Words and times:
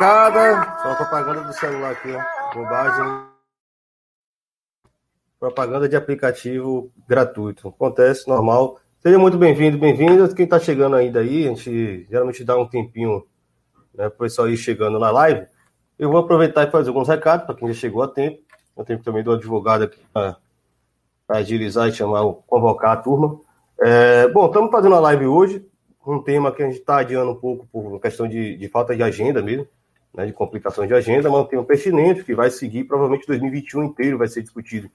molecada! 0.00 0.78
Só 0.82 0.94
propaganda 0.94 1.42
do 1.42 1.52
celular 1.52 1.92
aqui, 1.92 2.08
ó. 2.10 2.54
Bobagem. 2.54 3.30
Propaganda 5.38 5.88
de 5.88 5.96
aplicativo 5.96 6.90
gratuito. 7.06 7.68
Acontece, 7.68 8.26
normal. 8.26 8.80
Seja 8.98 9.18
muito 9.18 9.36
bem-vindo, 9.36 9.78
bem-vinda. 9.78 10.34
Quem 10.34 10.44
está 10.44 10.58
chegando 10.58 10.96
ainda 10.96 11.20
aí, 11.20 11.44
a 11.44 11.48
gente 11.48 12.06
geralmente 12.10 12.44
dá 12.44 12.56
um 12.56 12.66
tempinho 12.66 13.26
né, 13.94 14.08
para 14.08 14.16
o 14.16 14.18
pessoal 14.18 14.48
ir 14.48 14.56
chegando 14.56 14.98
na 14.98 15.10
live. 15.10 15.46
Eu 15.98 16.10
vou 16.10 16.20
aproveitar 16.20 16.66
e 16.66 16.70
fazer 16.70 16.88
alguns 16.88 17.08
recados 17.08 17.46
para 17.46 17.54
quem 17.54 17.68
já 17.68 17.74
chegou 17.74 18.02
a 18.02 18.08
tempo. 18.08 18.38
Eu 18.76 18.84
tenho 18.84 19.02
também 19.02 19.22
do 19.22 19.32
advogado 19.32 19.84
aqui 19.84 20.00
para 20.12 20.36
agilizar 21.28 21.88
e 21.88 21.92
chamar, 21.92 22.24
convocar 22.46 22.92
a 22.92 22.96
turma. 22.96 23.38
É, 23.78 24.28
bom, 24.28 24.46
estamos 24.46 24.70
fazendo 24.70 24.94
a 24.94 25.00
live 25.00 25.26
hoje, 25.26 25.66
um 26.06 26.22
tema 26.22 26.52
que 26.52 26.62
a 26.62 26.66
gente 26.66 26.78
está 26.78 26.98
adiando 26.98 27.30
um 27.32 27.36
pouco 27.36 27.66
por 27.70 27.98
questão 28.00 28.28
de, 28.28 28.56
de 28.56 28.68
falta 28.68 28.94
de 28.94 29.02
agenda 29.02 29.42
mesmo, 29.42 29.66
né, 30.14 30.26
de 30.26 30.32
complicações 30.32 30.88
de 30.88 30.94
agenda, 30.94 31.30
tema 31.46 31.64
pertinente 31.64 32.24
que 32.24 32.34
vai 32.34 32.50
seguir, 32.50 32.84
provavelmente 32.84 33.26
2021 33.26 33.84
inteiro 33.84 34.18
vai 34.18 34.28
ser 34.28 34.42
discutido 34.42 34.90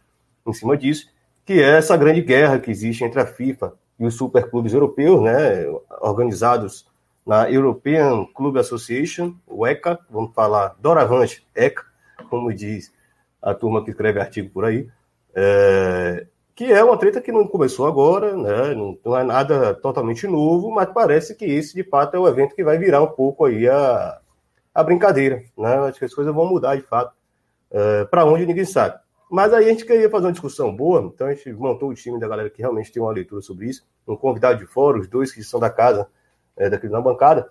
em 0.45 0.53
cima 0.53 0.77
disso, 0.77 1.09
que 1.45 1.53
é 1.53 1.77
essa 1.77 1.97
grande 1.97 2.21
guerra 2.21 2.59
que 2.59 2.71
existe 2.71 3.03
entre 3.03 3.19
a 3.19 3.25
FIFA 3.25 3.73
e 3.99 4.05
os 4.05 4.15
superclubes 4.15 4.73
europeus, 4.73 5.21
né, 5.21 5.65
organizados 6.01 6.87
na 7.25 7.49
European 7.49 8.25
Club 8.35 8.57
Association, 8.57 9.33
o 9.47 9.65
ECA, 9.65 9.99
vamos 10.09 10.33
falar 10.33 10.75
doravante 10.79 11.47
ECA, 11.55 11.83
como 12.29 12.53
diz 12.53 12.93
a 13.41 13.53
turma 13.53 13.83
que 13.83 13.91
escreve 13.91 14.19
artigo 14.19 14.49
por 14.49 14.65
aí, 14.65 14.87
é, 15.33 16.27
que 16.55 16.71
é 16.71 16.83
uma 16.83 16.97
treta 16.97 17.21
que 17.21 17.31
não 17.31 17.47
começou 17.47 17.87
agora, 17.87 18.35
né, 18.35 18.73
não, 18.75 18.97
não, 19.03 19.17
é 19.17 19.23
nada 19.23 19.73
totalmente 19.73 20.27
novo, 20.27 20.71
mas 20.71 20.89
parece 20.93 21.35
que 21.35 21.45
esse, 21.45 21.73
de 21.73 21.83
fato, 21.83 22.15
é 22.15 22.19
o 22.19 22.27
evento 22.27 22.55
que 22.55 22.63
vai 22.63 22.77
virar 22.77 23.01
um 23.01 23.07
pouco 23.07 23.45
aí 23.45 23.67
a, 23.67 24.19
a 24.75 24.83
brincadeira, 24.83 25.41
né, 25.57 25.75
acho 25.87 25.99
que 25.99 26.05
as 26.05 26.13
coisas 26.13 26.35
vão 26.35 26.45
mudar, 26.45 26.75
de 26.75 26.81
fato, 26.81 27.15
é, 27.71 28.03
para 28.05 28.25
onde 28.25 28.45
ninguém 28.45 28.65
sabe. 28.65 28.99
Mas 29.31 29.53
aí 29.53 29.65
a 29.65 29.69
gente 29.69 29.85
queria 29.85 30.09
fazer 30.09 30.25
uma 30.25 30.33
discussão 30.33 30.75
boa, 30.75 31.01
então 31.01 31.27
a 31.27 31.33
gente 31.33 31.51
montou 31.53 31.89
o 31.89 31.95
time 31.95 32.19
da 32.19 32.27
galera 32.27 32.49
que 32.49 32.61
realmente 32.61 32.91
tem 32.91 33.01
uma 33.01 33.11
leitura 33.11 33.41
sobre 33.41 33.67
isso, 33.69 33.87
um 34.05 34.17
convidado 34.17 34.59
de 34.59 34.65
fora, 34.65 34.99
os 34.99 35.07
dois 35.07 35.31
que 35.31 35.41
são 35.43 35.59
da 35.59 35.69
casa, 35.69 36.07
é, 36.57 36.69
daqui 36.69 36.87
na 36.89 37.01
bancada, 37.01 37.47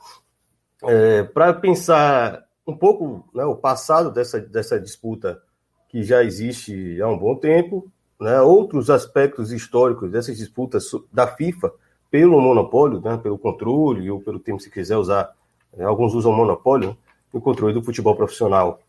é, 0.85 1.23
para 1.25 1.55
pensar 1.55 2.45
um 2.67 2.77
pouco 2.77 3.25
né, 3.35 3.45
o 3.45 3.57
passado 3.57 4.11
dessa, 4.11 4.41
dessa 4.41 4.79
disputa 4.79 5.43
que 5.89 6.03
já 6.03 6.23
existe 6.23 7.01
há 7.01 7.09
um 7.09 7.19
bom 7.19 7.37
tempo, 7.37 7.91
né, 8.21 8.41
outros 8.41 8.91
aspectos 8.91 9.51
históricos 9.53 10.11
dessas 10.11 10.37
disputas 10.37 10.91
da 11.13 11.27
FIFA 11.27 11.73
pelo 12.11 12.41
monopólio, 12.41 13.01
né, 13.01 13.17
pelo 13.17 13.39
controle, 13.39 14.11
ou 14.11 14.21
pelo 14.21 14.39
termo 14.39 14.61
se 14.61 14.71
quiser 14.71 14.97
usar, 14.97 15.33
é, 15.77 15.85
alguns 15.85 16.15
usam 16.15 16.33
monopólio, 16.33 16.91
né, 16.91 16.97
o 17.35 17.41
controle 17.41 17.75
do 17.75 17.83
futebol 17.83 18.15
profissional 18.15 18.81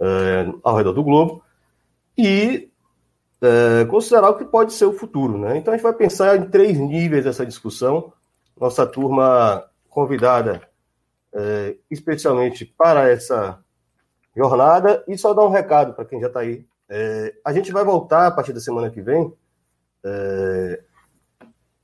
é, 0.00 0.52
ao 0.62 0.76
redor 0.76 0.92
do 0.92 1.04
globo, 1.04 1.42
e 2.18 2.68
é, 3.40 3.84
considerar 3.86 4.30
o 4.30 4.36
que 4.36 4.44
pode 4.44 4.72
ser 4.72 4.86
o 4.86 4.92
futuro. 4.92 5.38
Né? 5.38 5.58
Então 5.58 5.72
a 5.72 5.76
gente 5.76 5.84
vai 5.84 5.92
pensar 5.92 6.36
em 6.36 6.50
três 6.50 6.76
níveis 6.76 7.24
dessa 7.24 7.46
discussão. 7.46 8.12
Nossa 8.60 8.86
turma 8.86 9.64
convidada 9.88 10.60
é, 11.32 11.76
especialmente 11.90 12.64
para 12.66 13.08
essa 13.08 13.58
jornada. 14.36 15.04
E 15.06 15.16
só 15.16 15.32
dar 15.32 15.44
um 15.44 15.50
recado 15.50 15.94
para 15.94 16.04
quem 16.04 16.20
já 16.20 16.26
está 16.26 16.40
aí. 16.40 16.66
A 17.42 17.54
gente 17.54 17.72
vai 17.72 17.82
voltar 17.82 18.26
a 18.26 18.30
partir 18.30 18.52
da 18.52 18.60
semana 18.60 18.90
que 18.90 19.00
vem 19.00 19.32
é, 20.04 20.82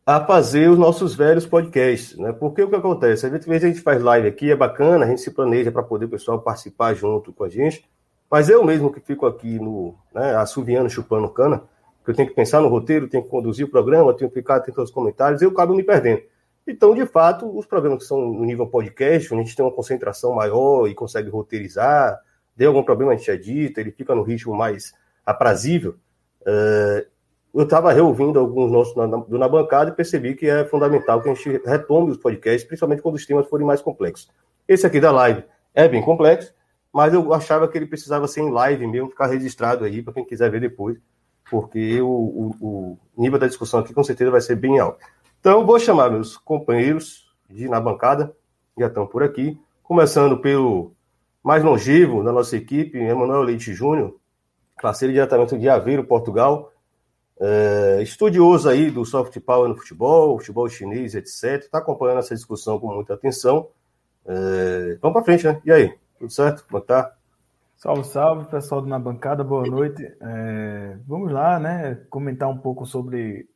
a 0.09 0.25
fazer 0.25 0.71
os 0.71 0.79
nossos 0.79 1.15
velhos 1.15 1.45
podcasts, 1.45 2.17
né? 2.17 2.33
Porque 2.33 2.63
o 2.63 2.71
que 2.71 2.77
acontece? 2.77 3.27
Às 3.27 3.31
vezes 3.31 3.63
a 3.63 3.69
gente 3.69 3.83
faz 3.83 4.03
live 4.03 4.27
aqui, 4.27 4.51
é 4.51 4.57
bacana, 4.57 5.05
a 5.05 5.09
gente 5.09 5.21
se 5.21 5.31
planeja 5.31 5.71
para 5.71 5.83
poder 5.83 6.07
o 6.07 6.09
pessoal 6.09 6.41
participar 6.41 6.95
junto 6.95 7.31
com 7.31 7.45
a 7.45 7.49
gente. 7.51 7.85
Mas 8.31 8.49
eu 8.49 8.65
mesmo 8.65 8.91
que 8.91 9.01
fico 9.01 9.27
aqui 9.27 9.59
no 9.61 9.95
né, 10.15 10.35
assoviando, 10.37 10.89
chupando 10.89 11.29
cana, 11.29 11.63
que 12.03 12.11
eu 12.11 12.15
tenho 12.15 12.27
que 12.27 12.35
pensar 12.35 12.63
no 12.63 12.69
roteiro, 12.69 13.07
tenho 13.07 13.23
que 13.23 13.29
conduzir 13.29 13.67
o 13.67 13.71
programa, 13.71 14.15
tenho 14.15 14.31
que 14.31 14.41
ficar 14.41 14.57
atento 14.57 14.81
aos 14.81 14.91
comentários, 14.91 15.43
eu 15.43 15.51
acabo 15.51 15.75
me 15.75 15.83
perdendo. 15.83 16.23
Então, 16.67 16.95
de 16.95 17.05
fato, 17.05 17.47
os 17.47 17.67
programas 17.67 17.99
que 17.99 18.09
são 18.09 18.19
no 18.19 18.47
nível 18.47 18.67
podcast, 18.67 19.35
onde 19.35 19.43
a 19.43 19.45
gente 19.45 19.55
tem 19.55 19.63
uma 19.63 19.73
concentração 19.73 20.33
maior 20.33 20.89
e 20.89 20.95
consegue 20.95 21.29
roteirizar, 21.29 22.19
deu 22.57 22.71
algum 22.71 22.83
problema, 22.83 23.13
a 23.13 23.15
gente 23.15 23.31
edita, 23.31 23.79
ele 23.79 23.91
fica 23.91 24.15
no 24.15 24.23
ritmo 24.23 24.55
mais 24.55 24.95
aprazível. 25.27 25.97
Uh, 26.41 27.18
eu 27.55 27.63
estava 27.63 27.93
reouvindo 27.93 28.39
alguns 28.39 28.71
nossos 28.71 28.95
na, 28.95 29.07
na, 29.07 29.25
na, 29.27 29.49
bancada 29.49 29.91
e 29.91 29.95
percebi 29.95 30.35
que 30.35 30.47
é 30.47 30.65
fundamental 30.65 31.23
que 31.23 31.29
a 31.29 31.35
gente 31.35 31.63
retome 31.65 32.11
os 32.11 32.17
podcasts, 32.19 32.65
principalmente 32.65 33.03
quando 33.03 33.15
os 33.15 33.27
temas 33.27 33.47
forem 33.49 33.67
mais 33.67 33.81
complexos. 33.81 34.29
Esse 34.67 34.87
aqui 34.87 35.01
da 35.01 35.11
live 35.11 35.43
é 35.75 35.89
bem 35.89 36.03
complexo, 36.03 36.53
mas 36.93 37.15
eu 37.15 37.33
achava 37.33 37.67
que 37.69 37.77
ele 37.79 37.87
precisava 37.87 38.29
ser 38.29 38.43
em 38.43 38.51
live 38.51 38.87
mesmo, 38.87 39.11
ficar 39.11 39.27
registrado 39.27 39.85
aí 39.85 40.03
para 40.03 40.13
quem 40.13 40.25
quiser 40.25 40.51
ver 40.51 40.61
depois, 40.61 40.99
porque 41.51 42.01
o, 42.01 42.09
o, 42.09 42.57
o, 42.61 42.99
nível 43.17 43.39
da 43.39 43.47
discussão 43.47 43.81
aqui 43.81 43.95
com 43.95 44.05
certeza 44.05 44.31
vai 44.31 44.41
ser 44.41 44.57
bem 44.57 44.79
alto. 44.79 44.99
Então, 45.41 45.65
vou 45.65 45.79
chamar 45.79 46.11
meus 46.11 46.37
companheiros 46.37 47.33
de 47.49 47.69
na 47.69 47.81
bancada, 47.81 48.35
já 48.77 48.89
estão 48.89 49.07
por 49.07 49.23
aqui, 49.23 49.59
começando 49.83 50.39
pelo 50.39 50.93
mais 51.43 51.65
longevo 51.65 52.23
da 52.23 52.33
nossa 52.33 52.57
equipe, 52.57 52.99
Emanuel 52.99 53.43
Leite 53.43 53.73
Júnior, 53.73 54.17
parceiro 54.81 55.15
diretamente 55.15 55.57
de 55.57 55.69
Aveiro, 55.69 56.05
Portugal, 56.05 56.73
é, 57.41 58.03
estudioso 58.03 58.69
aí 58.69 58.91
do 58.91 59.05
soft 59.05 59.39
power 59.41 59.69
no 59.69 59.77
futebol, 59.77 60.39
futebol 60.39 60.69
chinês, 60.69 61.15
etc. 61.15 61.63
Está 61.63 61.79
acompanhando 61.79 62.19
essa 62.19 62.35
discussão 62.35 62.79
com 62.81 62.93
muita 62.95 63.15
atenção. 63.15 63.69
É, 64.27 64.99
vamos 65.01 65.15
para 65.15 65.25
frente, 65.25 65.47
né? 65.47 65.61
E 65.65 65.73
aí? 65.73 65.99
Tudo 66.19 66.33
certo? 66.33 66.67
Como 66.67 66.83
é 66.83 66.87
tá? 66.87 67.15
Salve, 67.77 68.05
salve, 68.09 68.51
pessoal 68.51 68.83
do 68.83 68.89
Na 68.89 68.99
Bancada, 68.99 69.45
boa 69.45 69.65
noite. 69.65 70.05
É, 70.21 70.99
vamos 71.07 71.31
lá, 71.33 71.61
né? 71.61 71.95
Comentar 72.11 72.49
um 72.49 72.59
pouco 72.59 72.85
sobre, 72.85 73.49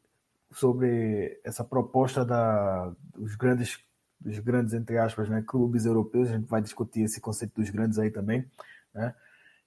sobre 0.53 1.41
essa 1.42 1.65
proposta 1.65 2.25
da, 2.25 2.92
dos 3.16 3.34
grandes, 3.34 3.81
dos 4.21 4.38
grandes, 4.38 4.75
entre 4.75 4.97
aspas, 4.97 5.28
né, 5.28 5.42
clubes 5.44 5.87
europeus. 5.87 6.28
A 6.28 6.34
gente 6.34 6.48
vai 6.48 6.62
discutir 6.62 7.03
esse 7.03 7.21
conceito 7.21 7.60
dos 7.60 7.69
grandes 7.69 7.98
aí 7.98 8.12
também, 8.12 8.48
né? 8.94 9.12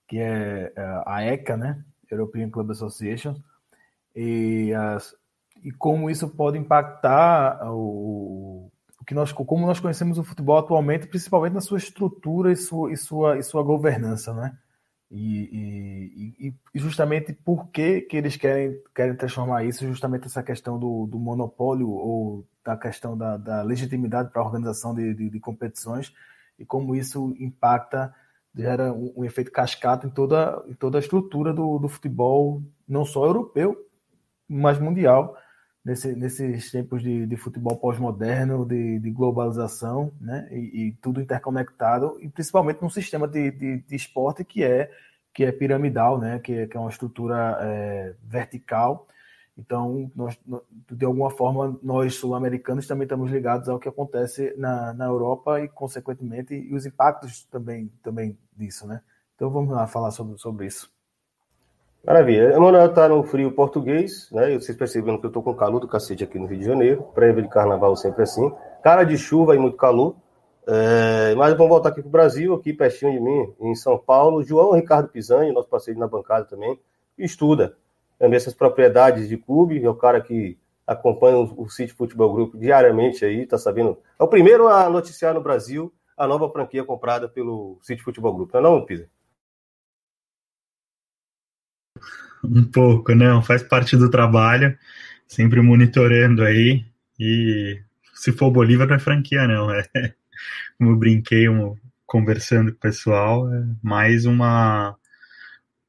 Que 0.08 0.20
é 0.20 0.72
a 1.06 1.22
ECA, 1.22 1.58
né? 1.58 1.84
European 2.10 2.50
Club 2.50 2.72
Association. 2.72 3.36
E, 4.16 4.74
as, 4.74 5.14
e 5.64 5.72
como 5.72 6.10
isso 6.10 6.30
pode 6.30 6.58
impactar 6.58 7.60
o, 7.72 8.72
que 9.06 9.14
nós, 9.14 9.32
como 9.32 9.68
nós 9.68 9.80
conhecemos 9.80 10.18
o 10.18 10.24
futebol 10.24 10.58
atualmente, 10.58 11.08
principalmente 11.08 11.54
na 11.54 11.62
sua 11.62 11.78
estrutura 11.78 12.52
e 12.52 12.56
sua, 12.56 12.92
e 12.92 12.98
sua, 12.98 13.38
e 13.38 13.44
sua 13.44 13.64
governança, 13.64 14.34
né? 14.34 14.58
E, 15.12 16.34
e, 16.42 16.54
e, 16.74 16.80
justamente 16.80 17.32
por 17.32 17.68
que, 17.70 18.02
que 18.02 18.18
eles 18.18 18.36
querem, 18.36 18.82
querem 18.94 19.16
transformar 19.16 19.64
isso, 19.64 19.86
justamente 19.86 20.26
essa 20.26 20.42
questão 20.42 20.80
do, 20.80 21.06
do 21.06 21.20
monopólio 21.20 21.90
ou 21.90 22.46
da 22.64 22.76
questão 22.76 23.16
da, 23.16 23.38
da 23.38 23.62
legitimidade 23.62 24.32
para 24.32 24.42
a 24.42 24.46
organização 24.46 24.96
de, 24.96 25.14
de, 25.14 25.30
de, 25.30 25.40
competições 25.40 26.12
e 26.58 26.66
como 26.66 26.96
isso 26.96 27.36
impacta, 27.40 28.14
gera 28.56 28.92
um, 28.92 29.14
um, 29.18 29.24
efeito 29.24 29.52
cascata 29.52 30.08
em 30.08 30.10
toda, 30.10 30.64
em 30.68 30.74
toda 30.74 30.98
a 30.98 31.00
estrutura 31.00 31.54
do, 31.54 31.78
do 31.78 31.88
futebol, 31.88 32.64
não 32.88 33.06
só 33.06 33.26
europeu, 33.26 33.78
mas 34.48 34.80
mundial, 34.80 35.36
nesse, 35.86 36.16
nesses 36.16 36.72
tempos 36.72 37.04
de, 37.04 37.28
de 37.28 37.38
futebol 37.38 37.78
pós-moderno, 37.78 38.66
de, 38.66 39.00
de, 39.00 39.12
globalização, 39.12 40.12
né? 40.20 40.48
E, 40.52 40.88
e, 40.88 40.92
tudo 41.02 41.22
interconectado, 41.22 42.18
e 42.20 42.28
principalmente 42.28 42.82
num 42.82 42.90
sistema 42.90 43.28
de, 43.28 43.52
de, 43.52 43.78
de, 43.82 43.96
esporte 43.96 44.44
que 44.44 44.64
é 44.64 44.92
que 45.34 45.44
é 45.44 45.52
piramidal, 45.52 46.18
né? 46.18 46.40
Que, 46.40 46.54
é, 46.54 46.68
que 46.68 46.76
é 46.78 46.80
uma 46.80 46.90
estrutura 46.90 47.58
é, 47.62 48.16
vertical. 48.24 49.08
Então, 49.58 50.12
nós, 50.16 50.38
de 50.92 51.06
alguma 51.06 51.30
forma, 51.30 51.80
nós 51.84 52.16
sul-americanos 52.16 52.88
também 52.88 53.04
estamos 53.04 53.32
ligados 53.32 53.70
ao 53.70 53.80
que 53.80 53.88
acontece 53.88 54.54
na, 54.58 54.94
na 54.94 55.06
Europa 55.06 55.62
e, 55.62 55.68
consequentemente, 55.70 56.54
e 56.54 56.74
os 56.74 56.86
impactos 56.86 57.46
também, 57.46 57.92
também 58.04 58.38
disso, 58.56 58.88
né? 58.88 59.02
Então, 59.36 59.50
vamos 59.50 59.72
lá 59.74 59.88
falar 59.88 60.12
sobre, 60.12 60.38
sobre 60.38 60.68
isso. 60.68 60.95
Maravilha. 62.06 62.54
Emanuel 62.54 62.86
está 62.86 63.10
no 63.10 63.24
frio 63.24 63.52
português, 63.52 64.30
né? 64.32 64.54
E 64.54 64.60
vocês 64.60 64.78
percebendo 64.78 65.18
que 65.18 65.26
eu 65.26 65.30
estou 65.30 65.42
com 65.42 65.56
calor 65.56 65.80
do 65.80 65.88
cacete 65.88 66.24
aqui 66.24 66.38
no 66.38 66.46
Rio 66.46 66.60
de 66.60 66.66
Janeiro. 66.66 67.02
Prévio 67.16 67.42
de 67.42 67.50
carnaval 67.50 67.96
sempre 67.96 68.22
assim. 68.22 68.54
Cara 68.84 69.04
de 69.04 69.18
chuva 69.18 69.56
e 69.56 69.58
muito 69.58 69.76
calor. 69.76 70.16
É, 70.68 71.34
mas 71.36 71.54
vamos 71.54 71.70
voltar 71.70 71.90
aqui 71.90 72.02
para 72.02 72.08
o 72.08 72.12
Brasil, 72.12 72.54
aqui 72.54 72.74
pertinho 72.74 73.12
de 73.12 73.20
mim, 73.20 73.54
em 73.60 73.74
São 73.74 73.98
Paulo. 73.98 74.44
João 74.44 74.74
Ricardo 74.74 75.10
Pisani, 75.10 75.52
nosso 75.52 75.68
parceiro 75.68 76.00
na 76.00 76.08
bancada 76.08 76.46
também, 76.46 76.80
estuda 77.18 77.76
também 78.20 78.38
essas 78.38 78.54
propriedades 78.54 79.28
de 79.28 79.38
clube. 79.38 79.84
É 79.84 79.90
o 79.90 79.96
cara 79.96 80.22
que 80.22 80.60
acompanha 80.86 81.38
o, 81.38 81.68
City 81.70 81.92
Futebol 81.92 82.32
Group 82.32 82.56
diariamente 82.56 83.26
aí, 83.26 83.48
tá 83.48 83.58
sabendo. 83.58 83.98
É 84.20 84.24
o 84.24 84.28
primeiro 84.28 84.68
a 84.68 84.88
noticiar 84.92 85.34
no 85.34 85.42
Brasil 85.42 85.92
a 86.16 86.28
nova 86.28 86.50
franquia 86.50 86.84
comprada 86.84 87.28
pelo 87.28 87.80
City 87.82 88.04
Futebol 88.04 88.34
Group. 88.34 88.54
Não 88.54 88.60
é 88.60 88.64
não, 88.64 88.86
Pisa? 88.86 89.10
Um 92.46 92.64
pouco, 92.64 93.14
não, 93.16 93.42
faz 93.42 93.64
parte 93.64 93.98
do 93.98 94.10
trabalho, 94.10 94.78
sempre 95.28 95.62
monitorando 95.62 96.44
aí, 96.44 96.86
e 97.20 97.82
se 98.14 98.32
for 98.32 98.52
Bolívar 98.52 98.88
não 98.88 98.96
é 98.96 99.00
franquia 99.00 99.48
não, 99.48 99.72
é 99.72 99.84
como 100.78 100.92
eu 100.92 100.98
brinquei 100.98 101.50
um, 101.50 101.76
conversando 102.06 102.72
com 102.72 102.78
o 102.78 102.82
pessoal, 102.82 103.54
é 103.54 103.64
mais 103.84 104.26
uma, 104.26 104.96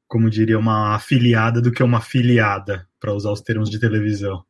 como 0.07 0.29
diria, 0.29 0.57
uma 0.57 0.95
afiliada 0.95 1.61
do 1.61 1.71
que 1.71 1.83
uma 1.83 2.01
filiada, 2.01 2.87
para 2.99 3.13
usar 3.13 3.31
os 3.31 3.41
termos 3.41 3.69
de 3.69 3.79
televisão. 3.79 4.43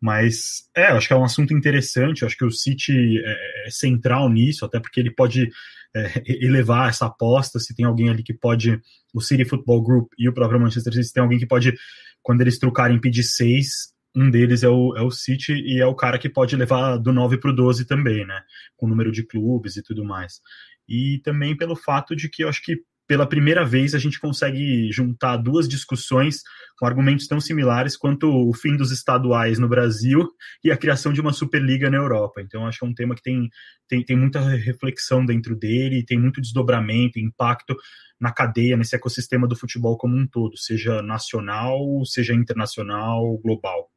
Mas 0.00 0.68
é, 0.76 0.86
acho 0.86 1.08
que 1.08 1.12
é 1.12 1.16
um 1.16 1.24
assunto 1.24 1.52
interessante. 1.52 2.24
Acho 2.24 2.36
que 2.36 2.44
o 2.44 2.50
City 2.50 3.20
é, 3.24 3.66
é 3.66 3.70
central 3.70 4.28
nisso, 4.28 4.64
até 4.64 4.78
porque 4.78 5.00
ele 5.00 5.10
pode 5.10 5.50
é, 5.98 6.22
elevar 6.26 6.88
essa 6.88 7.06
aposta. 7.06 7.58
Se 7.58 7.74
tem 7.74 7.84
alguém 7.84 8.08
ali 8.08 8.22
que 8.22 8.34
pode, 8.34 8.80
o 9.14 9.20
City 9.20 9.44
Football 9.44 9.82
Group 9.82 10.12
e 10.18 10.28
o 10.28 10.32
próprio 10.32 10.60
Manchester 10.60 10.92
City, 10.92 11.12
tem 11.12 11.22
alguém 11.22 11.38
que 11.38 11.46
pode, 11.46 11.74
quando 12.22 12.40
eles 12.40 12.58
trocarem, 12.58 13.00
pedir 13.00 13.22
seis. 13.22 13.92
Um 14.16 14.30
deles 14.30 14.62
é 14.62 14.68
o, 14.68 14.96
é 14.96 15.02
o 15.02 15.10
City 15.10 15.52
e 15.52 15.80
é 15.80 15.86
o 15.86 15.94
cara 15.94 16.18
que 16.18 16.28
pode 16.28 16.56
levar 16.56 16.96
do 16.96 17.12
9 17.12 17.38
para 17.38 17.50
o 17.50 17.54
12 17.54 17.84
também, 17.84 18.26
né? 18.26 18.40
Com 18.76 18.86
o 18.86 18.88
número 18.88 19.12
de 19.12 19.22
clubes 19.22 19.76
e 19.76 19.82
tudo 19.82 20.04
mais. 20.04 20.40
E 20.88 21.20
também 21.22 21.56
pelo 21.56 21.76
fato 21.76 22.16
de 22.16 22.28
que 22.28 22.42
eu 22.42 22.48
acho 22.48 22.62
que 22.62 22.78
pela 23.08 23.26
primeira 23.26 23.64
vez 23.64 23.94
a 23.94 23.98
gente 23.98 24.20
consegue 24.20 24.92
juntar 24.92 25.38
duas 25.38 25.66
discussões 25.66 26.42
com 26.78 26.86
argumentos 26.86 27.26
tão 27.26 27.40
similares 27.40 27.96
quanto 27.96 28.28
o 28.28 28.52
fim 28.52 28.76
dos 28.76 28.92
estaduais 28.92 29.58
no 29.58 29.66
Brasil 29.66 30.28
e 30.62 30.70
a 30.70 30.76
criação 30.76 31.10
de 31.10 31.20
uma 31.20 31.32
Superliga 31.32 31.90
na 31.90 31.96
Europa. 31.96 32.42
Então, 32.42 32.66
acho 32.66 32.78
que 32.78 32.84
é 32.84 32.88
um 32.88 32.94
tema 32.94 33.14
que 33.14 33.22
tem, 33.22 33.48
tem, 33.88 34.04
tem 34.04 34.16
muita 34.16 34.40
reflexão 34.40 35.24
dentro 35.24 35.56
dele, 35.56 36.04
tem 36.04 36.20
muito 36.20 36.40
desdobramento, 36.40 37.18
impacto 37.18 37.74
na 38.20 38.30
cadeia, 38.30 38.76
nesse 38.76 38.94
ecossistema 38.94 39.48
do 39.48 39.56
futebol 39.56 39.96
como 39.96 40.14
um 40.14 40.26
todo, 40.26 40.56
seja 40.58 41.00
nacional, 41.00 42.04
seja 42.04 42.34
internacional, 42.34 43.38
global. 43.38 43.90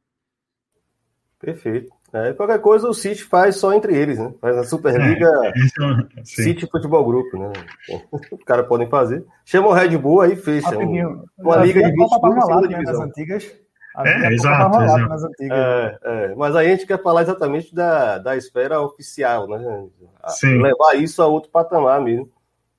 Perfeito. 1.38 1.92
É, 2.12 2.34
qualquer 2.34 2.60
coisa 2.60 2.86
o 2.86 2.92
City 2.92 3.24
faz 3.24 3.56
só 3.56 3.72
entre 3.72 3.96
eles, 3.96 4.18
né? 4.18 4.34
Faz 4.38 4.58
a 4.58 4.64
Superliga 4.64 5.30
é, 5.46 6.24
City 6.24 6.68
Futebol 6.70 7.02
Grupo, 7.06 7.38
né? 7.38 7.52
Os 8.12 8.44
caras 8.44 8.66
podem 8.66 8.86
fazer. 8.86 9.24
Chama 9.46 9.68
o 9.68 9.72
Red 9.72 9.96
Bull 9.96 10.20
aí 10.20 10.36
fecha. 10.36 10.76
Um, 10.76 11.24
uma 11.38 11.56
liga 11.56 11.82
de 11.82 11.90
20 11.90 12.20
clubes 12.20 12.48
né, 12.48 12.82
nas 12.82 13.00
antigas. 13.00 13.50
É, 13.96 14.32
exato. 14.32 14.82
exato. 14.82 15.24
Antigas. 15.24 15.58
É, 15.58 15.98
é, 16.02 16.34
mas 16.34 16.54
aí 16.54 16.66
a 16.66 16.70
gente 16.70 16.86
quer 16.86 17.02
falar 17.02 17.22
exatamente 17.22 17.74
da, 17.74 18.18
da 18.18 18.36
esfera 18.36 18.78
oficial, 18.82 19.48
né? 19.48 19.86
Sim. 20.28 20.60
Levar 20.60 20.94
isso 20.96 21.22
a 21.22 21.26
outro 21.26 21.50
patamar 21.50 21.98
mesmo. 22.02 22.30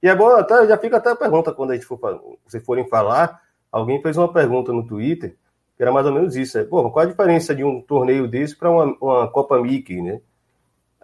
E 0.02 0.08
é 0.08 0.16
bom, 0.16 0.28
até, 0.36 0.68
já 0.68 0.78
fica 0.78 0.98
até 0.98 1.10
a 1.10 1.16
pergunta 1.16 1.52
quando 1.52 1.72
a 1.72 1.74
gente 1.74 1.88
for, 1.88 2.00
se 2.46 2.60
forem 2.60 2.88
falar. 2.88 3.42
Alguém 3.72 4.00
fez 4.00 4.16
uma 4.16 4.32
pergunta 4.32 4.72
no 4.72 4.86
Twitter 4.86 5.36
era 5.80 5.92
mais 5.92 6.06
ou 6.06 6.14
menos 6.14 6.36
isso. 6.36 6.58
É, 6.58 6.64
pô, 6.64 6.90
qual 6.92 7.06
a 7.06 7.10
diferença 7.10 7.54
de 7.56 7.64
um 7.64 7.82
torneio 7.82 8.28
desse 8.28 8.56
para 8.56 8.70
uma, 8.70 8.96
uma 9.02 9.28
Copa 9.28 9.62
Mickey, 9.62 10.02
né? 10.02 10.22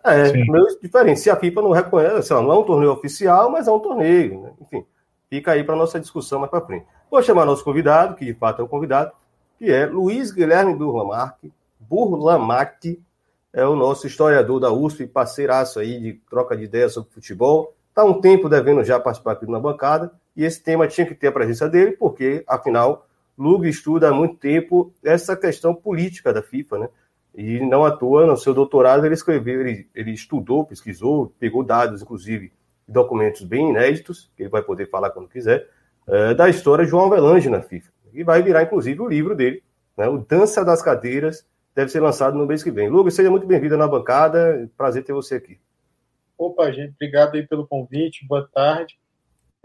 É, 0.04 0.32
meio 0.32 0.80
diferente. 0.82 1.20
Se 1.20 1.30
a 1.30 1.36
FIFA 1.36 1.62
não 1.62 1.72
reconhece, 1.72 2.16
assim, 2.16 2.34
não 2.34 2.52
é 2.52 2.58
um 2.58 2.64
torneio 2.64 2.92
oficial, 2.92 3.52
mas 3.52 3.68
é 3.68 3.72
um 3.72 3.80
torneio, 3.80 4.42
né? 4.42 4.52
Enfim, 4.62 4.86
fica 5.30 5.52
aí 5.52 5.64
para 5.64 5.76
nossa 5.76 6.00
discussão 6.00 6.40
mais 6.40 6.50
para 6.50 6.66
frente. 6.66 6.86
Vou 7.12 7.22
chamar 7.22 7.46
nosso 7.46 7.64
convidado, 7.64 8.16
que 8.16 8.26
de 8.26 8.34
fato 8.34 8.62
é 8.62 8.66
o 8.66 8.68
convidado, 8.68 9.12
que 9.58 9.72
é 9.72 9.86
Luiz 9.86 10.32
Guilherme 10.32 10.76
Burlamac. 10.76 11.52
Burlamac 11.80 13.02
é 13.52 13.66
o 13.66 13.76
nosso 13.76 14.08
historiador 14.08 14.60
da 14.60 14.72
USP, 14.72 15.08
parceiraço 15.08 15.80
aí 15.80 16.00
de 16.00 16.14
troca 16.30 16.56
de 16.56 16.64
ideias 16.64 16.94
sobre 16.94 17.12
futebol. 17.12 17.74
Está 17.90 18.04
um 18.04 18.22
tempo 18.22 18.48
devendo 18.48 18.84
já 18.84 19.00
participar 19.00 19.34
aqui 19.34 19.50
na 19.50 19.60
bancada, 19.60 20.14
e 20.36 20.46
esse 20.46 20.64
tema 20.64 20.88
tinha 20.88 21.06
que 21.06 21.16
ter 21.16 21.28
a 21.28 21.32
presença 21.32 21.68
dele, 21.68 21.92
porque, 21.94 22.44
afinal, 22.48 23.08
Lug 23.40 23.68
estuda 23.68 24.10
há 24.10 24.14
muito 24.14 24.36
tempo 24.36 24.94
essa 25.04 25.36
questão 25.36 25.74
política 25.74 26.34
da 26.34 26.42
FIFA, 26.42 26.80
né? 26.80 26.90
E 27.34 27.60
não 27.62 27.86
à 27.86 27.92
toa, 27.92 28.26
no 28.26 28.36
seu 28.36 28.54
doutorado, 28.54 29.06
ele 29.06 29.14
escreveu, 29.14 29.62
ele, 29.62 29.88
ele 29.96 30.12
estudou, 30.12 30.66
pesquisou, 30.66 31.34
pegou 31.40 31.64
dados, 31.64 32.02
inclusive, 32.02 32.52
documentos 32.86 33.44
bem 33.44 33.70
inéditos, 33.70 34.30
que 34.36 34.44
ele 34.44 34.50
vai 34.50 34.62
poder 34.62 34.90
falar 34.90 35.12
quando 35.12 35.30
quiser, 35.30 35.70
é, 36.08 36.34
da 36.34 36.50
história 36.50 36.84
de 36.84 36.92
João 36.92 37.06
Avelange 37.06 37.50
na 37.50 37.62
FIFA. 37.62 37.90
E 38.14 38.24
vai 38.24 38.42
virar, 38.42 38.64
inclusive, 38.64 39.00
o 39.00 39.08
livro 39.08 39.36
dele, 39.36 39.64
né? 39.98 40.10
O 40.10 40.18
Dança 40.18 40.66
das 40.66 40.82
Cadeiras, 40.82 41.48
deve 41.74 41.92
ser 41.92 42.02
lançado 42.02 42.38
no 42.38 42.46
mês 42.46 42.62
que 42.62 42.72
vem. 42.72 42.90
Lucas, 42.90 43.14
seja 43.14 43.32
muito 43.32 43.48
bem-vindo 43.48 43.78
na 43.78 43.88
bancada, 43.88 44.70
prazer 44.76 45.06
ter 45.06 45.14
você 45.14 45.36
aqui. 45.36 45.58
Opa, 46.38 46.72
gente, 46.72 46.94
obrigado 46.94 47.36
aí 47.36 47.48
pelo 47.48 47.66
convite, 47.66 48.26
boa 48.28 48.46
tarde. 48.54 49.00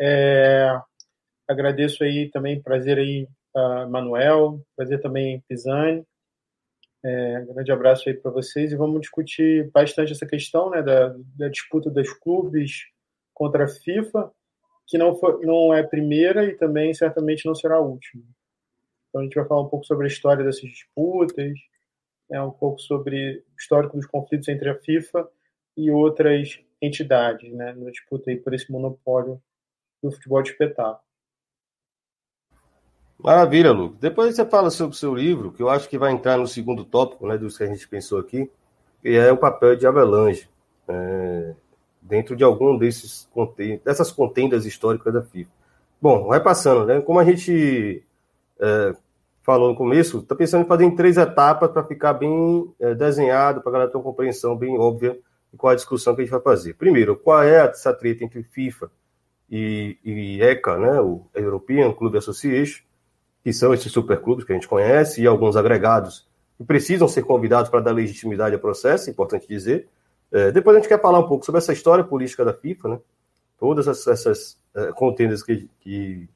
É, 0.00 0.78
agradeço 1.48 2.04
aí 2.04 2.30
também, 2.30 2.60
prazer 2.60 2.98
aí 2.98 3.28
uh, 3.54 3.88
Manuel, 3.88 4.60
prazer 4.76 5.00
também 5.00 5.42
Pisani. 5.48 6.04
É, 7.06 7.40
grande 7.52 7.70
abraço 7.70 8.08
aí 8.08 8.14
para 8.14 8.30
vocês 8.30 8.72
e 8.72 8.76
vamos 8.76 9.02
discutir 9.02 9.70
bastante 9.72 10.12
essa 10.12 10.24
questão 10.24 10.70
né, 10.70 10.82
da, 10.82 11.14
da 11.36 11.48
disputa 11.48 11.90
dos 11.90 12.10
clubes 12.14 12.86
contra 13.34 13.64
a 13.64 13.68
FIFA, 13.68 14.32
que 14.86 14.96
não, 14.96 15.14
foi, 15.14 15.44
não 15.44 15.74
é 15.74 15.80
a 15.80 15.86
primeira 15.86 16.46
e 16.46 16.54
também 16.56 16.94
certamente 16.94 17.44
não 17.44 17.54
será 17.54 17.76
a 17.76 17.80
última. 17.80 18.24
Então 19.08 19.20
a 19.20 19.24
gente 19.24 19.34
vai 19.34 19.46
falar 19.46 19.60
um 19.60 19.68
pouco 19.68 19.84
sobre 19.84 20.06
a 20.06 20.08
história 20.08 20.42
dessas 20.42 20.62
disputas, 20.62 21.58
né, 22.30 22.40
um 22.40 22.50
pouco 22.50 22.80
sobre 22.80 23.44
o 23.52 23.56
histórico 23.58 23.98
dos 23.98 24.06
conflitos 24.06 24.48
entre 24.48 24.70
a 24.70 24.74
FIFA 24.74 25.28
e 25.76 25.90
outras 25.90 26.58
entidades, 26.80 27.52
né, 27.52 27.74
na 27.74 27.90
disputa 27.90 28.30
aí 28.30 28.36
por 28.36 28.54
esse 28.54 28.72
monopólio 28.72 29.42
do 30.02 30.10
futebol 30.10 30.42
de 30.42 30.50
espetáculo. 30.50 31.04
Maravilha, 33.18 33.72
Lucas. 33.72 33.98
Depois 34.00 34.34
você 34.34 34.44
fala 34.44 34.70
sobre 34.70 34.94
o 34.94 34.98
seu 34.98 35.14
livro, 35.14 35.52
que 35.52 35.62
eu 35.62 35.68
acho 35.68 35.88
que 35.88 35.98
vai 35.98 36.12
entrar 36.12 36.36
no 36.36 36.46
segundo 36.46 36.84
tópico, 36.84 37.26
né, 37.26 37.38
dos 37.38 37.56
que 37.56 37.64
a 37.64 37.66
gente 37.66 37.88
pensou 37.88 38.18
aqui, 38.18 38.50
que 39.02 39.10
é 39.10 39.32
o 39.32 39.36
papel 39.36 39.76
de 39.76 39.86
Avalanche, 39.86 40.48
é, 40.88 41.54
dentro 42.02 42.36
de 42.36 42.44
algum 42.44 42.76
desses 42.76 43.28
dessas 43.84 44.10
contendas 44.10 44.66
históricas 44.66 45.12
da 45.12 45.22
FIFA. 45.22 45.50
Bom, 46.00 46.26
vai 46.26 46.40
passando, 46.40 46.84
né? 46.84 47.00
Como 47.00 47.18
a 47.18 47.24
gente 47.24 48.04
é, 48.60 48.94
falou 49.42 49.70
no 49.70 49.76
começo, 49.76 50.18
está 50.18 50.34
pensando 50.34 50.64
em 50.64 50.68
fazer 50.68 50.84
em 50.84 50.94
três 50.94 51.16
etapas 51.16 51.70
para 51.70 51.84
ficar 51.84 52.14
bem 52.14 52.72
é, 52.78 52.94
desenhado, 52.94 53.62
para 53.62 53.72
galera 53.72 53.90
ter 53.90 53.96
uma 53.96 54.04
compreensão 54.04 54.56
bem 54.56 54.78
óbvia 54.78 55.18
de 55.50 55.56
qual 55.56 55.72
a 55.72 55.76
discussão 55.76 56.14
que 56.14 56.22
a 56.22 56.24
gente 56.24 56.32
vai 56.32 56.40
fazer. 56.40 56.74
Primeiro, 56.74 57.16
qual 57.16 57.42
é 57.42 57.66
essa 57.66 57.92
treta 57.94 58.24
entre 58.24 58.42
FIFA 58.42 58.90
e, 59.50 59.96
e 60.04 60.42
ECA, 60.42 60.76
né, 60.76 61.00
o 61.00 61.26
European 61.34 61.92
Club 61.92 62.16
Association, 62.16 62.82
que 63.44 63.52
são 63.52 63.74
esses 63.74 63.92
superclubes 63.92 64.44
que 64.44 64.52
a 64.52 64.54
gente 64.54 64.66
conhece, 64.66 65.20
e 65.20 65.26
alguns 65.26 65.54
agregados 65.54 66.26
que 66.56 66.64
precisam 66.64 67.06
ser 67.06 67.22
convidados 67.22 67.70
para 67.70 67.80
dar 67.80 67.92
legitimidade 67.92 68.54
ao 68.54 68.60
processo, 68.60 69.10
importante 69.10 69.46
dizer. 69.46 69.86
É, 70.32 70.50
depois 70.50 70.74
a 70.74 70.80
gente 70.80 70.88
quer 70.88 71.00
falar 71.00 71.18
um 71.18 71.28
pouco 71.28 71.44
sobre 71.44 71.58
essa 71.58 71.72
história 71.72 72.02
política 72.02 72.42
da 72.42 72.54
FIFA, 72.54 72.88
né? 72.88 72.98
todas 73.58 73.86
essas, 73.86 74.06
essas 74.06 74.58
é, 74.74 74.92
contendas 74.92 75.42
que, 75.42 75.68
que, 75.80 76.26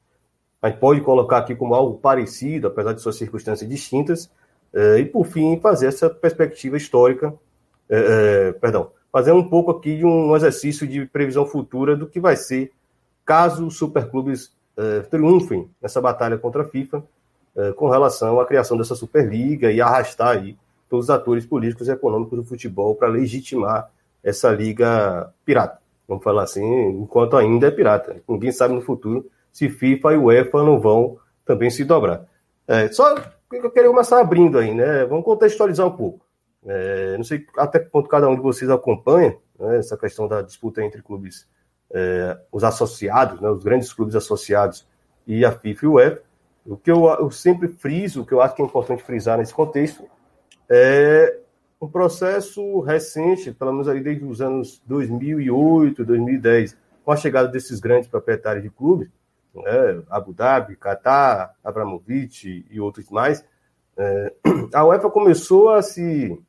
a 0.61 0.69
gente 0.69 0.79
pode 0.79 1.01
colocar 1.01 1.37
aqui 1.37 1.55
como 1.55 1.73
algo 1.73 1.97
parecido, 1.97 2.67
apesar 2.67 2.93
de 2.93 3.01
suas 3.01 3.15
circunstâncias 3.15 3.67
distintas, 3.67 4.29
é, 4.73 4.99
e 4.99 5.05
por 5.05 5.25
fim 5.25 5.59
fazer 5.59 5.87
essa 5.87 6.09
perspectiva 6.09 6.77
histórica, 6.77 7.33
é, 7.89 8.49
é, 8.49 8.51
perdão, 8.51 8.91
fazer 9.11 9.31
um 9.31 9.49
pouco 9.49 9.71
aqui 9.71 9.97
de 9.97 10.05
um 10.05 10.35
exercício 10.35 10.87
de 10.87 11.05
previsão 11.05 11.45
futura 11.45 11.95
do 11.95 12.05
que 12.05 12.19
vai 12.19 12.35
ser 12.35 12.71
caso 13.25 13.65
os 13.65 13.77
superclubes 13.77 14.51
uh, 14.79 15.07
triunfem 15.09 15.69
nessa 15.81 15.99
batalha 15.99 16.37
contra 16.37 16.63
a 16.63 16.65
FIFA 16.65 17.03
uh, 17.55 17.73
com 17.75 17.89
relação 17.89 18.39
à 18.39 18.45
criação 18.45 18.77
dessa 18.77 18.95
Superliga 18.95 19.71
e 19.71 19.81
arrastar 19.81 20.37
aí 20.37 20.57
todos 20.89 21.05
os 21.05 21.09
atores 21.09 21.45
políticos 21.45 21.87
e 21.87 21.91
econômicos 21.91 22.37
do 22.37 22.45
futebol 22.45 22.95
para 22.95 23.09
legitimar 23.09 23.91
essa 24.23 24.49
liga 24.49 25.31
pirata. 25.45 25.79
Vamos 26.07 26.23
falar 26.23 26.43
assim, 26.43 26.65
enquanto 26.89 27.37
ainda 27.37 27.67
é 27.67 27.71
pirata. 27.71 28.15
Ninguém 28.27 28.51
sabe 28.51 28.73
no 28.73 28.81
futuro 28.81 29.29
se 29.51 29.69
FIFA 29.69 30.13
e 30.13 30.17
UEFA 30.17 30.63
não 30.63 30.79
vão 30.79 31.17
também 31.45 31.69
se 31.69 31.83
dobrar. 31.83 32.25
É, 32.67 32.87
só 32.89 33.15
que 33.15 33.57
eu 33.57 33.69
queria 33.69 33.89
começar 33.89 34.19
abrindo 34.19 34.57
aí, 34.57 34.73
né? 34.73 35.05
Vamos 35.05 35.23
contextualizar 35.23 35.85
um 35.85 35.95
pouco. 35.95 36.25
É, 36.65 37.15
não 37.17 37.23
sei 37.23 37.45
até 37.57 37.79
que 37.79 37.89
ponto 37.89 38.09
cada 38.09 38.27
um 38.27 38.35
de 38.35 38.41
vocês 38.41 38.69
acompanha 38.69 39.37
né, 39.57 39.77
essa 39.77 39.97
questão 39.97 40.27
da 40.27 40.41
disputa 40.41 40.83
entre 40.83 41.01
clubes 41.01 41.47
é, 41.91 42.37
os 42.51 42.63
associados, 42.63 43.39
né, 43.41 43.49
os 43.49 43.63
grandes 43.63 43.91
clubes 43.91 44.15
associados 44.15 44.87
e 45.25 45.43
a 45.43 45.51
FIFA 45.51 45.85
e 45.85 45.87
o 45.87 45.93
UEFA. 45.93 46.21
O 46.65 46.77
que 46.77 46.91
eu, 46.91 47.05
eu, 47.05 47.31
sempre 47.31 47.67
friso, 47.67 48.21
o 48.21 48.25
que 48.25 48.33
eu 48.33 48.41
acho 48.41 48.55
que 48.55 48.61
é 48.61 48.65
importante 48.65 49.03
frisar 49.03 49.37
nesse 49.37 49.53
contexto, 49.53 50.03
é 50.69 51.39
um 51.81 51.87
processo 51.87 52.81
recente, 52.81 53.51
pelo 53.51 53.71
menos 53.71 53.87
ali 53.87 54.01
desde 54.01 54.25
os 54.25 54.41
anos 54.41 54.81
2008, 54.85 56.05
2010, 56.05 56.77
com 57.03 57.11
a 57.11 57.15
chegada 57.15 57.47
desses 57.47 57.79
grandes 57.79 58.07
proprietários 58.07 58.63
de 58.63 58.69
clubes, 58.69 59.09
né, 59.55 60.03
Abu 60.09 60.33
Dhabi, 60.33 60.75
Qatar, 60.75 61.55
Abramovich 61.63 62.65
e 62.69 62.79
outros 62.79 63.09
mais, 63.09 63.43
é, 63.97 64.33
a 64.73 64.85
UEFA 64.85 65.09
começou 65.09 65.69
a 65.69 65.81
se, 65.81 66.39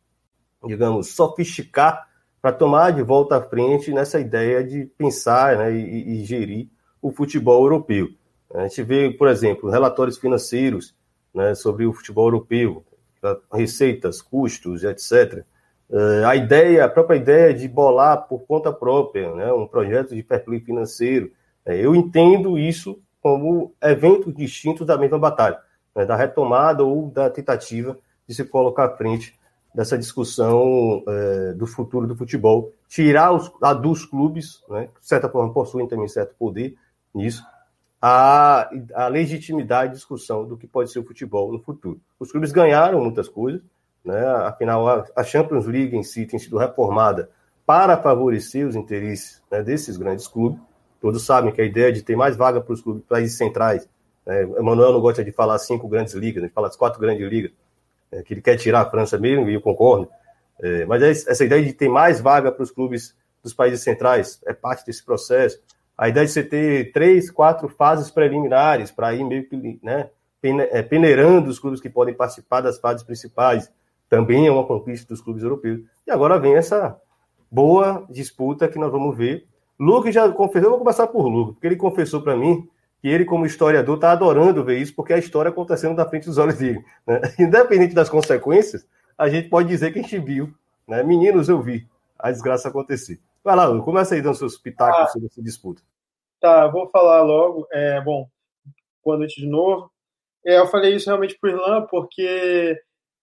digamos, 0.64 1.14
sofisticar 1.14 2.10
para 2.40 2.52
tomar 2.52 2.92
de 2.92 3.02
volta 3.02 3.37
à 3.37 3.42
frente 3.42 3.92
nessa 3.92 4.18
ideia 4.18 4.64
de 4.64 4.87
pensar 4.97 5.56
né, 5.59 5.73
e, 5.73 6.20
e, 6.20 6.25
gerir 6.25 6.68
o 7.02 7.11
futebol 7.11 7.62
europeu. 7.64 8.09
A 8.54 8.62
gente 8.62 8.82
vê, 8.82 9.11
por 9.11 9.28
exemplo, 9.28 9.70
relatórios 9.70 10.18
financeiros 10.18 10.94
né, 11.35 11.54
sobre 11.54 11.87
o 11.87 11.92
futebol 11.92 12.26
europeu, 12.26 12.85
receitas, 13.52 14.23
custos, 14.23 14.82
etc. 14.82 15.44
Uh, 15.88 16.26
a 16.26 16.35
ideia, 16.35 16.85
a 16.85 16.88
própria 16.88 17.16
ideia 17.16 17.52
de 17.52 17.68
bolar 17.68 18.26
por 18.28 18.40
conta 18.47 18.73
própria, 18.73 19.32
né, 19.35 19.52
um 19.52 19.66
projeto 19.66 20.14
de 20.14 20.23
fair 20.23 20.44
play 20.44 20.61
financeiro, 20.61 21.30
é, 21.64 21.76
eu 21.76 21.94
entendo 21.94 22.59
isso 22.59 22.99
como 23.20 23.75
eventos 23.82 24.35
distintos 24.35 24.87
da 24.87 24.97
mesma 24.97 25.18
batalha, 25.18 25.59
né, 25.94 26.06
da 26.06 26.16
retomada 26.16 26.82
ou 26.82 27.11
da 27.11 27.28
tentativa 27.28 27.99
de 28.26 28.35
se 28.35 28.44
colocar 28.44 28.87
à 28.87 28.97
frente 28.97 29.38
dessa 29.75 29.97
discussão 29.97 31.03
é, 31.07 31.53
do 31.53 31.67
futuro 31.67 32.07
do 32.07 32.17
futebol, 32.17 32.73
tirar 32.89 33.33
os, 33.33 33.50
a 33.62 33.73
dos 33.73 34.05
clubes, 34.05 34.62
né, 34.69 34.89
que 34.95 35.00
de 35.00 35.07
certa 35.07 35.29
forma 35.29 35.53
possuem 35.53 35.87
também 35.87 36.09
certo 36.09 36.35
poder 36.39 36.77
nisso, 37.15 37.45
a, 38.03 38.71
a 38.95 39.09
legitimidade 39.09 39.93
de 39.93 39.99
discussão 39.99 40.45
do 40.47 40.57
que 40.57 40.67
pode 40.67 40.91
ser 40.91 40.99
o 40.99 41.05
futebol 41.05 41.53
no 41.53 41.61
futuro. 41.61 42.00
Os 42.19 42.33
clubes 42.33 42.50
ganharam 42.50 43.00
muitas 43.00 43.29
coisas, 43.29 43.61
né, 44.05 44.27
afinal 44.45 44.89
a, 44.89 45.05
a 45.15 45.23
Champions 45.23 45.67
League 45.67 45.97
em 45.97 46.03
si 46.03 46.27
tem 46.27 46.39
sido 46.39 46.59
reformada 46.59 47.31
para 47.67 47.97
favorecer 47.97 48.67
os 48.67 48.75
interesses 48.75 49.41
né, 49.50 49.62
desses 49.62 49.97
grandes 49.97 50.27
clubes. 50.27 50.61
Todos 51.00 51.25
sabem 51.25 51.53
que 51.53 51.61
a 51.61 51.65
ideia 51.65 51.93
de 51.93 52.03
ter 52.03 52.17
mais 52.17 52.37
vaga 52.37 52.61
para 52.61 52.73
os 52.73 52.81
clubes 52.81 53.05
países 53.05 53.37
centrais, 53.37 53.89
né, 54.27 54.43
Emanuel 54.43 54.93
não 54.93 55.00
gosta 55.00 55.23
de 55.23 55.31
falar 55.31 55.59
cinco 55.59 55.87
grandes 55.87 56.15
ligas, 56.15 56.43
ele 56.43 56.53
fala 56.53 56.67
as 56.69 56.77
quatro 56.77 57.00
grandes 57.00 57.29
ligas, 57.29 57.53
é, 58.12 58.23
que 58.23 58.35
ele 58.35 58.43
quer 58.43 58.57
tirar 58.57 58.83
a 58.83 58.90
França 58.90 59.19
mesmo, 59.19 59.49
e 59.49 59.55
eu 59.55 59.61
concordo. 59.61 60.09
É, 60.62 60.85
mas 60.85 61.02
é 61.02 61.11
essa 61.11 61.45
ideia 61.45 61.64
de 61.64 61.73
ter 61.73 61.88
mais 61.88 62.21
vaga 62.21 62.52
para 62.52 62.62
os 62.62 62.71
clubes 62.71 63.14
dos 63.43 63.55
países 63.55 63.83
centrais 63.83 64.40
é 64.47 64.52
parte 64.52 64.85
desse 64.85 65.05
processo. 65.05 65.61
A 65.97 66.09
ideia 66.09 66.26
de 66.26 66.33
você 66.33 66.43
ter 66.43 66.93
três, 66.93 67.31
quatro 67.31 67.69
fases 67.69 68.11
preliminares 68.11 68.90
para 68.90 69.14
ir 69.14 69.25
meio 69.25 69.49
que 69.49 69.79
né, 69.83 70.11
é, 70.43 70.83
peneirando 70.83 71.50
os 71.50 71.59
clubes 71.59 71.81
que 71.81 71.90
podem 71.90 72.14
participar 72.14 72.61
das 72.61 72.79
fases 72.79 73.02
principais 73.02 73.71
também 74.09 74.47
é 74.47 74.50
uma 74.50 74.67
conquista 74.67 75.07
dos 75.07 75.21
clubes 75.21 75.43
europeus. 75.43 75.81
E 76.07 76.11
agora 76.11 76.38
vem 76.38 76.57
essa 76.57 76.99
boa 77.50 78.07
disputa 78.11 78.69
que 78.69 78.79
nós 78.79 78.90
vamos 78.90 79.17
ver. 79.17 79.47
Luke 79.79 80.11
já 80.11 80.29
confessou, 80.31 80.67
eu 80.67 80.71
vou 80.71 80.79
começar 80.81 81.07
por 81.07 81.26
Luke, 81.26 81.52
porque 81.52 81.67
ele 81.67 81.76
confessou 81.76 82.21
para 82.21 82.37
mim 82.37 82.69
que 83.00 83.09
ele, 83.09 83.25
como 83.25 83.47
historiador, 83.47 83.97
está 83.97 84.12
adorando 84.12 84.64
ver 84.64 84.78
isso, 84.78 84.95
porque 84.95 85.12
a 85.12 85.19
história 85.19 85.50
acontecendo 85.50 85.97
na 85.97 86.07
frente 86.07 86.26
dos 86.26 86.38
olhos 86.38 86.59
dele. 86.59 86.85
Né? 87.07 87.21
Independente 87.38 87.95
das 87.95 88.09
consequências, 88.09 88.87
a 89.16 89.28
gente 89.28 89.49
pode 89.49 89.69
dizer 89.69 89.92
que 89.92 89.99
a 89.99 90.02
gente 90.02 90.19
viu. 90.19 90.52
Né? 90.87 91.02
Meninos, 91.02 91.49
eu 91.49 91.61
vi 91.61 91.88
a 92.19 92.30
desgraça 92.30 92.69
acontecer. 92.69 93.19
Vai 93.42 93.57
lá, 93.57 93.66
Lu, 93.66 93.83
começa 93.83 94.14
aí 94.14 94.21
dando 94.21 94.35
seus 94.35 94.59
pitacos 94.59 95.00
ah, 95.00 95.07
sobre 95.07 95.28
essa 95.28 95.42
disputa. 95.42 95.83
Tá, 96.38 96.69
vou 96.69 96.88
falar 96.90 97.23
logo. 97.23 97.66
É, 97.73 98.00
bom, 98.02 98.28
boa 99.02 99.16
noite 99.16 99.40
de 99.40 99.47
novo. 99.47 99.90
É, 100.45 100.59
eu 100.59 100.66
falei 100.66 100.95
isso 100.95 101.07
realmente 101.07 101.38
para 101.38 101.50
o 101.50 101.52
Irlan, 101.52 101.87
porque 101.87 102.78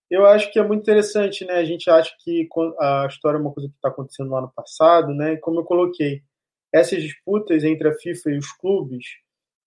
eu 0.10 0.26
acho 0.26 0.52
que 0.52 0.58
é 0.58 0.64
muito 0.64 0.82
interessante, 0.82 1.46
né? 1.46 1.56
A 1.56 1.66
gente 1.66 1.90
acha 1.90 2.16
que 2.20 2.48
a 2.80 3.08
história 3.08 3.38
é 3.38 3.42
uma 3.42 3.54
coisa 3.54 3.70
que 3.70 3.76
está 3.76 3.90
acontecendo 3.90 4.30
no 4.30 4.38
ano 4.38 4.52
passado, 4.56 5.14
né? 5.14 5.34
E 5.34 5.38
como 5.38 5.60
eu 5.60 5.66
coloquei, 5.66 6.24
essas 6.74 7.02
disputas 7.02 7.64
entre 7.64 7.90
a 7.90 7.94
FIFA 7.94 8.32
e 8.32 8.38
os 8.38 8.52
clubes, 8.54 9.06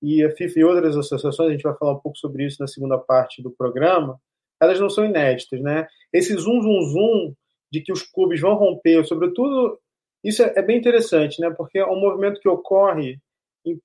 e 0.03 0.25
a 0.25 0.31
FIFA 0.31 0.61
e 0.61 0.65
outras 0.65 0.97
associações, 0.97 1.49
a 1.49 1.53
gente 1.53 1.63
vai 1.63 1.77
falar 1.77 1.93
um 1.93 2.01
pouco 2.01 2.17
sobre 2.17 2.47
isso 2.47 2.57
na 2.61 2.67
segunda 2.67 2.99
parte 2.99 3.43
do 3.43 3.51
programa, 3.51 4.19
elas 4.61 4.79
não 4.79 4.91
são 4.91 5.05
inéditas, 5.05 5.61
né? 5.61 5.87
Esse 6.13 6.35
zoom, 6.35 6.61
zoom, 6.63 6.83
zoom 6.83 7.35
de 7.73 7.81
que 7.81 7.93
os 7.93 8.03
clubes 8.03 8.41
vão 8.41 8.55
romper, 8.55 9.05
sobretudo, 9.07 9.79
isso 10.25 10.43
é, 10.43 10.53
é 10.57 10.63
bem 10.63 10.79
interessante, 10.79 11.41
né? 11.41 11.51
Porque 11.51 11.79
é 11.79 11.87
um 11.87 11.99
movimento 11.99 12.41
que 12.41 12.49
ocorre, 12.49 13.19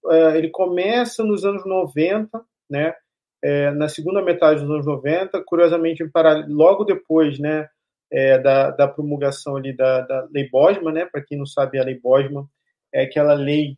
é, 0.09 0.37
ele 0.37 0.49
começa 0.49 1.23
nos 1.23 1.45
anos 1.45 1.65
90, 1.65 2.41
né? 2.69 2.93
É, 3.43 3.71
na 3.71 3.87
segunda 3.87 4.21
metade 4.21 4.61
dos 4.61 4.69
anos 4.69 4.85
90, 4.85 5.43
curiosamente, 5.45 6.03
logo 6.47 6.83
depois, 6.83 7.39
né? 7.39 7.67
É, 8.11 8.37
da, 8.37 8.71
da, 8.71 8.87
promulgação 8.87 9.55
ali 9.57 9.75
da, 9.75 10.01
da 10.01 10.27
Lei 10.31 10.47
Bosman, 10.49 10.93
né? 10.93 11.05
Para 11.05 11.23
quem 11.23 11.37
não 11.37 11.45
sabe, 11.45 11.79
a 11.79 11.83
Lei 11.83 11.99
Bosman 11.99 12.45
é 12.93 13.03
aquela 13.03 13.33
lei 13.33 13.77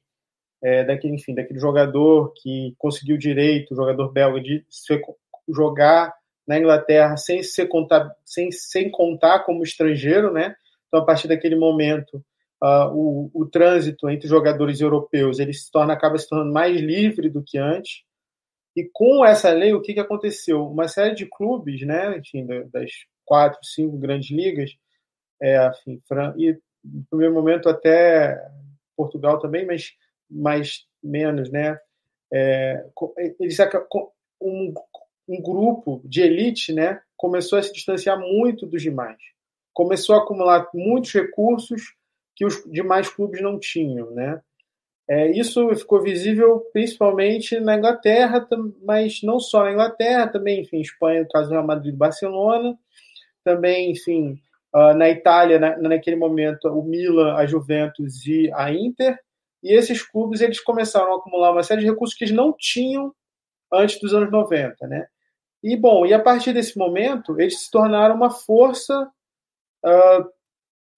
é, 0.63 0.83
daquele, 0.83 1.15
enfim, 1.15 1.33
daquele 1.33 1.59
jogador 1.59 2.33
que 2.41 2.73
conseguiu 2.77 3.17
direito, 3.17 3.75
jogador 3.75 4.11
belga, 4.11 4.41
de 4.41 4.65
jogar 5.49 6.13
na 6.47 6.57
Inglaterra 6.57 7.17
sem 7.17 7.43
ser 7.43 7.67
contar, 7.67 8.09
sem, 8.25 8.51
sem 8.51 8.89
contar 8.89 9.39
como 9.39 9.63
estrangeiro, 9.63 10.31
né? 10.31 10.55
Então, 10.87 11.01
a 11.01 11.05
partir 11.05 11.27
daquele 11.27 11.55
momento, 11.55 12.23
uh, 12.63 12.87
o, 12.93 13.29
o 13.33 13.45
trânsito 13.45 14.09
entre 14.09 14.27
jogadores 14.27 14.79
europeus 14.79 15.39
ele 15.39 15.53
se 15.53 15.69
torna, 15.69 15.93
acaba 15.93 16.17
se 16.17 16.27
tornando 16.27 16.53
mais 16.53 16.79
livre 16.79 17.29
do 17.29 17.43
que 17.43 17.57
antes. 17.57 18.03
E 18.75 18.89
com 18.93 19.25
essa 19.25 19.51
lei, 19.51 19.73
o 19.73 19.81
que, 19.81 19.93
que 19.93 19.99
aconteceu? 19.99 20.65
Uma 20.65 20.87
série 20.87 21.15
de 21.15 21.25
clubes, 21.25 21.81
né? 21.85 22.17
Enfim, 22.17 22.45
das 22.71 22.91
quatro, 23.25 23.59
cinco 23.63 23.97
grandes 23.97 24.31
ligas, 24.31 24.71
é, 25.41 25.67
enfim, 25.67 26.01
e 26.37 26.57
no 26.83 27.05
primeiro 27.09 27.33
momento 27.33 27.67
até 27.67 28.39
Portugal 28.95 29.39
também, 29.39 29.65
mas 29.65 29.91
mais 30.29 30.85
menos, 31.03 31.51
né? 31.51 31.77
É, 32.31 32.85
eles 33.39 33.57
um, 34.41 34.73
um 35.27 35.41
grupo 35.41 36.01
de 36.03 36.21
elite, 36.21 36.73
né? 36.73 37.01
Começou 37.15 37.57
a 37.57 37.63
se 37.63 37.73
distanciar 37.73 38.19
muito 38.19 38.65
dos 38.65 38.81
demais, 38.81 39.17
começou 39.73 40.15
a 40.15 40.19
acumular 40.19 40.69
muitos 40.73 41.13
recursos 41.13 41.95
que 42.35 42.45
os 42.45 42.63
demais 42.69 43.09
clubes 43.09 43.41
não 43.41 43.59
tinham, 43.59 44.11
né? 44.11 44.41
É, 45.09 45.31
isso 45.31 45.73
ficou 45.75 46.01
visível 46.01 46.59
principalmente 46.73 47.59
na 47.61 47.77
Inglaterra, 47.77 48.45
mas 48.83 49.21
não 49.23 49.39
só 49.39 49.63
na 49.63 49.71
Inglaterra, 49.71 50.27
também, 50.27 50.61
enfim, 50.61 50.81
Espanha, 50.81 51.21
no 51.21 51.29
caso 51.29 51.47
do 51.47 51.53
Real 51.53 51.65
Madrid 51.65 51.93
e 51.93 51.97
Barcelona, 51.97 52.77
também, 53.41 53.91
enfim, 53.91 54.37
uh, 54.75 54.93
na 54.93 55.09
Itália, 55.09 55.57
na, 55.57 55.77
naquele 55.77 56.17
momento, 56.17 56.67
o 56.67 56.83
Milan, 56.83 57.35
a 57.35 57.45
Juventus 57.45 58.25
e 58.25 58.51
a 58.53 58.69
Inter, 58.73 59.17
e 59.63 59.73
esses 59.73 60.01
clubes 60.01 60.41
eles 60.41 60.59
começaram 60.59 61.13
a 61.13 61.17
acumular 61.17 61.51
uma 61.51 61.63
série 61.63 61.81
de 61.81 61.87
recursos 61.87 62.15
que 62.15 62.25
eles 62.25 62.35
não 62.35 62.53
tinham 62.57 63.13
antes 63.71 63.99
dos 63.99 64.13
anos 64.13 64.31
90, 64.31 64.87
né? 64.87 65.07
E 65.63 65.75
bom, 65.75 66.05
e 66.05 66.13
a 66.13 66.19
partir 66.19 66.53
desse 66.53 66.77
momento 66.77 67.39
eles 67.39 67.61
se 67.61 67.71
tornaram 67.71 68.15
uma 68.15 68.29
força 68.29 69.09
uh, 69.83 70.29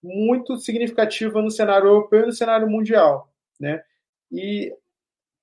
muito 0.04 0.58
significativa 0.58 1.42
no 1.42 1.52
cenário 1.52 1.88
europeu 1.88 2.24
e 2.24 2.26
no 2.28 2.34
cenário 2.34 2.70
mundial, 2.70 3.32
né? 3.60 3.82
E 4.32 4.74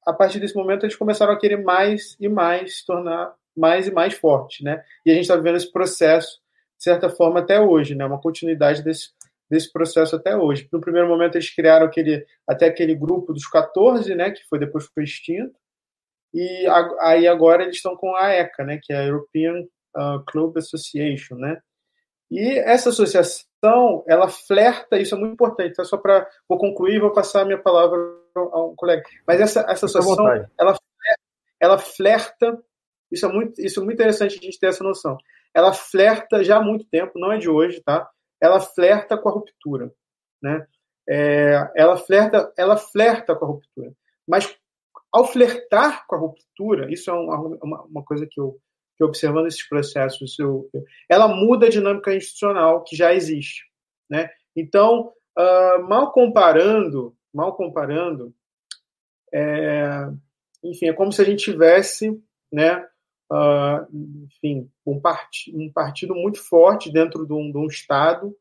a 0.06 0.12
partir 0.12 0.38
desse 0.38 0.54
momento 0.54 0.85
eles 0.85 0.96
começaram 0.96 1.32
a 1.32 1.38
querer 1.38 1.62
mais 1.62 2.16
e 2.20 2.28
mais 2.28 2.78
se 2.78 2.87
tornar 2.87 3.35
mais 3.56 3.88
e 3.88 3.90
mais 3.90 4.14
forte, 4.14 4.62
né? 4.62 4.85
E 5.04 5.11
a 5.11 5.14
gente 5.14 5.23
está 5.23 5.37
vivendo 5.37 5.56
esse 5.56 5.73
processo 5.73 6.40
de 6.76 6.85
certa 6.85 7.08
forma 7.08 7.40
até 7.40 7.58
hoje, 7.58 7.94
né? 7.94 8.04
Uma 8.04 8.20
continuidade 8.20 8.82
desse 8.82 9.11
desse 9.50 9.72
processo 9.72 10.16
até 10.16 10.36
hoje. 10.36 10.68
No 10.72 10.80
primeiro 10.80 11.08
momento 11.08 11.36
eles 11.36 11.54
criaram 11.54 11.86
aquele 11.86 12.24
até 12.46 12.66
aquele 12.66 12.94
grupo 12.94 13.32
dos 13.32 13.46
14, 13.46 14.14
né, 14.14 14.30
que 14.30 14.44
foi 14.48 14.58
depois 14.58 14.86
foi 14.86 15.04
extinto. 15.04 15.54
E 16.34 16.66
aí 17.00 17.26
agora 17.26 17.62
eles 17.62 17.76
estão 17.76 17.96
com 17.96 18.14
a 18.14 18.30
ECA, 18.30 18.64
né, 18.64 18.78
que 18.82 18.92
é 18.92 18.96
a 18.96 19.06
European 19.06 19.62
uh, 19.96 20.22
Club 20.26 20.56
Association, 20.58 21.36
né? 21.36 21.58
E 22.30 22.58
essa 22.58 22.88
associação, 22.88 24.04
ela 24.08 24.28
flerta, 24.28 24.98
isso 24.98 25.14
é 25.14 25.18
muito 25.18 25.34
importante, 25.34 25.74
tá? 25.74 25.84
só 25.84 25.96
para 25.96 26.28
vou 26.48 26.58
concluir, 26.58 27.00
vou 27.00 27.12
passar 27.12 27.42
a 27.42 27.44
minha 27.44 27.58
palavra 27.58 27.96
a 28.34 28.64
um 28.64 28.74
colega. 28.74 29.02
Mas 29.26 29.40
essa, 29.40 29.60
essa 29.60 29.86
associação, 29.86 30.26
ela, 30.58 30.76
ela 31.60 31.78
flerta, 31.78 32.60
isso 33.10 33.24
é 33.24 33.28
muito, 33.28 33.60
isso 33.60 33.80
é 33.80 33.84
muito 33.84 33.94
interessante 33.94 34.38
a 34.38 34.42
gente 34.42 34.58
ter 34.58 34.66
essa 34.66 34.82
noção. 34.82 35.16
Ela 35.54 35.72
flerta 35.72 36.42
já 36.42 36.56
há 36.56 36.62
muito 36.62 36.84
tempo, 36.86 37.18
não 37.18 37.32
é 37.32 37.38
de 37.38 37.48
hoje, 37.48 37.80
tá? 37.80 38.10
Ela 38.40 38.60
flerta 38.60 39.16
com 39.16 39.28
a 39.28 39.32
ruptura, 39.32 39.92
né? 40.42 40.66
É, 41.08 41.70
ela 41.76 41.96
flerta, 41.96 42.52
ela 42.56 42.76
flerta 42.76 43.34
com 43.36 43.44
a 43.44 43.48
ruptura, 43.48 43.92
mas 44.26 44.56
ao 45.12 45.26
flertar 45.26 46.06
com 46.06 46.16
a 46.16 46.18
ruptura, 46.18 46.92
isso 46.92 47.10
é 47.10 47.12
uma, 47.12 47.38
uma, 47.62 47.82
uma 47.84 48.04
coisa 48.04 48.26
que 48.28 48.40
eu, 48.40 48.58
que 48.96 49.04
observando 49.04 49.46
esses 49.46 49.66
processos, 49.66 50.38
eu, 50.38 50.68
ela 51.08 51.28
muda 51.28 51.66
a 51.66 51.70
dinâmica 51.70 52.14
institucional 52.14 52.82
que 52.82 52.96
já 52.96 53.14
existe, 53.14 53.64
né? 54.10 54.28
Então, 54.54 55.12
uh, 55.38 55.82
mal 55.88 56.12
comparando, 56.12 57.16
mal 57.32 57.54
comparando, 57.54 58.34
é, 59.32 60.08
enfim, 60.64 60.88
é 60.88 60.92
como 60.92 61.12
se 61.12 61.20
a 61.22 61.24
gente 61.24 61.44
tivesse, 61.44 62.20
né? 62.52 62.86
Uh, 63.30 63.87
enfim, 64.25 64.68
um, 64.85 65.00
part, 65.00 65.52
um 65.54 65.71
partido 65.73 66.14
muito 66.14 66.38
forte 66.38 66.92
dentro 66.92 67.26
de 67.26 67.33
um, 67.33 67.50
de 67.50 67.59
um 67.59 67.66
Estado 67.66 68.35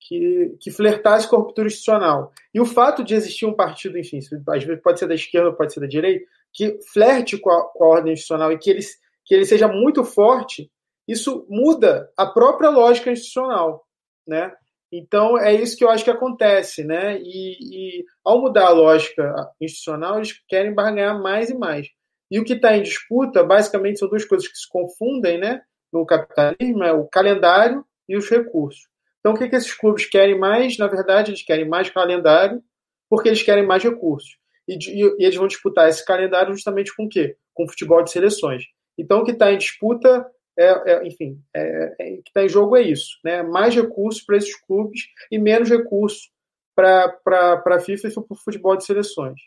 que, 0.00 0.56
que 0.60 0.70
flertasse 0.70 1.28
com 1.28 1.36
a 1.36 1.38
ruptura 1.38 1.66
institucional. 1.66 2.32
E 2.52 2.60
o 2.60 2.66
fato 2.66 3.02
de 3.02 3.14
existir 3.14 3.46
um 3.46 3.54
partido, 3.54 3.98
enfim, 3.98 4.18
às 4.18 4.64
vezes 4.64 4.82
pode 4.82 4.98
ser 4.98 5.08
da 5.08 5.14
esquerda, 5.14 5.52
pode 5.52 5.72
ser 5.72 5.80
da 5.80 5.86
direita, 5.86 6.24
que 6.52 6.78
flerte 6.92 7.38
com 7.38 7.50
a, 7.50 7.68
com 7.72 7.84
a 7.84 7.88
ordem 7.88 8.12
institucional 8.12 8.52
e 8.52 8.58
que 8.58 8.70
ele, 8.70 8.80
que 9.24 9.34
ele 9.34 9.46
seja 9.46 9.66
muito 9.66 10.04
forte, 10.04 10.70
isso 11.08 11.46
muda 11.48 12.10
a 12.16 12.26
própria 12.26 12.70
lógica 12.70 13.10
institucional, 13.10 13.86
né? 14.26 14.52
Então 14.92 15.36
é 15.36 15.52
isso 15.52 15.76
que 15.76 15.84
eu 15.84 15.90
acho 15.90 16.04
que 16.04 16.10
acontece, 16.10 16.84
né? 16.84 17.18
E, 17.20 17.98
e 17.98 18.04
ao 18.24 18.40
mudar 18.40 18.66
a 18.66 18.70
lógica 18.70 19.34
institucional, 19.60 20.16
eles 20.16 20.32
querem 20.46 20.72
barganhar 20.72 21.20
mais 21.20 21.50
e 21.50 21.54
mais. 21.54 21.88
E 22.30 22.38
o 22.38 22.44
que 22.44 22.54
está 22.54 22.76
em 22.76 22.82
disputa, 22.82 23.42
basicamente, 23.42 23.98
são 23.98 24.08
duas 24.08 24.24
coisas 24.24 24.48
que 24.48 24.56
se 24.56 24.68
confundem 24.68 25.38
né, 25.38 25.62
no 25.92 26.04
capitalismo: 26.06 26.82
é 26.82 26.92
o 26.92 27.06
calendário 27.06 27.84
e 28.08 28.16
os 28.16 28.28
recursos. 28.28 28.88
Então, 29.20 29.32
o 29.32 29.38
que, 29.38 29.48
que 29.48 29.56
esses 29.56 29.72
clubes 29.72 30.06
querem 30.06 30.38
mais? 30.38 30.76
Na 30.76 30.86
verdade, 30.86 31.30
eles 31.30 31.42
querem 31.42 31.66
mais 31.66 31.88
calendário, 31.88 32.62
porque 33.08 33.28
eles 33.28 33.42
querem 33.42 33.66
mais 33.66 33.82
recursos. 33.82 34.36
E, 34.68 34.74
e, 34.74 35.02
e 35.18 35.24
eles 35.24 35.36
vão 35.36 35.46
disputar 35.46 35.88
esse 35.88 36.04
calendário 36.04 36.52
justamente 36.52 36.94
com 36.94 37.04
o 37.04 37.08
quê? 37.08 37.36
Com 37.54 37.68
futebol 37.68 38.02
de 38.02 38.10
seleções. 38.10 38.64
Então, 38.98 39.20
o 39.20 39.24
que 39.24 39.32
está 39.32 39.52
em 39.52 39.58
disputa, 39.58 40.26
é, 40.58 40.92
é 40.92 41.06
enfim, 41.06 41.40
é, 41.54 41.94
é, 41.98 42.12
o 42.14 42.22
que 42.22 42.28
está 42.30 42.44
em 42.44 42.48
jogo 42.48 42.76
é 42.76 42.82
isso: 42.82 43.18
né? 43.24 43.42
mais 43.42 43.74
recursos 43.74 44.22
para 44.22 44.36
esses 44.36 44.54
clubes 44.56 45.00
e 45.30 45.38
menos 45.38 45.70
recursos 45.70 46.30
para 46.74 47.18
a 47.64 47.80
FIFA 47.80 48.08
e 48.08 48.12
para 48.12 48.24
o 48.28 48.36
futebol 48.36 48.76
de 48.76 48.84
seleções. 48.84 49.40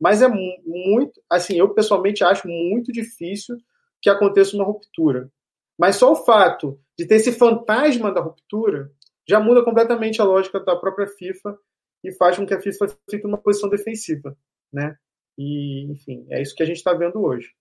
Mas 0.00 0.22
é 0.22 0.28
muito, 0.28 1.20
assim, 1.28 1.56
eu 1.58 1.68
pessoalmente 1.74 2.24
acho 2.24 2.48
muito 2.48 2.90
difícil 2.90 3.56
que 4.00 4.08
aconteça 4.08 4.56
uma 4.56 4.64
ruptura. 4.64 5.30
Mas 5.78 5.96
só 5.96 6.12
o 6.12 6.16
fato 6.16 6.80
de 6.98 7.06
ter 7.06 7.16
esse 7.16 7.32
fantasma 7.32 8.12
da 8.12 8.20
ruptura 8.20 8.90
já 9.28 9.38
muda 9.38 9.62
completamente 9.62 10.20
a 10.20 10.24
lógica 10.24 10.58
da 10.60 10.74
própria 10.74 11.06
FIFA 11.06 11.56
e 12.02 12.12
faz 12.12 12.36
com 12.36 12.46
que 12.46 12.54
a 12.54 12.60
FIFA 12.60 12.86
fique 13.10 13.24
numa 13.24 13.38
posição 13.38 13.68
defensiva, 13.68 14.36
né? 14.72 14.96
E, 15.36 15.90
enfim, 15.92 16.26
é 16.30 16.40
isso 16.40 16.54
que 16.54 16.62
a 16.62 16.66
gente 16.66 16.76
está 16.76 16.94
vendo 16.94 17.22
hoje. 17.22 17.52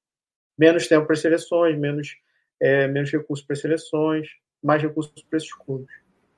Menos 0.58 0.88
tempo 0.88 1.06
para 1.06 1.16
seleções, 1.16 1.78
menos, 1.78 2.16
é, 2.62 2.88
menos 2.88 3.12
recursos 3.12 3.46
para 3.46 3.56
seleções, 3.56 4.28
mais 4.64 4.82
recursos 4.82 5.14
para 5.24 5.38
esses 5.38 5.54
clubes. 5.54 5.94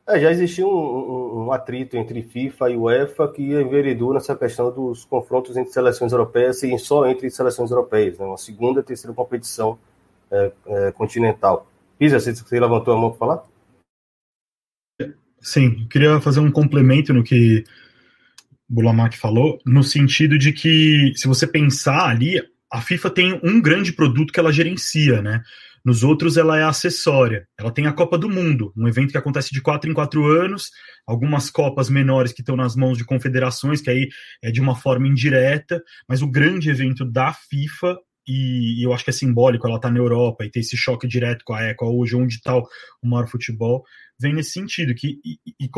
É, 0.07 0.19
já 0.19 0.31
existia 0.31 0.65
um, 0.65 1.45
um, 1.45 1.51
atrito 1.51 1.95
entre 1.95 2.23
FIFA 2.23 2.69
e 2.71 2.77
UEFA 2.77 3.31
que 3.31 3.43
enveredou 3.43 4.13
nessa 4.13 4.35
questão 4.35 4.71
dos 4.71 5.05
confrontos 5.05 5.55
entre 5.55 5.71
seleções 5.71 6.11
europeias 6.11 6.63
e 6.63 6.77
só 6.79 7.07
entre 7.07 7.29
seleções 7.29 7.69
europeias, 7.69 8.17
né? 8.17 8.25
uma 8.25 8.37
segunda 8.37 8.81
e 8.81 8.83
terceira 8.83 9.13
competição 9.13 9.77
é, 10.31 10.51
é, 10.65 10.91
continental. 10.91 11.69
Isa, 11.99 12.19
você, 12.19 12.59
levantou 12.59 12.93
a 12.93 12.97
mão 12.97 13.11
para 13.11 13.19
falar? 13.19 13.43
Sim, 15.39 15.87
queria 15.87 16.19
fazer 16.19 16.39
um 16.39 16.51
complemento 16.51 17.13
no 17.13 17.23
que 17.23 17.63
o 18.69 18.73
Bulamac 18.73 19.17
falou, 19.17 19.59
no 19.65 19.83
sentido 19.83 20.37
de 20.37 20.51
que, 20.51 21.13
se 21.15 21.27
você 21.27 21.45
pensar 21.45 22.09
ali, 22.09 22.41
a 22.71 22.81
FIFA 22.81 23.09
tem 23.09 23.39
um 23.43 23.61
grande 23.61 23.93
produto 23.93 24.31
que 24.31 24.39
ela 24.39 24.51
gerencia, 24.51 25.21
né? 25.21 25.43
Nos 25.83 26.03
outros, 26.03 26.37
ela 26.37 26.57
é 26.57 26.63
acessória. 26.63 27.47
Ela 27.59 27.71
tem 27.71 27.87
a 27.87 27.93
Copa 27.93 28.17
do 28.17 28.29
Mundo, 28.29 28.71
um 28.77 28.87
evento 28.87 29.11
que 29.11 29.17
acontece 29.17 29.51
de 29.51 29.61
quatro 29.61 29.89
em 29.89 29.93
quatro 29.93 30.25
anos, 30.25 30.69
algumas 31.07 31.49
Copas 31.49 31.89
menores 31.89 32.31
que 32.31 32.41
estão 32.41 32.55
nas 32.55 32.75
mãos 32.75 32.97
de 32.97 33.05
confederações, 33.05 33.81
que 33.81 33.89
aí 33.89 34.07
é 34.43 34.51
de 34.51 34.61
uma 34.61 34.75
forma 34.75 35.07
indireta, 35.07 35.81
mas 36.07 36.21
o 36.21 36.29
grande 36.29 36.69
evento 36.69 37.03
da 37.03 37.33
FIFA, 37.33 37.97
e, 38.27 38.85
eu 38.85 38.93
acho 38.93 39.03
que 39.03 39.09
é 39.09 39.13
simbólico 39.13 39.67
ela 39.67 39.79
tá 39.79 39.89
na 39.89 39.99
Europa 39.99 40.45
e 40.45 40.51
ter 40.51 40.59
esse 40.59 40.77
choque 40.77 41.07
direto 41.07 41.43
com 41.43 41.53
a 41.53 41.63
ECO 41.63 41.85
hoje, 41.85 42.15
onde 42.15 42.35
está 42.35 42.55
o 42.55 42.67
maior 43.03 43.27
futebol, 43.27 43.83
vem 44.19 44.33
nesse 44.33 44.51
sentido. 44.51 44.93
que 44.93 45.19
e, 45.25 45.37
e 45.59 45.69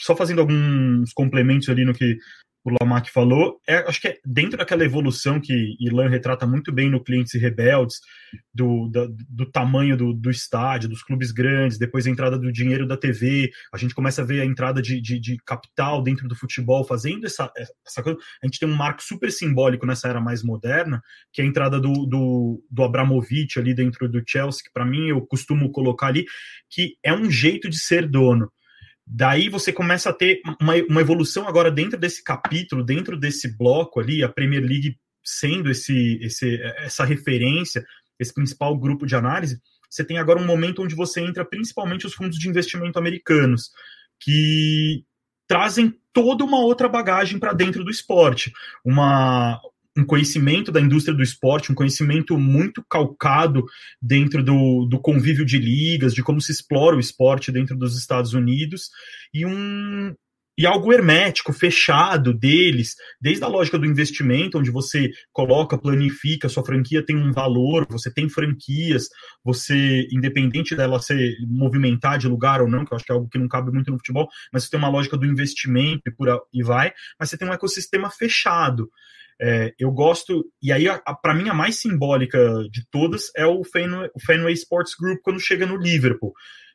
Só 0.00 0.16
fazendo 0.16 0.40
alguns 0.40 1.12
complementos 1.12 1.68
ali 1.68 1.84
no 1.84 1.92
que 1.92 2.16
o 2.64 2.70
Lamac 2.70 3.10
falou, 3.10 3.60
é, 3.66 3.78
acho 3.88 4.00
que 4.00 4.08
é 4.08 4.18
dentro 4.24 4.56
daquela 4.56 4.84
evolução 4.84 5.40
que 5.40 5.76
Ilan 5.80 6.08
retrata 6.08 6.46
muito 6.46 6.70
bem 6.70 6.88
no 6.88 7.02
Clientes 7.02 7.34
e 7.34 7.38
Rebeldes, 7.38 8.00
do, 8.54 8.88
do, 8.88 9.14
do 9.28 9.46
tamanho 9.46 9.96
do, 9.96 10.12
do, 10.12 10.30
estádio, 10.30 10.88
dos 10.88 11.02
clubes 11.02 11.32
grandes, 11.32 11.76
depois 11.76 12.06
a 12.06 12.10
entrada 12.10 12.38
do 12.38 12.52
dinheiro 12.52 12.86
da 12.86 12.96
TV, 12.96 13.50
a 13.72 13.76
gente 13.76 13.94
começa 13.94 14.22
a 14.22 14.24
ver 14.24 14.40
a 14.40 14.44
entrada 14.44 14.80
de, 14.80 15.00
de, 15.00 15.18
de 15.18 15.36
capital 15.44 16.02
dentro 16.02 16.28
do 16.28 16.36
futebol, 16.36 16.84
fazendo 16.84 17.26
essa, 17.26 17.50
essa 17.84 18.02
coisa. 18.02 18.18
A 18.42 18.46
gente 18.46 18.60
tem 18.60 18.68
um 18.68 18.76
marco 18.76 19.02
super 19.02 19.30
simbólico 19.32 19.84
nessa 19.84 20.08
era 20.08 20.20
mais 20.20 20.42
moderna, 20.42 21.02
que 21.32 21.42
é 21.42 21.44
a 21.44 21.48
entrada 21.48 21.80
do, 21.80 22.06
do, 22.06 22.64
do 22.70 22.84
Abramovich 22.84 23.58
ali 23.58 23.74
dentro 23.74 24.08
do 24.08 24.22
Chelsea, 24.26 24.62
que 24.64 24.72
para 24.72 24.86
mim 24.86 25.08
eu 25.08 25.20
costumo 25.26 25.70
colocar 25.72 26.06
ali, 26.06 26.24
que 26.70 26.96
é 27.02 27.12
um 27.12 27.30
jeito 27.30 27.68
de 27.68 27.78
ser 27.78 28.08
dono 28.08 28.50
Daí 29.06 29.48
você 29.48 29.72
começa 29.72 30.10
a 30.10 30.12
ter 30.12 30.40
uma, 30.60 30.74
uma 30.88 31.00
evolução 31.00 31.46
agora 31.48 31.70
dentro 31.70 31.98
desse 31.98 32.22
capítulo, 32.22 32.84
dentro 32.84 33.18
desse 33.18 33.56
bloco 33.56 34.00
ali, 34.00 34.22
a 34.22 34.28
Premier 34.28 34.62
League 34.62 34.98
sendo 35.24 35.70
esse, 35.70 36.18
esse, 36.22 36.60
essa 36.78 37.04
referência, 37.04 37.84
esse 38.18 38.32
principal 38.32 38.76
grupo 38.76 39.06
de 39.06 39.14
análise, 39.14 39.60
você 39.88 40.04
tem 40.04 40.18
agora 40.18 40.40
um 40.40 40.46
momento 40.46 40.82
onde 40.82 40.94
você 40.94 41.20
entra 41.20 41.44
principalmente 41.44 42.06
os 42.06 42.14
fundos 42.14 42.38
de 42.38 42.48
investimento 42.48 42.98
americanos, 42.98 43.70
que 44.18 45.04
trazem 45.46 45.94
toda 46.12 46.44
uma 46.44 46.60
outra 46.60 46.88
bagagem 46.88 47.38
para 47.38 47.52
dentro 47.52 47.84
do 47.84 47.90
esporte. 47.90 48.52
Uma, 48.84 49.60
um 49.96 50.04
conhecimento 50.04 50.72
da 50.72 50.80
indústria 50.80 51.14
do 51.14 51.22
esporte, 51.22 51.70
um 51.70 51.74
conhecimento 51.74 52.38
muito 52.38 52.82
calcado 52.88 53.64
dentro 54.00 54.42
do, 54.42 54.86
do 54.86 54.98
convívio 54.98 55.44
de 55.44 55.58
ligas, 55.58 56.14
de 56.14 56.22
como 56.22 56.40
se 56.40 56.50
explora 56.50 56.96
o 56.96 57.00
esporte 57.00 57.52
dentro 57.52 57.76
dos 57.76 57.98
Estados 57.98 58.32
Unidos, 58.32 58.88
e 59.34 59.44
um, 59.44 60.14
e 60.56 60.66
algo 60.66 60.92
hermético, 60.92 61.52
fechado 61.52 62.32
deles, 62.32 62.94
desde 63.20 63.42
a 63.42 63.48
lógica 63.48 63.78
do 63.78 63.86
investimento, 63.86 64.58
onde 64.58 64.70
você 64.70 65.10
coloca, 65.32 65.78
planifica, 65.78 66.48
sua 66.48 66.64
franquia 66.64 67.04
tem 67.04 67.16
um 67.16 67.32
valor, 67.32 67.86
você 67.88 68.12
tem 68.12 68.28
franquias, 68.28 69.08
você, 69.42 70.06
independente 70.12 70.76
dela 70.76 71.00
ser 71.00 71.36
movimentar 71.48 72.18
de 72.18 72.28
lugar 72.28 72.60
ou 72.60 72.68
não, 72.68 72.84
que 72.84 72.92
eu 72.92 72.96
acho 72.96 73.04
que 73.04 73.12
é 73.12 73.14
algo 73.14 73.28
que 73.28 73.38
não 73.38 73.48
cabe 73.48 73.72
muito 73.72 73.90
no 73.90 73.96
futebol, 73.96 74.28
mas 74.52 74.64
você 74.64 74.70
tem 74.70 74.78
uma 74.78 74.90
lógica 74.90 75.16
do 75.16 75.26
investimento 75.26 76.02
e, 76.06 76.10
por, 76.10 76.28
e 76.52 76.62
vai, 76.62 76.92
mas 77.18 77.30
você 77.30 77.38
tem 77.38 77.48
um 77.48 77.52
ecossistema 77.52 78.10
fechado. 78.10 78.90
É, 79.40 79.72
eu 79.78 79.90
gosto, 79.90 80.44
e 80.62 80.70
aí 80.70 80.86
para 81.20 81.34
mim 81.34 81.48
a 81.48 81.54
mais 81.54 81.80
simbólica 81.80 82.38
de 82.70 82.86
todas 82.90 83.30
é 83.36 83.44
o 83.44 83.64
Fenway, 83.64 84.10
o 84.14 84.20
Fenway 84.20 84.54
Sports 84.54 84.94
Group 84.94 85.18
quando 85.22 85.40
chega 85.40 85.66
no 85.66 85.76
Liverpool, 85.76 86.32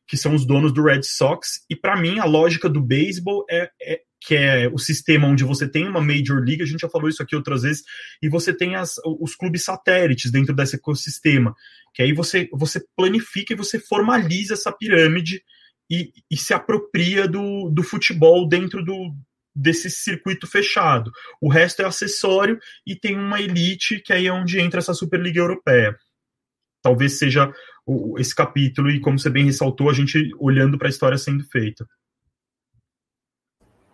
que 0.07 0.17
são 0.17 0.33
os 0.33 0.45
donos 0.45 0.73
do 0.73 0.83
Red 0.83 1.03
Sox, 1.03 1.65
e 1.69 1.75
para 1.75 1.99
mim 1.99 2.19
a 2.19 2.25
lógica 2.25 2.69
do 2.69 2.81
beisebol 2.81 3.45
é, 3.49 3.69
é, 3.81 4.01
que 4.19 4.35
é 4.35 4.67
o 4.67 4.77
sistema 4.77 5.27
onde 5.27 5.43
você 5.43 5.69
tem 5.69 5.87
uma 5.87 6.01
Major 6.01 6.39
League, 6.39 6.63
a 6.63 6.65
gente 6.65 6.81
já 6.81 6.89
falou 6.89 7.09
isso 7.09 7.21
aqui 7.21 7.35
outras 7.35 7.63
vezes, 7.63 7.83
e 8.21 8.29
você 8.29 8.53
tem 8.53 8.75
as, 8.75 8.95
os 9.19 9.35
clubes 9.35 9.63
satélites 9.63 10.31
dentro 10.31 10.55
desse 10.55 10.75
ecossistema, 10.75 11.53
que 11.93 12.01
aí 12.01 12.13
você, 12.13 12.49
você 12.53 12.83
planifica 12.95 13.53
e 13.53 13.57
você 13.57 13.79
formaliza 13.79 14.53
essa 14.53 14.71
pirâmide 14.71 15.41
e, 15.89 16.11
e 16.29 16.37
se 16.37 16.53
apropria 16.53 17.27
do, 17.27 17.69
do 17.69 17.83
futebol 17.83 18.47
dentro 18.47 18.83
do, 18.83 19.13
desse 19.57 19.89
circuito 19.89 20.45
fechado. 20.45 21.11
O 21.41 21.49
resto 21.49 21.81
é 21.81 21.85
acessório 21.85 22.59
e 22.85 22.95
tem 22.95 23.17
uma 23.17 23.41
elite 23.41 23.99
que 23.99 24.13
aí 24.13 24.27
é 24.27 24.31
onde 24.31 24.59
entra 24.59 24.79
essa 24.79 24.93
Superliga 24.93 25.39
Europeia. 25.39 25.97
Talvez 26.81 27.17
seja 27.17 27.51
esse 28.17 28.35
capítulo 28.35 28.89
e 28.89 28.99
como 28.99 29.17
você 29.17 29.29
bem 29.29 29.45
ressaltou, 29.45 29.89
a 29.89 29.93
gente 29.93 30.31
olhando 30.39 30.77
para 30.77 30.87
a 30.87 30.89
história 30.89 31.17
sendo 31.17 31.43
feita. 31.45 31.87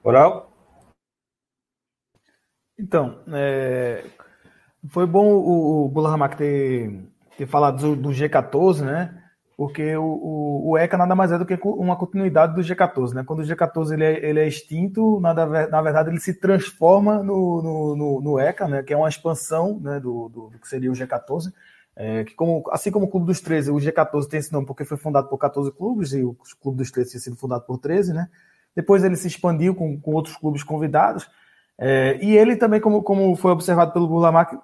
Oral? 0.03 0.51
Então, 2.77 3.23
é, 3.31 4.03
foi 4.89 5.05
bom 5.05 5.27
o, 5.27 5.85
o 5.85 5.89
Bulahamac 5.89 6.35
ter, 6.35 7.07
ter 7.37 7.47
falado 7.47 7.95
do, 7.95 7.95
do 7.95 8.09
G14, 8.09 8.83
né? 8.83 9.22
Porque 9.63 9.95
o, 9.95 10.03
o, 10.03 10.71
o, 10.71 10.77
ECA 10.77 10.97
nada 10.97 11.15
mais 11.15 11.31
é 11.31 11.37
do 11.37 11.45
que 11.45 11.57
uma 11.63 11.95
continuidade 11.95 12.53
do 12.53 12.59
G14. 12.59 13.13
Né? 13.13 13.23
Quando 13.25 13.39
o 13.39 13.43
G14 13.43 13.93
ele 13.93 14.03
é, 14.03 14.25
ele 14.29 14.39
é 14.41 14.45
extinto, 14.45 15.21
nada, 15.21 15.45
na 15.69 15.81
verdade 15.81 16.09
ele 16.09 16.19
se 16.19 16.33
transforma 16.33 17.23
no, 17.23 17.61
no, 17.61 17.95
no, 17.95 18.21
no 18.21 18.39
ECA, 18.39 18.67
né? 18.67 18.83
que 18.83 18.93
é 18.93 18.97
uma 18.97 19.07
expansão 19.07 19.79
né? 19.79 20.01
do, 20.01 20.27
do, 20.27 20.49
do 20.49 20.59
que 20.59 20.67
seria 20.67 20.91
o 20.91 20.93
G14. 20.93 21.53
É, 21.95 22.25
que 22.25 22.35
como, 22.35 22.61
assim 22.71 22.91
como 22.91 23.05
o 23.05 23.09
Clube 23.09 23.25
dos 23.25 23.39
13, 23.39 23.71
o 23.71 23.75
G14 23.75 24.27
tem 24.27 24.41
esse 24.41 24.51
nome 24.51 24.65
porque 24.65 24.83
foi 24.83 24.97
fundado 24.97 25.29
por 25.29 25.37
14 25.37 25.71
clubes 25.71 26.11
e 26.11 26.23
o 26.23 26.35
Clube 26.61 26.79
dos 26.79 26.91
13 26.91 27.11
tinha 27.11 27.21
sido 27.21 27.37
fundado 27.37 27.63
por 27.63 27.77
13, 27.77 28.11
né? 28.11 28.27
Depois 28.75 29.01
ele 29.01 29.15
se 29.15 29.29
expandiu 29.29 29.73
com, 29.73 29.97
com 29.97 30.11
outros 30.11 30.35
clubes 30.35 30.61
convidados. 30.61 31.25
É, 31.79 32.19
e 32.21 32.35
ele 32.35 32.57
também, 32.57 32.81
como, 32.81 33.01
como 33.01 33.33
foi 33.37 33.51
observado 33.51 33.93
pelo 33.93 34.09
Burlamac, 34.09 34.57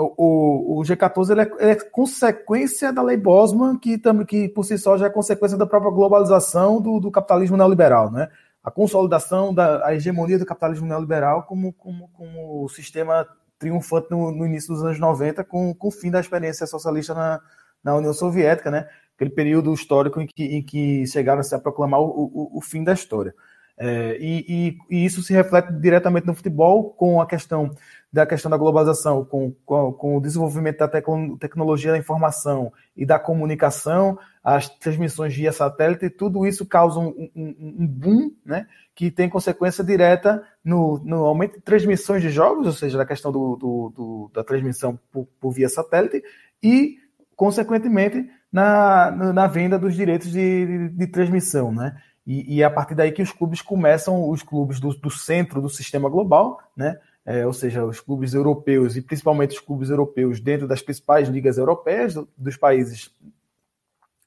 o, 0.00 0.78
o, 0.78 0.82
G14 0.82 1.30
ele 1.30 1.40
é, 1.40 1.70
é, 1.72 1.74
consequência 1.74 2.92
da 2.92 3.02
lei 3.02 3.16
Bosman, 3.16 3.76
que, 3.76 3.98
que 4.26 4.48
por 4.48 4.64
si 4.64 4.78
só 4.78 4.96
já 4.96 5.06
é 5.06 5.10
consequência 5.10 5.58
da 5.58 5.66
própria 5.66 5.90
globalização 5.90 6.80
do, 6.80 7.00
do 7.00 7.10
capitalismo 7.10 7.56
neoliberal, 7.56 8.10
né? 8.10 8.28
A 8.62 8.70
consolidação 8.70 9.52
da 9.52 9.92
hegemonia 9.94 10.38
do 10.38 10.46
capitalismo 10.46 10.86
neoliberal 10.86 11.44
como, 11.44 11.72
como, 11.72 12.08
como 12.08 12.68
sistema 12.68 13.26
triunfante 13.58 14.08
no, 14.10 14.30
no, 14.30 14.46
início 14.46 14.72
dos 14.72 14.84
anos 14.84 15.00
90, 15.00 15.42
com, 15.42 15.74
com 15.74 15.88
o 15.88 15.92
fim 15.92 16.10
da 16.10 16.20
experiência 16.20 16.66
socialista 16.66 17.14
na, 17.14 17.40
na 17.82 17.96
União 17.96 18.12
Soviética, 18.12 18.70
né? 18.70 18.88
Aquele 19.16 19.30
período 19.30 19.74
histórico 19.74 20.20
em 20.20 20.26
que, 20.26 20.44
em 20.44 20.62
que 20.62 21.06
chegaram 21.08 21.42
-se 21.42 21.54
a 21.54 21.58
proclamar 21.58 22.00
o, 22.00 22.04
o, 22.06 22.58
o 22.58 22.60
fim 22.60 22.84
da 22.84 22.92
história. 22.92 23.34
É, 23.80 24.16
e, 24.18 24.44
e, 24.48 24.78
e, 24.90 25.04
isso 25.04 25.22
se 25.22 25.32
reflete 25.32 25.72
diretamente 25.72 26.26
no 26.26 26.34
futebol, 26.34 26.90
com 26.90 27.20
a 27.20 27.26
questão 27.26 27.70
da 28.12 28.26
questão 28.26 28.50
da 28.50 28.56
globalização, 28.56 29.24
com, 29.24 29.52
com, 29.66 29.92
com 29.92 30.16
o 30.16 30.20
desenvolvimento 30.20 30.78
da 30.78 30.88
tecnologia 30.88 31.92
da 31.92 31.98
informação 31.98 32.72
e 32.96 33.04
da 33.04 33.18
comunicação, 33.18 34.18
as 34.42 34.66
transmissões 34.66 35.34
via 35.34 35.52
satélite, 35.52 36.08
tudo 36.08 36.46
isso 36.46 36.64
causa 36.64 36.98
um, 36.98 37.30
um, 37.36 37.76
um 37.80 37.86
boom, 37.86 38.32
né, 38.44 38.66
que 38.94 39.10
tem 39.10 39.28
consequência 39.28 39.84
direta 39.84 40.42
no, 40.64 40.98
no, 41.04 41.26
aumento 41.26 41.56
de 41.56 41.60
transmissões 41.60 42.22
de 42.22 42.30
jogos, 42.30 42.66
ou 42.66 42.72
seja, 42.72 42.96
da 42.96 43.04
questão 43.04 43.30
do, 43.30 43.56
do, 43.56 43.92
do 43.94 44.30
da 44.32 44.42
transmissão 44.42 44.98
por, 45.12 45.28
por, 45.38 45.50
via 45.52 45.68
satélite, 45.68 46.22
e, 46.62 46.96
consequentemente, 47.36 48.26
na, 48.50 49.10
na 49.10 49.46
venda 49.46 49.78
dos 49.78 49.94
direitos 49.94 50.32
de, 50.32 50.66
de, 50.66 50.88
de 50.88 51.06
transmissão, 51.08 51.70
né? 51.70 51.94
E, 52.28 52.56
e 52.56 52.62
é 52.62 52.66
a 52.66 52.70
partir 52.70 52.94
daí 52.94 53.10
que 53.10 53.22
os 53.22 53.32
clubes 53.32 53.62
começam, 53.62 54.28
os 54.28 54.42
clubes 54.42 54.78
do, 54.78 54.90
do 54.90 55.10
centro 55.10 55.62
do 55.62 55.70
sistema 55.70 56.10
global, 56.10 56.60
né? 56.76 57.00
É, 57.24 57.46
ou 57.46 57.54
seja, 57.54 57.84
os 57.84 58.00
clubes 58.00 58.34
europeus 58.34 58.96
e 58.96 59.02
principalmente 59.02 59.52
os 59.52 59.60
clubes 59.60 59.88
europeus 59.88 60.38
dentro 60.38 60.68
das 60.68 60.82
principais 60.82 61.28
ligas 61.28 61.56
europeias 61.56 62.14
do, 62.14 62.28
dos 62.36 62.56
países 62.56 63.14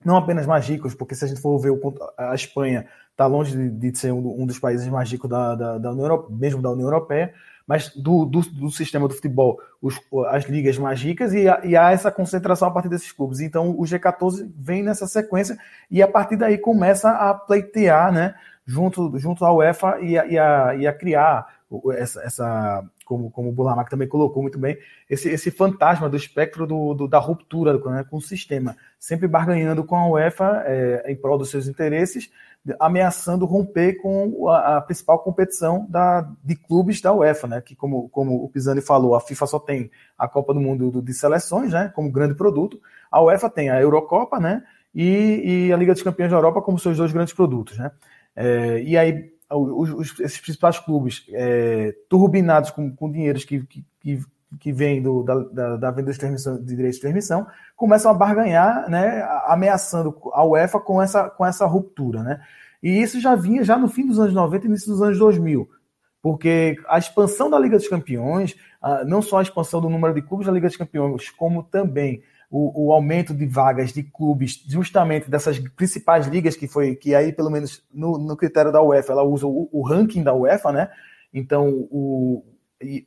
não 0.03 0.17
apenas 0.17 0.47
mais 0.47 0.67
ricos, 0.67 0.95
porque 0.95 1.13
se 1.13 1.25
a 1.25 1.27
gente 1.27 1.41
for 1.41 1.57
ver 1.59 1.69
o, 1.69 1.79
a 2.17 2.33
Espanha 2.33 2.87
está 3.11 3.27
longe 3.27 3.55
de, 3.55 3.91
de, 3.91 3.97
ser 3.97 4.11
um, 4.11 4.41
um, 4.41 4.45
dos 4.47 4.57
países 4.57 4.87
mais 4.87 5.11
ricos 5.11 5.29
da, 5.29 5.53
da, 5.53 5.77
da 5.77 5.91
União 5.91 6.05
Europeia, 6.05 6.37
mesmo 6.39 6.61
da 6.61 6.71
União 6.71 6.87
Europeia, 6.87 7.33
mas 7.71 7.87
do, 7.95 8.25
do, 8.25 8.41
do 8.41 8.69
sistema 8.69 9.07
do 9.07 9.13
futebol, 9.13 9.57
os, 9.81 9.97
as 10.27 10.43
ligas 10.43 10.77
mais 10.77 11.01
ricas, 11.01 11.33
e, 11.33 11.45
e, 11.63 11.77
há 11.77 11.91
essa 11.91 12.11
concentração 12.11 12.67
a 12.67 12.71
partir 12.71 12.89
desses 12.89 13.13
clubes. 13.13 13.39
Então 13.39 13.69
o 13.69 13.83
G14 13.83 14.51
vem 14.57 14.83
nessa 14.83 15.07
sequência 15.07 15.57
e 15.89 16.01
a 16.01 16.07
partir 16.07 16.35
daí 16.35 16.57
começa 16.57 17.09
a 17.09 17.33
pleitear, 17.33 18.11
né, 18.11 18.35
junto, 18.65 19.17
junto 19.17 19.45
à 19.45 19.53
UEFA 19.53 19.99
e 20.01 20.19
a, 20.19 20.25
e 20.25 20.37
a, 20.37 20.75
e 20.75 20.85
a 20.85 20.91
criar 20.91 21.47
essa, 21.93 22.21
essa 22.23 22.83
como, 23.05 23.31
como 23.31 23.47
o 23.47 23.53
Burlamac 23.53 23.89
também 23.89 24.09
colocou 24.09 24.41
muito 24.41 24.59
bem, 24.59 24.77
esse, 25.09 25.29
esse 25.29 25.49
fantasma 25.49 26.09
do 26.09 26.17
espectro 26.17 26.67
do, 26.67 26.93
do 26.93 27.07
da 27.07 27.19
ruptura 27.19 27.79
né, 27.89 28.05
com 28.09 28.17
o 28.17 28.21
sistema, 28.21 28.75
sempre 28.99 29.29
barganhando 29.29 29.85
com 29.85 29.95
a 29.95 30.09
UEFA 30.09 30.63
é, 30.65 31.09
em 31.09 31.15
prol 31.15 31.37
dos 31.37 31.49
seus 31.49 31.69
interesses, 31.69 32.29
ameaçando 32.79 33.45
romper 33.45 33.99
com 34.01 34.47
a, 34.47 34.77
a, 34.77 34.81
principal 34.81 35.19
competição 35.19 35.87
da, 35.89 36.29
de 36.43 36.55
clubes 36.55 37.01
da 37.01 37.11
UEFA, 37.11 37.47
né? 37.47 37.61
Que 37.61 37.75
como, 37.75 38.07
como 38.09 38.43
o 38.43 38.49
Pisani 38.49 38.81
falou, 38.81 39.15
a 39.15 39.21
FIFA 39.21 39.47
só 39.47 39.59
tem 39.59 39.89
a 40.17 40.27
Copa 40.27 40.53
do 40.53 40.59
Mundo 40.59 41.01
de 41.01 41.13
seleções, 41.13 41.71
né? 41.71 41.91
Como 41.95 42.11
grande 42.11 42.35
produto. 42.35 42.79
A 43.11 43.21
UEFA 43.21 43.49
tem 43.49 43.69
a 43.69 43.81
Eurocopa, 43.81 44.39
né? 44.39 44.63
E, 44.93 45.67
e 45.67 45.73
a 45.73 45.77
Liga 45.77 45.93
dos 45.93 46.03
Campeões 46.03 46.31
da 46.31 46.37
Europa 46.37 46.61
como 46.61 46.77
seus 46.77 46.97
dois 46.97 47.11
grandes 47.11 47.33
produtos, 47.33 47.77
né? 47.77 47.91
É, 48.35 48.81
e 48.83 48.97
aí 48.97 49.31
os, 49.49 49.89
os, 49.89 50.19
esses 50.19 50.39
principais 50.39 50.79
clubes 50.79 51.25
é, 51.29 51.93
turbinados 52.07 52.71
com, 52.71 52.95
com 52.95 53.11
dinheiros 53.11 53.43
que, 53.43 53.65
que, 53.65 53.85
que 53.99 54.19
que 54.59 54.71
vem 54.71 55.01
do, 55.01 55.23
da, 55.23 55.35
da, 55.35 55.77
da, 55.77 55.91
venda 55.91 56.11
de, 56.11 56.19
de 56.19 56.75
direitos 56.75 56.95
de 56.95 57.01
transmissão, 57.01 57.47
começam 57.75 58.11
a 58.11 58.13
barganhar, 58.13 58.89
né, 58.89 59.21
ameaçando 59.45 60.15
a 60.33 60.43
UEFA 60.45 60.79
com 60.79 61.01
essa, 61.01 61.29
com 61.29 61.45
essa 61.45 61.65
ruptura. 61.65 62.21
Né? 62.21 62.41
E 62.83 63.01
isso 63.01 63.19
já 63.19 63.35
vinha 63.35 63.63
já 63.63 63.77
no 63.77 63.87
fim 63.87 64.05
dos 64.05 64.19
anos 64.19 64.33
90 64.33 64.65
e 64.65 64.69
início 64.69 64.91
dos 64.91 65.01
anos 65.01 65.17
2000, 65.17 65.69
porque 66.21 66.75
a 66.87 66.97
expansão 66.97 67.49
da 67.49 67.57
Liga 67.57 67.77
dos 67.77 67.87
Campeões, 67.87 68.55
não 69.05 69.21
só 69.21 69.39
a 69.39 69.41
expansão 69.43 69.79
do 69.81 69.89
número 69.89 70.13
de 70.13 70.21
clubes 70.21 70.47
da 70.47 70.53
Liga 70.53 70.67
dos 70.67 70.77
Campeões, 70.77 71.29
como 71.29 71.63
também 71.63 72.21
o, 72.51 72.87
o, 72.87 72.91
aumento 72.91 73.33
de 73.33 73.45
vagas 73.45 73.93
de 73.93 74.03
clubes 74.03 74.61
justamente 74.67 75.31
dessas 75.31 75.57
principais 75.57 76.27
ligas 76.27 76.57
que 76.57 76.67
foi 76.67 76.95
que 76.95 77.15
aí 77.15 77.31
pelo 77.31 77.49
menos 77.49 77.81
no, 77.93 78.17
no 78.17 78.35
critério 78.35 78.73
da 78.73 78.81
UEFA 78.81 79.13
ela 79.13 79.23
usa 79.23 79.47
o, 79.47 79.69
o 79.71 79.81
ranking 79.81 80.21
da 80.21 80.33
UEFA 80.33 80.73
né 80.73 80.89
então 81.33 81.69
o, 81.89 82.43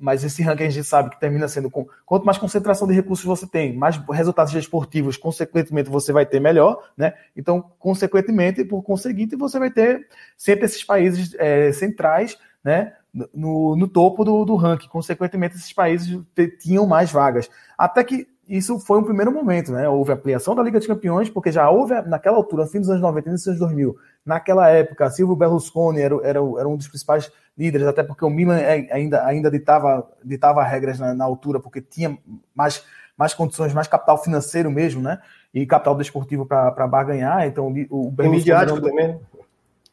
mas 0.00 0.24
esse 0.24 0.42
ranking 0.42 0.64
a 0.64 0.70
gente 0.70 0.86
sabe 0.86 1.10
que 1.10 1.20
termina 1.20 1.48
sendo 1.48 1.70
com 1.70 1.86
quanto 2.04 2.24
mais 2.24 2.38
concentração 2.38 2.86
de 2.86 2.94
recursos 2.94 3.24
você 3.24 3.46
tem, 3.46 3.74
mais 3.76 3.96
resultados 4.10 4.54
esportivos, 4.54 5.16
consequentemente 5.16 5.90
você 5.90 6.12
vai 6.12 6.24
ter 6.24 6.40
melhor, 6.40 6.90
né? 6.96 7.14
Então, 7.36 7.72
consequentemente, 7.78 8.64
por 8.64 8.82
conseguinte, 8.82 9.36
você 9.36 9.58
vai 9.58 9.70
ter 9.70 10.06
sempre 10.36 10.66
esses 10.66 10.82
países 10.84 11.34
é, 11.38 11.72
centrais, 11.72 12.38
né? 12.62 12.92
No, 13.32 13.76
no 13.76 13.86
topo 13.86 14.24
do, 14.24 14.44
do 14.44 14.56
ranking. 14.56 14.88
Consequentemente, 14.88 15.54
esses 15.54 15.72
países 15.72 16.20
tinham 16.60 16.84
mais 16.84 17.12
vagas. 17.12 17.48
Até 17.78 18.02
que 18.02 18.26
isso 18.48 18.78
foi 18.78 18.98
um 18.98 19.04
primeiro 19.04 19.32
momento, 19.32 19.72
né? 19.72 19.88
Houve 19.88 20.12
a 20.12 20.14
ampliação 20.14 20.54
da 20.54 20.62
Liga 20.62 20.78
dos 20.78 20.86
Campeões, 20.86 21.30
porque 21.30 21.50
já 21.50 21.68
houve, 21.70 21.94
naquela 22.02 22.36
altura, 22.36 22.66
fim 22.66 22.80
dos 22.80 22.90
anos 22.90 23.02
90, 23.02 23.28
início 23.28 23.52
dos 23.52 23.60
anos 23.60 23.72
2000, 23.74 23.96
naquela 24.24 24.68
época, 24.68 25.10
Silvio 25.10 25.36
Berlusconi 25.36 26.00
era, 26.00 26.14
era, 26.16 26.38
era 26.38 26.68
um 26.68 26.76
dos 26.76 26.88
principais 26.88 27.30
líderes, 27.56 27.86
até 27.86 28.02
porque 28.02 28.24
o 28.24 28.30
Milan 28.30 28.58
é, 28.58 28.88
ainda, 28.92 29.24
ainda 29.24 29.50
ditava, 29.50 30.08
ditava 30.24 30.62
regras 30.62 30.98
na, 30.98 31.14
na 31.14 31.24
altura, 31.24 31.60
porque 31.60 31.80
tinha 31.80 32.18
mais, 32.54 32.84
mais 33.16 33.32
condições, 33.32 33.72
mais 33.72 33.88
capital 33.88 34.22
financeiro 34.22 34.70
mesmo, 34.70 35.00
né? 35.00 35.20
E 35.52 35.64
capital 35.66 35.96
desportivo 35.96 36.44
para 36.44 36.86
barganhar. 36.86 37.46
Então, 37.46 37.66
o 37.68 38.10
Berlusconi. 38.10 38.28
midiático 38.30 38.80
também. 38.80 39.20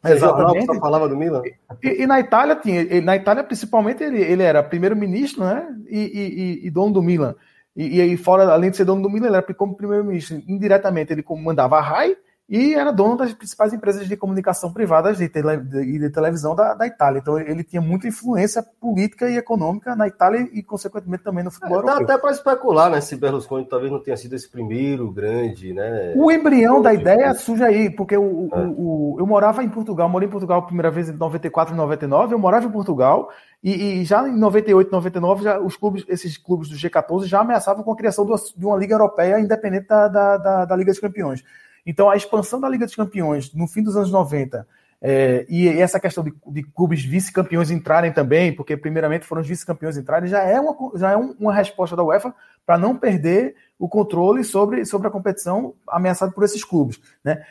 Exatamente. 0.03 0.65
Só 0.65 0.79
falava 0.79 1.07
do 1.07 1.15
Milan. 1.15 1.43
E, 1.83 2.01
e, 2.01 2.07
na 2.07 2.19
Itália 2.19 2.55
tinha, 2.55 3.01
na 3.01 3.15
Itália 3.15 3.43
principalmente 3.43 4.03
ele, 4.03 4.19
ele 4.19 4.41
era 4.41 4.63
primeiro-ministro, 4.63 5.43
né? 5.43 5.67
E, 5.87 5.99
e, 5.99 6.67
e, 6.67 6.71
dono 6.71 6.93
do 6.93 7.03
Milan. 7.03 7.35
E, 7.75 8.01
aí 8.01 8.17
fora, 8.17 8.51
além 8.51 8.69
de 8.71 8.77
ser 8.77 8.85
dono 8.85 9.01
do 9.01 9.09
Milan, 9.09 9.27
ele 9.27 9.37
era 9.37 9.53
como 9.53 9.75
primeiro-ministro. 9.75 10.41
Indiretamente 10.47 11.13
ele 11.13 11.23
comandava 11.23 11.77
a 11.77 11.81
RAI, 11.81 12.17
e 12.51 12.73
era 12.73 12.91
dono 12.91 13.15
das 13.15 13.33
principais 13.33 13.71
empresas 13.71 14.05
de 14.05 14.17
comunicação 14.17 14.73
privadas 14.73 15.21
e 15.21 15.29
de, 15.29 15.41
de, 15.41 15.99
de, 15.99 16.09
televisão 16.09 16.53
da, 16.53 16.73
da, 16.73 16.85
Itália. 16.85 17.19
Então 17.19 17.39
ele 17.39 17.63
tinha 17.63 17.81
muita 17.81 18.09
influência 18.09 18.61
política 18.61 19.29
e 19.29 19.37
econômica 19.37 19.95
na 19.95 20.05
Itália 20.05 20.49
e, 20.51 20.61
consequentemente, 20.61 21.23
também 21.23 21.45
no 21.45 21.49
futebol 21.49 21.79
é, 21.79 21.85
Dá 21.85 21.95
até 21.99 22.17
para 22.17 22.31
especular, 22.31 22.91
né? 22.91 22.99
Se 22.99 23.15
Berlusconi 23.15 23.65
talvez 23.65 23.89
não 23.89 24.03
tenha 24.03 24.17
sido 24.17 24.35
esse 24.35 24.49
primeiro 24.49 25.09
grande, 25.09 25.71
né? 25.73 26.11
O 26.17 26.29
embrião 26.29 26.81
da 26.81 26.93
ideia 26.93 27.33
surge 27.35 27.63
aí, 27.63 27.89
porque 27.89 28.17
o, 28.17 28.49
é. 28.51 28.59
o, 28.59 29.13
o, 29.13 29.15
eu 29.17 29.25
morava 29.25 29.63
em 29.63 29.69
Portugal, 29.69 30.09
morei 30.09 30.27
em 30.27 30.31
Portugal 30.31 30.59
a 30.59 30.65
primeira 30.65 30.91
vez 30.91 31.07
em 31.07 31.13
94 31.13 31.73
e 31.73 31.77
99, 31.77 32.33
eu 32.33 32.39
morava 32.39 32.65
em 32.65 32.71
Portugal 32.71 33.29
e, 33.63 34.01
e, 34.01 34.03
já 34.03 34.27
em 34.27 34.37
98, 34.37 34.91
99, 34.91 35.43
já, 35.45 35.57
os 35.57 35.77
clubes, 35.77 36.03
esses 36.09 36.37
clubes 36.37 36.67
do 36.67 36.75
G14 36.75 37.27
já 37.27 37.39
ameaçavam 37.39 37.81
com 37.81 37.93
a 37.93 37.95
criação 37.95 38.25
de 38.25 38.65
uma 38.65 38.75
Liga 38.75 38.95
Europeia 38.95 39.39
independente 39.39 39.87
da, 39.87 40.09
da, 40.09 40.65
da 40.65 40.75
Liga 40.75 40.91
dos 40.91 40.99
Campeões. 40.99 41.45
Então, 41.85 42.09
a 42.09 42.15
expansão 42.15 42.59
da 42.59 42.69
Liga 42.69 42.85
dos 42.85 42.95
Campeões 42.95 43.53
no 43.53 43.67
fim 43.67 43.81
dos 43.81 43.95
anos 43.95 44.11
90 44.11 44.67
é, 45.03 45.47
e 45.49 45.67
essa 45.67 45.99
questão 45.99 46.23
de, 46.23 46.31
de 46.47 46.61
clubes 46.61 47.03
vice-campeões 47.03 47.71
entrarem 47.71 48.13
também, 48.13 48.53
porque 48.53 48.77
primeiramente 48.77 49.25
foram 49.25 49.41
os 49.41 49.47
vice-campeões 49.47 49.97
entrarem, 49.97 50.29
já 50.29 50.43
é 50.43 50.59
uma, 50.59 50.75
já 50.95 51.11
é 51.11 51.15
uma 51.15 51.51
resposta 51.51 51.95
da 51.95 52.03
UEFA 52.03 52.31
para 52.67 52.77
não 52.77 52.95
perder 52.95 53.55
o 53.79 53.89
controle 53.89 54.43
sobre, 54.43 54.85
sobre 54.85 55.07
a 55.07 55.11
competição 55.11 55.73
ameaçada 55.87 56.31
por 56.31 56.43
esses 56.43 56.63
clubes. 56.63 57.01
Né? 57.23 57.43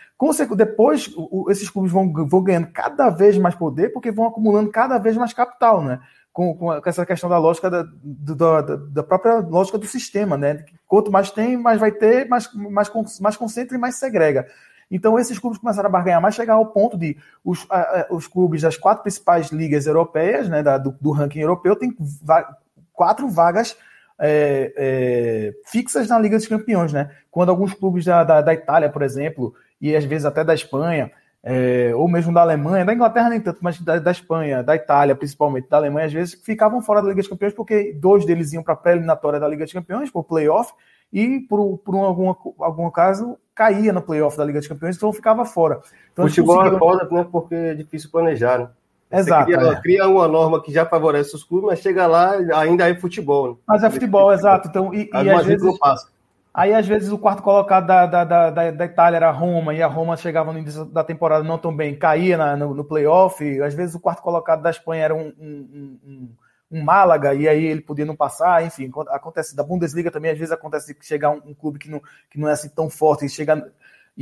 Depois, 0.56 1.12
o, 1.16 1.50
esses 1.50 1.68
clubes 1.68 1.90
vão, 1.90 2.12
vão 2.24 2.40
ganhando 2.40 2.68
cada 2.68 3.10
vez 3.10 3.36
mais 3.36 3.56
poder, 3.56 3.92
porque 3.92 4.12
vão 4.12 4.26
acumulando 4.26 4.70
cada 4.70 4.96
vez 4.98 5.16
mais 5.16 5.32
capital. 5.32 5.82
Né? 5.82 5.98
Com, 6.32 6.54
com, 6.56 6.72
essa 6.86 7.04
questão 7.04 7.28
da 7.28 7.38
lógica 7.38 7.70
da, 7.70 7.82
da, 7.82 8.76
da, 8.76 9.02
própria 9.02 9.38
lógica 9.38 9.78
do 9.78 9.86
sistema, 9.86 10.36
né? 10.36 10.64
Quanto 10.86 11.10
mais 11.10 11.30
tem, 11.30 11.56
mais 11.56 11.80
vai 11.80 11.90
ter, 11.90 12.28
mais, 12.28 12.52
mais, 12.54 12.90
mais 13.20 13.36
concentra 13.36 13.76
e 13.76 13.80
mais 13.80 13.96
segrega. 13.96 14.46
Então, 14.90 15.18
esses 15.18 15.38
clubes 15.38 15.58
começaram 15.58 15.88
a 15.88 15.92
barganhar 15.92 16.20
mais, 16.20 16.34
chegar 16.34 16.54
ao 16.54 16.66
ponto 16.66 16.98
de 16.98 17.16
os, 17.44 17.66
a, 17.70 18.08
os 18.10 18.26
clubes 18.26 18.62
das 18.62 18.76
quatro 18.76 19.02
principais 19.02 19.50
ligas 19.50 19.86
europeias, 19.86 20.48
né, 20.48 20.62
da, 20.62 20.78
do, 20.78 20.92
do 21.00 21.12
ranking 21.12 21.40
europeu, 21.40 21.76
tem 21.76 21.94
va 22.22 22.56
quatro 22.92 23.28
vagas 23.28 23.76
é, 24.18 24.72
é, 24.76 25.54
fixas 25.66 26.08
na 26.08 26.18
Liga 26.18 26.36
dos 26.36 26.46
Campeões, 26.46 26.92
né? 26.92 27.10
Quando 27.30 27.48
alguns 27.48 27.72
clubes 27.72 28.04
da, 28.04 28.22
da, 28.22 28.42
da 28.42 28.52
Itália, 28.52 28.90
por 28.90 29.02
exemplo, 29.02 29.54
e 29.80 29.96
às 29.96 30.04
vezes 30.04 30.26
até 30.26 30.44
da 30.44 30.52
Espanha, 30.52 31.10
é, 31.42 31.92
ou 31.94 32.07
mesmo 32.09 32.33
da 32.33 32.42
Alemanha, 32.42 32.85
da 32.85 32.92
Inglaterra 32.92 33.31
nem 33.31 33.40
tanto, 33.40 33.59
mas 33.62 33.81
da, 33.81 33.98
da, 33.98 34.11
Espanha, 34.11 34.62
da 34.62 34.76
Itália, 34.76 35.14
principalmente 35.14 35.68
da 35.68 35.79
Alemanha, 35.79 36.07
às 36.07 36.12
vezes 36.12 36.35
ficavam 36.35 36.83
fora 36.83 37.00
da 37.00 37.09
Liga 37.09 37.20
dos 37.20 37.29
Campeões 37.29 37.55
porque 37.55 37.94
dois 37.94 38.26
deles 38.26 38.53
iam 38.53 38.62
para 38.62 38.74
a 38.74 38.76
pré-eliminatória 38.76 39.40
da 39.40 39.48
Liga 39.48 39.64
dos 39.64 39.72
Campeões, 39.72 40.11
por 40.11 40.24
playoff, 40.24 40.72
e 41.12 41.40
por, 41.40 41.79
por 41.79 41.94
um, 41.94 42.05
algum, 42.05 42.35
algum 42.61 42.90
caso 42.90 43.37
caía 43.55 43.92
no 43.92 44.03
playoff 44.03 44.37
da 44.37 44.44
Liga 44.44 44.59
dos 44.59 44.68
Campeões, 44.68 44.96
então 44.96 45.12
ficava 45.12 45.44
fora. 45.44 45.81
Então, 46.12 46.29
Futebol 46.29 46.57
conseguiram... 46.57 46.76
é 46.76 46.79
foda, 46.79 47.09
né, 47.11 47.29
porque 47.31 47.55
é 47.55 47.74
difícil 47.74 48.11
planejar, 48.11 48.59
né? 48.59 48.68
Exato. 49.12 49.46
Cria, 49.46 49.57
é. 49.57 49.81
cria, 49.81 50.09
uma 50.09 50.29
norma 50.29 50.62
que 50.62 50.72
já 50.72 50.87
favorece 50.87 51.35
os 51.35 51.42
clubes, 51.42 51.66
mas 51.68 51.81
chega 51.81 52.07
lá, 52.07 52.33
ainda 52.55 52.88
é 52.88 52.94
futebol. 52.94 53.50
Né? 53.50 53.57
Mas 53.66 53.83
é 53.83 53.90
futebol, 53.90 54.33
exato. 54.33 54.68
Então, 54.68 54.94
e, 54.94 55.11
e 55.12 55.31
às 55.31 55.46
vezes. 55.46 55.66
Não 55.66 55.76
passa. 55.76 56.09
Aí, 56.52 56.74
às 56.74 56.86
vezes, 56.86 57.12
o 57.12 57.18
quarto 57.18 57.42
colocado 57.42 57.86
da, 57.86 58.06
da, 58.06 58.24
da, 58.24 58.70
da, 58.72 58.84
Itália 58.84 59.16
era 59.16 59.30
Roma, 59.30 59.72
e 59.72 59.80
a 59.80 59.86
Roma 59.86 60.16
chegava 60.16 60.52
no 60.52 60.58
início 60.58 60.84
da 60.84 61.04
temporada 61.04 61.44
não 61.44 61.56
tão 61.56 61.74
bem, 61.74 61.96
caía 61.96 62.36
na, 62.36 62.56
no, 62.56 62.74
no 62.74 62.84
playoff. 62.84 63.62
Às 63.62 63.72
vezes, 63.72 63.94
o 63.94 64.00
quarto 64.00 64.20
colocado 64.20 64.60
da 64.60 64.70
Espanha 64.70 65.04
era 65.04 65.14
um, 65.14 65.32
um, 65.38 65.98
um, 66.04 66.30
um, 66.72 66.82
Málaga, 66.82 67.34
e 67.34 67.48
aí 67.48 67.64
ele 67.64 67.80
podia 67.80 68.04
não 68.04 68.16
passar. 68.16 68.64
Enfim, 68.64 68.90
acontece 69.10 69.54
da 69.54 69.62
Bundesliga 69.62 70.10
também, 70.10 70.32
às 70.32 70.38
vezes 70.38 70.52
acontece 70.52 70.92
que 70.92 71.06
chegar 71.06 71.30
um, 71.30 71.40
um 71.46 71.54
clube 71.54 71.78
que 71.78 71.88
não, 71.88 72.02
que 72.28 72.38
não 72.38 72.48
é 72.48 72.52
assim 72.52 72.68
tão 72.68 72.90
forte, 72.90 73.26
e 73.26 73.28
chega 73.28 73.70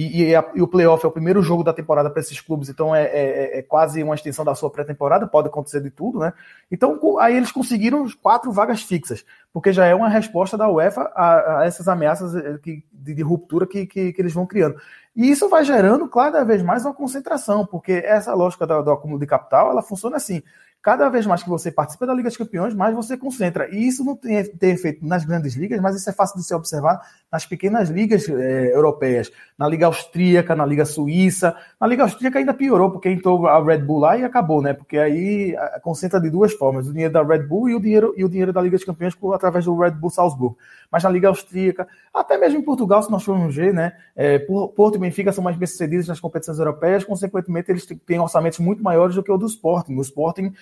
e, 0.00 0.22
e, 0.22 0.36
a, 0.36 0.48
e, 0.54 0.62
o 0.62 0.68
playoff 0.68 1.04
é 1.04 1.08
o 1.08 1.10
primeiro 1.10 1.42
jogo 1.42 1.64
da 1.64 1.72
temporada 1.72 2.08
para 2.08 2.20
esses 2.20 2.40
clubes, 2.40 2.68
então 2.68 2.94
é, 2.94 3.02
é, 3.06 3.58
é, 3.58 3.62
quase 3.62 4.00
uma 4.00 4.14
extensão 4.14 4.44
da 4.44 4.54
sua 4.54 4.70
pré-temporada, 4.70 5.26
pode 5.26 5.48
acontecer 5.48 5.80
de 5.80 5.90
tudo, 5.90 6.20
né? 6.20 6.32
Então 6.70 7.18
aí 7.18 7.36
eles 7.36 7.50
conseguiram 7.50 8.06
quatro 8.22 8.52
vagas 8.52 8.80
fixas, 8.80 9.24
porque 9.52 9.72
já 9.72 9.86
é 9.86 9.94
uma 9.96 10.08
resposta 10.08 10.56
da 10.56 10.70
UEFA 10.70 11.10
a, 11.16 11.58
a 11.58 11.64
essas 11.66 11.88
ameaças 11.88 12.32
eh, 12.32 12.60
que, 12.62 12.84
de, 12.92 13.12
de, 13.12 13.22
ruptura 13.22 13.66
que, 13.66 13.86
que, 13.86 14.12
que, 14.12 14.22
eles 14.22 14.32
vão 14.32 14.46
criando. 14.46 14.76
E 15.16 15.28
isso 15.28 15.48
vai 15.48 15.64
gerando 15.64 16.08
cada 16.08 16.44
vez 16.44 16.62
mais 16.62 16.84
uma 16.84 16.94
concentração, 16.94 17.66
porque 17.66 17.94
essa 18.04 18.32
lógica 18.34 18.68
do, 18.68 18.80
do 18.84 18.92
acúmulo 18.92 19.18
de 19.18 19.26
capital 19.26 19.68
ela 19.68 19.82
funciona 19.82 20.14
assim. 20.14 20.44
Cada 20.82 21.08
vez 21.08 21.26
mais 21.26 21.42
que 21.42 21.48
você 21.48 21.70
participa 21.70 22.06
da 22.06 22.14
Liga 22.14 22.28
dos 22.28 22.36
Campeões, 22.36 22.74
mais 22.74 22.94
você 22.94 23.16
concentra. 23.16 23.68
E 23.70 23.86
isso 23.86 24.04
não 24.04 24.16
tem, 24.16 24.44
tem 24.44 24.70
efeito 24.70 25.04
nas 25.04 25.24
grandes 25.24 25.54
ligas, 25.54 25.80
mas 25.80 25.96
isso 25.96 26.08
é 26.08 26.12
fácil 26.12 26.38
de 26.38 26.46
se 26.46 26.54
observar 26.54 27.00
nas 27.30 27.44
pequenas 27.44 27.90
ligas 27.90 28.28
é, 28.28 28.74
europeias, 28.74 29.30
na 29.58 29.68
Liga 29.68 29.86
Austríaca, 29.86 30.54
na 30.54 30.64
Liga 30.64 30.84
Suíça. 30.84 31.54
Na 31.80 31.86
Liga 31.86 32.04
Austríaca 32.04 32.38
ainda 32.38 32.54
piorou, 32.54 32.90
porque 32.90 33.10
entrou 33.10 33.46
a 33.46 33.62
Red 33.62 33.78
Bull 33.78 33.98
lá 33.98 34.16
e 34.16 34.24
acabou, 34.24 34.62
né? 34.62 34.72
Porque 34.72 34.96
aí 34.96 35.54
concentra 35.82 36.20
de 36.20 36.30
duas 36.30 36.52
formas: 36.52 36.86
o 36.88 36.92
dinheiro 36.92 37.12
da 37.12 37.22
Red 37.22 37.42
Bull 37.42 37.68
e 37.68 37.74
o 37.74 37.80
dinheiro, 37.80 38.14
e 38.16 38.24
o 38.24 38.28
dinheiro 38.28 38.52
da 38.52 38.62
Liga 38.62 38.76
dos 38.76 38.86
Campeões 38.86 39.14
por, 39.14 39.34
através 39.34 39.64
do 39.64 39.76
Red 39.76 39.90
Bull 39.92 40.10
Salzburgo. 40.10 40.56
Mas 40.90 41.02
na 41.02 41.10
Liga 41.10 41.28
Austríaca, 41.28 41.86
até 42.14 42.38
mesmo 42.38 42.58
em 42.60 42.62
Portugal, 42.62 43.02
se 43.02 43.10
nós 43.10 43.22
formos 43.22 43.54
ver, 43.54 43.74
né? 43.74 43.92
É, 44.16 44.38
Porto 44.38 44.94
e 44.94 44.98
Benfica 44.98 45.32
são 45.32 45.44
mais 45.44 45.56
bem-sucedidos 45.56 46.08
nas 46.08 46.18
competições 46.18 46.58
europeias, 46.58 47.04
consequentemente, 47.04 47.70
eles 47.70 47.86
têm 48.06 48.18
orçamentos 48.18 48.58
muito 48.58 48.82
maiores 48.82 49.14
do 49.14 49.22
que 49.22 49.30
o 49.30 49.36
do 49.36 49.46
Sporting. 49.46 49.96
O 49.96 50.00
Sporting 50.00 50.52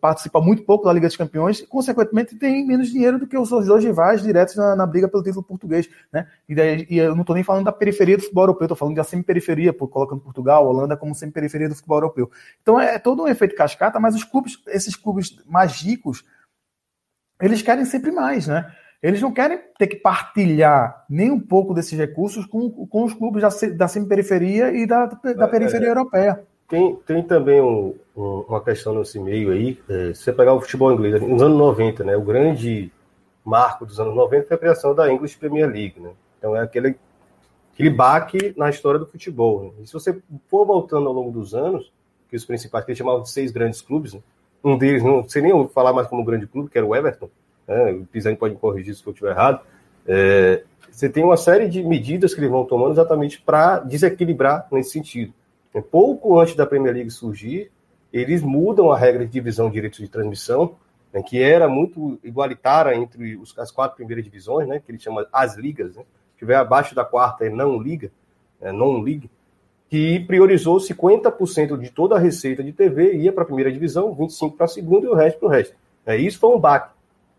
participa 0.00 0.40
muito 0.40 0.64
pouco 0.64 0.84
da 0.84 0.92
Liga 0.92 1.06
dos 1.06 1.16
Campeões 1.16 1.60
e, 1.60 1.66
consequentemente, 1.66 2.36
tem 2.36 2.66
menos 2.66 2.90
dinheiro 2.90 3.18
do 3.18 3.26
que 3.26 3.38
os 3.38 3.48
dois 3.48 3.84
rivais 3.84 4.22
diretos 4.22 4.56
na, 4.56 4.74
na 4.74 4.86
briga 4.86 5.08
pelo 5.08 5.22
título 5.22 5.42
português. 5.42 5.88
Né? 6.12 6.26
E, 6.48 6.54
daí, 6.54 6.86
e 6.90 6.98
eu 6.98 7.14
não 7.14 7.22
estou 7.22 7.34
nem 7.34 7.44
falando 7.44 7.64
da 7.64 7.72
periferia 7.72 8.16
do 8.16 8.22
futebol 8.22 8.44
europeu, 8.44 8.64
estou 8.64 8.76
falando 8.76 8.96
da 8.96 9.04
semi-periferia, 9.04 9.72
colocando 9.72 10.20
Portugal, 10.20 10.66
Holanda 10.66 10.96
como 10.96 11.14
semi-periferia 11.14 11.68
do 11.68 11.74
futebol 11.74 11.98
europeu. 11.98 12.30
Então 12.62 12.80
é, 12.80 12.96
é 12.96 12.98
todo 12.98 13.22
um 13.22 13.28
efeito 13.28 13.54
cascata, 13.54 14.00
mas 14.00 14.14
os 14.14 14.24
clubes, 14.24 14.58
esses 14.68 14.96
clubes 14.96 15.36
mais 15.46 15.80
ricos, 15.80 16.24
eles 17.40 17.62
querem 17.62 17.84
sempre 17.84 18.10
mais, 18.10 18.46
né? 18.46 18.70
Eles 19.02 19.22
não 19.22 19.32
querem 19.32 19.58
ter 19.78 19.86
que 19.86 19.96
partilhar 19.96 21.06
nem 21.08 21.30
um 21.30 21.40
pouco 21.40 21.72
desses 21.72 21.98
recursos 21.98 22.44
com, 22.44 22.70
com 22.86 23.04
os 23.04 23.14
clubes 23.14 23.40
da, 23.40 23.48
da 23.74 23.88
semi-periferia 23.88 24.72
e 24.72 24.86
da, 24.86 25.06
da 25.06 25.48
periferia 25.48 25.86
é, 25.86 25.90
europeia. 25.90 26.42
Tem, 26.70 26.94
tem 27.04 27.20
também 27.20 27.60
um, 27.60 27.96
um, 28.16 28.44
uma 28.48 28.62
questão 28.62 28.94
nesse 28.94 29.18
meio 29.18 29.50
aí. 29.50 29.76
É, 29.88 30.14
se 30.14 30.22
você 30.22 30.32
pegar 30.32 30.54
o 30.54 30.60
futebol 30.60 30.92
inglês, 30.92 31.20
nos 31.20 31.42
anos 31.42 31.58
90, 31.58 32.04
né, 32.04 32.16
o 32.16 32.22
grande 32.22 32.92
marco 33.44 33.84
dos 33.84 33.98
anos 33.98 34.14
90 34.14 34.46
foi 34.46 34.54
a 34.54 34.60
criação 34.60 34.94
da 34.94 35.12
English 35.12 35.36
Premier 35.36 35.66
League. 35.66 35.98
Né? 35.98 36.12
Então 36.38 36.54
é 36.54 36.60
aquele, 36.60 36.94
aquele 37.74 37.90
baque 37.90 38.54
na 38.56 38.70
história 38.70 39.00
do 39.00 39.06
futebol. 39.06 39.64
Né? 39.64 39.70
E 39.82 39.86
se 39.88 39.92
você 39.92 40.16
for 40.46 40.64
voltando 40.64 41.08
ao 41.08 41.12
longo 41.12 41.32
dos 41.32 41.56
anos, 41.56 41.92
que 42.28 42.36
os 42.36 42.44
principais, 42.44 42.84
que 42.84 42.92
eles 42.92 42.98
chamavam 42.98 43.22
de 43.22 43.30
seis 43.30 43.50
grandes 43.50 43.82
clubes, 43.82 44.14
né? 44.14 44.20
um 44.62 44.78
deles, 44.78 45.02
não 45.02 45.28
sei 45.28 45.42
nem 45.42 45.68
falar 45.70 45.92
mais 45.92 46.06
como 46.06 46.24
grande 46.24 46.46
clube, 46.46 46.70
que 46.70 46.78
era 46.78 46.86
o 46.86 46.94
Everton, 46.94 47.28
né? 47.66 47.90
o 47.90 48.06
Pisani 48.06 48.36
pode 48.36 48.54
me 48.54 48.60
corrigir 48.60 48.94
se 48.94 49.04
eu 49.04 49.10
estiver 49.10 49.32
errado, 49.32 49.60
é, 50.06 50.62
você 50.88 51.08
tem 51.08 51.24
uma 51.24 51.36
série 51.36 51.68
de 51.68 51.82
medidas 51.82 52.32
que 52.32 52.40
eles 52.40 52.50
vão 52.50 52.64
tomando 52.64 52.92
exatamente 52.92 53.40
para 53.40 53.80
desequilibrar 53.80 54.68
nesse 54.70 54.90
sentido. 54.90 55.32
É, 55.72 55.80
pouco 55.80 56.38
antes 56.38 56.54
da 56.54 56.66
Premier 56.66 56.94
League 56.94 57.10
surgir, 57.10 57.70
eles 58.12 58.42
mudam 58.42 58.90
a 58.90 58.98
regra 58.98 59.24
de 59.24 59.30
divisão 59.30 59.68
de 59.68 59.74
direitos 59.74 60.00
de 60.00 60.08
transmissão, 60.08 60.74
né, 61.12 61.22
que 61.22 61.40
era 61.40 61.68
muito 61.68 62.18
igualitária 62.24 62.94
entre 62.94 63.36
os, 63.36 63.56
as 63.58 63.70
quatro 63.70 63.96
primeiras 63.96 64.24
divisões, 64.24 64.66
né, 64.66 64.80
que 64.84 64.90
ele 64.90 64.98
chama 64.98 65.26
as 65.32 65.56
ligas, 65.56 65.96
né, 65.96 66.04
tiver 66.36 66.56
abaixo 66.56 66.94
da 66.94 67.04
quarta 67.04 67.44
é 67.44 67.50
não 67.50 67.80
liga, 67.80 68.10
é 68.60 68.72
non 68.72 69.00
league, 69.00 69.30
que 69.88 70.20
priorizou 70.20 70.78
50% 70.78 71.78
de 71.78 71.90
toda 71.90 72.16
a 72.16 72.18
receita 72.18 72.62
de 72.62 72.72
TV 72.72 73.14
ia 73.14 73.32
para 73.32 73.42
a 73.42 73.46
primeira 73.46 73.72
divisão, 73.72 74.14
25% 74.14 74.56
para 74.56 74.64
a 74.64 74.68
segunda 74.68 75.06
e 75.06 75.08
o 75.08 75.14
resto 75.14 75.38
para 75.38 75.48
o 75.48 75.50
resto. 75.50 75.74
É, 76.06 76.16
isso 76.16 76.38
foi 76.38 76.50
um 76.50 76.58
baque 76.58 76.94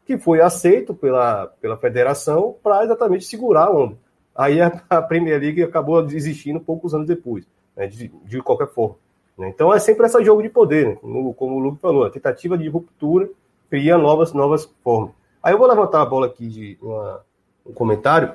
que 0.06 0.18
foi 0.18 0.42
aceito 0.42 0.94
pela, 0.94 1.48
pela 1.62 1.78
federação 1.78 2.56
para 2.62 2.84
exatamente 2.84 3.26
segurar 3.26 3.68
a 3.68 3.72
onda. 3.72 3.98
Aí 4.36 4.60
a, 4.62 4.82
a 4.90 5.02
Premier 5.02 5.40
League 5.40 5.64
acabou 5.64 6.02
desistindo 6.06 6.60
poucos 6.60 6.94
anos 6.94 7.08
depois 7.08 7.46
né, 7.76 7.88
de, 7.88 8.08
de, 8.08 8.42
qualquer 8.42 8.68
forma. 8.68 8.96
Né? 9.38 9.50
Então 9.50 9.74
é 9.74 9.80
sempre 9.80 10.06
esse 10.06 10.24
jogo 10.24 10.42
de 10.42 10.50
poder, 10.50 10.88
né? 10.88 10.96
como, 10.96 11.34
como 11.34 11.56
o 11.56 11.60
Luke 11.60 11.82
falou, 11.82 12.06
a 12.06 12.10
tentativa 12.10 12.58
de 12.58 12.68
ruptura 12.68 13.30
cria 13.70 13.98
novas, 13.98 14.34
novas 14.34 14.66
formas. 14.84 15.12
Aí 15.42 15.54
eu 15.54 15.58
vou 15.58 15.68
levantar 15.68 16.02
a 16.02 16.06
bola 16.06 16.28
aqui 16.28 16.48
de 16.48 16.78
uma, 16.82 17.22
um 17.66 17.74
comentário 17.74 18.34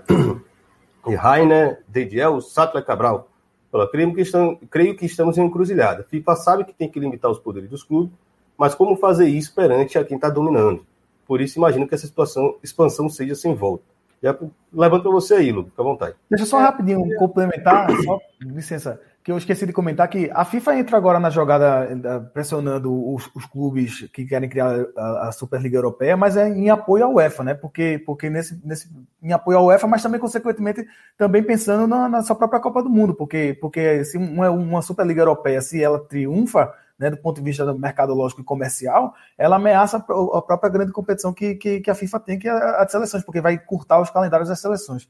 de 1.06 1.14
Rainer 1.14 1.82
Dediel 1.86 2.40
Sattler 2.40 2.84
Cabral. 2.84 3.28
Fala, 3.70 3.88
creio 3.88 4.14
que, 4.14 4.22
estamos, 4.22 4.58
creio 4.70 4.96
que 4.96 5.06
estamos 5.06 5.36
em 5.38 5.44
encruzilhada. 5.44 6.04
FIFA 6.04 6.36
sabe 6.36 6.64
que 6.64 6.72
tem 6.72 6.88
que 6.88 6.98
limitar 6.98 7.30
os 7.30 7.38
poderes 7.38 7.68
dos 7.68 7.82
clubes, 7.82 8.12
mas 8.56 8.74
como 8.74 8.96
fazer 8.96 9.28
isso 9.28 9.54
perante 9.54 9.98
a 9.98 10.04
quem 10.04 10.16
está 10.16 10.30
dominando? 10.30 10.84
Por 11.26 11.40
isso, 11.40 11.58
imagino 11.58 11.86
que 11.86 11.94
essa 11.94 12.06
situação, 12.06 12.56
expansão 12.62 13.08
seja 13.08 13.34
sem 13.34 13.54
volta. 13.54 13.84
Já 14.22 14.36
levanto 14.72 15.02
para 15.02 15.12
você 15.12 15.34
aí, 15.34 15.52
Lu, 15.52 15.64
fica 15.64 15.82
à 15.82 15.84
vontade. 15.84 16.16
Deixa 16.30 16.46
só 16.46 16.58
rapidinho 16.58 17.04
complementar, 17.18 17.88
só, 18.02 18.18
licença 18.40 19.00
que 19.26 19.32
eu 19.32 19.38
esqueci 19.38 19.66
de 19.66 19.72
comentar 19.72 20.06
que 20.06 20.30
a 20.32 20.44
FIFA 20.44 20.78
entra 20.78 20.96
agora 20.96 21.18
na 21.18 21.30
jogada 21.30 21.88
eh, 21.90 22.20
pressionando 22.32 23.12
os, 23.12 23.28
os 23.34 23.44
clubes 23.44 24.08
que 24.12 24.24
querem 24.24 24.48
criar 24.48 24.86
a, 24.96 25.26
a, 25.26 25.32
Superliga 25.32 25.76
Europeia, 25.76 26.16
mas 26.16 26.36
é 26.36 26.48
em 26.48 26.70
apoio 26.70 27.06
à 27.06 27.08
UEFA, 27.08 27.42
né? 27.42 27.52
Porque, 27.52 28.00
porque 28.06 28.30
nesse, 28.30 28.64
nesse, 28.64 28.88
em 29.20 29.32
apoio 29.32 29.58
à 29.58 29.62
UEFA, 29.62 29.88
mas 29.88 30.00
também, 30.00 30.20
consequentemente, 30.20 30.86
também 31.18 31.42
pensando 31.42 31.88
na, 31.88 32.08
na 32.08 32.22
sua 32.22 32.36
própria 32.36 32.60
Copa 32.60 32.80
do 32.84 32.88
Mundo, 32.88 33.14
porque, 33.14 33.58
porque 33.60 34.04
se 34.04 34.16
uma, 34.16 34.48
uma 34.48 34.80
Superliga 34.80 35.22
Europeia, 35.22 35.60
se 35.60 35.82
ela 35.82 35.98
triunfa, 35.98 36.72
né, 36.96 37.10
do 37.10 37.16
ponto 37.16 37.38
de 37.38 37.42
vista 37.42 37.66
do 37.66 37.76
mercadológico 37.76 38.42
e 38.42 38.44
comercial, 38.44 39.12
ela 39.36 39.56
ameaça 39.56 39.96
a 39.96 40.40
própria 40.40 40.70
grande 40.70 40.92
competição 40.92 41.34
que, 41.34 41.56
que, 41.56 41.80
que 41.80 41.90
a 41.90 41.96
FIFA 41.96 42.20
tem, 42.20 42.38
que 42.38 42.46
é 42.46 42.52
a 42.52 42.84
de 42.84 42.92
seleções, 42.92 43.24
porque 43.24 43.40
vai 43.40 43.58
curtar 43.58 44.00
os 44.00 44.08
calendários 44.08 44.48
das 44.48 44.60
seleções. 44.60 45.08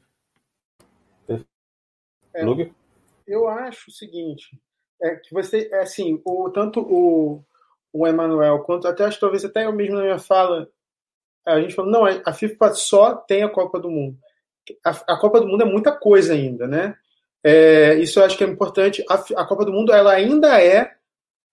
É, 2.33 2.43
eu 3.27 3.47
acho 3.47 3.89
o 3.89 3.93
seguinte, 3.93 4.59
é 5.01 5.15
que 5.15 5.33
você, 5.33 5.69
é 5.71 5.81
assim, 5.81 6.21
o, 6.25 6.49
tanto 6.49 6.81
o, 6.81 7.43
o 7.91 8.07
Emanuel 8.07 8.59
quanto 8.63 8.87
até 8.87 9.05
acho 9.05 9.19
talvez 9.19 9.43
até 9.43 9.65
eu 9.65 9.73
mesmo 9.73 9.95
na 9.95 10.03
minha 10.03 10.19
fala, 10.19 10.69
a 11.45 11.61
gente 11.61 11.75
falou, 11.75 11.91
não, 11.91 12.05
a 12.05 12.33
FIFA 12.33 12.73
só 12.73 13.15
tem 13.15 13.43
a 13.43 13.49
Copa 13.49 13.79
do 13.79 13.89
Mundo. 13.89 14.17
A, 14.83 15.13
a 15.13 15.19
Copa 15.19 15.39
do 15.39 15.47
Mundo 15.47 15.63
é 15.63 15.65
muita 15.65 15.91
coisa 15.93 16.33
ainda, 16.33 16.67
né? 16.67 16.97
É, 17.43 17.95
isso 17.95 18.19
eu 18.19 18.25
acho 18.25 18.37
que 18.37 18.43
é 18.43 18.47
importante. 18.47 19.03
A, 19.09 19.13
a 19.41 19.45
Copa 19.45 19.63
do 19.63 19.71
Mundo 19.71 19.93
ela 19.93 20.11
ainda 20.11 20.61
é, 20.61 20.93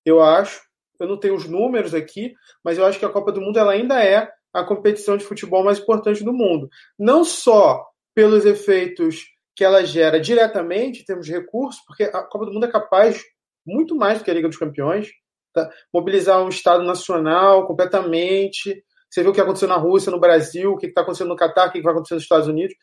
eu 0.05 0.21
acho, 0.21 0.63
eu 0.99 1.07
não 1.07 1.17
tenho 1.17 1.35
os 1.35 1.49
números 1.49 1.95
aqui, 1.95 2.35
mas 2.63 2.77
eu 2.77 2.85
acho 2.85 2.99
que 2.99 3.05
a 3.05 3.11
Copa 3.11 3.31
do 3.31 3.41
Mundo 3.41 3.59
ela 3.59 3.73
ainda 3.73 4.03
é 4.03 4.33
a 4.53 4.65
competição 4.65 5.17
de 5.17 5.25
futebol 5.25 5.65
mais 5.65 5.79
importante 5.79 6.25
do 6.25 6.33
mundo. 6.33 6.71
Não 6.99 7.25
só 7.25 7.85
pelos 8.15 8.45
efeitos 8.45 9.34
que 9.55 9.65
ela 9.65 9.85
gera 9.85 10.21
diretamente 10.21 11.03
em 11.03 11.05
termos 11.05 11.27
de 11.27 11.33
recursos, 11.33 11.81
porque 11.87 12.05
a 12.05 12.23
Copa 12.23 12.47
do 12.47 12.53
Mundo 12.53 12.67
é 12.67 12.71
capaz 12.71 13.23
muito 13.67 13.95
mais 13.95 14.19
do 14.19 14.25
que 14.25 14.31
a 14.31 14.35
Liga 14.35 14.49
dos 14.49 14.59
Campeões, 14.59 15.09
tá? 15.53 15.71
mobilizar 15.93 16.43
um 16.43 16.49
Estado 16.49 16.83
nacional 16.83 17.67
completamente. 17.67 18.85
Você 19.09 19.23
viu 19.23 19.31
o 19.31 19.35
que 19.35 19.41
aconteceu 19.41 19.69
na 19.69 19.77
Rússia, 19.77 20.11
no 20.11 20.21
Brasil, 20.21 20.73
o 20.73 20.77
que 20.77 20.87
está 20.87 21.03
acontecendo 21.03 21.29
no 21.29 21.37
Catar, 21.37 21.69
o 21.69 21.73
que 21.73 21.81
vai 21.81 21.93
acontecer 21.93 22.15
nos 22.15 22.25
Estados 22.25 22.49
Unidos. 22.49 22.75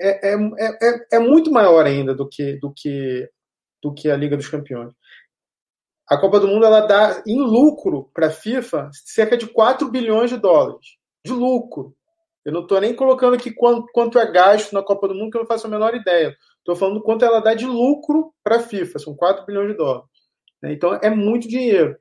É, 0.00 0.32
é, 0.32 0.34
é, 0.34 1.16
é, 1.16 1.18
muito 1.18 1.50
maior 1.50 1.86
ainda 1.86 2.14
do 2.14 2.28
que, 2.28 2.58
do, 2.58 2.72
que, 2.74 3.28
do 3.82 3.94
que 3.94 4.10
a 4.10 4.16
Liga 4.16 4.36
dos 4.36 4.48
Campeões. 4.48 4.92
A 6.08 6.18
Copa 6.18 6.40
do 6.40 6.48
Mundo 6.48 6.66
ela 6.66 6.80
dá 6.80 7.22
em 7.24 7.40
lucro 7.40 8.10
para 8.12 8.26
a 8.26 8.30
FIFA 8.30 8.90
cerca 8.92 9.36
de 9.36 9.46
4 9.46 9.88
bilhões 9.90 10.30
de 10.30 10.38
dólares 10.38 10.98
de 11.24 11.32
lucro. 11.32 11.94
Eu 12.44 12.52
não 12.52 12.62
estou 12.62 12.80
nem 12.80 12.94
colocando 12.94 13.34
aqui 13.34 13.52
quanto, 13.52 13.86
quanto 13.92 14.18
é 14.18 14.30
gasto 14.30 14.72
na 14.72 14.82
Copa 14.82 15.08
do 15.08 15.14
Mundo, 15.14 15.30
que 15.30 15.36
eu 15.36 15.42
não 15.42 15.48
faço 15.48 15.66
a 15.66 15.70
menor 15.70 15.94
ideia. 15.94 16.34
Estou 16.58 16.74
falando 16.74 17.02
quanto 17.02 17.24
ela 17.24 17.40
dá 17.40 17.54
de 17.54 17.66
lucro 17.66 18.32
para 18.42 18.56
a 18.56 18.60
FIFA, 18.60 18.98
são 18.98 19.14
4 19.14 19.44
bilhões 19.44 19.68
de 19.68 19.76
dólares. 19.76 20.08
Né? 20.62 20.72
Então 20.72 20.94
é 20.94 21.10
muito 21.10 21.48
dinheiro. 21.48 21.96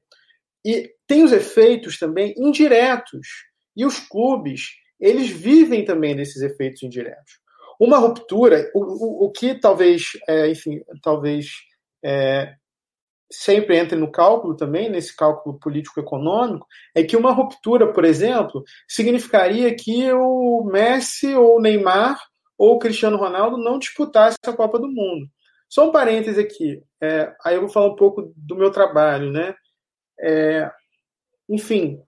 E 0.66 0.94
tem 1.08 1.24
os 1.24 1.32
efeitos 1.32 1.98
também 1.98 2.34
indiretos. 2.38 3.28
E 3.76 3.86
os 3.86 4.00
clubes, 4.00 4.72
eles 5.00 5.30
vivem 5.30 5.86
também 5.86 6.16
desses 6.16 6.42
efeitos 6.42 6.84
indiretos. 6.84 7.40
Uma 7.80 7.98
ruptura, 7.98 8.70
o, 8.76 8.80
o, 8.80 9.26
o 9.26 9.32
que 9.32 9.56
talvez, 9.56 10.12
é, 10.28 10.50
enfim, 10.50 10.82
talvez 11.02 11.48
é, 12.04 12.54
sempre 13.32 13.78
entra 13.78 13.98
no 13.98 14.12
cálculo 14.12 14.56
também, 14.56 14.90
nesse 14.90 15.16
cálculo 15.16 15.60
político-econômico, 15.60 16.66
é 16.96 17.04
que 17.04 17.16
uma 17.16 17.32
ruptura, 17.32 17.92
por 17.94 18.04
exemplo, 18.04 18.64
significaria 18.88 19.74
que 19.76 20.12
o 20.12 20.64
Messi 20.64 21.34
ou 21.36 21.58
o 21.58 21.62
Neymar 21.62 22.20
ou 22.58 22.76
o 22.76 22.80
Cristiano 22.80 23.18
Ronaldo 23.18 23.58
não 23.58 23.80
disputassem 23.80 24.38
a 24.46 24.54
Copa 24.54 24.80
do 24.80 24.88
Mundo. 24.88 25.28
Só 25.70 25.88
um 25.88 25.92
parêntese 25.92 26.40
aqui, 26.40 26.82
é, 27.02 27.32
aí 27.46 27.56
eu 27.56 27.62
vou 27.62 27.70
falar 27.70 27.88
um 27.88 27.96
pouco 27.96 28.34
do 28.36 28.56
meu 28.56 28.72
trabalho, 28.72 29.32
né? 29.32 29.54
É, 30.20 30.70
enfim, 31.48 32.02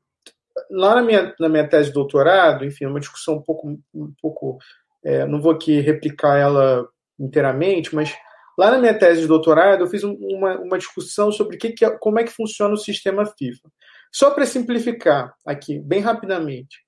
lá 0.70 0.96
na 0.96 1.04
minha, 1.04 1.36
na 1.40 1.48
minha 1.48 1.68
tese 1.68 1.90
de 1.90 1.94
doutorado, 1.94 2.66
enfim, 2.66 2.86
é 2.86 2.88
uma 2.88 3.00
discussão 3.00 3.36
um 3.36 3.42
pouco, 3.42 3.80
um 3.94 4.14
pouco 4.20 4.58
é, 5.04 5.26
não 5.26 5.40
vou 5.40 5.52
aqui 5.52 5.80
replicar 5.80 6.38
ela 6.38 6.88
inteiramente, 7.20 7.94
mas 7.96 8.16
Lá 8.58 8.72
na 8.72 8.78
minha 8.78 8.98
tese 8.98 9.22
de 9.22 9.28
doutorado, 9.28 9.84
eu 9.84 9.88
fiz 9.88 10.04
uma, 10.04 10.60
uma 10.60 10.78
discussão 10.78 11.32
sobre 11.32 11.58
que 11.58 11.72
que 11.72 11.86
é, 11.86 11.90
como 11.90 12.20
é 12.20 12.24
que 12.24 12.32
funciona 12.32 12.74
o 12.74 12.78
sistema 12.78 13.26
FIFA. 13.26 13.70
Só 14.12 14.32
para 14.32 14.46
simplificar 14.46 15.34
aqui, 15.46 15.80
bem 15.80 16.02
rapidamente. 16.02 16.80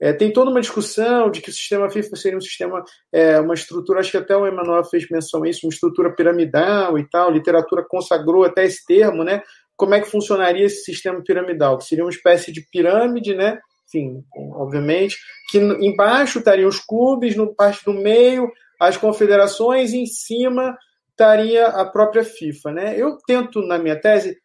É, 0.00 0.12
tem 0.12 0.32
toda 0.32 0.50
uma 0.50 0.60
discussão 0.60 1.30
de 1.30 1.40
que 1.40 1.50
o 1.50 1.52
sistema 1.52 1.88
FIFA 1.88 2.16
seria 2.16 2.36
um 2.36 2.40
sistema, 2.40 2.82
é, 3.12 3.38
uma 3.38 3.54
estrutura, 3.54 4.00
acho 4.00 4.10
que 4.10 4.16
até 4.16 4.36
o 4.36 4.46
Emmanuel 4.46 4.84
fez 4.84 5.08
menção 5.08 5.44
a 5.44 5.48
isso, 5.48 5.66
uma 5.66 5.72
estrutura 5.72 6.14
piramidal 6.14 6.98
e 6.98 7.08
tal, 7.08 7.30
literatura 7.30 7.86
consagrou 7.88 8.44
até 8.44 8.64
esse 8.64 8.84
termo, 8.84 9.22
né? 9.22 9.40
como 9.76 9.94
é 9.94 10.00
que 10.00 10.10
funcionaria 10.10 10.66
esse 10.66 10.84
sistema 10.84 11.22
piramidal, 11.22 11.78
que 11.78 11.84
seria 11.84 12.04
uma 12.04 12.10
espécie 12.10 12.52
de 12.52 12.66
pirâmide, 12.70 13.34
né? 13.34 13.58
Enfim, 13.86 14.24
obviamente, 14.54 15.16
que 15.50 15.58
embaixo 15.58 16.38
estariam 16.38 16.68
os 16.68 16.80
clubes, 16.80 17.36
no 17.36 17.54
parte 17.54 17.84
do 17.84 17.92
meio 17.92 18.50
as 18.80 18.96
confederações, 18.96 19.92
e 19.92 19.98
em 19.98 20.06
cima 20.06 20.76
estaria 21.14 21.66
a 21.68 21.84
própria 21.84 22.24
FIFA, 22.24 22.72
né? 22.72 23.00
Eu 23.00 23.16
tento 23.26 23.62
na 23.62 23.78
minha 23.78 23.98
tese 23.98 24.36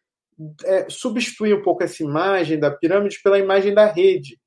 é, 0.64 0.86
substituir 0.88 1.54
um 1.54 1.62
pouco 1.62 1.82
essa 1.82 2.02
imagem 2.02 2.58
da 2.58 2.70
pirâmide 2.70 3.20
pela 3.22 3.38
imagem 3.38 3.74
da 3.74 3.86
rede, 3.86 4.38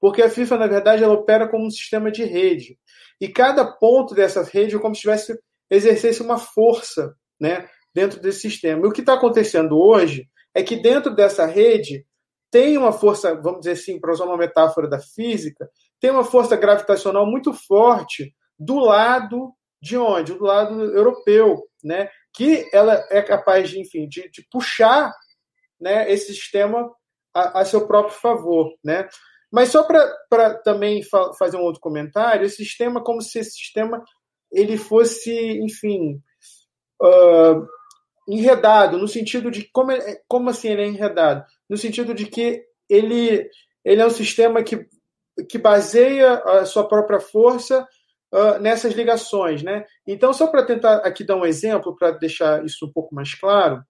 porque 0.00 0.22
a 0.22 0.30
FIFA 0.30 0.56
na 0.56 0.66
verdade 0.66 1.04
ela 1.04 1.12
opera 1.12 1.48
como 1.48 1.66
um 1.66 1.70
sistema 1.70 2.10
de 2.10 2.24
rede 2.24 2.78
e 3.20 3.28
cada 3.28 3.64
ponto 3.64 4.14
dessa 4.14 4.42
rede 4.42 4.76
é 4.76 4.78
como 4.78 4.94
se 4.94 5.02
tivesse 5.02 5.38
exercesse 5.70 6.22
uma 6.22 6.38
força, 6.38 7.14
né? 7.40 7.68
Dentro 7.92 8.20
desse 8.20 8.40
sistema. 8.40 8.86
E 8.86 8.88
o 8.88 8.92
que 8.92 9.00
está 9.00 9.14
acontecendo 9.14 9.78
hoje 9.78 10.28
é 10.54 10.62
que 10.62 10.76
dentro 10.76 11.14
dessa 11.14 11.44
rede 11.44 12.06
tem 12.50 12.78
uma 12.78 12.92
força, 12.92 13.34
vamos 13.34 13.60
dizer 13.60 13.72
assim, 13.72 13.98
para 13.98 14.12
usar 14.12 14.24
uma 14.24 14.36
metáfora 14.36 14.88
da 14.88 15.00
física, 15.00 15.68
tem 16.00 16.10
uma 16.10 16.24
força 16.24 16.56
gravitacional 16.56 17.26
muito 17.26 17.52
forte 17.52 18.34
do 18.58 18.78
lado 18.78 19.52
de 19.86 19.96
onde? 19.96 20.34
Do 20.34 20.44
lado 20.44 20.82
europeu, 20.96 21.62
né? 21.82 22.10
Que 22.34 22.68
ela 22.72 23.06
é 23.10 23.22
capaz 23.22 23.70
de, 23.70 23.80
enfim, 23.80 24.08
de, 24.08 24.28
de 24.30 24.44
puxar, 24.50 25.12
né, 25.80 26.10
esse 26.10 26.34
sistema 26.34 26.90
a, 27.32 27.60
a, 27.60 27.64
seu 27.64 27.86
próprio 27.86 28.18
favor, 28.18 28.74
né? 28.82 29.08
Mas 29.52 29.68
só 29.68 29.84
para 29.84 30.54
também 30.64 31.02
fa 31.02 31.32
fazer 31.34 31.56
um 31.56 31.62
outro 31.62 31.80
comentário, 31.80 32.44
esse 32.44 32.56
sistema 32.56 33.02
como 33.02 33.22
se 33.22 33.38
esse 33.38 33.52
sistema 33.52 34.02
ele 34.50 34.76
fosse, 34.76 35.32
enfim, 35.60 36.20
uh, 37.00 37.66
enredado 38.28 38.98
no 38.98 39.06
sentido 39.06 39.50
de 39.50 39.68
como, 39.70 39.92
é, 39.92 40.20
como 40.26 40.50
assim 40.50 40.68
ele 40.68 40.82
é 40.82 40.86
enredado? 40.86 41.44
No 41.68 41.76
sentido 41.76 42.12
de 42.12 42.26
que 42.26 42.64
ele 42.88 43.48
ele 43.84 44.02
é 44.02 44.06
um 44.06 44.10
sistema 44.10 44.62
que 44.62 44.86
que 45.48 45.58
baseia 45.58 46.38
a 46.38 46.64
sua 46.64 46.88
própria 46.88 47.20
força 47.20 47.86
uh, 48.32 48.58
nessas 48.60 48.94
ligações. 48.94 49.62
Né? 49.62 49.84
Então, 50.06 50.32
só 50.32 50.46
para 50.46 50.64
tentar 50.64 50.96
aqui 50.98 51.24
dar 51.24 51.36
um 51.36 51.44
exemplo, 51.44 51.96
para 51.96 52.12
deixar 52.12 52.64
isso 52.64 52.86
um 52.86 52.92
pouco 52.92 53.14
mais 53.14 53.34
claro, 53.34 53.82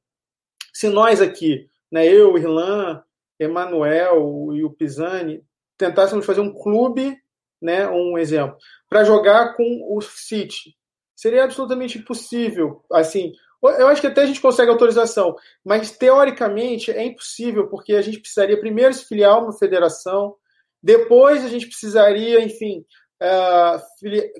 se 0.72 0.88
nós 0.88 1.20
aqui, 1.20 1.68
né, 1.90 2.07
eu, 2.07 2.37
Irlan, 2.37 3.03
Emanuel 3.38 4.51
e 4.53 4.62
o 4.62 4.70
Pisani, 4.70 5.42
tentássemos 5.79 6.27
fazer 6.27 6.40
um 6.40 6.53
clube, 6.53 7.16
né, 7.61 7.88
um 7.88 8.18
exemplo, 8.18 8.57
para 8.88 9.05
jogar 9.05 9.55
com 9.57 9.87
o 9.88 10.01
City, 10.03 10.77
seria 11.14 11.44
absolutamente 11.44 11.99
impossível. 11.99 12.85
Assim, 12.92 13.33
eu 13.62 13.88
acho 13.88 14.01
que 14.01 14.07
até 14.07 14.22
a 14.22 14.27
gente 14.27 14.40
consegue 14.40 14.70
autorização, 14.70 15.35
mas 15.64 15.90
teoricamente 15.90 16.90
é 16.90 17.05
impossível, 17.05 17.68
porque 17.68 17.94
a 17.94 18.03
gente 18.03 18.20
precisaria 18.20 18.61
primeiro 18.61 18.92
se 18.92 19.07
filiar 19.07 19.42
uma 19.42 19.53
federação, 19.53 20.37
depois 20.83 21.44
a 21.44 21.49
gente 21.49 21.66
precisaria, 21.66 22.40
enfim, 22.40 22.85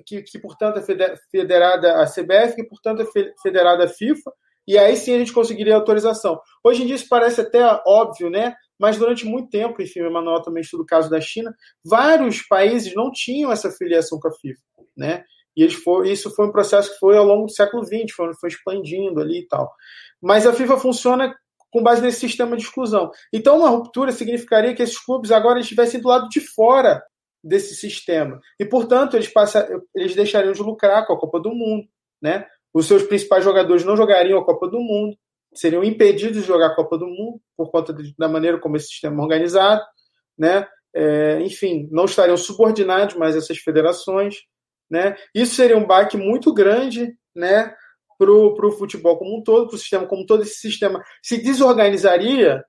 que, 0.05 0.21
que, 0.23 0.39
portanto, 0.39 0.79
é 0.79 1.15
federada 1.31 2.01
à 2.01 2.05
CBF, 2.05 2.55
que, 2.55 2.63
portanto, 2.63 3.01
é 3.01 3.33
federada 3.41 3.85
à 3.85 3.87
FIFA, 3.87 4.31
e 4.67 4.77
aí 4.77 4.97
sim 4.97 5.15
a 5.15 5.19
gente 5.19 5.33
conseguiria 5.33 5.75
autorização. 5.75 6.39
Hoje 6.63 6.83
em 6.83 6.85
dia 6.85 6.95
isso 6.95 7.07
parece 7.09 7.41
até 7.41 7.63
óbvio, 7.85 8.29
né? 8.29 8.53
Mas 8.77 8.97
durante 8.97 9.25
muito 9.25 9.49
tempo, 9.49 9.81
enfim, 9.81 10.01
o 10.01 10.07
Emanuel 10.07 10.41
também 10.41 10.61
estuda 10.61 10.83
o 10.83 10.85
caso 10.85 11.09
da 11.09 11.21
China, 11.21 11.55
vários 11.83 12.41
países 12.43 12.93
não 12.93 13.09
tinham 13.11 13.51
essa 13.51 13.71
filiação 13.71 14.19
com 14.19 14.27
a 14.27 14.33
FIFA, 14.33 14.61
né? 14.95 15.23
E 15.55 15.67
foi, 15.71 16.11
isso 16.11 16.29
foi 16.35 16.47
um 16.47 16.51
processo 16.51 16.91
que 16.93 16.99
foi 16.99 17.17
ao 17.17 17.25
longo 17.25 17.47
do 17.47 17.51
século 17.51 17.83
XX, 17.83 18.13
foi, 18.15 18.31
foi 18.35 18.49
expandindo 18.49 19.19
ali 19.19 19.39
e 19.39 19.47
tal. 19.47 19.73
Mas 20.21 20.45
a 20.45 20.53
FIFA 20.53 20.77
funciona 20.77 21.33
com 21.71 21.81
base 21.81 22.01
nesse 22.01 22.19
sistema 22.19 22.55
de 22.55 22.63
exclusão. 22.63 23.09
Então, 23.33 23.57
uma 23.57 23.69
ruptura 23.69 24.11
significaria 24.11 24.75
que 24.75 24.83
esses 24.83 24.99
clubes 24.99 25.31
agora 25.31 25.59
estivessem 25.59 25.99
do 25.99 26.09
lado 26.09 26.29
de 26.29 26.39
fora 26.39 27.01
desse 27.43 27.75
sistema. 27.75 28.39
E, 28.59 28.65
portanto, 28.65 29.15
eles, 29.15 29.27
passa, 29.27 29.67
eles 29.95 30.15
deixariam 30.15 30.53
de 30.53 30.61
lucrar 30.61 31.05
com 31.05 31.13
a 31.13 31.19
Copa 31.19 31.39
do 31.39 31.53
Mundo. 31.53 31.87
Né? 32.21 32.45
Os 32.73 32.85
seus 32.85 33.03
principais 33.03 33.43
jogadores 33.43 33.83
não 33.83 33.95
jogariam 33.95 34.39
a 34.39 34.45
Copa 34.45 34.67
do 34.67 34.79
Mundo, 34.79 35.17
seriam 35.53 35.83
impedidos 35.83 36.41
de 36.41 36.47
jogar 36.47 36.67
a 36.67 36.75
Copa 36.75 36.97
do 36.97 37.07
Mundo 37.07 37.39
por 37.55 37.71
conta 37.71 37.93
de, 37.93 38.13
da 38.17 38.27
maneira 38.27 38.59
como 38.59 38.75
esse 38.75 38.87
sistema 38.87 39.21
é 39.21 39.23
organizado. 39.23 39.81
Né? 40.37 40.67
É, 40.93 41.39
enfim, 41.41 41.87
não 41.91 42.05
estariam 42.05 42.37
subordinados 42.37 43.15
mais 43.15 43.35
a 43.35 43.39
essas 43.39 43.57
federações. 43.57 44.35
Né? 44.89 45.15
Isso 45.33 45.55
seria 45.55 45.77
um 45.77 45.85
baque 45.85 46.17
muito 46.17 46.53
grande 46.53 47.15
né, 47.35 47.73
para 48.17 48.31
o 48.31 48.71
futebol 48.71 49.17
como 49.17 49.37
um 49.37 49.43
todo, 49.43 49.67
para 49.67 49.75
o 49.75 49.79
sistema 49.79 50.07
como 50.07 50.23
um 50.23 50.25
todo. 50.25 50.43
Esse 50.43 50.59
sistema 50.59 51.03
se 51.21 51.37
desorganizaria 51.37 52.63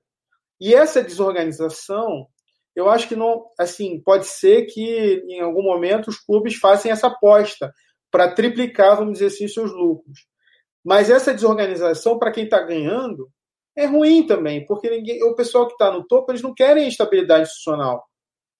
e 0.59 0.73
essa 0.73 1.01
desorganização 1.01 2.27
eu 2.75 2.89
acho 2.89 3.07
que 3.07 3.15
não, 3.15 3.45
assim, 3.59 4.01
pode 4.01 4.27
ser 4.27 4.65
que 4.65 5.23
em 5.27 5.41
algum 5.41 5.63
momento 5.63 6.07
os 6.07 6.19
clubes 6.19 6.55
façam 6.55 6.91
essa 6.91 7.07
aposta 7.07 7.73
para 8.11 8.31
triplicar, 8.31 8.97
vamos 8.97 9.13
dizer 9.13 9.27
assim, 9.27 9.47
seus 9.47 9.71
lucros. 9.71 10.27
Mas 10.83 11.09
essa 11.09 11.33
desorganização, 11.33 12.17
para 12.17 12.31
quem 12.31 12.45
está 12.45 12.61
ganhando, 12.61 13.29
é 13.77 13.85
ruim 13.85 14.25
também, 14.25 14.65
porque 14.65 14.89
ninguém, 14.89 15.23
o 15.23 15.35
pessoal 15.35 15.67
que 15.67 15.73
está 15.73 15.91
no 15.91 16.05
topo, 16.05 16.31
eles 16.31 16.41
não 16.41 16.53
querem 16.53 16.87
estabilidade 16.87 17.43
institucional. 17.43 18.03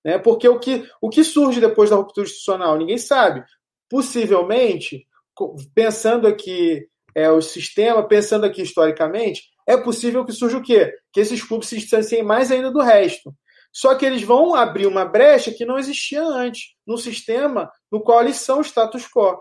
Né? 0.03 0.17
Porque 0.17 0.47
o 0.47 0.59
que, 0.59 0.87
o 1.01 1.09
que 1.09 1.23
surge 1.23 1.59
depois 1.59 1.89
da 1.89 1.95
ruptura 1.95 2.25
institucional? 2.25 2.77
Ninguém 2.77 2.97
sabe. 2.97 3.43
Possivelmente, 3.89 5.05
pensando 5.73 6.27
aqui 6.27 6.87
é, 7.15 7.29
o 7.29 7.41
sistema, 7.41 8.07
pensando 8.07 8.45
aqui 8.45 8.61
historicamente, 8.61 9.43
é 9.67 9.77
possível 9.77 10.25
que 10.25 10.31
surja 10.31 10.57
o 10.57 10.63
quê? 10.63 10.93
Que 11.11 11.19
esses 11.19 11.43
clubes 11.43 11.67
se 11.69 11.77
distanciem 11.77 12.23
mais 12.23 12.51
ainda 12.51 12.71
do 12.71 12.81
resto. 12.81 13.33
Só 13.71 13.95
que 13.95 14.05
eles 14.05 14.23
vão 14.23 14.55
abrir 14.55 14.87
uma 14.87 15.05
brecha 15.05 15.51
que 15.51 15.65
não 15.65 15.77
existia 15.77 16.23
antes, 16.23 16.75
no 16.85 16.97
sistema 16.97 17.71
no 17.91 18.01
qual 18.01 18.21
eles 18.21 18.37
são 18.37 18.61
status 18.61 19.07
quo. 19.07 19.37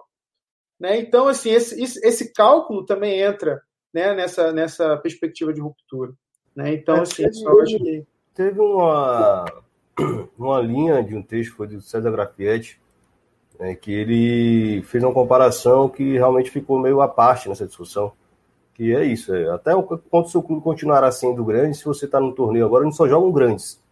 Né? 0.78 0.98
Então, 1.00 1.28
assim, 1.28 1.50
esse, 1.50 1.80
esse 2.06 2.32
cálculo 2.32 2.84
também 2.84 3.20
entra 3.20 3.60
né, 3.92 4.14
nessa, 4.14 4.52
nessa 4.52 4.96
perspectiva 4.98 5.52
de 5.52 5.60
ruptura. 5.60 6.12
Né? 6.54 6.74
Então, 6.74 6.96
é, 6.96 7.00
assim, 7.00 7.22
teve, 7.24 7.34
só 7.34 7.64
que... 7.64 8.06
Teve 8.34 8.60
uma, 8.60 9.44
uma 10.38 10.60
linha 10.60 11.02
de 11.02 11.16
um 11.16 11.22
texto, 11.22 11.56
foi 11.56 11.66
do 11.66 11.80
César 11.80 12.10
Grafietti, 12.10 12.80
né, 13.58 13.74
que 13.74 13.92
ele 13.92 14.82
fez 14.82 15.02
uma 15.02 15.12
comparação 15.12 15.88
que 15.88 16.12
realmente 16.12 16.50
ficou 16.50 16.78
meio 16.78 17.00
à 17.00 17.08
parte 17.08 17.48
nessa 17.48 17.66
discussão. 17.66 18.12
Que 18.74 18.94
é 18.94 19.04
isso, 19.04 19.34
é, 19.34 19.50
até 19.50 19.74
o 19.74 20.24
seu 20.26 20.40
clube 20.40 20.62
continuará 20.62 21.10
sendo 21.10 21.44
grande, 21.44 21.76
se 21.76 21.84
você 21.84 22.04
está 22.04 22.20
no 22.20 22.32
torneio 22.32 22.64
agora, 22.64 22.84
não 22.84 22.92
só 22.92 23.08
jogam 23.08 23.32
grandes 23.32 23.82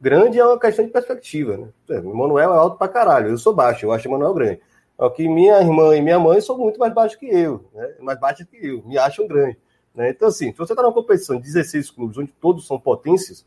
grande 0.00 0.38
é 0.38 0.44
uma 0.44 0.58
questão 0.58 0.84
de 0.84 0.90
perspectiva, 0.90 1.56
né? 1.56 2.00
O 2.00 2.16
Manuel 2.16 2.52
é 2.52 2.56
alto 2.56 2.76
pra 2.76 2.88
caralho, 2.88 3.30
eu 3.30 3.38
sou 3.38 3.54
baixo, 3.54 3.86
eu 3.86 3.92
acho 3.92 4.08
o 4.08 4.12
Manuel 4.12 4.34
grande. 4.34 4.60
Só 4.96 5.08
que 5.10 5.28
minha 5.28 5.60
irmã 5.60 5.96
e 5.96 6.02
minha 6.02 6.18
mãe 6.18 6.40
são 6.40 6.56
muito 6.56 6.78
mais 6.78 6.94
baixos 6.94 7.18
que 7.18 7.26
eu, 7.26 7.64
né? 7.74 7.94
mais 8.00 8.18
baixos 8.18 8.46
que 8.46 8.56
eu, 8.64 8.82
me 8.84 8.96
acham 8.96 9.26
grande. 9.26 9.58
Né? 9.94 10.10
Então, 10.10 10.28
assim, 10.28 10.52
se 10.52 10.58
você 10.58 10.72
está 10.72 10.82
numa 10.82 10.92
competição 10.92 11.36
de 11.36 11.42
16 11.42 11.90
clubes, 11.90 12.18
onde 12.18 12.32
todos 12.40 12.66
são 12.66 12.78
potências, 12.78 13.44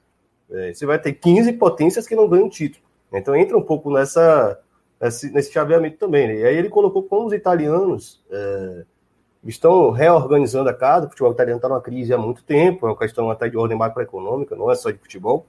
é, 0.50 0.74
você 0.74 0.86
vai 0.86 1.00
ter 1.00 1.14
15 1.14 1.54
potências 1.54 2.08
que 2.08 2.16
não 2.16 2.28
ganham 2.28 2.50
título. 2.50 2.84
Então, 3.12 3.36
entra 3.36 3.58
um 3.58 3.62
pouco 3.62 3.92
nessa, 3.92 4.60
nesse, 5.00 5.32
nesse 5.32 5.52
chaveamento 5.52 5.98
também. 5.98 6.28
Né? 6.28 6.36
E 6.36 6.46
aí 6.46 6.58
ele 6.58 6.70
colocou 6.70 7.04
como 7.04 7.28
os 7.28 7.34
italianos 7.34 8.22
é, 8.30 8.86
estão 9.44 9.92
reorganizando 9.92 10.70
a 10.70 10.74
casa, 10.74 11.08
o 11.08 11.10
futebol 11.10 11.32
italiano 11.32 11.58
está 11.58 11.70
numa 11.70 11.82
crise 11.82 12.14
há 12.14 12.18
muito 12.18 12.44
tempo, 12.44 12.88
é 12.88 12.90
uma 12.90 12.98
questão 12.98 13.30
até 13.30 13.48
de 13.50 13.58
ordem 13.58 13.78
macroeconômica, 13.78 14.56
não 14.56 14.72
é 14.72 14.76
só 14.76 14.92
de 14.92 14.98
futebol 14.98 15.46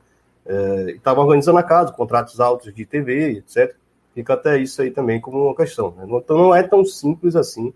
é, 0.49 0.93
estava 0.93 1.21
organizando 1.21 1.59
a 1.59 1.63
casa, 1.63 1.93
contratos 1.93 2.41
altos 2.41 2.75
de 2.75 2.87
TV, 2.87 3.33
etc. 3.39 3.77
Fica 4.15 4.33
até 4.33 4.59
isso 4.59 4.81
aí 4.81 4.91
também 4.91 5.21
como 5.21 5.45
uma 5.45 5.55
questão. 5.55 5.93
Né? 5.93 6.07
Então 6.09 6.39
não 6.39 6.55
é 6.55 6.63
tão 6.63 6.85
simples 6.85 7.37
assim 7.37 7.73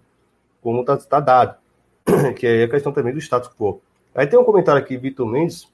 como 0.62 0.80
está 0.80 0.96
tá 0.96 1.20
dado, 1.20 1.56
que 2.36 2.46
é 2.46 2.64
a 2.64 2.68
questão 2.68 2.92
também 2.92 3.12
do 3.12 3.20
status 3.20 3.50
quo. 3.50 3.80
Aí 4.14 4.26
tem 4.26 4.38
um 4.38 4.44
comentário 4.44 4.80
aqui, 4.80 4.96
Vitor 4.96 5.26
Mendes, 5.26 5.68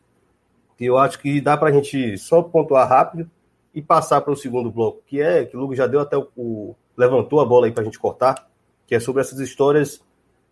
que 0.76 0.84
eu 0.84 0.98
acho 0.98 1.18
que 1.20 1.40
dá 1.40 1.56
para 1.56 1.68
a 1.68 1.72
gente 1.72 2.18
só 2.18 2.42
pontuar 2.42 2.88
rápido 2.88 3.30
e 3.74 3.80
passar 3.80 4.20
para 4.20 4.32
o 4.32 4.36
segundo 4.36 4.70
bloco, 4.70 5.02
que 5.06 5.20
é 5.20 5.44
que 5.44 5.56
o 5.56 5.60
Lugo 5.60 5.74
já 5.74 5.86
deu 5.86 6.00
até 6.00 6.16
o, 6.16 6.28
o 6.36 6.74
levantou 6.96 7.40
a 7.40 7.44
bola 7.44 7.66
aí 7.66 7.72
para 7.72 7.82
a 7.82 7.84
gente 7.84 7.98
cortar, 7.98 8.48
que 8.86 8.94
é 8.94 9.00
sobre 9.00 9.20
essas 9.20 9.38
histórias 9.38 10.02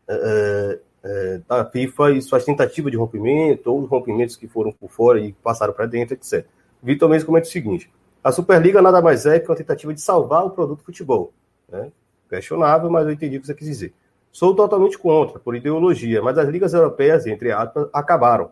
é, 0.08 0.78
é, 1.06 1.40
da 1.48 1.64
FIFA 1.64 2.12
e 2.12 2.22
suas 2.22 2.44
tentativas 2.44 2.90
de 2.90 2.98
rompimento, 2.98 3.70
ou 3.70 3.80
os 3.80 3.88
rompimentos 3.88 4.36
que 4.36 4.48
foram 4.48 4.72
por 4.72 4.90
fora 4.90 5.20
e 5.20 5.32
passaram 5.32 5.72
para 5.72 5.86
dentro, 5.86 6.14
etc. 6.14 6.44
Vitor 6.82 7.08
Mendes 7.08 7.24
comenta 7.24 7.46
o 7.46 7.50
seguinte: 7.50 7.90
a 8.22 8.32
Superliga 8.32 8.82
nada 8.82 9.00
mais 9.00 9.24
é 9.24 9.38
que 9.38 9.48
uma 9.48 9.56
tentativa 9.56 9.94
de 9.94 10.00
salvar 10.00 10.44
o 10.44 10.50
produto 10.50 10.82
futebol. 10.82 11.32
Né? 11.68 11.92
Questionável, 12.28 12.90
mas 12.90 13.06
eu 13.06 13.12
entendi 13.12 13.36
o 13.36 13.40
que 13.40 13.46
você 13.46 13.54
quis 13.54 13.68
dizer. 13.68 13.94
Sou 14.32 14.54
totalmente 14.54 14.98
contra, 14.98 15.38
por 15.38 15.54
ideologia, 15.54 16.20
mas 16.20 16.36
as 16.36 16.48
ligas 16.48 16.74
europeias, 16.74 17.24
entre 17.26 17.52
aspas, 17.52 17.88
acabaram. 17.92 18.50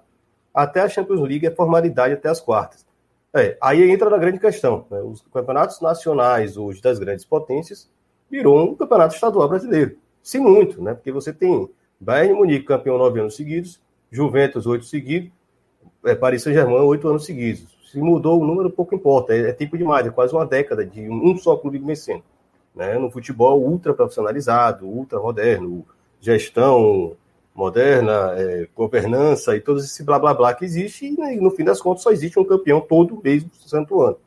Até 0.55 0.81
a 0.81 0.89
Champions 0.89 1.21
League 1.21 1.47
é 1.47 1.51
formalidade 1.51 2.15
até 2.15 2.29
as 2.29 2.41
quartas. 2.41 2.87
É, 3.35 3.59
aí 3.61 3.91
entra 3.91 4.09
na 4.09 4.17
grande 4.17 4.39
questão. 4.39 4.87
Né? 4.89 5.01
Os 5.01 5.21
campeonatos 5.33 5.81
nacionais 5.81 6.57
hoje 6.57 6.81
das 6.81 7.01
grandes 7.01 7.25
potências 7.25 7.91
virou 8.31 8.71
um 8.71 8.77
campeonato 8.77 9.15
estadual 9.15 9.49
brasileiro. 9.49 9.97
Sim, 10.23 10.39
muito, 10.39 10.81
né? 10.81 10.95
Porque 10.95 11.11
você 11.13 11.33
tem 11.33 11.69
Bayern 12.05 12.35
Munique 12.35 12.67
campeão 12.67 12.99
nove 12.99 13.19
anos 13.19 13.35
seguidos, 13.35 13.81
Juventus, 14.11 14.67
oito 14.67 14.85
seguidos, 14.85 15.31
é, 16.05 16.15
Paris 16.15 16.43
Saint-Germain, 16.43 16.83
oito 16.83 17.09
anos 17.09 17.25
seguidos. 17.25 17.67
Se 17.91 17.99
mudou 17.99 18.43
o 18.43 18.47
número, 18.47 18.69
pouco 18.69 18.95
importa. 18.95 19.35
É, 19.35 19.49
é 19.49 19.53
tempo 19.53 19.79
demais, 19.79 20.07
é 20.07 20.11
quase 20.11 20.35
uma 20.35 20.45
década 20.45 20.85
de 20.85 21.09
um 21.09 21.35
só 21.39 21.57
clube 21.57 21.79
vencendo. 21.79 22.23
Né? 22.75 22.99
No 22.99 23.11
futebol 23.11 23.59
ultra 23.59 23.95
profissionalizado, 23.95 24.87
ultra 24.87 25.19
moderno, 25.19 25.87
gestão 26.21 27.17
moderna, 27.55 28.35
é, 28.37 28.69
governança 28.77 29.57
e 29.57 29.61
todo 29.61 29.81
esse 29.81 30.03
blá 30.03 30.19
blá 30.19 30.35
blá 30.35 30.53
que 30.53 30.65
existe, 30.65 31.07
e 31.07 31.19
né, 31.19 31.37
no 31.37 31.53
fim 31.53 31.65
das 31.65 31.81
contas 31.81 32.03
só 32.03 32.11
existe 32.11 32.39
um 32.39 32.45
campeão 32.45 32.83
todo 32.83 33.21
mês 33.23 33.45
do 33.45 33.55
santo 33.55 34.03
ano. 34.03 34.19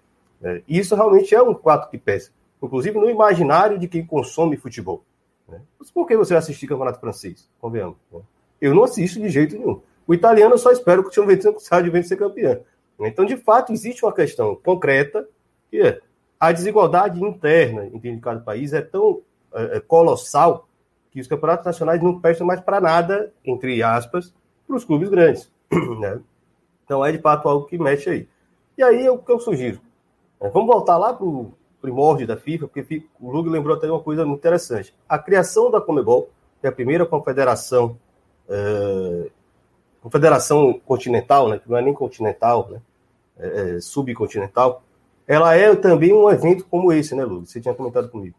E 0.67 0.79
isso 0.79 0.95
realmente 0.95 1.35
é 1.35 1.43
um 1.43 1.53
fato 1.53 1.89
que 1.91 1.97
pesa, 1.97 2.31
inclusive 2.63 2.97
no 2.97 3.09
imaginário 3.09 3.77
de 3.77 3.87
quem 3.87 4.05
consome 4.05 4.55
futebol. 4.55 5.03
Né? 5.47 5.61
Mas 5.79 5.91
por 5.91 6.07
que 6.07 6.17
você 6.17 6.33
vai 6.33 6.39
assistir 6.39 6.67
campeonato 6.67 6.99
francês? 6.99 7.49
Convenhamos. 7.59 7.97
Né? 8.11 8.19
Eu 8.59 8.73
não 8.75 8.83
assisto 8.83 9.19
de 9.19 9.29
jeito 9.29 9.57
nenhum. 9.57 9.81
O 10.07 10.13
italiano 10.13 10.53
eu 10.53 10.57
só 10.57 10.71
espero 10.71 11.03
que 11.03 11.09
o 11.09 11.13
Juventus 11.13 11.65
saia 11.65 11.83
de 11.83 11.89
vencer 11.89 12.17
campeão. 12.17 12.61
Então, 12.99 13.25
de 13.25 13.37
fato, 13.37 13.71
existe 13.71 14.03
uma 14.03 14.13
questão 14.13 14.55
concreta, 14.55 15.27
que 15.69 15.79
é 15.79 15.99
a 16.39 16.51
desigualdade 16.51 17.23
interna 17.23 17.85
entre 17.85 18.17
cada 18.19 18.39
país 18.39 18.73
é 18.73 18.81
tão 18.81 19.21
é, 19.53 19.77
é, 19.77 19.79
colossal 19.79 20.67
que 21.11 21.19
os 21.19 21.27
campeonatos 21.27 21.65
nacionais 21.65 22.01
não 22.01 22.19
prestam 22.19 22.47
mais 22.47 22.59
para 22.59 22.81
nada, 22.81 23.31
entre 23.43 23.81
aspas, 23.83 24.33
para 24.65 24.75
os 24.75 24.85
clubes 24.85 25.09
grandes. 25.09 25.51
Né? 25.99 26.19
Então, 26.85 27.05
é 27.05 27.11
de 27.11 27.17
fato 27.17 27.49
algo 27.49 27.65
que 27.65 27.77
mexe 27.77 28.09
aí. 28.09 28.27
E 28.77 28.83
aí 28.83 29.09
o 29.09 29.17
que 29.17 29.31
eu 29.31 29.39
sugiro. 29.39 29.81
É, 30.39 30.49
vamos 30.49 30.67
voltar 30.67 30.97
lá 30.97 31.13
para 31.13 31.25
o 31.25 31.51
primórdio 31.81 32.27
da 32.27 32.37
FIFA, 32.37 32.67
porque 32.67 33.03
o 33.19 33.31
Lug 33.31 33.49
lembrou 33.49 33.75
até 33.75 33.89
uma 33.89 34.01
coisa 34.01 34.25
muito 34.25 34.39
interessante. 34.39 34.93
A 35.07 35.17
criação 35.17 35.69
da 35.69 35.79
Comebol, 35.79 36.29
que 36.59 36.67
é 36.67 36.69
a 36.69 36.73
primeira 36.73 37.05
confederação 37.05 37.97
é, 38.49 39.29
confederação 40.01 40.79
continental, 40.85 41.49
né, 41.49 41.59
que 41.59 41.69
não 41.69 41.77
é 41.77 41.81
nem 41.81 41.93
continental, 41.93 42.69
né, 42.69 42.81
é, 43.37 43.75
é, 43.75 43.81
subcontinental, 43.81 44.81
ela 45.27 45.53
é 45.55 45.75
também 45.75 46.13
um 46.13 46.29
evento 46.29 46.65
como 46.65 46.93
esse, 46.93 47.13
né, 47.13 47.25
Lu? 47.25 47.45
Você 47.45 47.59
tinha 47.59 47.73
comentado 47.73 48.09
comigo. 48.09 48.35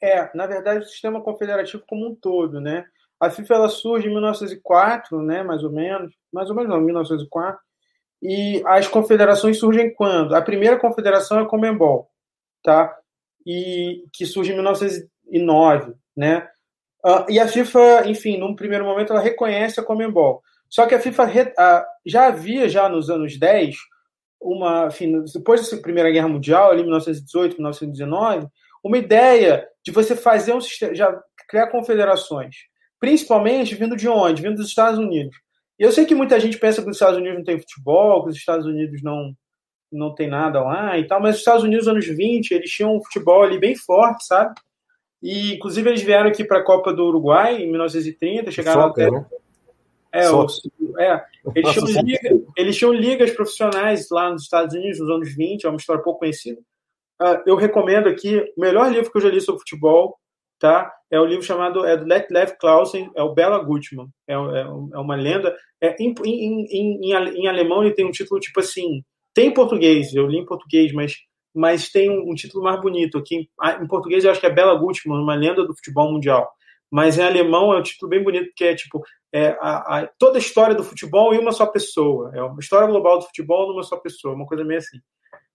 É, 0.00 0.28
na 0.34 0.46
verdade, 0.46 0.84
o 0.84 0.88
sistema 0.88 1.20
confederativo 1.20 1.84
como 1.86 2.08
um 2.08 2.14
todo, 2.14 2.60
né? 2.60 2.86
A 3.20 3.30
FIFA 3.30 3.54
ela 3.54 3.68
surge 3.68 4.08
em 4.08 4.10
1904, 4.10 5.22
né, 5.22 5.42
mais 5.42 5.62
ou 5.62 5.70
menos, 5.70 6.12
mais 6.32 6.50
ou 6.50 6.56
menos 6.56 6.70
não, 6.70 6.80
1904. 6.80 7.60
E 8.22 8.62
as 8.66 8.86
confederações 8.86 9.58
surgem 9.58 9.92
quando? 9.94 10.34
A 10.34 10.42
primeira 10.42 10.78
confederação 10.78 11.38
é 11.38 11.42
a 11.42 11.46
Comembol, 11.46 12.08
tá? 12.62 12.94
E 13.46 14.04
que 14.12 14.26
surge 14.26 14.52
em 14.52 14.54
1909, 14.54 15.94
né? 16.16 16.46
Uh, 17.04 17.24
e 17.30 17.40
a 17.40 17.48
FIFA, 17.48 18.06
enfim, 18.06 18.36
num 18.36 18.54
primeiro 18.54 18.84
momento, 18.84 19.12
ela 19.12 19.22
reconhece 19.22 19.80
a 19.80 19.82
Comembol. 19.82 20.42
Só 20.68 20.86
que 20.86 20.94
a 20.94 21.00
FIFA 21.00 21.24
uh, 21.24 21.84
já 22.04 22.26
havia, 22.26 22.68
já 22.68 22.88
nos 22.88 23.08
anos 23.08 23.38
10, 23.38 23.74
uma, 24.40 24.86
enfim, 24.86 25.22
depois 25.32 25.68
da 25.68 25.76
Primeira 25.78 26.10
Guerra 26.10 26.28
Mundial, 26.28 26.70
ali 26.70 26.82
1918, 26.82 27.56
1919, 27.56 28.46
uma 28.82 28.98
ideia 28.98 29.66
de 29.84 29.90
você 29.90 30.14
fazer 30.14 30.54
um 30.54 30.60
sistema, 30.60 30.94
já 30.94 31.20
criar 31.48 31.68
confederações, 31.68 32.56
principalmente 32.98 33.74
vindo 33.74 33.96
de 33.96 34.08
onde? 34.08 34.42
Vindo 34.42 34.56
dos 34.56 34.68
Estados 34.68 34.98
Unidos. 34.98 35.36
E 35.80 35.82
eu 35.82 35.90
sei 35.90 36.04
que 36.04 36.14
muita 36.14 36.38
gente 36.38 36.58
pensa 36.58 36.82
que 36.82 36.90
os 36.90 36.96
Estados 36.96 37.18
Unidos 37.18 37.38
não 37.38 37.44
tem 37.44 37.58
futebol, 37.58 38.22
que 38.22 38.30
os 38.30 38.36
Estados 38.36 38.66
Unidos 38.66 39.02
não 39.02 39.34
não 39.90 40.14
tem 40.14 40.28
nada 40.28 40.62
lá 40.62 40.96
e 40.96 41.04
tal, 41.04 41.20
mas 41.20 41.34
os 41.34 41.40
Estados 41.40 41.64
Unidos, 41.64 41.86
nos 41.86 41.94
anos 41.94 42.06
20, 42.06 42.52
eles 42.52 42.70
tinham 42.70 42.94
um 42.94 43.02
futebol 43.02 43.42
ali 43.42 43.58
bem 43.58 43.74
forte, 43.74 44.24
sabe? 44.24 44.54
E, 45.20 45.54
inclusive, 45.54 45.88
eles 45.88 46.02
vieram 46.02 46.28
aqui 46.28 46.44
para 46.44 46.60
a 46.60 46.64
Copa 46.64 46.92
do 46.92 47.06
Uruguai 47.06 47.60
em 47.60 47.68
1930, 47.68 48.52
chegaram 48.52 48.82
Soccer, 48.82 49.08
até. 49.08 49.16
Né? 49.16 49.26
É, 50.12 50.30
o, 50.30 50.46
é, 50.98 51.24
eles, 51.56 51.72
tinham 51.72 52.02
liga, 52.02 52.40
eles 52.56 52.76
tinham 52.76 52.92
ligas 52.92 53.30
profissionais 53.32 54.08
lá 54.10 54.30
nos 54.30 54.42
Estados 54.42 54.76
Unidos 54.76 55.00
nos 55.00 55.10
anos 55.10 55.34
20, 55.34 55.64
é 55.64 55.68
uma 55.68 55.76
história 55.76 56.02
pouco 56.02 56.20
conhecida. 56.20 56.60
Uh, 57.20 57.42
eu 57.46 57.56
recomendo 57.56 58.08
aqui, 58.08 58.38
o 58.56 58.60
melhor 58.60 58.92
livro 58.92 59.10
que 59.10 59.18
eu 59.18 59.22
já 59.22 59.28
li 59.28 59.40
sobre 59.40 59.60
futebol, 59.60 60.16
tá? 60.60 60.92
É 61.10 61.18
o 61.18 61.24
livro 61.24 61.42
chamado 61.42 61.84
é 61.84 61.96
do 61.96 62.04
Lev 62.06 62.50
Clausen, 62.60 63.10
é 63.16 63.22
o 63.22 63.34
Bela 63.34 63.58
Gutmann. 63.58 64.08
É, 64.28 64.34
é, 64.34 64.60
é 64.60 64.98
uma 64.98 65.16
lenda. 65.16 65.56
É, 65.80 65.96
em, 65.98 66.14
em, 66.24 66.66
em, 66.70 67.12
em, 67.42 67.48
alemão 67.48 67.82
ele 67.82 67.94
tem 67.94 68.06
um 68.06 68.12
título 68.12 68.38
tipo 68.38 68.60
assim. 68.60 69.02
Tem 69.34 69.48
em 69.48 69.54
português, 69.54 70.14
eu 70.14 70.26
li 70.26 70.38
em 70.38 70.46
português, 70.46 70.92
mas 70.92 71.14
mas 71.52 71.90
tem 71.90 72.08
um, 72.08 72.30
um 72.30 72.34
título 72.34 72.62
mais 72.62 72.80
bonito. 72.80 73.18
Aqui 73.18 73.36
em, 73.36 73.48
em, 73.82 73.86
português 73.88 74.24
eu 74.24 74.30
acho 74.30 74.38
que 74.38 74.46
é 74.46 74.50
Bela 74.50 74.74
Gutmann, 74.76 75.20
uma 75.20 75.34
lenda 75.34 75.66
do 75.66 75.74
futebol 75.74 76.12
mundial. 76.12 76.48
Mas 76.88 77.18
em 77.18 77.22
alemão 77.22 77.72
é 77.72 77.78
um 77.78 77.82
título 77.82 78.08
bem 78.08 78.22
bonito, 78.22 78.46
porque 78.46 78.64
é 78.64 78.74
tipo 78.74 79.02
é 79.32 79.56
a, 79.60 80.00
a, 80.00 80.06
toda 80.18 80.38
a 80.38 80.40
história 80.40 80.74
do 80.74 80.84
futebol 80.84 81.32
em 81.34 81.38
uma 81.38 81.52
só 81.52 81.66
pessoa. 81.66 82.30
É 82.34 82.42
uma 82.42 82.60
história 82.60 82.86
global 82.86 83.18
do 83.18 83.26
futebol 83.26 83.68
numa 83.68 83.82
só 83.82 83.96
pessoa, 83.96 84.34
uma 84.34 84.46
coisa 84.46 84.64
meio 84.64 84.78
assim. 84.78 84.98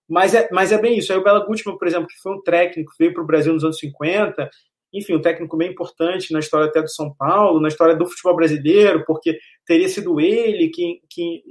Mas 0.07 0.33
é, 0.33 0.49
mas 0.51 0.71
é 0.71 0.77
bem 0.77 0.97
isso. 0.97 1.11
Aí 1.11 1.19
o 1.19 1.23
Bela 1.23 1.45
Gutmann, 1.45 1.77
por 1.77 1.87
exemplo, 1.87 2.07
que 2.07 2.21
foi 2.21 2.33
um 2.33 2.41
técnico, 2.41 2.91
veio 2.99 3.13
para 3.13 3.23
o 3.23 3.25
Brasil 3.25 3.53
nos 3.53 3.63
anos 3.63 3.79
50, 3.79 4.49
enfim, 4.97 5.15
um 5.15 5.21
técnico 5.21 5.57
bem 5.57 5.71
importante 5.71 6.31
na 6.31 6.39
história 6.39 6.67
até 6.67 6.81
do 6.81 6.89
São 6.89 7.13
Paulo, 7.13 7.59
na 7.59 7.67
história 7.67 7.95
do 7.95 8.05
futebol 8.05 8.35
brasileiro, 8.35 9.03
porque 9.05 9.37
teria 9.65 9.89
sido 9.89 10.19
ele 10.19 10.69
que, 10.69 11.01
que, 11.09 11.43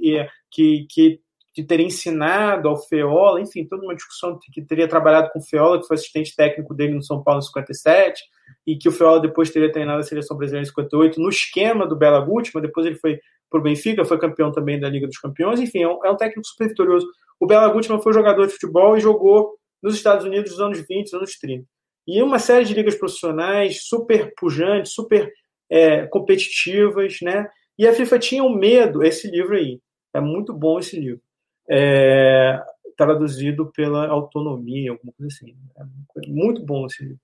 que, 0.51 0.87
que 0.89 1.19
de 1.55 1.63
ter 1.63 1.79
ensinado 1.79 2.67
ao 2.67 2.75
Feola, 2.75 3.39
enfim, 3.39 3.65
toda 3.65 3.83
uma 3.83 3.95
discussão 3.95 4.37
que 4.51 4.61
teria 4.61 4.89
trabalhado 4.89 5.29
com 5.31 5.39
o 5.39 5.41
Feola, 5.41 5.79
que 5.79 5.87
foi 5.87 5.95
assistente 5.95 6.35
técnico 6.35 6.73
dele 6.73 6.95
no 6.95 7.03
São 7.03 7.23
Paulo 7.23 7.39
em 7.39 7.43
57, 7.43 8.21
e 8.67 8.77
que 8.77 8.89
o 8.89 8.91
Feola 8.91 9.21
depois 9.21 9.49
teria 9.49 9.71
treinado 9.71 9.99
a 9.99 10.03
seleção 10.03 10.35
brasileira 10.35 10.63
em 10.63 10.67
58, 10.67 11.21
no 11.21 11.29
esquema 11.29 11.87
do 11.87 11.95
Bela 11.95 12.19
Gutmann, 12.19 12.61
depois 12.61 12.85
ele 12.85 12.97
foi 12.97 13.19
para 13.49 13.59
o 13.59 13.63
Benfica, 13.63 14.03
foi 14.03 14.19
campeão 14.19 14.51
também 14.51 14.77
da 14.77 14.89
Liga 14.89 15.07
dos 15.07 15.17
Campeões, 15.17 15.61
enfim, 15.61 15.83
é 15.83 15.87
um, 15.87 16.03
é 16.03 16.11
um 16.11 16.17
técnico 16.17 16.45
super 16.45 16.67
vitorioso. 16.67 17.07
O 17.39 17.47
Bela 17.47 17.69
Gutmann 17.69 18.01
foi 18.01 18.11
jogador 18.11 18.47
de 18.47 18.53
futebol 18.53 18.97
e 18.97 18.99
jogou 18.99 19.55
nos 19.81 19.95
Estados 19.95 20.25
Unidos 20.25 20.51
nos 20.51 20.59
anos 20.59 20.79
20, 20.85 21.03
nos 21.05 21.13
anos 21.13 21.37
30. 21.37 21.65
E 22.07 22.21
uma 22.21 22.39
série 22.39 22.65
de 22.65 22.73
ligas 22.73 22.95
profissionais 22.95 23.83
super 23.83 24.33
pujantes, 24.35 24.93
super 24.93 25.31
é, 25.69 26.05
competitivas, 26.07 27.17
né? 27.21 27.47
E 27.77 27.87
a 27.87 27.93
FIFA 27.93 28.19
tinha 28.19 28.43
um 28.43 28.55
medo, 28.55 29.03
esse 29.03 29.27
livro 29.29 29.55
aí, 29.55 29.79
é 30.13 30.21
muito 30.21 30.53
bom 30.53 30.79
esse 30.79 30.99
livro 30.99 31.21
é, 31.69 32.61
traduzido 32.97 33.71
pela 33.71 34.07
autonomia, 34.07 34.91
alguma 34.91 35.13
coisa 35.13 35.33
assim. 35.33 35.55
É 35.77 36.27
muito 36.27 36.63
bom 36.63 36.85
esse 36.85 37.03
livro. 37.03 37.19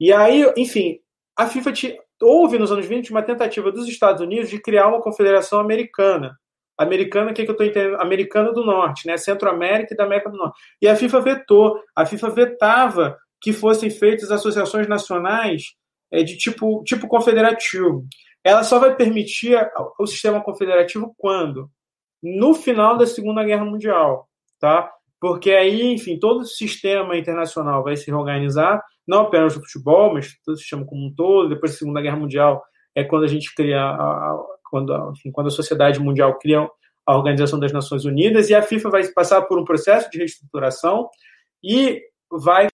E 0.00 0.12
aí, 0.12 0.44
enfim, 0.56 0.98
a 1.36 1.46
FIFA 1.46 1.72
te, 1.72 1.98
houve 2.22 2.58
nos 2.58 2.72
anos 2.72 2.86
20 2.86 3.10
uma 3.10 3.22
tentativa 3.22 3.70
dos 3.70 3.88
Estados 3.88 4.22
Unidos 4.22 4.48
de 4.50 4.60
criar 4.60 4.88
uma 4.88 5.00
confederação 5.00 5.60
americana. 5.60 6.38
Americana, 6.76 7.30
o 7.30 7.34
que, 7.34 7.44
que 7.44 7.50
eu 7.50 7.52
estou 7.52 7.66
entendendo? 7.66 8.00
Americana 8.00 8.52
do 8.52 8.64
Norte, 8.64 9.06
né? 9.06 9.16
Centro-América 9.16 9.94
e 9.94 9.96
da 9.96 10.04
América 10.04 10.30
do 10.30 10.36
Norte. 10.36 10.58
E 10.82 10.88
a 10.88 10.96
FIFA 10.96 11.20
vetou. 11.20 11.80
A 11.94 12.04
FIFA 12.04 12.30
vetava 12.30 13.16
que 13.44 13.52
fossem 13.52 13.90
feitas 13.90 14.32
associações 14.32 14.88
nacionais 14.88 15.62
é, 16.10 16.24
de 16.24 16.36
tipo, 16.36 16.82
tipo 16.82 17.06
confederativo. 17.06 18.04
Ela 18.42 18.64
só 18.64 18.80
vai 18.80 18.96
permitir 18.96 19.56
o 19.98 20.06
sistema 20.06 20.42
confederativo 20.42 21.14
quando? 21.16 21.70
no 22.24 22.54
final 22.54 22.96
da 22.96 23.06
Segunda 23.06 23.44
Guerra 23.44 23.66
Mundial, 23.66 24.26
tá? 24.58 24.90
Porque 25.20 25.52
aí, 25.52 25.92
enfim, 25.92 26.18
todo 26.18 26.40
o 26.40 26.46
sistema 26.46 27.18
internacional 27.18 27.84
vai 27.84 27.96
se 27.96 28.06
reorganizar, 28.06 28.82
não 29.06 29.22
apenas 29.22 29.54
o 29.54 29.60
futebol, 29.60 30.14
mas 30.14 30.34
todo 30.44 30.54
o 30.54 30.58
sistema 30.58 30.86
como 30.86 31.06
um 31.06 31.14
todo. 31.14 31.50
Depois 31.50 31.72
da 31.72 31.78
Segunda 31.78 32.00
Guerra 32.00 32.16
Mundial 32.16 32.62
é 32.94 33.04
quando 33.04 33.24
a 33.24 33.28
gente 33.28 33.54
cria, 33.54 33.78
a, 33.78 34.38
quando, 34.70 35.12
enfim, 35.12 35.30
quando 35.30 35.48
a 35.48 35.50
sociedade 35.50 36.00
mundial 36.00 36.38
cria 36.38 36.66
a 37.06 37.16
Organização 37.16 37.60
das 37.60 37.72
Nações 37.72 38.06
Unidas 38.06 38.48
e 38.48 38.54
a 38.54 38.62
FIFA 38.62 38.88
vai 38.88 39.06
passar 39.08 39.42
por 39.42 39.58
um 39.58 39.64
processo 39.64 40.10
de 40.10 40.16
reestruturação 40.16 41.10
e 41.62 42.00
vai, 42.38 42.68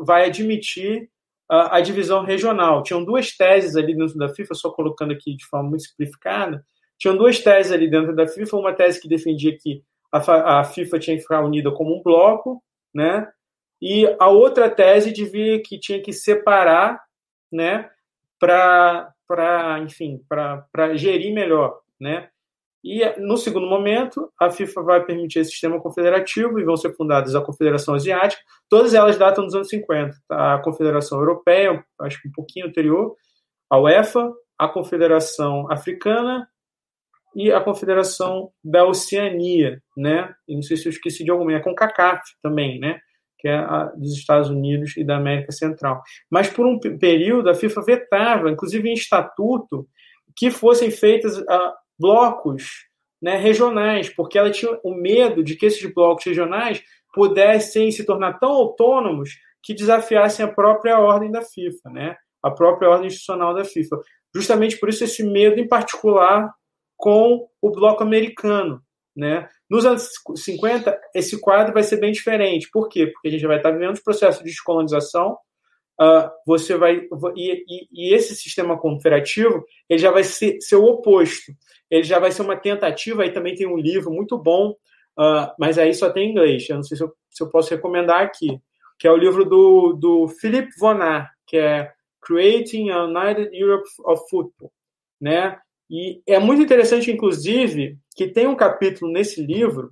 vai 0.00 0.26
admitir 0.26 1.08
a, 1.48 1.76
a 1.76 1.80
divisão 1.80 2.24
regional. 2.24 2.82
Tinham 2.82 3.04
duas 3.04 3.36
teses 3.36 3.76
ali 3.76 3.96
dentro 3.96 4.16
da 4.16 4.28
FIFA, 4.28 4.54
só 4.54 4.70
colocando 4.70 5.12
aqui 5.12 5.34
de 5.34 5.44
forma 5.46 5.70
muito 5.70 5.84
simplificada, 5.84 6.64
tinham 6.98 7.16
duas 7.16 7.38
teses 7.38 7.70
ali 7.70 7.88
dentro 7.88 8.14
da 8.14 8.26
FIFA, 8.26 8.56
uma 8.56 8.74
tese 8.74 9.00
que 9.00 9.08
defendia 9.08 9.56
que 9.56 9.82
a, 10.12 10.60
a 10.60 10.64
FIFA 10.64 10.98
tinha 10.98 11.16
que 11.16 11.22
ficar 11.22 11.44
unida 11.44 11.70
como 11.70 11.96
um 11.96 12.02
bloco, 12.02 12.62
né? 12.92 13.30
E 13.80 14.06
a 14.18 14.28
outra 14.28 14.68
tese 14.68 15.12
devia 15.12 15.62
que 15.62 15.78
tinha 15.78 16.02
que 16.02 16.12
separar, 16.12 17.00
né, 17.52 17.88
para, 18.40 19.14
enfim, 19.84 20.20
para 20.28 20.96
gerir 20.96 21.32
melhor, 21.32 21.80
né? 22.00 22.28
E 22.82 23.04
no 23.18 23.36
segundo 23.36 23.66
momento, 23.66 24.32
a 24.40 24.50
FIFA 24.50 24.82
vai 24.82 25.04
permitir 25.04 25.40
esse 25.40 25.50
sistema 25.50 25.80
confederativo 25.80 26.60
e 26.60 26.64
vão 26.64 26.76
ser 26.76 26.94
fundadas 26.94 27.34
a 27.34 27.40
Confederação 27.40 27.94
Asiática. 27.94 28.40
Todas 28.68 28.94
elas 28.94 29.18
datam 29.18 29.44
dos 29.44 29.54
anos 29.54 29.68
50. 29.68 30.16
Tá? 30.28 30.54
A 30.54 30.62
Confederação 30.62 31.18
Europeia, 31.18 31.84
acho 32.00 32.22
que 32.22 32.28
um 32.28 32.32
pouquinho 32.32 32.66
anterior, 32.66 33.16
a 33.68 33.80
UEFA, 33.80 34.32
a 34.58 34.68
Confederação 34.68 35.70
Africana 35.70 36.48
e 37.34 37.52
a 37.52 37.60
Confederação 37.60 38.50
da 38.64 38.86
Oceania, 38.86 39.82
né? 39.96 40.32
E 40.46 40.54
não 40.54 40.62
sei 40.62 40.76
se 40.76 40.86
eu 40.86 40.90
esqueci 40.90 41.24
de 41.24 41.30
alguma, 41.30 41.52
é 41.52 41.60
com 41.60 41.74
CACAF 41.74 42.22
também, 42.42 42.78
né? 42.78 42.98
Que 43.38 43.48
é 43.48 43.56
a 43.56 43.84
dos 43.96 44.12
Estados 44.14 44.50
Unidos 44.50 44.96
e 44.96 45.04
da 45.04 45.16
América 45.16 45.52
Central. 45.52 46.02
Mas 46.30 46.48
por 46.48 46.66
um 46.66 46.78
período 46.78 47.50
a 47.50 47.54
FIFA 47.54 47.82
vetava, 47.82 48.50
inclusive 48.50 48.88
em 48.88 48.94
estatuto, 48.94 49.86
que 50.36 50.50
fossem 50.50 50.90
feitos 50.90 51.36
uh, 51.38 51.72
blocos 51.98 52.86
né, 53.20 53.36
regionais, 53.36 54.08
porque 54.08 54.38
ela 54.38 54.50
tinha 54.50 54.78
o 54.84 54.94
medo 54.94 55.42
de 55.42 55.56
que 55.56 55.66
esses 55.66 55.92
blocos 55.92 56.24
regionais 56.24 56.82
pudessem 57.12 57.90
se 57.90 58.04
tornar 58.04 58.38
tão 58.38 58.50
autônomos 58.50 59.30
que 59.62 59.74
desafiassem 59.74 60.44
a 60.44 60.52
própria 60.52 60.98
ordem 60.98 61.30
da 61.30 61.42
FIFA, 61.42 61.90
né, 61.90 62.16
a 62.42 62.50
própria 62.50 62.88
ordem 62.88 63.08
institucional 63.08 63.54
da 63.54 63.64
FIFA. 63.64 63.98
Justamente 64.34 64.78
por 64.78 64.88
isso 64.88 65.04
esse 65.04 65.24
medo 65.24 65.58
em 65.58 65.66
particular 65.66 66.52
com 66.96 67.48
o 67.60 67.70
bloco 67.70 68.02
americano, 68.02 68.82
né? 69.16 69.48
Nos 69.70 69.84
anos 69.84 70.10
50, 70.36 70.98
esse 71.14 71.40
quadro 71.40 71.72
vai 71.72 71.82
ser 71.82 71.98
bem 71.98 72.12
diferente. 72.12 72.68
Por 72.72 72.88
quê? 72.88 73.06
Porque 73.06 73.28
a 73.28 73.30
gente 73.30 73.46
vai 73.46 73.56
estar 73.56 73.70
vivendo 73.70 73.96
um 73.96 74.02
processo 74.02 74.38
de 74.38 74.50
descolonização, 74.50 75.38
uh, 76.00 76.30
você 76.46 76.76
vai 76.76 77.06
e, 77.36 77.64
e, 77.68 77.88
e, 77.92 78.14
esse 78.14 78.34
sistema 78.34 78.78
confederativo 78.78 79.64
ele 79.88 79.98
já 79.98 80.10
vai 80.10 80.24
ser, 80.24 80.58
ser, 80.60 80.76
o 80.76 80.84
oposto. 80.84 81.52
Ele 81.90 82.02
já 82.02 82.18
vai 82.18 82.30
ser 82.30 82.42
uma 82.42 82.56
tentativa. 82.56 83.22
Aí 83.22 83.32
também 83.32 83.54
tem 83.54 83.66
um 83.66 83.76
livro 83.76 84.10
muito 84.10 84.36
bom, 84.38 84.70
uh, 85.18 85.52
mas 85.58 85.78
aí 85.78 85.94
só 85.94 86.10
tem 86.10 86.28
em 86.28 86.30
inglês. 86.30 86.68
Eu 86.68 86.76
não 86.76 86.82
sei 86.82 86.96
se 86.96 87.02
eu, 87.02 87.12
se 87.30 87.42
eu, 87.42 87.50
posso 87.50 87.70
recomendar 87.70 88.22
aqui, 88.22 88.60
que 88.98 89.06
é 89.06 89.10
o 89.10 89.16
livro 89.16 89.44
do, 89.44 89.92
do 89.94 90.28
Philip 90.28 90.68
Vonar, 90.78 91.30
que 91.46 91.56
é 91.56 91.90
Creating 92.22 92.90
a 92.90 93.04
United 93.04 93.50
Europe 93.52 93.88
of 94.04 94.22
Football, 94.28 94.72
né? 95.20 95.58
E 95.90 96.20
é 96.26 96.38
muito 96.38 96.62
interessante, 96.62 97.10
inclusive, 97.10 97.96
que 98.14 98.28
tem 98.28 98.46
um 98.46 98.56
capítulo 98.56 99.10
nesse 99.10 99.40
livro, 99.40 99.90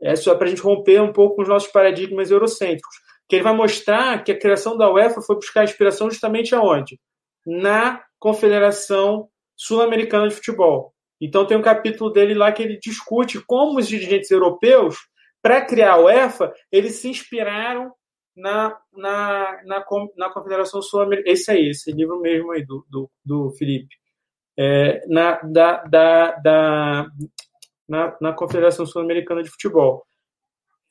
é 0.00 0.16
só 0.16 0.34
para 0.34 0.46
a 0.46 0.48
gente 0.48 0.62
romper 0.62 1.02
um 1.02 1.12
pouco 1.12 1.36
com 1.36 1.42
os 1.42 1.48
nossos 1.48 1.70
paradigmas 1.70 2.30
eurocêntricos, 2.30 2.96
que 3.28 3.36
ele 3.36 3.42
vai 3.42 3.54
mostrar 3.54 4.24
que 4.24 4.32
a 4.32 4.38
criação 4.38 4.76
da 4.76 4.90
UEFA 4.90 5.20
foi 5.20 5.36
buscar 5.36 5.64
inspiração 5.64 6.10
justamente 6.10 6.54
aonde? 6.54 6.98
Na 7.46 8.02
Confederação 8.18 9.28
Sul-Americana 9.56 10.28
de 10.28 10.34
Futebol. 10.34 10.94
Então 11.20 11.46
tem 11.46 11.56
um 11.56 11.62
capítulo 11.62 12.10
dele 12.10 12.34
lá 12.34 12.50
que 12.52 12.62
ele 12.62 12.78
discute 12.78 13.40
como 13.44 13.78
os 13.78 13.88
dirigentes 13.88 14.30
europeus, 14.30 14.96
para 15.42 15.64
criar 15.64 15.92
a 15.92 16.00
UEFA, 16.00 16.52
eles 16.70 16.96
se 16.96 17.08
inspiraram 17.08 17.92
na, 18.36 18.76
na, 18.92 19.60
na, 19.64 19.84
na 20.16 20.30
Confederação 20.30 20.82
Sul-Americana. 20.82 21.32
Esse 21.32 21.50
aí, 21.50 21.70
esse 21.70 21.90
livro 21.92 22.20
mesmo 22.20 22.52
aí 22.52 22.64
do, 22.64 22.84
do, 22.88 23.10
do 23.24 23.50
Felipe 23.52 24.00
é, 24.58 25.06
na, 25.08 25.40
da, 25.42 25.82
da, 25.84 26.32
da, 26.32 27.06
na, 27.88 28.16
na 28.20 28.32
Confederação 28.34 28.84
Sul-Americana 28.84 29.42
de 29.42 29.50
Futebol. 29.50 30.04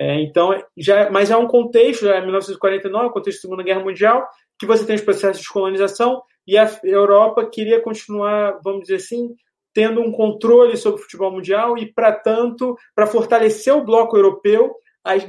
É, 0.01 0.21
então, 0.21 0.51
já, 0.77 1.11
mas 1.11 1.29
é 1.29 1.37
um 1.37 1.47
contexto, 1.47 2.05
já 2.05 2.15
é 2.15 2.21
1949, 2.21 3.09
contexto 3.11 3.37
da 3.37 3.41
Segunda 3.41 3.63
Guerra 3.63 3.83
Mundial, 3.83 4.27
que 4.57 4.65
você 4.65 4.85
tem 4.85 4.95
os 4.95 5.01
processos 5.01 5.43
de 5.43 5.49
colonização 5.49 6.21
e 6.47 6.57
a 6.57 6.67
Europa 6.83 7.45
queria 7.45 7.81
continuar, 7.81 8.59
vamos 8.63 8.81
dizer 8.81 8.95
assim, 8.95 9.35
tendo 9.79 10.01
um 10.01 10.11
controle 10.11 10.75
sobre 10.75 10.99
o 10.99 11.03
futebol 11.03 11.31
mundial 11.31 11.77
e, 11.77 11.85
para 11.85 12.11
tanto, 12.11 12.75
para 12.93 13.07
fortalecer 13.07 13.73
o 13.73 13.85
bloco 13.85 14.17
europeu, 14.17 14.75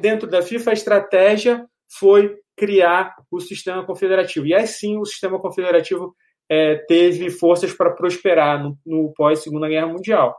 dentro 0.01 0.29
da 0.29 0.43
FIFA, 0.43 0.71
a 0.71 0.73
estratégia 0.73 1.65
foi 1.97 2.37
criar 2.57 3.15
o 3.31 3.39
sistema 3.39 3.87
confederativo. 3.87 4.49
E 4.49 4.53
assim 4.53 4.99
o 4.99 5.05
sistema 5.05 5.39
confederativo 5.39 6.17
é, 6.51 6.75
teve 6.89 7.31
forças 7.31 7.73
para 7.73 7.93
prosperar 7.93 8.61
no, 8.61 8.77
no 8.85 9.15
pós 9.15 9.39
Segunda 9.39 9.69
Guerra 9.69 9.87
Mundial, 9.87 10.37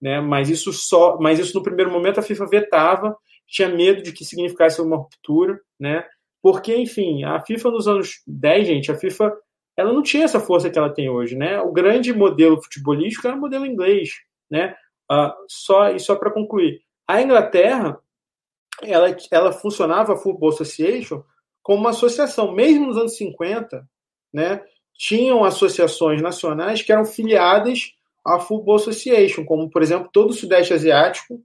né? 0.00 0.22
Mas 0.22 0.48
isso 0.48 0.72
só, 0.72 1.18
mas 1.20 1.38
isso 1.38 1.54
no 1.54 1.62
primeiro 1.62 1.90
momento 1.90 2.18
a 2.18 2.22
FIFA 2.22 2.46
vetava, 2.46 3.14
tinha 3.46 3.68
medo 3.68 4.02
de 4.02 4.10
que 4.10 4.24
significasse 4.24 4.80
uma 4.80 4.96
ruptura, 4.96 5.60
né? 5.78 6.02
Porque, 6.42 6.74
enfim, 6.74 7.24
a 7.24 7.38
FIFA 7.44 7.70
nos 7.72 7.86
anos 7.86 8.22
10, 8.26 8.66
gente, 8.66 8.90
a 8.90 8.96
FIFA 8.96 9.30
ela 9.80 9.92
não 9.92 10.02
tinha 10.02 10.24
essa 10.24 10.40
força 10.40 10.70
que 10.70 10.78
ela 10.78 10.92
tem 10.92 11.08
hoje, 11.08 11.36
né? 11.36 11.60
O 11.60 11.72
grande 11.72 12.12
modelo 12.12 12.62
futebolístico 12.62 13.26
era 13.26 13.36
o 13.36 13.40
modelo 13.40 13.66
inglês, 13.66 14.10
né? 14.50 14.74
Uh, 15.10 15.32
só 15.48 15.90
e 15.90 15.98
só 15.98 16.14
para 16.14 16.30
concluir, 16.30 16.82
a 17.08 17.20
Inglaterra 17.20 17.98
ela, 18.82 19.14
ela 19.30 19.52
funcionava 19.52 20.12
a 20.12 20.16
Football 20.16 20.50
Association 20.50 21.22
como 21.62 21.80
uma 21.80 21.90
associação, 21.90 22.52
mesmo 22.52 22.86
nos 22.86 22.96
anos 22.96 23.16
50, 23.16 23.86
né? 24.32 24.62
tinham 25.00 25.42
associações 25.44 26.20
nacionais 26.20 26.82
que 26.82 26.92
eram 26.92 27.06
filiadas 27.06 27.94
à 28.22 28.38
Football 28.38 28.76
Association, 28.76 29.46
como, 29.46 29.70
por 29.70 29.82
exemplo, 29.82 30.10
todo 30.12 30.28
o 30.28 30.34
Sudeste 30.34 30.74
Asiático, 30.74 31.42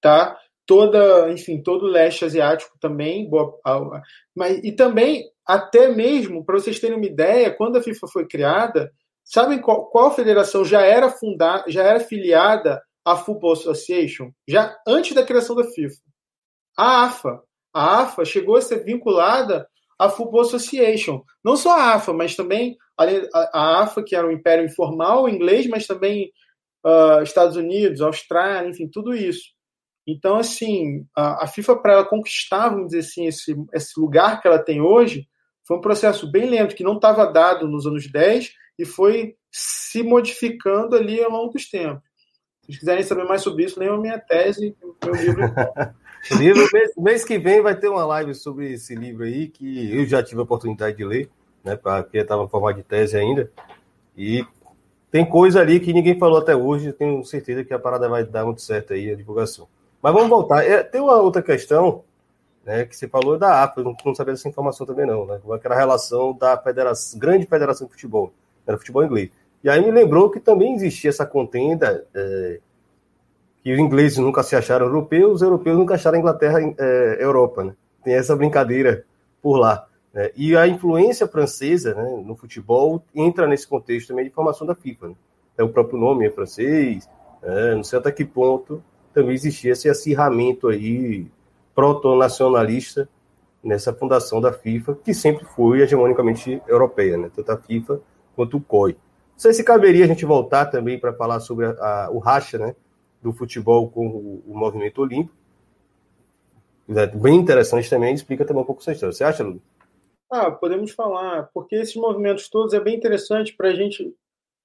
tá? 0.00 0.36
Toda, 0.66 1.30
enfim, 1.30 1.62
todo 1.62 1.84
o 1.84 1.88
Leste 1.88 2.24
Asiático 2.24 2.76
também, 2.80 3.30
mas 4.34 4.58
e 4.64 4.72
também 4.72 5.24
até 5.46 5.88
mesmo 5.88 6.44
para 6.44 6.58
vocês 6.58 6.80
terem 6.80 6.96
uma 6.96 7.06
ideia, 7.06 7.54
quando 7.54 7.76
a 7.76 7.82
FIFA 7.82 8.08
foi 8.08 8.26
criada, 8.26 8.92
sabem 9.24 9.60
qual, 9.60 9.88
qual 9.90 10.14
federação 10.14 10.64
já 10.64 10.82
era 10.82 11.08
fundada, 11.08 11.64
já 11.68 11.84
era 11.84 12.00
filiada 12.00 12.82
à 13.04 13.16
Football 13.16 13.52
Association, 13.52 14.30
já 14.48 14.76
antes 14.86 15.14
da 15.14 15.24
criação 15.24 15.54
da 15.54 15.64
FIFA? 15.64 16.00
A 16.76 17.04
AFA. 17.04 17.42
A 17.72 18.02
AFA 18.02 18.24
chegou 18.24 18.56
a 18.56 18.60
ser 18.60 18.84
vinculada 18.84 19.68
à 19.98 20.08
Football 20.08 20.42
Association. 20.42 21.22
Não 21.44 21.56
só 21.56 21.78
a 21.78 21.94
AFA, 21.94 22.12
mas 22.12 22.34
também 22.34 22.76
a, 23.52 23.82
AFA, 23.82 24.02
que 24.02 24.16
era 24.16 24.26
um 24.26 24.32
império 24.32 24.64
informal 24.64 25.28
inglês, 25.28 25.66
mas 25.66 25.86
também 25.86 26.30
uh, 26.84 27.22
Estados 27.22 27.56
Unidos, 27.56 28.00
Austrália, 28.00 28.68
enfim, 28.68 28.88
tudo 28.88 29.14
isso. 29.14 29.55
Então, 30.06 30.36
assim, 30.36 31.04
a, 31.16 31.44
a 31.44 31.46
FIFA, 31.46 31.76
para 31.76 31.92
ela 31.94 32.04
conquistar, 32.04 32.68
vamos 32.68 32.86
dizer 32.88 33.00
assim, 33.00 33.26
esse, 33.26 33.56
esse 33.72 33.98
lugar 34.00 34.40
que 34.40 34.46
ela 34.46 34.58
tem 34.58 34.80
hoje, 34.80 35.26
foi 35.64 35.76
um 35.76 35.80
processo 35.80 36.30
bem 36.30 36.48
lento, 36.48 36.76
que 36.76 36.84
não 36.84 36.94
estava 36.94 37.26
dado 37.26 37.66
nos 37.66 37.86
anos 37.86 38.10
10 38.10 38.52
e 38.78 38.84
foi 38.84 39.34
se 39.50 40.02
modificando 40.02 40.94
ali 40.94 41.22
ao 41.22 41.30
longo 41.30 41.52
dos 41.52 41.68
tempos. 41.68 42.04
Se 42.68 42.78
quiserem 42.78 43.02
saber 43.02 43.24
mais 43.24 43.42
sobre 43.42 43.64
isso, 43.64 43.78
leiam 43.78 43.96
a 43.96 44.00
minha 44.00 44.18
tese, 44.18 44.76
meu 45.04 45.14
livro. 45.14 45.42
livro 46.38 46.68
mês, 46.72 46.90
mês 46.96 47.24
que 47.24 47.38
vem 47.38 47.62
vai 47.62 47.76
ter 47.76 47.88
uma 47.88 48.04
live 48.04 48.34
sobre 48.34 48.72
esse 48.72 48.94
livro 48.94 49.24
aí, 49.24 49.48
que 49.48 49.96
eu 49.96 50.04
já 50.06 50.22
tive 50.22 50.40
a 50.40 50.44
oportunidade 50.44 50.96
de 50.96 51.04
ler 51.04 51.30
né? 51.66 51.76
Porque 51.76 52.18
estava 52.18 52.44
em 52.44 52.74
de 52.74 52.82
tese 52.84 53.16
ainda. 53.16 53.50
E 54.16 54.46
tem 55.10 55.28
coisa 55.28 55.60
ali 55.60 55.80
que 55.80 55.92
ninguém 55.92 56.16
falou 56.16 56.38
até 56.38 56.54
hoje. 56.54 56.92
Tenho 56.92 57.22
certeza 57.24 57.64
que 57.64 57.74
a 57.74 57.78
parada 57.78 58.08
vai 58.08 58.24
dar 58.24 58.44
muito 58.44 58.62
certo 58.62 58.92
aí, 58.92 59.10
a 59.10 59.16
divulgação. 59.16 59.68
Mas 60.02 60.12
vamos 60.12 60.28
voltar. 60.28 60.64
É, 60.64 60.82
tem 60.82 61.00
uma 61.00 61.16
outra 61.16 61.42
questão, 61.42 62.04
né? 62.64 62.84
Que 62.84 62.96
você 62.96 63.08
falou 63.08 63.38
da 63.38 63.62
APA, 63.62 63.82
não, 63.82 63.96
não 64.04 64.14
sabia 64.14 64.34
dessa 64.34 64.48
informação 64.48 64.86
também, 64.86 65.06
não, 65.06 65.26
né? 65.26 65.40
Aquela 65.52 65.74
relação 65.74 66.32
da 66.32 66.56
federação, 66.58 67.18
grande 67.18 67.46
federação 67.46 67.86
de 67.86 67.92
futebol, 67.92 68.32
era 68.66 68.78
futebol 68.78 69.04
inglês. 69.04 69.30
E 69.64 69.70
aí 69.70 69.84
me 69.84 69.90
lembrou 69.90 70.30
que 70.30 70.40
também 70.40 70.74
existia 70.74 71.10
essa 71.10 71.26
contenda. 71.26 72.06
É, 72.14 72.60
que 73.62 73.72
os 73.72 73.80
ingleses 73.80 74.16
nunca 74.18 74.44
se 74.44 74.54
acharam 74.54 74.86
europeus, 74.86 75.34
os 75.34 75.42
europeus 75.42 75.76
nunca 75.76 75.94
acharam 75.94 76.16
a 76.16 76.20
Inglaterra 76.20 76.60
é, 76.78 77.16
Europa, 77.18 77.64
né? 77.64 77.74
Tem 78.04 78.14
essa 78.14 78.36
brincadeira 78.36 79.04
por 79.42 79.56
lá. 79.56 79.88
Né? 80.14 80.30
E 80.36 80.56
a 80.56 80.68
influência 80.68 81.26
francesa 81.26 81.92
né, 81.94 82.22
no 82.24 82.34
futebol 82.36 83.02
entra 83.14 83.46
nesse 83.46 83.66
contexto 83.66 84.08
também 84.08 84.24
de 84.24 84.30
formação 84.30 84.66
da 84.66 84.74
FIFA. 84.74 85.08
Né? 85.08 85.14
É, 85.58 85.64
o 85.64 85.68
próprio 85.68 85.98
nome 85.98 86.26
é 86.26 86.30
francês, 86.30 87.08
né? 87.42 87.74
não 87.74 87.84
sei 87.84 87.98
até 87.98 88.10
que 88.10 88.24
ponto 88.24 88.82
também 89.16 89.34
existia 89.34 89.72
esse 89.72 89.88
acirramento 89.88 90.68
aí 90.68 91.26
proto-nacionalista 91.74 93.08
nessa 93.64 93.90
fundação 93.94 94.42
da 94.42 94.52
FIFA, 94.52 94.94
que 95.02 95.14
sempre 95.14 95.46
foi 95.46 95.80
hegemonicamente 95.80 96.60
europeia, 96.68 97.16
né? 97.16 97.30
tanto 97.34 97.50
a 97.50 97.56
FIFA 97.56 97.98
quanto 98.34 98.58
o 98.58 98.60
COI. 98.60 98.92
Não 98.92 99.38
sei 99.38 99.54
se 99.54 99.64
caberia 99.64 100.04
a 100.04 100.06
gente 100.06 100.26
voltar 100.26 100.66
também 100.66 101.00
para 101.00 101.14
falar 101.14 101.40
sobre 101.40 101.64
a, 101.64 101.70
a, 101.70 102.10
o 102.10 102.18
racha 102.18 102.58
né, 102.58 102.76
do 103.22 103.32
futebol 103.32 103.88
com 103.88 104.06
o, 104.06 104.42
o 104.46 104.54
movimento 104.54 105.00
olímpico. 105.00 105.34
É 106.90 107.06
bem 107.06 107.36
interessante 107.36 107.88
também, 107.88 108.14
explica 108.14 108.44
também 108.44 108.62
um 108.62 108.66
pouco 108.66 108.82
essa 108.82 108.92
história. 108.92 109.14
Você 109.14 109.24
acha, 109.24 109.42
Lu? 109.42 109.62
Ah, 110.30 110.50
podemos 110.50 110.90
falar, 110.90 111.48
porque 111.54 111.76
esses 111.76 111.96
movimentos 111.96 112.50
todos 112.50 112.74
é 112.74 112.80
bem 112.80 112.94
interessante 112.94 113.56
para 113.56 113.72
gente, 113.72 114.14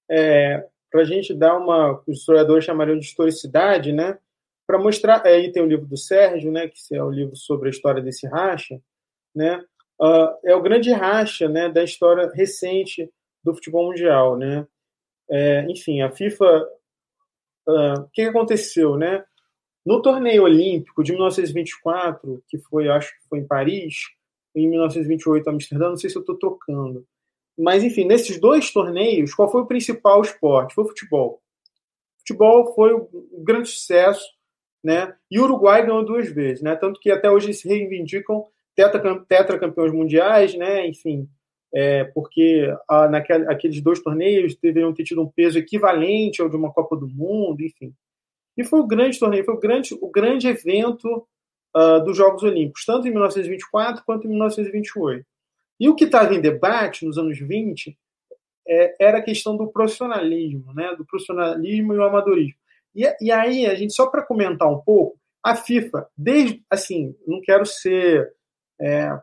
é, 0.09 0.67
a 0.93 1.03
gente 1.05 1.33
dar 1.33 1.57
uma, 1.57 2.01
os 2.05 2.19
historiadores 2.19 2.65
chamariam 2.65 2.99
de 2.99 3.05
historicidade, 3.05 3.93
né? 3.93 4.17
Para 4.71 4.79
mostrar, 4.79 5.21
aí 5.27 5.51
tem 5.51 5.61
o 5.61 5.67
livro 5.67 5.85
do 5.85 5.97
Sérgio, 5.97 6.49
né? 6.49 6.69
Que 6.69 6.95
é 6.95 7.03
o 7.03 7.09
livro 7.11 7.35
sobre 7.35 7.67
a 7.67 7.71
história 7.71 8.01
desse 8.01 8.25
racha, 8.25 8.81
né? 9.35 9.61
Uh, 9.99 10.31
é 10.45 10.55
o 10.55 10.61
grande 10.61 10.93
racha, 10.93 11.49
né? 11.49 11.67
Da 11.67 11.83
história 11.83 12.31
recente 12.33 13.11
do 13.43 13.53
futebol 13.53 13.87
mundial, 13.87 14.37
né? 14.37 14.65
É, 15.29 15.65
enfim, 15.69 16.01
a 16.01 16.09
FIFA, 16.09 16.65
uh, 17.67 17.99
o 17.99 18.09
que 18.13 18.21
aconteceu, 18.21 18.95
né? 18.95 19.25
No 19.85 20.01
torneio 20.01 20.43
olímpico 20.43 21.03
de 21.03 21.11
1924, 21.11 22.41
que 22.47 22.57
foi, 22.57 22.87
acho 22.87 23.09
que 23.09 23.27
foi 23.27 23.39
em 23.39 23.47
Paris, 23.47 23.95
em 24.55 24.69
1928 24.69 25.49
Amsterdã, 25.49 25.89
não 25.89 25.97
sei 25.97 26.09
se 26.09 26.15
eu 26.15 26.21
estou 26.21 26.39
trocando. 26.39 27.05
Mas, 27.59 27.83
enfim, 27.83 28.05
nesses 28.05 28.39
dois 28.39 28.71
torneios, 28.71 29.33
qual 29.33 29.51
foi 29.51 29.63
o 29.63 29.67
principal 29.67 30.21
esporte? 30.21 30.73
Foi 30.73 30.85
o 30.85 30.87
futebol. 30.87 31.41
O 32.15 32.19
futebol 32.19 32.73
foi 32.73 32.93
um 32.93 33.43
grande 33.43 33.67
sucesso, 33.67 34.23
né? 34.83 35.13
E 35.29 35.39
o 35.39 35.43
Uruguai 35.43 35.85
ganhou 35.85 36.03
duas 36.03 36.29
vezes, 36.29 36.61
né? 36.61 36.75
Tanto 36.75 36.99
que 36.99 37.11
até 37.11 37.29
hoje 37.29 37.53
se 37.53 37.67
reivindicam 37.67 38.45
tetracampeões 39.27 39.91
mundiais, 39.91 40.55
né? 40.55 40.87
Enfim, 40.87 41.27
é, 41.73 42.03
porque 42.05 42.73
ah, 42.89 43.07
naqueles 43.07 43.81
dois 43.81 44.01
torneios 44.01 44.55
deveriam 44.55 44.93
ter 44.93 45.03
tido 45.03 45.21
um 45.21 45.29
peso 45.29 45.57
equivalente 45.57 46.41
ao 46.41 46.49
de 46.49 46.55
uma 46.55 46.71
Copa 46.71 46.95
do 46.95 47.07
Mundo, 47.07 47.61
enfim. 47.61 47.93
E 48.57 48.63
foi 48.63 48.79
o 48.79 48.87
grande 48.87 49.17
torneio, 49.19 49.45
foi 49.45 49.53
o 49.53 49.59
grande, 49.59 49.93
o 50.01 50.09
grande 50.09 50.47
evento 50.47 51.25
uh, 51.75 52.03
dos 52.03 52.17
Jogos 52.17 52.43
Olímpicos, 52.43 52.85
tanto 52.85 53.07
em 53.07 53.11
1924 53.11 54.03
quanto 54.05 54.27
em 54.27 54.29
1928. 54.31 55.25
E 55.79 55.89
o 55.89 55.95
que 55.95 56.03
estava 56.03 56.33
em 56.35 56.41
debate 56.41 57.05
nos 57.05 57.17
anos 57.17 57.39
20 57.39 57.97
é, 58.67 58.95
era 58.99 59.17
a 59.17 59.23
questão 59.23 59.55
do 59.57 59.71
profissionalismo, 59.71 60.73
né? 60.73 60.93
do 60.95 61.05
profissionalismo 61.05 61.93
e 61.93 61.97
o 61.97 62.03
amadorismo. 62.03 62.60
E, 62.95 63.03
e 63.21 63.31
aí, 63.31 63.65
a 63.65 63.75
gente, 63.75 63.93
só 63.93 64.07
para 64.07 64.25
comentar 64.25 64.69
um 64.69 64.79
pouco, 64.79 65.17
a 65.43 65.55
FIFA, 65.55 66.07
desde, 66.15 66.63
assim, 66.69 67.15
não 67.25 67.41
quero 67.41 67.65
ser, 67.65 68.31
é, 68.79 69.19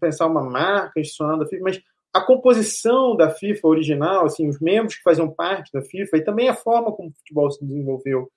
pensar 0.00 0.26
uma 0.26 0.42
marca 0.42 0.98
institucional 0.98 1.38
da 1.38 1.46
FIFA, 1.46 1.62
mas 1.62 1.82
a 2.12 2.20
composição 2.20 3.16
da 3.16 3.30
FIFA 3.30 3.68
original, 3.68 4.26
assim, 4.26 4.48
os 4.48 4.58
membros 4.60 4.96
que 4.96 5.02
faziam 5.02 5.30
parte 5.30 5.70
da 5.72 5.82
FIFA 5.82 6.16
e 6.16 6.24
também 6.24 6.48
a 6.48 6.54
forma 6.54 6.90
como 6.92 7.10
o 7.10 7.12
futebol 7.12 7.50
se 7.50 7.64
desenvolveu 7.64 8.30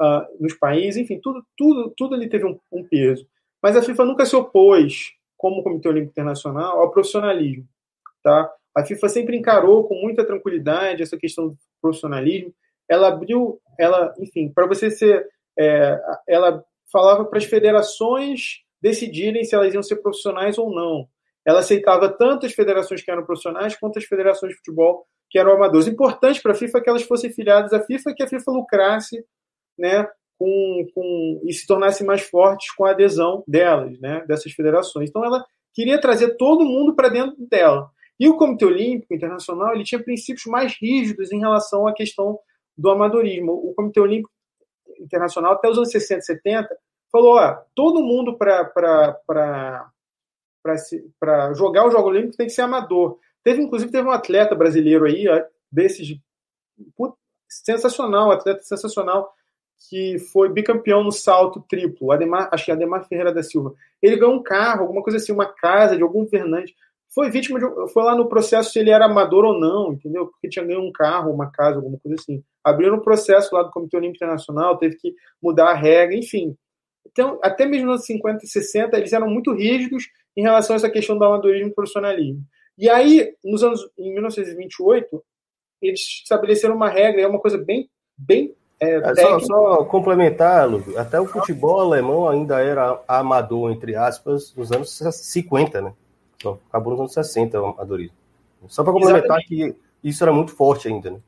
uh, 0.00 0.42
nos 0.42 0.54
países, 0.54 1.00
enfim, 1.00 1.20
tudo, 1.20 1.44
tudo, 1.56 1.92
tudo 1.96 2.14
ali 2.14 2.28
teve 2.28 2.44
um, 2.44 2.58
um, 2.70 2.84
peso. 2.84 3.26
Mas 3.62 3.76
a 3.76 3.82
FIFA 3.82 4.04
nunca 4.04 4.26
se 4.26 4.34
opôs, 4.34 5.12
como 5.36 5.62
Comitê 5.62 5.88
Olímpico 5.88 6.12
Internacional, 6.12 6.80
ao 6.80 6.90
profissionalismo, 6.90 7.66
tá? 8.22 8.50
A 8.74 8.84
FIFA 8.84 9.08
sempre 9.08 9.36
encarou 9.36 9.84
com 9.84 9.94
muita 9.94 10.24
tranquilidade 10.24 11.02
essa 11.02 11.16
questão 11.16 11.48
do 11.48 11.58
profissionalismo. 11.80 12.52
Ela 12.92 13.08
abriu, 13.08 13.60
ela, 13.78 14.14
enfim, 14.18 14.52
para 14.52 14.66
você 14.66 14.90
ser, 14.90 15.26
é, 15.58 15.98
ela 16.28 16.62
falava 16.90 17.24
para 17.24 17.38
as 17.38 17.44
federações 17.44 18.60
decidirem 18.80 19.44
se 19.44 19.54
elas 19.54 19.72
iam 19.72 19.82
ser 19.82 19.96
profissionais 19.96 20.58
ou 20.58 20.74
não. 20.74 21.06
Ela 21.46 21.60
aceitava 21.60 22.08
tanto 22.08 22.46
as 22.46 22.52
federações 22.52 23.02
que 23.02 23.10
eram 23.10 23.24
profissionais 23.24 23.76
quanto 23.76 23.98
as 23.98 24.04
federações 24.04 24.52
de 24.52 24.58
futebol 24.58 25.06
que 25.30 25.38
eram 25.38 25.52
amadores. 25.52 25.86
Importante 25.86 26.42
para 26.42 26.52
a 26.52 26.54
FIFA 26.54 26.78
é 26.78 26.80
que 26.82 26.90
elas 26.90 27.02
fossem 27.02 27.32
filiadas 27.32 27.72
à 27.72 27.80
FIFA 27.80 28.14
que 28.14 28.22
a 28.22 28.28
FIFA 28.28 28.52
lucrasse 28.52 29.24
né, 29.78 30.06
com, 30.38 30.86
com, 30.94 31.40
e 31.44 31.52
se 31.52 31.66
tornasse 31.66 32.04
mais 32.04 32.22
fortes 32.22 32.70
com 32.74 32.84
a 32.84 32.90
adesão 32.90 33.42
delas, 33.48 33.98
né, 33.98 34.24
dessas 34.26 34.52
federações. 34.52 35.08
Então 35.08 35.24
ela 35.24 35.44
queria 35.72 36.00
trazer 36.00 36.36
todo 36.36 36.66
mundo 36.66 36.94
para 36.94 37.08
dentro 37.08 37.36
dela. 37.48 37.88
E 38.20 38.28
o 38.28 38.36
Comitê 38.36 38.64
Olímpico 38.64 39.14
Internacional 39.14 39.74
ele 39.74 39.84
tinha 39.84 40.02
princípios 40.02 40.44
mais 40.46 40.76
rígidos 40.80 41.32
em 41.32 41.40
relação 41.40 41.86
à 41.86 41.94
questão 41.94 42.38
do 42.76 42.90
amadorismo. 42.90 43.52
O 43.52 43.74
Comitê 43.74 44.00
Olímpico 44.00 44.30
Internacional, 44.98 45.52
até 45.54 45.68
os 45.68 45.76
anos 45.76 45.90
60 45.90 46.20
e 46.20 46.22
70, 46.22 46.78
falou: 47.10 47.36
ó, 47.36 47.58
todo 47.74 48.02
mundo 48.02 48.36
para 48.36 48.72
jogar 51.54 51.86
o 51.86 51.90
Jogo 51.90 52.08
Olímpico 52.08 52.36
tem 52.36 52.46
que 52.46 52.52
ser 52.52 52.62
amador. 52.62 53.18
Teve, 53.42 53.62
inclusive, 53.62 53.90
teve 53.90 54.06
um 54.06 54.12
atleta 54.12 54.54
brasileiro 54.54 55.04
aí, 55.04 55.24
desses. 55.70 56.16
sensacional, 57.48 58.30
atleta 58.30 58.62
sensacional, 58.62 59.34
que 59.90 60.18
foi 60.18 60.48
bicampeão 60.48 61.02
no 61.02 61.10
salto 61.10 61.60
triplo, 61.68 62.12
Ademar, 62.12 62.48
acho 62.52 62.64
que 62.64 62.70
é 62.70 62.74
Ademar 62.74 63.06
Ferreira 63.08 63.34
da 63.34 63.42
Silva. 63.42 63.74
Ele 64.00 64.16
ganhou 64.16 64.34
um 64.34 64.42
carro, 64.42 64.82
alguma 64.82 65.02
coisa 65.02 65.18
assim, 65.18 65.32
uma 65.32 65.52
casa 65.52 65.96
de 65.96 66.02
algum 66.02 66.24
governante. 66.24 66.74
Foi 67.14 67.30
vítima 67.30 67.58
de. 67.58 67.92
Foi 67.92 68.02
lá 68.02 68.16
no 68.16 68.28
processo 68.28 68.72
se 68.72 68.78
ele 68.78 68.90
era 68.90 69.04
amador 69.04 69.44
ou 69.44 69.58
não, 69.58 69.92
entendeu? 69.92 70.26
Porque 70.26 70.48
tinha 70.48 70.64
ganho 70.64 70.80
um 70.80 70.92
carro, 70.92 71.32
uma 71.32 71.50
casa, 71.50 71.76
alguma 71.76 71.98
coisa 71.98 72.20
assim. 72.20 72.42
Abriram 72.64 72.96
um 72.96 73.02
processo 73.02 73.54
lá 73.54 73.62
do 73.62 73.70
Comitê 73.70 73.96
Olímpico 73.96 74.24
Internacional, 74.24 74.78
teve 74.78 74.96
que 74.96 75.14
mudar 75.42 75.70
a 75.70 75.74
regra, 75.74 76.16
enfim. 76.16 76.56
Então, 77.06 77.38
até 77.42 77.66
mesmo 77.66 77.86
nos 77.86 77.96
anos 77.96 78.06
50 78.06 78.44
e 78.44 78.48
60, 78.48 78.96
eles 78.96 79.12
eram 79.12 79.28
muito 79.28 79.52
rígidos 79.52 80.08
em 80.36 80.42
relação 80.42 80.74
a 80.74 80.76
essa 80.78 80.90
questão 80.90 81.18
do 81.18 81.24
amadorismo 81.24 81.68
e 81.68 81.74
profissionalismo. 81.74 82.42
E 82.78 82.88
aí, 82.88 83.34
nos 83.44 83.62
anos, 83.62 83.86
em 83.98 84.12
1928, 84.14 85.22
eles 85.82 86.00
estabeleceram 86.22 86.74
uma 86.74 86.88
regra, 86.88 87.20
é 87.20 87.26
uma 87.26 87.40
coisa 87.40 87.58
bem, 87.58 87.90
bem 88.16 88.54
é, 88.80 88.96
é, 88.96 89.14
só, 89.14 89.38
só, 89.38 89.84
complementar, 89.84 90.68
Lúcio, 90.68 90.98
até 90.98 91.20
o 91.20 91.26
futebol 91.26 91.78
alemão 91.78 92.28
ainda 92.28 92.60
era 92.60 93.00
amador, 93.06 93.70
entre 93.70 93.94
aspas, 93.94 94.52
nos 94.56 94.72
anos 94.72 94.90
50, 94.90 95.82
né? 95.82 95.92
Então, 96.42 96.58
acabou 96.68 96.90
nos 96.90 97.00
anos 97.00 97.14
60 97.14 97.60
o 97.60 97.66
amadorismo. 97.66 98.16
Só 98.68 98.82
para 98.82 98.92
complementar 98.92 99.38
Exatamente. 99.38 99.48
que 99.48 99.76
isso 100.02 100.22
era 100.24 100.32
muito 100.32 100.52
forte 100.52 100.88
ainda, 100.88 101.12
né? 101.12 101.20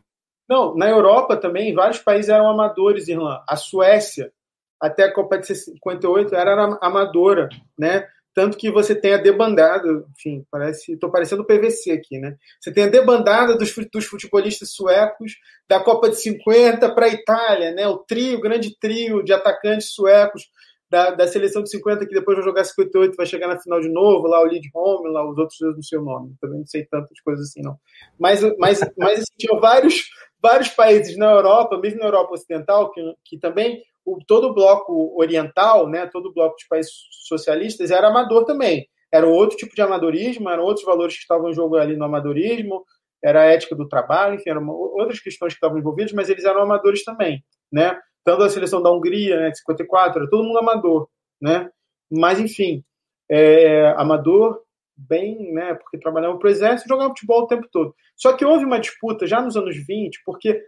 Não, 0.48 0.74
na 0.76 0.88
Europa 0.88 1.36
também, 1.36 1.72
vários 1.72 1.98
países 1.98 2.28
eram 2.28 2.48
amadores, 2.48 3.08
Irlã. 3.08 3.42
A 3.48 3.56
Suécia, 3.56 4.32
até 4.80 5.04
a 5.04 5.12
Copa 5.12 5.38
de 5.38 5.54
58, 5.54 6.34
era 6.34 6.78
amadora, 6.82 7.48
né? 7.78 8.06
Tanto 8.34 8.58
que 8.58 8.68
você 8.68 8.96
tem 8.96 9.14
a 9.14 9.18
debandada, 9.18 10.04
enfim, 10.10 10.44
parece. 10.50 10.94
Estou 10.94 11.10
parecendo 11.10 11.46
PVC 11.46 11.92
aqui, 11.92 12.18
né? 12.18 12.36
Você 12.60 12.72
tem 12.72 12.84
a 12.84 12.88
debandada 12.88 13.56
dos, 13.56 13.72
dos 13.92 14.06
futebolistas 14.06 14.72
suecos 14.72 15.36
da 15.68 15.78
Copa 15.78 16.10
de 16.10 16.16
50 16.16 16.92
para 16.92 17.06
a 17.06 17.10
Itália, 17.10 17.70
né? 17.70 17.86
O 17.86 17.98
trio, 17.98 18.38
o 18.38 18.40
grande 18.40 18.76
trio 18.76 19.22
de 19.22 19.32
atacantes 19.32 19.94
suecos 19.94 20.50
da, 20.94 21.10
da 21.10 21.26
seleção 21.26 21.60
de 21.60 21.70
50, 21.70 22.06
que 22.06 22.14
depois 22.14 22.36
vai 22.36 22.44
jogar 22.44 22.62
58, 22.62 23.16
vai 23.16 23.26
chegar 23.26 23.48
na 23.48 23.58
final 23.58 23.80
de 23.80 23.88
novo, 23.88 24.28
lá 24.28 24.40
o 24.40 24.46
Lidholm, 24.46 25.10
lá 25.10 25.28
os 25.28 25.36
outros 25.36 25.58
não 25.60 25.82
sei 25.82 25.98
o 25.98 26.04
nome, 26.04 26.36
também 26.40 26.60
não 26.60 26.66
sei 26.66 26.84
tantas 26.86 27.20
coisas 27.20 27.48
assim, 27.48 27.62
não. 27.62 27.76
Mas, 28.16 28.42
mas, 28.58 28.78
mas 28.96 29.18
assim, 29.18 29.34
tinham 29.36 29.58
vários, 29.58 30.04
vários 30.40 30.68
países 30.68 31.16
na 31.16 31.32
Europa, 31.32 31.76
mesmo 31.78 31.98
na 31.98 32.06
Europa 32.06 32.34
Ocidental, 32.34 32.92
que, 32.92 33.00
que 33.24 33.38
também 33.40 33.82
o, 34.04 34.18
todo 34.24 34.50
o 34.50 34.54
bloco 34.54 35.20
oriental, 35.20 35.88
né, 35.88 36.06
todo 36.06 36.26
o 36.26 36.32
bloco 36.32 36.56
de 36.56 36.68
países 36.68 36.92
socialistas 37.26 37.90
era 37.90 38.06
amador 38.06 38.44
também. 38.44 38.86
Era 39.12 39.26
outro 39.26 39.56
tipo 39.56 39.74
de 39.74 39.82
amadorismo, 39.82 40.48
eram 40.48 40.62
outros 40.62 40.86
valores 40.86 41.16
que 41.16 41.22
estavam 41.22 41.50
em 41.50 41.54
jogo 41.54 41.76
ali 41.76 41.96
no 41.96 42.04
amadorismo, 42.04 42.84
era 43.20 43.40
a 43.42 43.46
ética 43.46 43.74
do 43.74 43.88
trabalho, 43.88 44.36
enfim, 44.36 44.50
eram 44.50 44.68
outras 44.68 45.18
questões 45.18 45.54
que 45.54 45.56
estavam 45.56 45.76
envolvidas, 45.78 46.12
mas 46.12 46.30
eles 46.30 46.44
eram 46.44 46.62
amadores 46.62 47.02
também, 47.02 47.42
né? 47.72 47.98
Tanto 48.24 48.42
a 48.42 48.48
seleção 48.48 48.82
da 48.82 48.90
Hungria, 48.90 49.38
né, 49.38 49.50
de 49.50 49.58
54, 49.58 50.20
era 50.20 50.30
todo 50.30 50.44
mundo 50.44 50.58
amador, 50.58 51.08
né? 51.40 51.70
Mas, 52.10 52.40
enfim, 52.40 52.82
é, 53.30 53.88
amador 53.96 54.62
bem, 54.96 55.52
né, 55.52 55.74
porque 55.74 55.98
trabalhava 55.98 56.38
para 56.38 56.46
o 56.46 56.50
exército 56.50 56.86
e 56.86 56.92
jogava 56.92 57.10
futebol 57.10 57.42
o 57.42 57.46
tempo 57.46 57.66
todo. 57.70 57.94
Só 58.16 58.32
que 58.32 58.44
houve 58.44 58.64
uma 58.64 58.78
disputa 58.78 59.26
já 59.26 59.42
nos 59.42 59.56
anos 59.56 59.76
20, 59.76 60.22
porque 60.24 60.62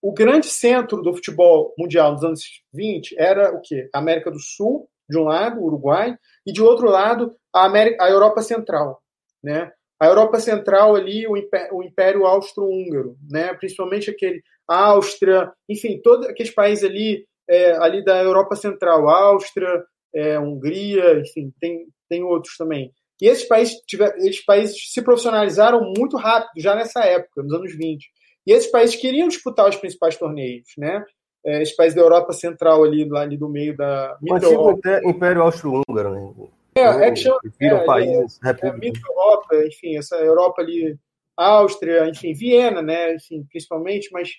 o 0.00 0.12
grande 0.12 0.46
centro 0.46 1.00
do 1.02 1.14
futebol 1.14 1.74
mundial 1.78 2.12
nos 2.12 2.24
anos 2.24 2.42
20 2.72 3.14
era 3.18 3.54
o 3.54 3.60
quê? 3.60 3.88
A 3.94 3.98
América 3.98 4.30
do 4.30 4.40
Sul, 4.40 4.88
de 5.08 5.18
um 5.18 5.24
lado, 5.24 5.60
o 5.60 5.64
Uruguai, 5.64 6.16
e 6.46 6.52
de 6.52 6.62
outro 6.62 6.88
lado, 6.88 7.36
a, 7.54 7.66
América, 7.66 8.02
a 8.02 8.10
Europa 8.10 8.42
Central. 8.42 9.00
Né? 9.42 9.70
A 10.00 10.06
Europa 10.06 10.40
Central 10.40 10.96
ali, 10.96 11.26
o 11.28 11.36
Império, 11.36 11.76
o 11.76 11.82
Império 11.82 12.26
Austro-Húngaro, 12.26 13.16
né? 13.30 13.54
principalmente 13.54 14.10
aquele 14.10 14.42
Áustria, 14.68 15.52
enfim, 15.68 16.00
todos 16.02 16.26
aqueles 16.26 16.54
países 16.54 16.84
ali, 16.84 17.26
é, 17.48 17.72
ali 17.78 18.04
da 18.04 18.22
Europa 18.22 18.56
Central, 18.56 19.08
Áustria, 19.08 19.82
é, 20.14 20.38
Hungria, 20.38 21.20
enfim, 21.20 21.52
tem, 21.60 21.86
tem 22.08 22.22
outros 22.22 22.56
também. 22.56 22.92
E 23.20 23.28
esses 23.28 23.46
países, 23.46 23.76
tiver, 23.86 24.16
esses 24.18 24.44
países 24.44 24.92
se 24.92 25.00
profissionalizaram 25.00 25.92
muito 25.96 26.16
rápido, 26.16 26.60
já 26.60 26.74
nessa 26.74 27.04
época, 27.04 27.42
nos 27.42 27.52
anos 27.52 27.76
20. 27.76 28.10
E 28.46 28.52
esses 28.52 28.70
países 28.70 28.96
queriam 28.96 29.28
disputar 29.28 29.68
os 29.68 29.76
principais 29.76 30.16
torneios, 30.16 30.68
né? 30.76 31.04
É, 31.44 31.62
esses 31.62 31.74
países 31.74 31.94
da 31.94 32.02
Europa 32.02 32.32
Central 32.32 32.84
ali, 32.84 33.08
lá 33.08 33.22
ali 33.22 33.36
do 33.36 33.48
meio 33.48 33.76
da 33.76 34.16
o 34.22 34.34
antigo 34.34 34.80
Império 35.04 35.42
Austro-Húngaro, 35.42 36.14
né? 36.14 36.48
É, 36.74 36.82
é 36.82 37.10
que 37.10 37.16
chama, 37.16 37.38
é, 37.60 37.84
países, 37.84 38.40
é, 38.44 38.50
é, 38.50 38.70
Europa, 38.70 39.66
enfim, 39.66 39.96
essa 39.96 40.16
Europa 40.16 40.62
ali, 40.62 40.96
Áustria, 41.36 42.08
enfim, 42.08 42.32
Viena, 42.32 42.80
né? 42.80 43.14
Enfim, 43.14 43.44
principalmente, 43.48 44.08
mas 44.12 44.30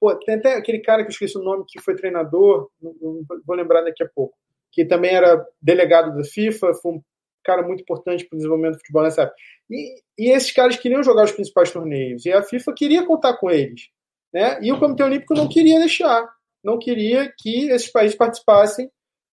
pô, 0.00 0.14
tem 0.16 0.36
até 0.36 0.54
aquele 0.54 0.80
cara 0.80 1.02
que 1.02 1.08
eu 1.08 1.12
esqueci 1.12 1.36
o 1.36 1.42
nome 1.42 1.64
que 1.66 1.80
foi 1.80 1.94
treinador, 1.94 2.68
não, 2.80 2.94
não 3.00 3.22
vou 3.46 3.56
lembrar 3.56 3.82
daqui 3.82 4.02
a 4.02 4.08
pouco, 4.08 4.36
que 4.72 4.84
também 4.84 5.14
era 5.14 5.44
delegado 5.60 6.16
da 6.16 6.24
FIFA, 6.24 6.74
foi 6.74 6.92
um 6.92 7.02
cara 7.44 7.62
muito 7.62 7.82
importante 7.82 8.26
para 8.26 8.36
o 8.36 8.38
desenvolvimento 8.38 8.74
do 8.74 8.78
futebol 8.78 9.02
nessa 9.02 9.22
época. 9.22 9.36
E, 9.70 10.00
e, 10.18 10.30
esses 10.30 10.52
caras 10.52 10.76
queriam 10.76 11.02
jogar 11.02 11.24
os 11.24 11.32
principais 11.32 11.70
torneios, 11.70 12.26
e 12.26 12.32
a 12.32 12.42
FIFA 12.42 12.74
queria 12.74 13.06
contar 13.06 13.36
com 13.38 13.50
eles. 13.50 13.88
Né? 14.32 14.58
E 14.62 14.72
o 14.72 14.78
Comitê 14.78 15.02
Olímpico 15.02 15.34
não 15.34 15.48
queria 15.48 15.78
deixar, 15.78 16.28
não 16.62 16.78
queria 16.78 17.32
que 17.38 17.70
esses 17.70 17.90
países 17.90 18.16
participassem 18.16 18.90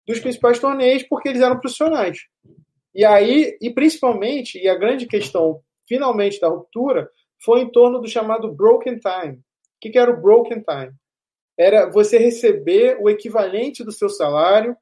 dos 0.07 0.19
principais 0.19 0.59
torneios, 0.59 1.03
porque 1.03 1.29
eles 1.29 1.41
eram 1.41 1.59
profissionais. 1.59 2.19
E 2.93 3.03
aí, 3.03 3.57
e 3.61 3.73
principalmente, 3.73 4.57
e 4.57 4.69
a 4.69 4.75
grande 4.77 5.05
questão, 5.05 5.59
finalmente, 5.87 6.39
da 6.39 6.47
ruptura, 6.47 7.09
foi 7.43 7.61
em 7.61 7.71
torno 7.71 7.99
do 7.99 8.07
chamado 8.07 8.53
broken 8.53 8.97
time. 8.97 9.39
O 9.85 9.87
que, 9.87 9.91
que 9.91 9.99
era 9.99 10.09
o 10.09 10.19
broken 10.19 10.63
time? 10.63 10.93
Era 11.55 11.89
você 11.91 12.17
receber 12.17 12.97
o 12.99 13.07
equivalente 13.07 13.83
do 13.83 13.91
seu 13.91 14.09
salário, 14.09 14.75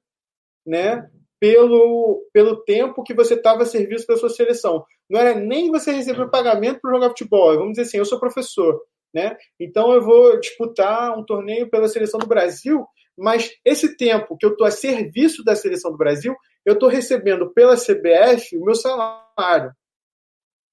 né, 0.65 1.09
pelo, 1.41 2.25
pelo 2.31 2.63
tempo 2.63 3.03
que 3.03 3.13
você 3.13 3.33
estava 3.33 3.63
a 3.63 3.65
serviço 3.65 4.07
da 4.07 4.15
sua 4.15 4.29
seleção. 4.29 4.85
Não 5.09 5.19
era 5.19 5.35
nem 5.37 5.69
você 5.69 5.91
receber 5.91 6.29
pagamento 6.29 6.79
para 6.79 6.93
jogar 6.93 7.09
futebol. 7.09 7.53
Vamos 7.57 7.71
dizer 7.71 7.81
assim, 7.81 7.97
eu 7.97 8.05
sou 8.05 8.17
professor, 8.17 8.81
né? 9.13 9.35
Então 9.59 9.91
eu 9.91 10.01
vou 10.01 10.39
disputar 10.39 11.19
um 11.19 11.25
torneio 11.25 11.69
pela 11.69 11.89
seleção 11.89 12.17
do 12.17 12.25
Brasil, 12.25 12.87
mas 13.17 13.51
esse 13.65 13.97
tempo 13.97 14.37
que 14.37 14.45
eu 14.45 14.51
estou 14.51 14.65
a 14.65 14.71
serviço 14.71 15.43
da 15.43 15.53
seleção 15.53 15.91
do 15.91 15.97
Brasil, 15.97 16.33
eu 16.65 16.75
estou 16.75 16.87
recebendo 16.87 17.53
pela 17.53 17.75
CBF 17.75 18.57
o 18.57 18.63
meu 18.63 18.73
salário. 18.73 19.73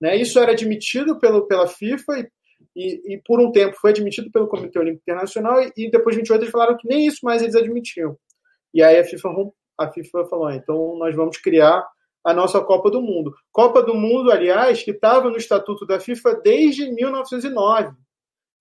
Né? 0.00 0.16
Isso 0.16 0.38
era 0.38 0.52
admitido 0.52 1.18
pelo, 1.18 1.48
pela 1.48 1.66
FIFA 1.66 2.20
e, 2.20 2.30
e, 2.74 3.14
e, 3.14 3.22
por 3.24 3.40
um 3.40 3.50
tempo 3.50 3.76
foi 3.80 3.90
admitido 3.90 4.30
pelo 4.30 4.46
Comitê 4.46 4.78
Olímpico 4.78 5.02
Internacional 5.02 5.60
e, 5.62 5.72
e 5.76 5.90
depois 5.90 6.14
de 6.14 6.20
28 6.20 6.42
eles 6.42 6.52
falaram 6.52 6.76
que 6.76 6.88
nem 6.88 7.06
isso 7.06 7.20
mais 7.22 7.42
eles 7.42 7.54
admitiam. 7.54 8.16
E 8.72 8.82
aí 8.82 8.98
a 8.98 9.04
FIFA, 9.04 9.28
a 9.78 9.90
FIFA 9.90 10.24
falou, 10.26 10.46
ah, 10.46 10.54
então 10.54 10.96
nós 10.96 11.14
vamos 11.14 11.36
criar 11.36 11.84
a 12.24 12.32
nossa 12.32 12.60
Copa 12.60 12.90
do 12.90 13.00
Mundo. 13.00 13.34
Copa 13.50 13.82
do 13.82 13.94
Mundo, 13.94 14.30
aliás, 14.30 14.82
que 14.82 14.90
estava 14.90 15.28
no 15.28 15.36
Estatuto 15.36 15.86
da 15.86 15.98
FIFA 15.98 16.40
desde 16.42 16.90
1909. 16.92 17.96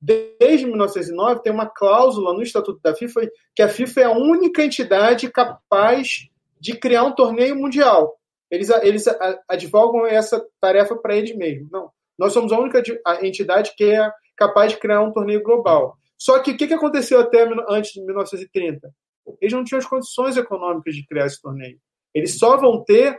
Desde 0.01 0.66
1909 0.66 1.41
tem 1.41 1.51
uma 1.51 1.68
cláusula 1.68 2.34
no 2.34 2.41
Estatuto 2.41 2.80
da 2.82 2.95
FIFA 2.95 3.30
que 3.53 3.62
a 3.62 3.68
FIFA 3.68 4.01
é 4.01 4.03
a 4.05 4.12
única 4.12 4.64
entidade 4.64 5.30
capaz 5.30 6.30
de 6.60 6.78
criar 6.78 7.03
um 7.03 7.14
torneio 7.14 7.55
mundial. 7.55 8.18
Eles, 8.49 8.70
eles 8.70 9.05
advogam 9.47 10.07
essa 10.07 10.43
tarefa 10.60 10.95
para 10.95 11.16
eles 11.16 11.36
mesmos. 11.36 11.70
Não, 11.70 11.91
nós 12.20 12.34
somos 12.34 12.52
a 12.52 12.60
única 12.60 12.84
entidade 13.22 13.74
que 13.78 13.86
é 13.86 14.12
capaz 14.36 14.74
de 14.74 14.78
criar 14.78 15.02
um 15.02 15.12
torneio 15.12 15.42
global. 15.42 15.98
Só 16.18 16.40
que 16.40 16.52
o 16.52 16.58
que, 16.58 16.74
aconteceu 16.74 17.20
até 17.20 17.48
antes 17.70 17.94
de 17.94 18.04
1930? 18.04 18.94
Eles 19.40 19.54
não 19.54 19.64
tinham 19.64 19.80
as 19.80 19.86
condições 19.86 20.36
econômicas 20.36 20.94
de 20.94 21.06
criar 21.06 21.28
esse 21.28 21.42
torneio. 21.42 21.80
Eles 22.14 22.38
só 22.38 22.58
vão 22.58 22.84
ter 22.84 23.18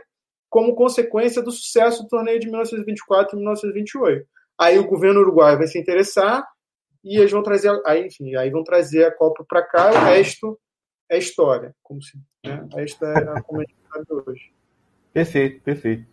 como 0.49 0.75
consequência 0.75 1.41
do 1.41 1.51
sucesso 1.51 2.03
do 2.03 2.09
torneio 2.09 2.39
de 2.39 2.45
1924 2.45 3.35
e 3.35 3.37
1928. 3.37 4.27
Aí 4.59 4.77
o 4.77 4.87
governo 4.87 5.21
uruguaio 5.21 5.57
vai 5.57 5.67
se 5.67 5.79
interessar 5.79 6.45
e 7.03 7.17
eles 7.17 7.31
vão 7.31 7.41
trazer, 7.41 7.71
aí, 7.85 8.05
enfim, 8.05 8.35
aí 8.35 8.51
vão 8.51 8.63
trazer 8.63 9.05
a 9.05 9.11
Copa 9.11 9.43
para 9.47 9.63
cá, 9.63 9.89
o 9.89 10.05
resto 10.05 10.59
é 11.09 11.17
história, 11.17 11.73
como 11.81 12.01
se, 12.03 12.17
né? 12.45 12.67
Esta 12.75 13.07
é 13.07 13.17
a 13.17 13.41
como 13.41 13.63
sabe 13.91 14.05
hoje. 14.27 14.53
Perfeito, 15.11 15.63
perfeito. 15.63 16.05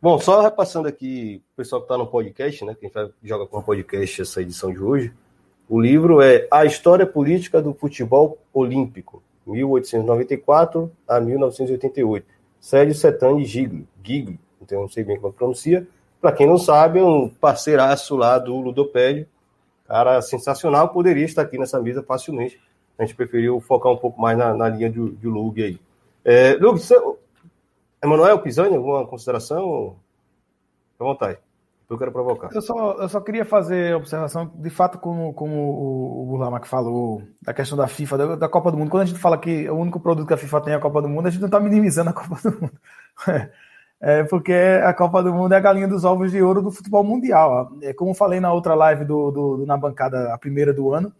Bom, 0.00 0.18
só 0.18 0.42
repassando 0.42 0.86
aqui, 0.86 1.42
o 1.54 1.56
pessoal 1.56 1.80
que 1.80 1.86
está 1.86 1.96
no 1.96 2.06
podcast, 2.06 2.64
né? 2.64 2.76
Quem 2.78 2.90
joga 3.22 3.46
com 3.46 3.58
o 3.58 3.62
podcast 3.62 4.22
essa 4.22 4.42
edição 4.42 4.70
de 4.70 4.78
hoje, 4.78 5.12
o 5.68 5.80
livro 5.80 6.20
é 6.20 6.46
A 6.50 6.66
História 6.66 7.06
Política 7.06 7.62
do 7.62 7.72
Futebol 7.72 8.38
Olímpico, 8.52 9.22
1894 9.46 10.92
a 11.08 11.18
1988 11.18 12.26
Sérgio 12.60 12.94
Setani 12.94 13.44
Gigli, 13.44 13.88
Gigli, 14.02 14.38
então 14.60 14.82
não 14.82 14.88
sei 14.88 15.02
bem 15.02 15.18
como 15.18 15.32
pronuncia. 15.32 15.86
Para 16.20 16.32
quem 16.32 16.46
não 16.46 16.58
sabe, 16.58 16.98
é 16.98 17.02
um 17.02 17.28
parceiraço 17.28 18.16
lá 18.16 18.38
do 18.38 18.54
Ludopédio, 18.60 19.26
cara 19.86 20.20
sensacional, 20.20 20.90
poderia 20.90 21.24
estar 21.24 21.42
aqui 21.42 21.56
nessa 21.56 21.80
mesa 21.80 22.02
facilmente. 22.02 22.60
A 22.98 23.04
gente 23.04 23.14
preferiu 23.14 23.60
focar 23.60 23.92
um 23.92 23.96
pouco 23.96 24.20
mais 24.20 24.36
na, 24.36 24.52
na 24.54 24.68
linha 24.68 24.90
de, 24.90 25.10
de 25.10 25.26
Lug 25.26 25.62
aí. 25.62 25.78
É, 26.24 26.54
Lug, 26.54 26.80
Emanuel 28.02 28.40
Pisani, 28.40 28.76
alguma 28.76 29.06
consideração? 29.06 29.96
Fique 30.92 31.02
à 31.02 31.04
vontade. 31.04 31.38
Eu 31.88 31.96
quero 31.96 32.10
provocar. 32.10 32.50
Eu 32.52 32.60
só, 32.60 32.94
eu 32.94 33.08
só 33.08 33.20
queria 33.20 33.44
fazer 33.44 33.94
observação, 33.94 34.50
de 34.56 34.70
fato, 34.70 34.98
como, 34.98 35.32
como 35.34 35.54
o, 35.54 36.22
o 36.22 36.26
Burlamac 36.26 36.66
falou, 36.66 37.22
da 37.40 37.54
questão 37.54 37.78
da 37.78 37.86
FIFA, 37.86 38.18
da, 38.18 38.36
da, 38.36 38.48
Copa 38.48 38.72
do 38.72 38.76
Mundo. 38.76 38.90
Quando 38.90 39.04
a 39.04 39.06
gente 39.06 39.20
fala 39.20 39.38
que 39.38 39.70
o 39.70 39.76
único 39.76 40.00
produto 40.00 40.26
que 40.26 40.34
a 40.34 40.36
FIFA 40.36 40.60
tem 40.62 40.72
é 40.72 40.76
a 40.76 40.80
Copa 40.80 41.00
do 41.00 41.08
Mundo, 41.08 41.28
a 41.28 41.30
gente 41.30 41.40
não 41.40 41.46
está 41.46 41.60
minimizando 41.60 42.10
a 42.10 42.12
Copa 42.12 42.38
do 42.42 42.60
Mundo. 42.60 42.72
É, 43.98 44.24
porque 44.24 44.52
a 44.52 44.92
Copa 44.92 45.22
do 45.22 45.32
Mundo 45.32 45.54
é 45.54 45.56
a 45.56 45.60
galinha 45.60 45.88
dos 45.88 46.04
ovos 46.04 46.30
de 46.30 46.42
ouro 46.42 46.60
do 46.60 46.70
futebol 46.70 47.02
mundial. 47.02 47.72
É, 47.80 47.94
como 47.94 48.12
falei 48.12 48.40
na 48.40 48.52
outra 48.52 48.74
live 48.74 49.06
do, 49.06 49.30
do, 49.30 49.56
do 49.56 49.66
na 49.66 49.74
bancada, 49.74 50.34
a 50.34 50.38
primeira 50.38 50.70
do 50.70 50.92
ano, 50.92 51.10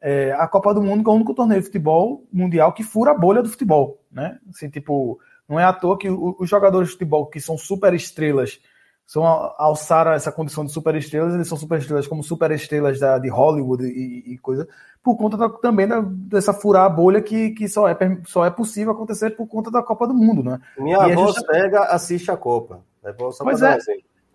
é, 0.00 0.32
a 0.38 0.46
Copa 0.46 0.72
do 0.72 0.80
Mundo 0.80 1.10
é 1.10 1.12
o 1.12 1.16
único 1.16 1.34
torneio 1.34 1.60
de 1.60 1.66
futebol 1.66 2.24
mundial 2.32 2.72
que 2.72 2.84
fura 2.84 3.10
a 3.10 3.18
bolha 3.18 3.42
do 3.42 3.48
futebol. 3.48 4.00
Né? 4.12 4.38
Assim, 4.48 4.70
tipo, 4.70 5.18
não 5.50 5.58
é 5.58 5.64
à 5.64 5.72
toa 5.72 5.98
que 5.98 6.08
os 6.08 6.48
jogadores 6.48 6.88
de 6.88 6.92
futebol 6.92 7.26
que 7.26 7.40
são 7.40 7.58
super 7.58 7.92
estrelas 7.92 8.60
são 9.04 9.24
alçaram 9.24 10.12
essa 10.12 10.30
condição 10.30 10.64
de 10.64 10.70
superestrelas, 10.70 11.34
eles 11.34 11.48
são 11.48 11.58
superestrelas 11.58 12.06
como 12.06 12.22
superestrelas 12.22 13.00
da, 13.00 13.18
de 13.18 13.28
Hollywood 13.28 13.84
e, 13.84 14.34
e 14.34 14.38
coisa, 14.38 14.68
por 15.02 15.16
conta 15.16 15.36
da, 15.36 15.48
também 15.48 15.88
da, 15.88 16.00
dessa 16.00 16.54
furar 16.54 16.84
a 16.84 16.88
bolha 16.88 17.20
que, 17.20 17.50
que 17.50 17.68
só, 17.68 17.88
é, 17.88 17.96
só 18.24 18.44
é 18.44 18.50
possível 18.50 18.92
acontecer 18.92 19.30
por 19.30 19.48
conta 19.48 19.68
da 19.68 19.82
Copa 19.82 20.06
do 20.06 20.14
Mundo, 20.14 20.44
né? 20.44 20.60
Minha 20.78 21.08
e 21.08 21.12
avó 21.12 21.26
gente... 21.26 21.44
pega, 21.44 21.80
assiste 21.86 22.30
a 22.30 22.36
Copa. 22.36 22.84
É 23.02 23.12
só 23.32 23.42
pois 23.42 23.60
é, 23.60 23.76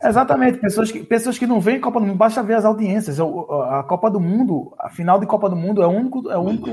exatamente, 0.03 0.57
pessoas 0.57 0.91
que, 0.91 1.01
pessoas 1.05 1.37
que 1.37 1.47
não 1.47 1.61
veem 1.61 1.79
Copa 1.79 2.01
do 2.01 2.05
Mundo, 2.05 2.17
basta 2.17 2.43
ver 2.43 2.55
as 2.55 2.65
audiências. 2.65 3.17
A 3.21 3.81
Copa 3.87 4.11
do 4.11 4.19
Mundo, 4.19 4.73
a 4.77 4.89
final 4.89 5.21
de 5.21 5.25
Copa 5.25 5.49
do 5.49 5.55
Mundo 5.55 5.81
é 5.81 5.85
a 5.85 5.87
única 5.87 6.19
é 6.29 6.33
a 6.33 6.39
única 6.39 6.69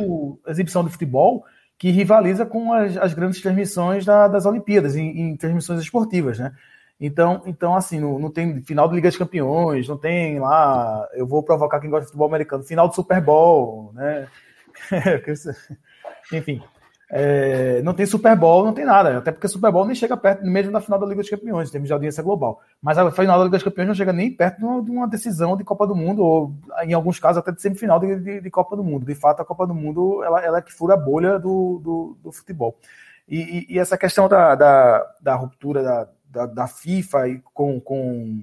exibição 0.48 0.82
de 0.82 0.90
futebol 0.90 1.44
que 1.82 1.90
rivaliza 1.90 2.46
com 2.46 2.72
as, 2.72 2.96
as 2.96 3.12
grandes 3.12 3.40
transmissões 3.40 4.04
da, 4.04 4.28
das 4.28 4.46
Olimpíadas, 4.46 4.94
em, 4.94 5.20
em 5.20 5.36
transmissões 5.36 5.80
esportivas, 5.80 6.38
né? 6.38 6.54
Então, 7.00 7.42
então 7.44 7.74
assim, 7.74 7.98
não, 7.98 8.20
não 8.20 8.30
tem 8.30 8.62
final 8.62 8.88
de 8.88 8.94
Liga 8.94 9.08
dos 9.08 9.18
Campeões, 9.18 9.88
não 9.88 9.98
tem 9.98 10.38
lá, 10.38 11.08
eu 11.12 11.26
vou 11.26 11.42
provocar 11.42 11.80
quem 11.80 11.90
gosta 11.90 12.04
de 12.04 12.10
futebol 12.10 12.28
americano, 12.28 12.62
final 12.62 12.86
do 12.86 12.94
Super 12.94 13.20
Bowl, 13.20 13.90
né? 13.94 14.28
Enfim, 16.32 16.62
é, 17.14 17.82
não 17.82 17.92
tem 17.92 18.06
Super 18.06 18.34
Bowl, 18.34 18.64
não 18.64 18.72
tem 18.72 18.86
nada, 18.86 19.18
até 19.18 19.30
porque 19.30 19.46
Super 19.46 19.70
Bowl 19.70 19.84
nem 19.84 19.94
chega 19.94 20.16
perto, 20.16 20.42
mesmo 20.46 20.72
da 20.72 20.80
final 20.80 20.98
da 20.98 21.04
Liga 21.04 21.20
dos 21.20 21.28
Campeões, 21.28 21.68
em 21.68 21.72
termos 21.72 21.86
de 21.86 21.92
audiência 21.92 22.22
global. 22.22 22.62
Mas 22.80 22.96
a 22.96 23.10
final 23.10 23.38
da 23.38 23.44
Liga 23.44 23.58
dos 23.58 23.64
Campeões 23.64 23.88
não 23.88 23.94
chega 23.94 24.14
nem 24.14 24.34
perto 24.34 24.82
de 24.82 24.90
uma 24.90 25.06
decisão 25.06 25.54
de 25.54 25.62
Copa 25.62 25.86
do 25.86 25.94
Mundo, 25.94 26.24
ou 26.24 26.54
em 26.82 26.94
alguns 26.94 27.20
casos 27.20 27.38
até 27.38 27.52
de 27.52 27.60
semifinal 27.60 28.00
de, 28.00 28.18
de, 28.18 28.40
de 28.40 28.50
Copa 28.50 28.74
do 28.74 28.82
Mundo. 28.82 29.04
De 29.04 29.14
fato, 29.14 29.42
a 29.42 29.44
Copa 29.44 29.66
do 29.66 29.74
Mundo 29.74 30.24
ela, 30.24 30.42
ela 30.42 30.58
é 30.58 30.62
que 30.62 30.72
fura 30.72 30.94
a 30.94 30.96
bolha 30.96 31.38
do, 31.38 31.80
do, 31.84 32.16
do 32.24 32.32
futebol. 32.32 32.78
E, 33.28 33.66
e, 33.68 33.74
e, 33.74 33.78
essa 33.78 33.98
questão 33.98 34.26
da, 34.26 34.54
da, 34.54 35.06
da 35.20 35.34
ruptura 35.34 35.82
da 35.82 36.08
da, 36.32 36.46
da 36.46 36.66
FIFA 36.66 37.28
e 37.28 37.42
com, 37.52 37.78
com, 37.78 38.42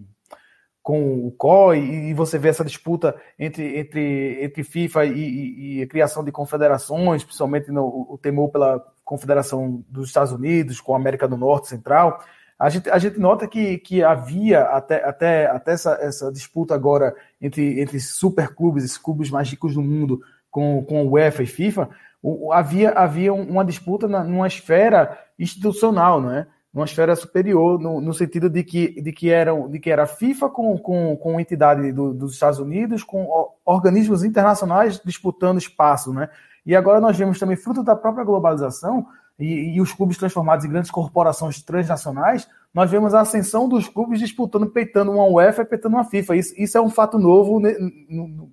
com 0.90 1.28
o 1.28 1.30
COI, 1.30 1.78
e 2.10 2.14
você 2.16 2.40
vê 2.40 2.50
essa 2.50 2.66
disputa 2.66 3.16
entre, 3.38 3.78
entre, 3.78 4.44
entre 4.44 4.64
FIFA 4.64 5.06
e, 5.06 5.12
e, 5.12 5.78
e 5.78 5.84
a 5.84 5.88
criação 5.88 6.24
de 6.24 6.32
confederações, 6.32 7.24
principalmente 7.24 7.72
no, 7.72 8.08
o 8.10 8.18
temor 8.20 8.50
pela 8.50 8.84
Confederação 9.06 9.86
dos 9.88 10.08
Estados 10.08 10.32
Unidos 10.32 10.82
com 10.82 10.96
a 10.96 10.98
América 10.98 11.28
do 11.28 11.38
Norte 11.38 11.68
Central. 11.68 12.20
A 12.58 12.70
gente, 12.70 12.90
a 12.90 12.98
gente 12.98 13.20
nota 13.20 13.48
que, 13.48 13.78
que 13.78 14.04
havia 14.04 14.62
até, 14.64 15.08
até, 15.08 15.46
até 15.46 15.74
essa, 15.74 15.92
essa 16.02 16.32
disputa 16.32 16.74
agora 16.74 17.16
entre, 17.40 17.80
entre 17.80 18.00
superclubes, 18.00 18.84
esses 18.84 18.98
clubes 18.98 19.30
mais 19.30 19.48
ricos 19.48 19.76
do 19.76 19.84
mundo, 19.84 20.20
com, 20.50 20.84
com 20.86 21.08
UEFA 21.08 21.44
e 21.44 21.46
FIFA, 21.46 21.88
o, 22.20 22.52
havia, 22.52 22.94
havia 22.94 23.32
uma 23.32 23.64
disputa 23.64 24.08
na, 24.08 24.24
numa 24.24 24.48
esfera 24.48 25.20
institucional, 25.38 26.20
não 26.20 26.32
é? 26.34 26.48
Uma 26.80 26.86
esfera 26.86 27.16
superior, 27.16 27.80
no, 27.80 28.02
no, 28.02 28.14
sentido 28.14 28.50
de 28.50 28.64
que, 28.64 29.02
de 29.02 29.12
que, 29.12 29.30
eram, 29.30 29.70
de 29.70 29.80
que 29.80 29.92
era 29.92 30.04
a 30.04 30.08
FIFA 30.08 30.50
com, 30.50 30.78
com, 30.78 31.16
com 31.18 31.40
entidade 31.40 31.92
do, 31.92 32.14
dos 32.14 32.34
Estados 32.34 32.60
Unidos, 32.60 33.04
com 33.04 33.28
organismos 33.66 34.24
internacionais 34.24 35.00
disputando 35.04 35.58
espaço, 35.58 36.14
né? 36.14 36.30
E 36.66 36.76
agora 36.76 37.00
nós 37.00 37.18
vemos 37.18 37.40
também, 37.40 37.56
fruto 37.56 37.84
da 37.84 37.96
própria 37.96 38.24
globalização 38.24 39.08
e, 39.40 39.76
e 39.76 39.82
os 39.82 39.94
clubes 39.94 40.18
transformados 40.18 40.66
em 40.66 40.70
grandes 40.70 40.92
corporações 40.92 41.62
transnacionais, 41.62 42.48
nós 42.74 42.92
vemos 42.92 43.14
a 43.14 43.22
ascensão 43.22 43.68
dos 43.68 43.88
clubes 43.88 44.20
disputando, 44.20 44.68
peitando 44.68 45.12
uma 45.12 45.26
UEFA 45.26 45.64
e 45.64 45.66
peitando 45.66 45.96
uma 45.96 46.04
FIFA. 46.04 46.36
Isso, 46.36 46.54
isso 46.58 46.78
é 46.78 46.82
um 46.82 46.90
fato 46.90 47.18
novo 47.18 47.60
né, 47.60 47.74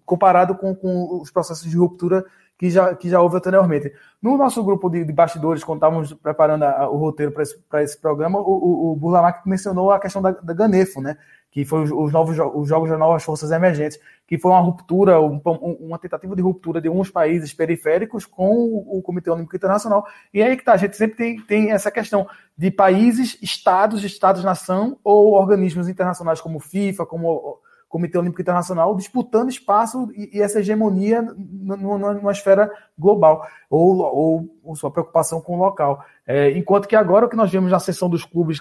comparado 0.04 0.54
com, 0.54 0.74
com 0.74 1.20
os 1.20 1.30
processos 1.30 1.68
de 1.68 1.76
ruptura 1.76 2.24
que 2.58 2.70
já, 2.70 2.94
que 2.94 3.08
já 3.08 3.20
houve 3.20 3.36
anteriormente. 3.36 3.92
No 4.20 4.36
nosso 4.36 4.62
grupo 4.64 4.88
de, 4.88 5.04
de 5.04 5.12
bastidores, 5.12 5.62
quando 5.62 5.78
estávamos 5.78 6.12
preparando 6.14 6.64
a, 6.64 6.88
o 6.88 6.96
roteiro 6.96 7.32
para 7.32 7.42
esse, 7.42 7.62
esse 7.74 8.00
programa, 8.00 8.38
o, 8.38 8.42
o, 8.42 8.92
o 8.92 8.96
Burlamac 8.96 9.46
mencionou 9.48 9.90
a 9.90 10.00
questão 10.00 10.22
da, 10.22 10.30
da 10.30 10.54
Ganefo, 10.54 11.00
né? 11.00 11.16
que 11.56 11.64
foi 11.64 11.84
os, 11.84 11.90
os 11.90 12.12
novos 12.12 12.38
os 12.38 12.68
jogos 12.68 12.90
das 12.90 12.98
novas 12.98 13.22
forças 13.22 13.50
emergentes, 13.50 13.98
que 14.26 14.36
foi 14.36 14.50
uma 14.50 14.60
ruptura, 14.60 15.18
um, 15.18 15.40
uma 15.80 15.98
tentativa 15.98 16.36
de 16.36 16.42
ruptura 16.42 16.82
de 16.82 16.88
alguns 16.88 17.10
países 17.10 17.54
periféricos 17.54 18.26
com 18.26 18.50
o, 18.50 18.98
o 18.98 19.02
Comitê 19.02 19.30
Olímpico 19.30 19.56
Internacional. 19.56 20.06
E 20.34 20.42
aí 20.42 20.54
que 20.54 20.62
tá, 20.62 20.74
a 20.74 20.76
gente 20.76 20.98
sempre 20.98 21.16
tem, 21.16 21.40
tem 21.40 21.70
essa 21.70 21.90
questão 21.90 22.28
de 22.58 22.70
países, 22.70 23.38
estados, 23.40 24.04
estados-nação 24.04 24.98
ou 25.02 25.32
organismos 25.32 25.88
internacionais 25.88 26.42
como 26.42 26.60
FIFA, 26.60 27.06
como 27.06 27.58
Comitê 27.96 28.18
Olímpico 28.18 28.42
Internacional 28.42 28.94
disputando 28.94 29.48
espaço 29.48 30.12
e, 30.14 30.36
e 30.36 30.42
essa 30.42 30.60
hegemonia 30.60 31.22
numa, 31.22 32.30
esfera 32.30 32.70
global, 32.98 33.48
ou, 33.70 34.00
ou, 34.00 34.58
ou, 34.62 34.76
sua 34.76 34.90
preocupação 34.90 35.40
com 35.40 35.56
o 35.56 35.58
local. 35.58 36.04
É, 36.26 36.50
enquanto 36.50 36.86
que 36.86 36.94
agora 36.94 37.24
o 37.24 37.28
que 37.28 37.36
nós 37.36 37.50
vemos 37.50 37.70
na 37.70 37.78
sessão 37.78 38.10
dos 38.10 38.22
clubes 38.22 38.60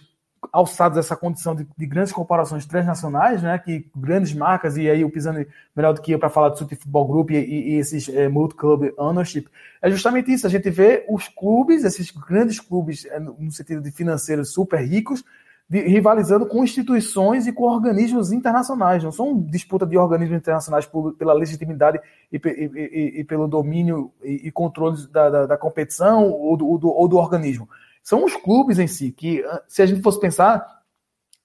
alçados 0.53 0.97
essa 0.97 1.17
condição 1.17 1.53
de, 1.53 1.67
de, 1.77 1.85
grandes 1.85 2.13
corporações 2.13 2.65
transnacionais, 2.65 3.43
né, 3.43 3.57
que 3.57 3.89
grandes 3.93 4.33
marcas, 4.33 4.77
e 4.77 4.89
aí 4.89 5.03
o 5.03 5.09
Pisani 5.09 5.45
melhor 5.75 5.93
do 5.93 6.01
que 6.01 6.13
eu 6.13 6.19
para 6.19 6.29
falar 6.29 6.49
do 6.49 6.57
City 6.57 6.77
Football 6.77 7.07
Group 7.07 7.31
e, 7.31 7.35
e 7.35 7.73
esses 7.75 8.07
é, 8.07 8.29
multi-club 8.29 8.93
ownership, 8.97 9.47
é 9.81 9.91
justamente 9.91 10.31
isso, 10.31 10.47
a 10.47 10.49
gente 10.49 10.69
vê 10.69 11.05
os 11.09 11.27
clubes, 11.27 11.83
esses 11.83 12.09
grandes 12.09 12.59
clubes, 12.61 13.05
é, 13.05 13.19
no 13.19 13.51
sentido 13.51 13.81
de 13.81 13.91
financeiros 13.91 14.53
super 14.53 14.79
ricos, 14.79 15.25
de, 15.67 15.81
rivalizando 15.81 16.45
com 16.45 16.63
instituições 16.63 17.47
e 17.47 17.51
com 17.51 17.63
organismos 17.63 18.31
internacionais. 18.31 19.03
Não 19.03 19.11
são 19.11 19.39
disputa 19.41 19.85
de 19.85 19.97
organismos 19.97 20.37
internacionais 20.37 20.85
por, 20.85 21.13
pela 21.13 21.33
legitimidade 21.33 21.99
e, 22.31 22.37
e, 22.37 23.19
e, 23.21 23.23
pelo 23.23 23.47
domínio 23.47 24.11
e, 24.23 24.51
controle 24.51 25.07
da, 25.07 25.29
da, 25.29 25.45
da 25.47 25.57
competição 25.57 26.29
ou 26.29 26.55
do, 26.55 26.77
do, 26.77 26.89
ou 26.89 27.07
do 27.07 27.17
organismo. 27.17 27.67
São 28.03 28.23
os 28.23 28.35
clubes 28.35 28.77
em 28.77 28.87
si, 28.87 29.11
que 29.11 29.43
se 29.67 29.81
a 29.81 29.85
gente 29.85 30.01
fosse 30.01 30.19
pensar, 30.19 30.75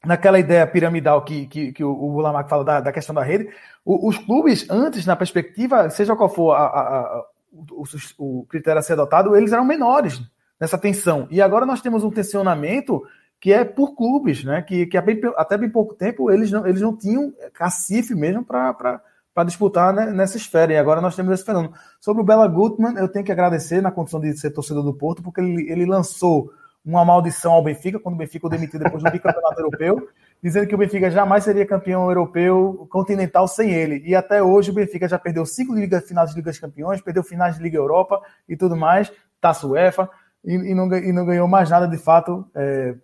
naquela 0.05 0.39
ideia 0.39 0.67
piramidal 0.67 1.23
que, 1.23 1.47
que, 1.47 1.73
que 1.73 1.85
o, 1.85 1.91
o 1.91 2.21
Lamac 2.21 2.49
fala 2.49 2.65
da, 2.65 2.81
da 2.81 2.93
questão 2.93 3.15
da 3.15 3.23
rede, 3.23 3.49
o, 3.85 4.09
os 4.09 4.19
clubes, 4.19 4.67
antes, 4.71 5.07
na 5.07 5.17
perspectiva, 5.17 5.91
seja 5.91 6.17
qual 6.17 6.29
for 6.29 6.53
a, 6.53 6.67
a, 6.67 6.81
a, 7.01 7.25
o, 7.53 7.85
o, 8.19 8.47
critério 8.47 8.79
a 8.79 8.83
ser 8.83 8.95
adotado, 8.95 9.37
eles 9.37 9.53
eram 9.53 9.65
menores 9.65 10.21
nessa 10.59 10.79
tensão. 10.79 11.27
E 11.31 11.41
agora 11.41 11.67
nós 11.67 11.81
temos 11.81 12.05
um 12.05 12.11
tensionamento 12.11 13.03
que 13.41 13.53
é 13.53 13.65
por 13.65 13.97
clubes, 13.97 14.45
né? 14.45 14.61
Que, 14.61 14.87
que 14.87 14.99
até 14.99 15.57
bem 15.57 15.71
pouco 15.71 15.95
tempo 15.95 16.31
eles 16.31 16.51
não, 16.51 16.67
eles 16.67 16.83
não 16.83 16.95
tinham 16.95 17.33
cacife 17.55 18.15
mesmo 18.15 18.45
para 18.45 19.01
disputar 19.47 19.95
né, 19.95 20.11
nessa 20.11 20.37
esfera. 20.37 20.75
E 20.75 20.77
agora 20.77 21.01
nós 21.01 21.17
temos 21.17 21.33
esse 21.33 21.45
fenômeno. 21.45 21.73
Sobre 21.99 22.23
o 22.23 22.25
Bela 22.25 22.47
Gutmann, 22.47 22.97
eu 22.99 23.09
tenho 23.09 23.25
que 23.25 23.33
agradecer 23.33 23.81
na 23.81 23.91
condição 23.91 24.21
de 24.21 24.37
ser 24.37 24.51
torcedor 24.51 24.83
do 24.83 24.93
Porto, 24.93 25.23
porque 25.23 25.41
ele, 25.41 25.73
ele 25.73 25.87
lançou 25.87 26.53
uma 26.85 27.05
maldição 27.05 27.53
ao 27.53 27.63
Benfica, 27.63 27.99
quando 27.99 28.15
o 28.15 28.19
Benfica 28.19 28.47
o 28.47 28.51
demitiu 28.51 28.79
depois 28.79 29.03
do 29.03 29.11
bicampeonato 29.11 29.61
europeu, 29.61 30.09
dizendo 30.43 30.67
que 30.67 30.75
o 30.75 30.79
Benfica 30.79 31.11
jamais 31.11 31.45
seria 31.45 31.67
campeão 31.67 32.09
europeu 32.09 32.87
continental 32.91 33.49
sem 33.49 33.71
ele. 33.71 34.03
E 34.05 34.15
até 34.15 34.43
hoje 34.43 34.71
o 34.71 34.75
Benfica 34.75 35.09
já 35.09 35.19
perdeu 35.19 35.47
cinco 35.47 35.75
ligas, 35.75 36.07
finais 36.07 36.31
de 36.31 36.37
Liga 36.37 36.51
dos 36.51 36.59
Campeões, 36.59 37.01
perdeu 37.01 37.23
finais 37.23 37.57
de 37.57 37.63
Liga 37.63 37.77
Europa 37.77 38.21
e 38.49 38.57
tudo 38.57 38.77
mais, 38.77 39.13
Taça 39.41 39.67
UEFA, 39.67 40.09
e, 40.45 40.55
e, 40.55 40.75
não, 40.75 40.93
e 40.95 41.13
não 41.13 41.25
ganhou 41.25 41.49
mais 41.49 41.69
nada 41.71 41.87
de 41.87 41.99
fato. 41.99 42.47
É, 42.55 42.95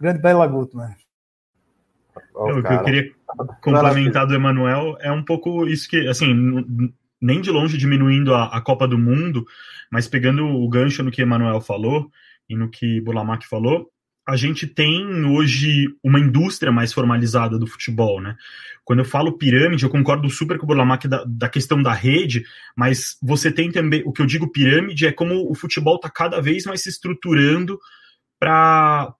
grande 0.00 0.20
Bela 0.20 0.46
Gutmann. 0.46 0.94
Oh, 2.34 2.58
o 2.58 2.62
que 2.62 2.72
eu 2.72 2.84
queria 2.84 3.12
complementar 3.62 4.26
do 4.26 4.34
Emanuel 4.34 4.96
é 5.00 5.10
um 5.10 5.22
pouco 5.22 5.66
isso 5.66 5.88
que, 5.88 6.06
assim, 6.08 6.34
nem 7.20 7.40
de 7.40 7.50
longe 7.50 7.76
diminuindo 7.76 8.34
a, 8.34 8.44
a 8.56 8.60
Copa 8.60 8.86
do 8.86 8.98
Mundo, 8.98 9.44
mas 9.90 10.08
pegando 10.08 10.46
o 10.46 10.68
gancho 10.68 11.02
no 11.02 11.10
que 11.10 11.22
Emanuel 11.22 11.60
falou, 11.60 12.10
e 12.48 12.56
no 12.56 12.70
que 12.70 13.00
Burlamac 13.00 13.46
falou, 13.46 13.90
a 14.26 14.36
gente 14.36 14.66
tem 14.66 15.24
hoje 15.24 15.86
uma 16.02 16.18
indústria 16.18 16.72
mais 16.72 16.92
formalizada 16.92 17.58
do 17.58 17.66
futebol, 17.66 18.20
né? 18.20 18.36
Quando 18.84 19.00
eu 19.00 19.04
falo 19.04 19.38
pirâmide, 19.38 19.84
eu 19.84 19.90
concordo 19.90 20.28
super 20.28 20.58
com 20.58 20.64
o 20.64 20.66
Burlamac 20.66 21.06
da, 21.06 21.24
da 21.26 21.48
questão 21.48 21.80
da 21.82 21.92
rede, 21.92 22.44
mas 22.76 23.16
você 23.22 23.52
tem 23.52 23.70
também, 23.70 24.02
o 24.04 24.12
que 24.12 24.20
eu 24.20 24.26
digo 24.26 24.50
pirâmide 24.50 25.06
é 25.06 25.12
como 25.12 25.50
o 25.50 25.54
futebol 25.54 25.96
está 25.96 26.10
cada 26.10 26.40
vez 26.40 26.64
mais 26.64 26.82
se 26.82 26.88
estruturando 26.88 27.78
para 28.38 29.14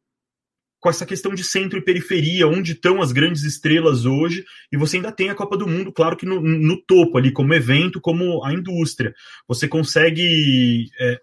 com 0.87 0.91
essa 0.91 1.05
questão 1.05 1.35
de 1.35 1.43
centro 1.43 1.81
e 1.81 1.83
periferia, 1.83 2.47
onde 2.47 2.71
estão 2.71 3.03
as 3.03 3.11
grandes 3.11 3.43
estrelas 3.43 4.05
hoje, 4.05 4.45
e 4.71 4.77
você 4.77 4.99
ainda 4.99 5.11
tem 5.11 5.29
a 5.29 5.35
Copa 5.35 5.57
do 5.57 5.67
Mundo, 5.67 5.93
claro 5.93 6.17
que 6.17 6.25
no, 6.25 6.41
no 6.41 6.81
topo 6.81 7.19
ali, 7.19 7.33
como 7.33 7.53
evento, 7.53 8.01
como 8.01 8.45
a 8.45 8.53
indústria. 8.53 9.13
Você 9.49 9.67
consegue 9.67 10.89
é, 11.01 11.19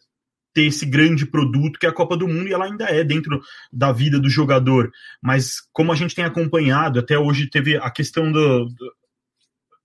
ter 0.54 0.64
esse 0.64 0.86
grande 0.86 1.26
produto 1.26 1.80
que 1.80 1.86
é 1.86 1.90
a 1.90 1.94
Copa 1.94 2.18
do 2.18 2.28
Mundo 2.28 2.50
e 2.50 2.52
ela 2.52 2.66
ainda 2.66 2.90
é 2.90 3.06
dentro 3.06 3.42
da 3.72 3.94
vida 3.94 4.20
do 4.20 4.30
jogador. 4.30 4.92
Mas 5.22 5.62
como 5.72 5.94
a 5.94 5.96
gente 5.96 6.14
tem 6.14 6.26
acompanhado, 6.26 7.00
até 7.00 7.18
hoje 7.18 7.50
teve 7.50 7.78
a 7.78 7.90
questão 7.90 8.34
do, 8.34 8.66
do 8.66 8.94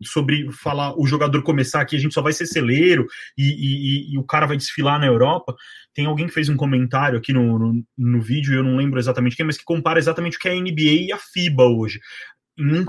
sobre 0.03 0.51
falar 0.53 0.99
o 0.99 1.07
jogador 1.07 1.43
começar 1.43 1.81
aqui, 1.81 1.97
a 1.97 1.99
gente 1.99 2.15
só 2.15 2.23
vai 2.23 2.33
ser 2.33 2.47
celeiro 2.47 3.07
e, 3.37 3.43
e, 3.43 4.15
e, 4.15 4.19
o 4.19 4.25
cara 4.25 4.47
vai 4.47 4.57
desfilar 4.57 4.99
na 4.99 5.07
Europa. 5.07 5.55
Tem 5.95 6.07
alguém 6.07 6.27
que 6.27 6.35
fez 6.35 6.49
um 6.49 6.57
comentário 6.57 7.19
aqui 7.19 7.33
no, 7.33 7.59
no, 7.59 7.85
no 7.97 8.21
vídeo, 8.21 8.55
eu 8.55 8.63
não 8.63 8.77
lembro 8.77 8.99
exatamente 8.99 9.37
quem, 9.37 9.47
mas 9.47 9.59
que 9.59 9.65
compara 9.65 9.99
exatamente 9.99 10.37
o 10.37 10.41
que 10.41 10.49
é 10.49 10.53
a 10.53 10.61
NBA 10.61 11.07
e 11.07 11.13
a 11.13 11.19
FIBA 11.19 11.65
hoje 11.65 11.99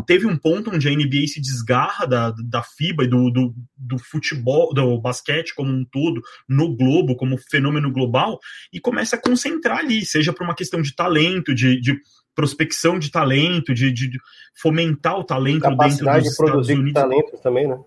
teve 0.06 0.26
um 0.26 0.38
ponto 0.38 0.72
onde 0.72 0.88
a 0.88 0.92
NBA 0.92 1.28
se 1.28 1.40
desgarra 1.40 2.06
da, 2.06 2.32
da 2.32 2.64
FIBA 2.64 3.04
e 3.04 3.08
do, 3.08 3.30
do, 3.30 3.56
do, 3.78 4.00
futebol, 4.00 4.74
do 4.74 5.00
basquete 5.00 5.54
como 5.54 5.72
um 5.72 5.86
todo, 5.86 6.22
no 6.48 6.76
globo, 6.76 7.16
como 7.16 7.38
fenômeno 7.38 7.92
global, 7.92 8.40
e 8.74 8.80
começa 8.80 9.16
a 9.16 9.22
concentrar 9.22 9.80
ali, 9.80 10.06
seja 10.06 10.34
por 10.34 10.44
uma 10.44 10.56
questão 10.56 10.82
de 10.82 10.96
talento, 10.96 11.54
de, 11.54 11.80
de 11.80 12.00
prospecção 12.36 12.98
de 12.98 13.12
talento, 13.12 13.74
de, 13.74 13.92
de, 13.92 14.12
fomentar 14.56 15.20
o 15.20 15.24
talento 15.24 15.70
dentro 15.70 16.06
dos 16.06 16.24
de 16.24 16.36
produzir 16.36 16.38
Estados 16.38 16.70
Unidos. 16.70 16.94
talentos 16.94 17.40
também, 17.42 17.68
né? 17.68 17.80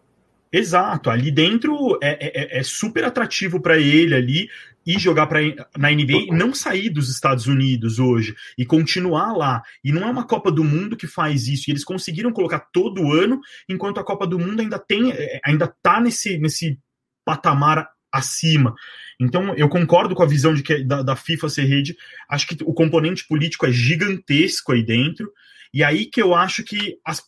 Exato, 0.53 1.09
ali 1.09 1.31
dentro 1.31 1.99
é, 2.03 2.57
é, 2.57 2.59
é 2.59 2.63
super 2.63 3.05
atrativo 3.05 3.59
para 3.59 3.79
ele 3.79 4.15
ali 4.15 4.49
e 4.85 4.99
jogar 4.99 5.27
pra, 5.27 5.41
na 5.79 5.91
NBA 5.91 6.27
não 6.33 6.55
sair 6.55 6.91
dos 6.91 7.09
Estados 7.09 7.47
Unidos 7.47 7.99
hoje 7.99 8.35
e 8.59 8.67
continuar 8.67 9.33
lá. 9.33 9.63
E 9.83 9.91
não 9.93 10.03
é 10.03 10.11
uma 10.11 10.27
Copa 10.27 10.51
do 10.51 10.63
Mundo 10.63 10.97
que 10.97 11.07
faz 11.07 11.49
isso. 11.49 11.71
E 11.71 11.73
eles 11.73 11.85
conseguiram 11.85 12.33
colocar 12.33 12.61
todo 12.73 13.13
ano, 13.13 13.41
enquanto 13.69 13.99
a 13.99 14.05
Copa 14.05 14.27
do 14.27 14.39
Mundo 14.39 14.61
ainda 14.61 14.79
tem, 14.79 15.11
é, 15.13 15.41
ainda 15.45 15.73
tá 15.83 16.01
nesse, 16.01 16.37
nesse 16.39 16.79
patamar 17.25 17.89
acima. 18.13 18.75
Então, 19.19 19.55
eu 19.55 19.69
concordo 19.69 20.15
com 20.15 20.23
a 20.23 20.27
visão 20.27 20.53
de 20.53 20.63
que 20.63 20.85
da, 20.85 21.03
da 21.03 21.17
FIFA 21.17 21.49
ser 21.49 21.65
rede. 21.65 21.97
Acho 22.29 22.47
que 22.47 22.57
o 22.65 22.75
componente 22.75 23.27
político 23.27 23.65
é 23.65 23.73
gigantesco 23.73 24.73
aí 24.73 24.85
dentro. 24.85 25.33
E 25.73 25.83
aí 25.83 26.07
que 26.07 26.21
eu 26.21 26.35
acho 26.35 26.63
que 26.63 26.99
as 27.07 27.23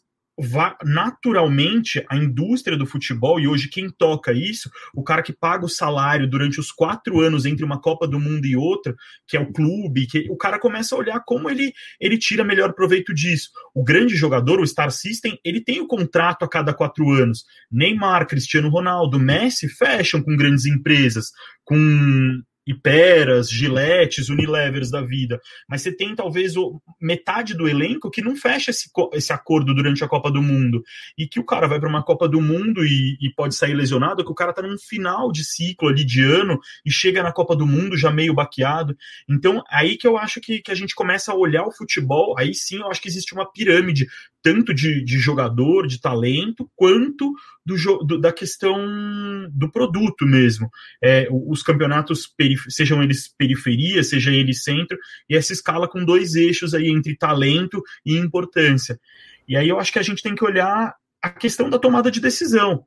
naturalmente 0.85 2.05
a 2.09 2.16
indústria 2.16 2.76
do 2.76 2.87
futebol, 2.87 3.39
e 3.39 3.47
hoje 3.47 3.68
quem 3.68 3.89
toca 3.89 4.32
isso, 4.32 4.68
o 4.95 5.03
cara 5.03 5.22
que 5.22 5.32
paga 5.32 5.64
o 5.64 5.68
salário 5.68 6.28
durante 6.28 6.59
os 6.59 6.72
quatro 6.72 7.20
anos 7.20 7.47
entre 7.47 7.64
uma 7.64 7.80
Copa 7.80 8.07
do 8.07 8.18
Mundo 8.18 8.47
e 8.47 8.57
outra, 8.57 8.95
que 9.28 9.37
é 9.37 9.41
o 9.41 9.53
clube, 9.53 10.07
que 10.07 10.28
o 10.30 10.37
cara 10.37 10.59
começa 10.59 10.95
a 10.95 10.99
olhar 10.99 11.20
como 11.24 11.49
ele, 11.49 11.72
ele 12.01 12.18
tira 12.18 12.43
melhor 12.43 12.72
proveito 12.72 13.14
disso. 13.14 13.51
O 13.74 13.85
grande 13.85 14.16
jogador, 14.16 14.61
o 14.61 14.66
Star 14.66 14.91
System, 14.91 15.39
ele 15.45 15.61
tem 15.61 15.80
o 15.80 15.87
contrato 15.87 16.45
a 16.45 16.49
cada 16.49 16.74
quatro 16.74 17.11
anos. 17.11 17.45
Neymar, 17.70 18.26
Cristiano 18.26 18.68
Ronaldo, 18.68 19.18
Messi 19.18 19.68
fecham 19.68 20.22
com 20.22 20.37
grandes 20.37 20.66
empresas, 20.66 21.30
com 21.64 22.43
Iperas, 22.66 23.50
Giletes, 23.50 24.28
Unilevers 24.28 24.90
da 24.90 25.02
vida, 25.02 25.40
mas 25.68 25.82
você 25.82 25.94
tem 25.94 26.14
talvez 26.14 26.56
o, 26.56 26.80
metade 27.00 27.54
do 27.54 27.68
elenco 27.68 28.10
que 28.10 28.22
não 28.22 28.36
fecha 28.36 28.70
esse, 28.70 28.90
esse 29.12 29.32
acordo 29.32 29.74
durante 29.74 30.02
a 30.02 30.08
Copa 30.08 30.30
do 30.30 30.42
Mundo. 30.42 30.82
E 31.16 31.26
que 31.26 31.38
o 31.38 31.44
cara 31.44 31.66
vai 31.66 31.78
para 31.78 31.88
uma 31.88 32.02
Copa 32.02 32.28
do 32.28 32.40
Mundo 32.40 32.84
e, 32.84 33.16
e, 33.20 33.30
pode 33.34 33.54
sair 33.54 33.74
lesionado, 33.74 34.24
que 34.24 34.32
o 34.32 34.34
cara 34.34 34.52
tá 34.52 34.62
num 34.62 34.78
final 34.78 35.30
de 35.30 35.44
ciclo 35.44 35.88
ali 35.88 36.04
de 36.04 36.22
ano 36.22 36.58
e 36.84 36.90
chega 36.90 37.22
na 37.22 37.32
Copa 37.32 37.54
do 37.54 37.66
Mundo 37.66 37.96
já 37.96 38.10
meio 38.10 38.34
baqueado. 38.34 38.96
Então, 39.28 39.62
aí 39.68 39.96
que 39.96 40.06
eu 40.06 40.16
acho 40.16 40.40
que, 40.40 40.60
que 40.60 40.70
a 40.70 40.74
gente 40.74 40.94
começa 40.94 41.32
a 41.32 41.36
olhar 41.36 41.64
o 41.64 41.72
futebol, 41.72 42.38
aí 42.38 42.54
sim 42.54 42.78
eu 42.78 42.88
acho 42.88 43.00
que 43.00 43.08
existe 43.08 43.34
uma 43.34 43.50
pirâmide, 43.50 44.06
tanto 44.45 44.74
de, 44.74 45.03
de 45.03 45.18
jogador, 45.18 45.86
de 45.86 45.99
talento, 45.99 46.70
quanto 46.76 47.34
do, 47.64 47.76
do, 48.05 48.20
da 48.20 48.30
questão 48.30 48.78
do 49.51 49.72
produto 49.72 50.26
mesmo. 50.26 50.70
É, 51.03 51.26
os 51.30 51.62
campeonatos, 51.62 52.30
sejam 52.68 53.03
eles 53.03 53.26
periferia, 53.26 54.05
seja 54.05 54.30
eles 54.30 54.62
centro, 54.62 54.99
e 55.30 55.34
essa 55.34 55.55
escala 55.55 55.88
com 55.88 56.05
dois 56.05 56.34
eixos 56.34 56.74
aí 56.74 56.88
entre 56.88 57.16
talento 57.16 57.82
e 58.05 58.18
importância. 58.18 59.01
E 59.49 59.57
aí 59.57 59.66
eu 59.66 59.80
acho 59.80 59.90
que 59.90 59.99
a 59.99 60.03
gente 60.03 60.22
tem 60.22 60.34
que 60.34 60.45
olhar 60.45 60.95
a 61.22 61.30
questão 61.30 61.70
da 61.70 61.78
tomada 61.78 62.11
de 62.11 62.20
decisão. 62.20 62.84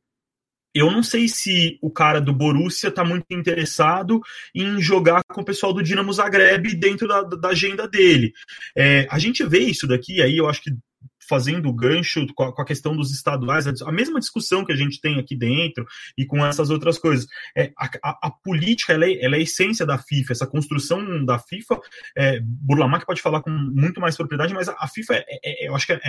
Eu 0.76 0.92
não 0.92 1.02
sei 1.02 1.28
se 1.28 1.80
o 1.82 1.90
cara 1.90 2.22
do 2.22 2.32
Borussia 2.32 2.90
está 2.90 3.04
muito 3.04 3.26
interessado 3.32 4.22
em 4.54 4.80
jogar 4.80 5.24
com 5.28 5.42
o 5.42 5.46
pessoal 5.46 5.74
do 5.74 5.82
Dinamo 5.82 6.14
Zagreb 6.14 6.76
dentro 6.76 7.08
da, 7.08 7.24
da 7.24 7.50
agenda 7.50 7.88
dele. 7.88 8.32
É, 8.78 9.08
a 9.10 9.18
gente 9.18 9.44
vê 9.44 9.60
isso 9.60 9.88
daqui, 9.88 10.22
aí 10.22 10.38
eu 10.38 10.48
acho 10.48 10.62
que 10.62 10.72
fazendo 11.28 11.70
o 11.70 11.74
gancho 11.74 12.26
com 12.34 12.44
a, 12.44 12.54
com 12.54 12.62
a, 12.62 12.66
questão 12.66 12.96
dos 12.96 13.12
estaduais, 13.12 13.68
a 13.82 13.92
mesma 13.92 14.20
discussão 14.20 14.66
que 14.66 14.72
a 14.72 14.76
gente 14.76 15.00
tem 15.00 15.20
aqui 15.20 15.36
dentro 15.36 15.86
e 16.18 16.26
com 16.26 16.46
essas 16.46 16.70
outras 16.70 16.98
coisas. 16.98 17.28
É, 17.56 17.72
a, 17.78 17.90
a, 18.04 18.28
a 18.28 18.32
política 18.32 18.94
ela 18.94 19.06
é, 19.06 19.24
ela 19.24 19.36
é, 19.36 19.40
a 19.40 19.42
essência 19.42 19.86
da 19.86 19.98
FIFA, 19.98 20.34
essa 20.34 20.48
construção 20.48 21.24
da 21.26 21.40
FIFA, 21.40 21.80
é, 22.18 22.40
Burlamac 22.42 23.06
pode 23.06 23.22
falar 23.22 23.42
com 23.42 23.50
muito 23.50 24.00
mais 24.02 24.16
propriedade, 24.16 24.54
mas 24.54 24.70
a, 24.70 24.88
FIFA, 24.88 25.16
é, 25.16 25.26
é, 25.30 25.66
é 25.66 25.68
eu 25.68 25.76
acho 25.76 25.86
que 25.86 25.94
é, 25.94 26.00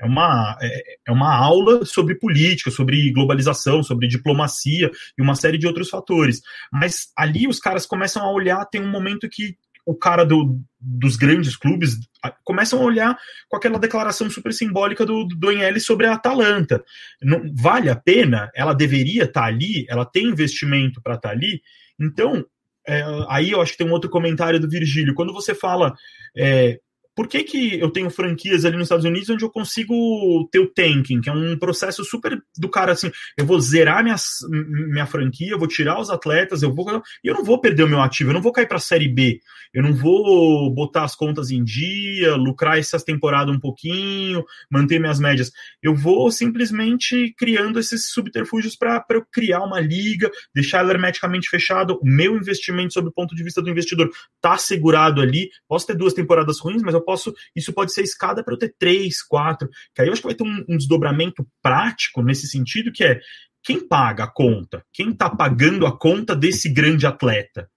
é, 0.00 0.06
uma, 0.06 0.56
é, 0.60 1.12
uma 1.12 1.34
aula 1.34 1.84
sobre 1.84 2.14
política, 2.14 2.70
sobre 2.70 3.10
globalização, 3.12 3.82
sobre 3.82 4.06
diplomacia 4.06 4.90
e 5.16 5.22
uma 5.22 5.34
série 5.34 5.58
de 5.58 5.66
outros 5.66 5.88
fatores. 5.88 6.40
Mas 6.72 7.12
ali 7.16 7.46
os 7.48 7.58
caras 7.58 7.86
começam 7.86 8.22
a 8.22 8.32
olhar, 8.32 8.64
tem 8.66 8.80
um 8.80 8.90
momento 8.90 9.28
que 9.28 9.56
o 9.84 9.94
cara 9.94 10.24
do, 10.24 10.60
dos 10.80 11.16
grandes 11.16 11.56
clubes 11.56 11.98
começam 12.44 12.80
a 12.80 12.84
olhar 12.84 13.18
com 13.48 13.56
aquela 13.56 13.78
declaração 13.78 14.30
super 14.30 14.52
simbólica 14.52 15.04
do, 15.04 15.24
do 15.24 15.80
sobre 15.80 16.06
a 16.06 16.14
Atalanta. 16.14 16.82
Não, 17.20 17.42
vale 17.54 17.90
a 17.90 17.96
pena? 17.96 18.50
Ela 18.54 18.74
deveria 18.74 19.24
estar 19.24 19.42
tá 19.42 19.46
ali? 19.46 19.84
Ela 19.88 20.04
tem 20.04 20.26
investimento 20.26 21.00
para 21.02 21.14
estar 21.14 21.30
tá 21.30 21.34
ali? 21.34 21.60
Então, 22.00 22.44
é, 22.86 23.04
aí 23.28 23.50
eu 23.50 23.60
acho 23.60 23.72
que 23.72 23.78
tem 23.78 23.86
um 23.86 23.92
outro 23.92 24.10
comentário 24.10 24.60
do 24.60 24.68
Virgílio. 24.68 25.14
Quando 25.14 25.32
você 25.32 25.54
fala 25.54 25.94
é, 26.36 26.78
por 27.14 27.28
que, 27.28 27.42
que 27.44 27.78
eu 27.78 27.90
tenho 27.90 28.10
franquias 28.10 28.64
ali 28.64 28.76
nos 28.76 28.86
Estados 28.86 29.04
Unidos 29.04 29.28
onde 29.30 29.44
eu 29.44 29.50
consigo 29.50 30.48
ter 30.50 30.58
o 30.58 30.68
tanking, 30.68 31.20
que 31.20 31.28
é 31.28 31.32
um 31.32 31.58
processo 31.58 32.04
super 32.04 32.40
do 32.56 32.68
cara 32.68 32.92
assim, 32.92 33.10
eu 33.36 33.44
vou 33.44 33.60
zerar 33.60 34.02
minha, 34.02 34.16
minha 34.48 35.06
franquia, 35.06 35.52
eu 35.52 35.58
vou 35.58 35.68
tirar 35.68 36.00
os 36.00 36.10
atletas, 36.10 36.62
eu 36.62 36.72
vou 36.72 36.82
e 37.22 37.28
eu 37.28 37.34
não 37.34 37.44
vou 37.44 37.60
perder 37.60 37.84
o 37.84 37.88
meu 37.88 38.00
ativo, 38.00 38.30
eu 38.30 38.34
não 38.34 38.42
vou 38.42 38.52
cair 38.52 38.66
para 38.66 38.78
a 38.78 38.80
série 38.80 39.08
B, 39.08 39.40
eu 39.72 39.82
não 39.82 39.92
vou 39.92 40.72
botar 40.74 41.04
as 41.04 41.14
contas 41.14 41.50
em 41.50 41.62
dia, 41.62 42.34
lucrar 42.34 42.78
essas 42.78 43.02
temporadas 43.02 43.54
um 43.54 43.60
pouquinho, 43.60 44.44
manter 44.70 44.98
minhas 44.98 45.18
médias. 45.18 45.50
Eu 45.82 45.94
vou 45.94 46.30
simplesmente 46.30 47.34
criando 47.36 47.78
esses 47.78 48.10
subterfúgios 48.10 48.76
para 48.76 49.04
eu 49.10 49.24
criar 49.30 49.62
uma 49.62 49.80
liga, 49.80 50.30
deixar 50.54 50.80
ela 50.80 50.92
hermeticamente 50.92 51.48
fechada, 51.48 51.94
o 51.94 52.00
meu 52.02 52.36
investimento 52.36 52.94
sob 52.94 53.08
o 53.08 53.12
ponto 53.12 53.34
de 53.34 53.42
vista 53.42 53.62
do 53.62 53.70
investidor 53.70 54.10
tá 54.40 54.56
segurado 54.58 55.20
ali. 55.20 55.48
Posso 55.68 55.86
ter 55.86 55.96
duas 55.96 56.12
temporadas 56.12 56.58
ruins, 56.58 56.82
mas 56.82 56.94
eu 56.94 57.01
eu 57.02 57.04
posso, 57.04 57.34
isso 57.54 57.72
pode 57.72 57.92
ser 57.92 58.02
escada 58.02 58.42
para 58.42 58.54
eu 58.54 58.58
ter 58.58 58.74
três, 58.78 59.22
quatro, 59.22 59.68
que 59.94 60.00
aí 60.00 60.08
eu 60.08 60.12
acho 60.12 60.22
que 60.22 60.28
vai 60.28 60.36
ter 60.36 60.44
um, 60.44 60.64
um 60.68 60.76
desdobramento 60.76 61.46
prático 61.62 62.22
nesse 62.22 62.46
sentido, 62.46 62.92
que 62.92 63.04
é 63.04 63.20
quem 63.62 63.86
paga 63.86 64.24
a 64.24 64.30
conta? 64.30 64.84
Quem 64.92 65.10
está 65.10 65.30
pagando 65.30 65.86
a 65.86 65.96
conta 65.96 66.34
desse 66.34 66.68
grande 66.68 67.06
atleta? 67.06 67.70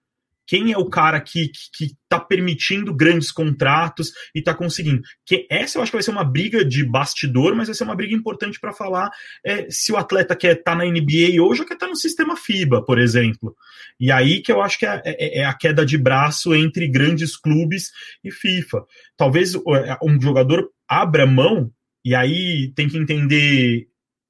Quem 0.46 0.72
é 0.72 0.78
o 0.78 0.88
cara 0.88 1.20
que 1.20 1.50
está 1.80 2.20
permitindo 2.20 2.94
grandes 2.94 3.32
contratos 3.32 4.12
e 4.34 4.38
está 4.38 4.54
conseguindo? 4.54 5.02
Que 5.24 5.46
essa 5.50 5.78
eu 5.78 5.82
acho 5.82 5.90
que 5.90 5.96
vai 5.96 6.02
ser 6.02 6.12
uma 6.12 6.24
briga 6.24 6.64
de 6.64 6.84
bastidor, 6.84 7.54
mas 7.54 7.68
vai 7.68 7.74
ser 7.74 7.84
uma 7.84 7.96
briga 7.96 8.14
importante 8.14 8.60
para 8.60 8.72
falar 8.72 9.10
é, 9.44 9.66
se 9.68 9.92
o 9.92 9.96
atleta 9.96 10.36
quer 10.36 10.58
estar 10.58 10.72
tá 10.72 10.74
na 10.76 10.84
NBA 10.84 11.42
hoje 11.42 11.60
ou 11.60 11.66
quer 11.66 11.74
estar 11.74 11.86
tá 11.86 11.88
no 11.88 11.96
sistema 11.96 12.36
FIBA, 12.36 12.84
por 12.84 12.98
exemplo. 12.98 13.56
E 13.98 14.12
aí 14.12 14.40
que 14.40 14.52
eu 14.52 14.62
acho 14.62 14.78
que 14.78 14.86
é, 14.86 15.02
é, 15.04 15.40
é 15.40 15.44
a 15.44 15.54
queda 15.54 15.84
de 15.84 15.98
braço 15.98 16.54
entre 16.54 16.88
grandes 16.88 17.36
clubes 17.36 17.90
e 18.22 18.30
FIFA. 18.30 18.84
Talvez 19.16 19.54
é, 19.54 19.98
um 20.02 20.20
jogador 20.20 20.68
abra 20.88 21.26
mão 21.26 21.72
e 22.04 22.14
aí 22.14 22.72
tem 22.76 22.88
que 22.88 22.96
entender 22.96 23.88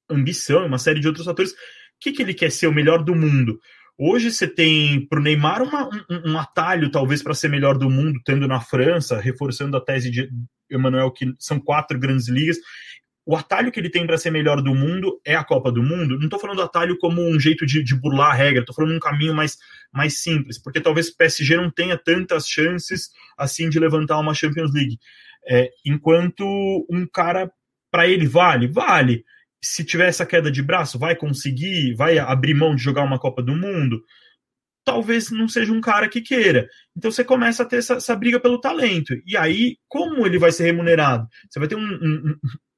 ambição 0.09 0.63
e 0.63 0.67
uma 0.67 0.79
série 0.79 0.99
de 0.99 1.07
outros 1.07 1.25
fatores. 1.25 1.51
O 1.51 1.55
que, 1.99 2.11
que 2.11 2.21
ele 2.21 2.33
quer 2.33 2.51
ser 2.51 2.67
o 2.67 2.73
melhor 2.73 3.03
do 3.03 3.15
mundo? 3.15 3.59
Hoje 3.99 4.31
você 4.31 4.47
tem 4.47 5.03
para 5.07 5.19
o 5.19 5.23
Neymar 5.23 5.63
uma, 5.63 5.89
um, 6.07 6.33
um, 6.33 6.37
atalho, 6.37 6.91
talvez, 6.91 7.23
para 7.23 7.33
ser 7.33 7.47
melhor 7.47 7.79
do 7.79 7.89
mundo, 7.89 8.21
tendo 8.23 8.47
na 8.47 8.61
França, 8.61 9.19
reforçando 9.19 9.75
a 9.75 9.81
tese 9.81 10.11
de 10.11 10.29
Emmanuel, 10.69 11.09
que 11.09 11.33
são 11.39 11.59
quatro 11.59 11.97
grandes 11.97 12.27
ligas. 12.27 12.57
O 13.25 13.35
atalho 13.35 13.71
que 13.71 13.79
ele 13.79 13.89
tem 13.89 14.05
para 14.05 14.17
ser 14.17 14.29
melhor 14.29 14.61
do 14.61 14.75
mundo 14.75 15.19
é 15.25 15.35
a 15.35 15.43
Copa 15.43 15.71
do 15.71 15.81
Mundo. 15.81 16.15
Não 16.15 16.25
estou 16.25 16.39
falando 16.39 16.57
do 16.57 16.63
atalho 16.63 16.95
como 16.99 17.27
um 17.27 17.39
jeito 17.39 17.65
de, 17.65 17.81
de 17.81 17.95
burlar 17.95 18.31
a 18.31 18.35
regra, 18.35 18.59
estou 18.59 18.75
falando 18.75 18.95
um 18.95 18.99
caminho 18.99 19.33
mais, 19.33 19.57
mais 19.91 20.21
simples, 20.21 20.61
porque 20.61 20.79
talvez 20.79 21.09
o 21.09 21.17
PSG 21.17 21.57
não 21.57 21.71
tenha 21.71 21.97
tantas 21.97 22.47
chances 22.47 23.09
assim 23.35 23.67
de 23.67 23.79
levantar 23.79 24.19
uma 24.19 24.35
Champions 24.35 24.71
League. 24.73 24.99
É, 25.49 25.71
enquanto 25.83 26.45
um 26.87 27.07
cara, 27.07 27.51
para 27.89 28.07
ele, 28.07 28.27
vale? 28.27 28.67
Vale 28.67 29.25
se 29.63 29.83
tiver 29.83 30.07
essa 30.07 30.25
queda 30.25 30.51
de 30.51 30.61
braço, 30.61 30.99
vai 30.99 31.15
conseguir, 31.15 31.93
vai 31.95 32.17
abrir 32.17 32.53
mão 32.53 32.75
de 32.75 32.83
jogar 32.83 33.03
uma 33.03 33.19
Copa 33.19 33.41
do 33.41 33.55
Mundo? 33.55 34.01
Talvez 34.85 35.31
não 35.31 35.47
seja 35.47 35.73
um 35.73 35.81
cara 35.81 36.07
que 36.07 36.21
queira. 36.21 36.67
Então 36.95 37.11
você 37.11 37.23
começa 37.23 37.63
a 37.63 37.65
ter 37.65 37.77
essa, 37.77 37.95
essa 37.95 38.15
briga 38.15 38.39
pelo 38.39 38.61
talento. 38.61 39.13
E 39.25 39.35
aí, 39.35 39.77
como 39.87 40.25
ele 40.25 40.39
vai 40.39 40.51
ser 40.51 40.63
remunerado? 40.63 41.27
Você 41.49 41.59
vai 41.59 41.67
ter 41.67 41.75
um, 41.75 41.81
um, 41.81 42.29
um 42.29 42.35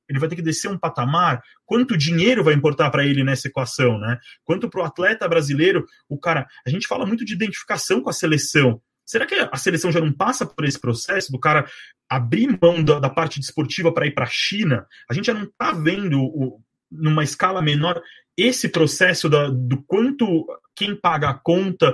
ele 0.09 0.17
vai 0.17 0.27
ter 0.27 0.35
que 0.35 0.41
descer 0.41 0.69
um 0.69 0.77
patamar. 0.77 1.41
Quanto 1.65 1.95
dinheiro 1.95 2.43
vai 2.43 2.55
importar 2.55 2.89
para 2.89 3.05
ele 3.05 3.23
nessa 3.23 3.47
equação, 3.47 3.99
né? 3.99 4.17
Quanto 4.43 4.67
para 4.67 4.81
o 4.81 4.83
atleta 4.83 5.27
brasileiro, 5.27 5.85
o 6.09 6.17
cara. 6.17 6.47
A 6.65 6.69
gente 6.69 6.87
fala 6.87 7.05
muito 7.05 7.23
de 7.23 7.33
identificação 7.33 8.01
com 8.01 8.09
a 8.09 8.13
seleção. 8.13 8.81
Será 9.05 9.25
que 9.25 9.35
a 9.35 9.57
seleção 9.57 9.91
já 9.91 9.99
não 9.99 10.11
passa 10.11 10.45
por 10.45 10.65
esse 10.65 10.79
processo 10.79 11.31
do 11.31 11.39
cara 11.39 11.67
abrir 12.09 12.59
mão 12.61 12.83
da, 12.83 12.99
da 12.99 13.09
parte 13.09 13.39
desportiva 13.39 13.91
para 13.91 14.07
ir 14.07 14.13
para 14.13 14.25
a 14.25 14.29
China? 14.29 14.85
A 15.09 15.13
gente 15.13 15.25
já 15.25 15.33
não 15.33 15.43
está 15.43 15.71
vendo 15.71 16.19
o, 16.19 16.61
numa 16.91 17.23
escala 17.23 17.61
menor, 17.61 18.01
esse 18.37 18.69
processo 18.69 19.29
da, 19.29 19.49
do 19.49 19.83
quanto 19.83 20.45
quem 20.75 20.95
paga 20.95 21.29
a 21.29 21.33
conta 21.33 21.93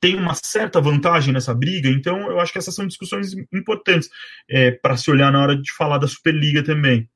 tem 0.00 0.16
uma 0.16 0.34
certa 0.34 0.82
vantagem 0.82 1.32
nessa 1.32 1.54
briga, 1.54 1.88
então 1.88 2.30
eu 2.30 2.38
acho 2.38 2.52
que 2.52 2.58
essas 2.58 2.74
são 2.74 2.86
discussões 2.86 3.32
importantes 3.50 4.10
é, 4.50 4.72
para 4.72 4.98
se 4.98 5.10
olhar 5.10 5.32
na 5.32 5.40
hora 5.40 5.56
de 5.56 5.72
falar 5.72 5.96
da 5.96 6.06
Superliga 6.06 6.62
também. 6.62 7.08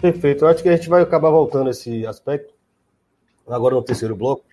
Perfeito. 0.00 0.44
Eu 0.44 0.48
acho 0.48 0.62
que 0.62 0.68
a 0.68 0.76
gente 0.76 0.88
vai 0.88 1.02
acabar 1.02 1.30
voltando 1.30 1.70
esse 1.70 2.06
aspecto 2.06 2.54
agora 3.46 3.74
no 3.74 3.82
terceiro 3.82 4.16
bloco. 4.16 4.44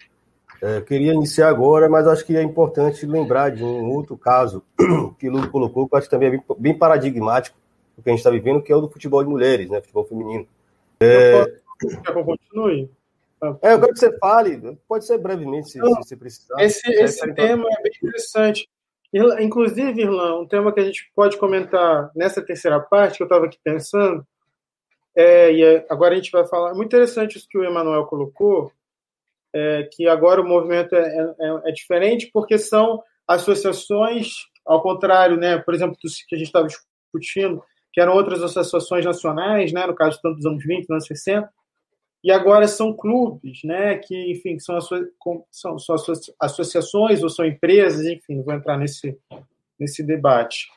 É, 0.63 0.79
queria 0.79 1.13
iniciar 1.13 1.49
agora, 1.49 1.89
mas 1.89 2.07
acho 2.07 2.25
que 2.25 2.37
é 2.37 2.41
importante 2.41 3.05
lembrar 3.05 3.49
de 3.49 3.61
um 3.61 3.91
outro 3.91 4.17
caso 4.17 4.63
que 5.19 5.27
o 5.27 5.31
Lu 5.33 5.49
colocou, 5.49 5.89
que 5.89 5.93
eu 5.93 5.97
acho 5.97 6.07
que 6.07 6.11
também 6.11 6.29
é 6.29 6.31
bem, 6.31 6.43
bem 6.57 6.77
paradigmático 6.77 7.57
do 7.97 8.01
que 8.01 8.09
a 8.09 8.13
gente 8.13 8.19
está 8.19 8.29
vivendo, 8.29 8.61
que 8.61 8.71
é 8.71 8.75
o 8.75 8.79
do 8.79 8.89
futebol 8.89 9.21
de 9.21 9.29
mulheres, 9.29 9.69
né? 9.69 9.81
Futebol 9.81 10.05
feminino. 10.05 10.47
É... 11.01 11.41
Eu 12.07 12.23
continue? 12.23 12.89
É, 13.61 13.73
eu 13.73 13.79
quero 13.81 13.91
que 13.91 13.99
você 13.99 14.17
fale, 14.17 14.77
pode 14.87 15.05
ser 15.05 15.17
brevemente, 15.17 15.71
se, 15.71 15.79
Não, 15.79 15.95
se 15.95 16.07
você 16.07 16.15
precisar. 16.15 16.55
Esse, 16.63 16.89
esse 16.93 17.33
tema 17.33 17.67
é 17.69 17.81
bem 17.83 17.91
interessante. 18.01 18.69
Inclusive, 19.41 20.01
Irlan, 20.01 20.39
um 20.39 20.47
tema 20.47 20.71
que 20.71 20.79
a 20.79 20.85
gente 20.85 21.11
pode 21.13 21.35
comentar 21.35 22.09
nessa 22.15 22.41
terceira 22.41 22.79
parte, 22.79 23.17
que 23.17 23.23
eu 23.23 23.27
estava 23.27 23.47
aqui 23.47 23.59
pensando, 23.61 24.25
é, 25.13 25.51
e 25.51 25.61
é, 25.61 25.85
agora 25.89 26.13
a 26.13 26.15
gente 26.15 26.31
vai 26.31 26.47
falar. 26.47 26.73
Muito 26.73 26.87
interessante 26.87 27.37
isso 27.37 27.49
que 27.49 27.57
o 27.57 27.65
Emanuel 27.65 28.05
colocou, 28.05 28.71
é, 29.53 29.87
que 29.91 30.07
agora 30.07 30.41
o 30.41 30.47
movimento 30.47 30.95
é, 30.95 31.35
é, 31.39 31.69
é, 31.69 31.71
diferente, 31.71 32.29
porque 32.33 32.57
são 32.57 33.01
associações, 33.27 34.29
ao 34.65 34.81
contrário, 34.81 35.37
né, 35.37 35.57
por 35.59 35.73
exemplo, 35.73 35.95
do 35.95 36.09
que 36.27 36.35
a 36.35 36.37
gente 36.37 36.47
estava 36.47 36.67
discutindo, 36.67 37.63
que 37.91 38.01
eram 38.01 38.13
outras 38.13 38.41
associações 38.41 39.05
nacionais, 39.05 39.71
né, 39.71 39.85
no 39.85 39.95
caso 39.95 40.19
tanto 40.21 40.37
dos 40.37 40.45
anos 40.45 40.63
20, 40.65 40.81
dos 40.81 40.89
anos 40.89 41.05
60, 41.05 41.49
e 42.23 42.31
agora 42.31 42.67
são 42.67 42.93
clubes, 42.93 43.59
né, 43.63 43.97
que, 43.97 44.31
enfim, 44.31 44.57
são, 44.57 44.79
são, 44.81 45.77
são 45.77 45.95
associações 46.39 47.21
ou 47.21 47.29
são 47.29 47.45
empresas, 47.45 48.05
enfim, 48.05 48.35
não 48.35 48.43
vou 48.43 48.53
entrar 48.53 48.77
nesse, 48.77 49.17
nesse 49.79 50.01
debate. 50.01 50.67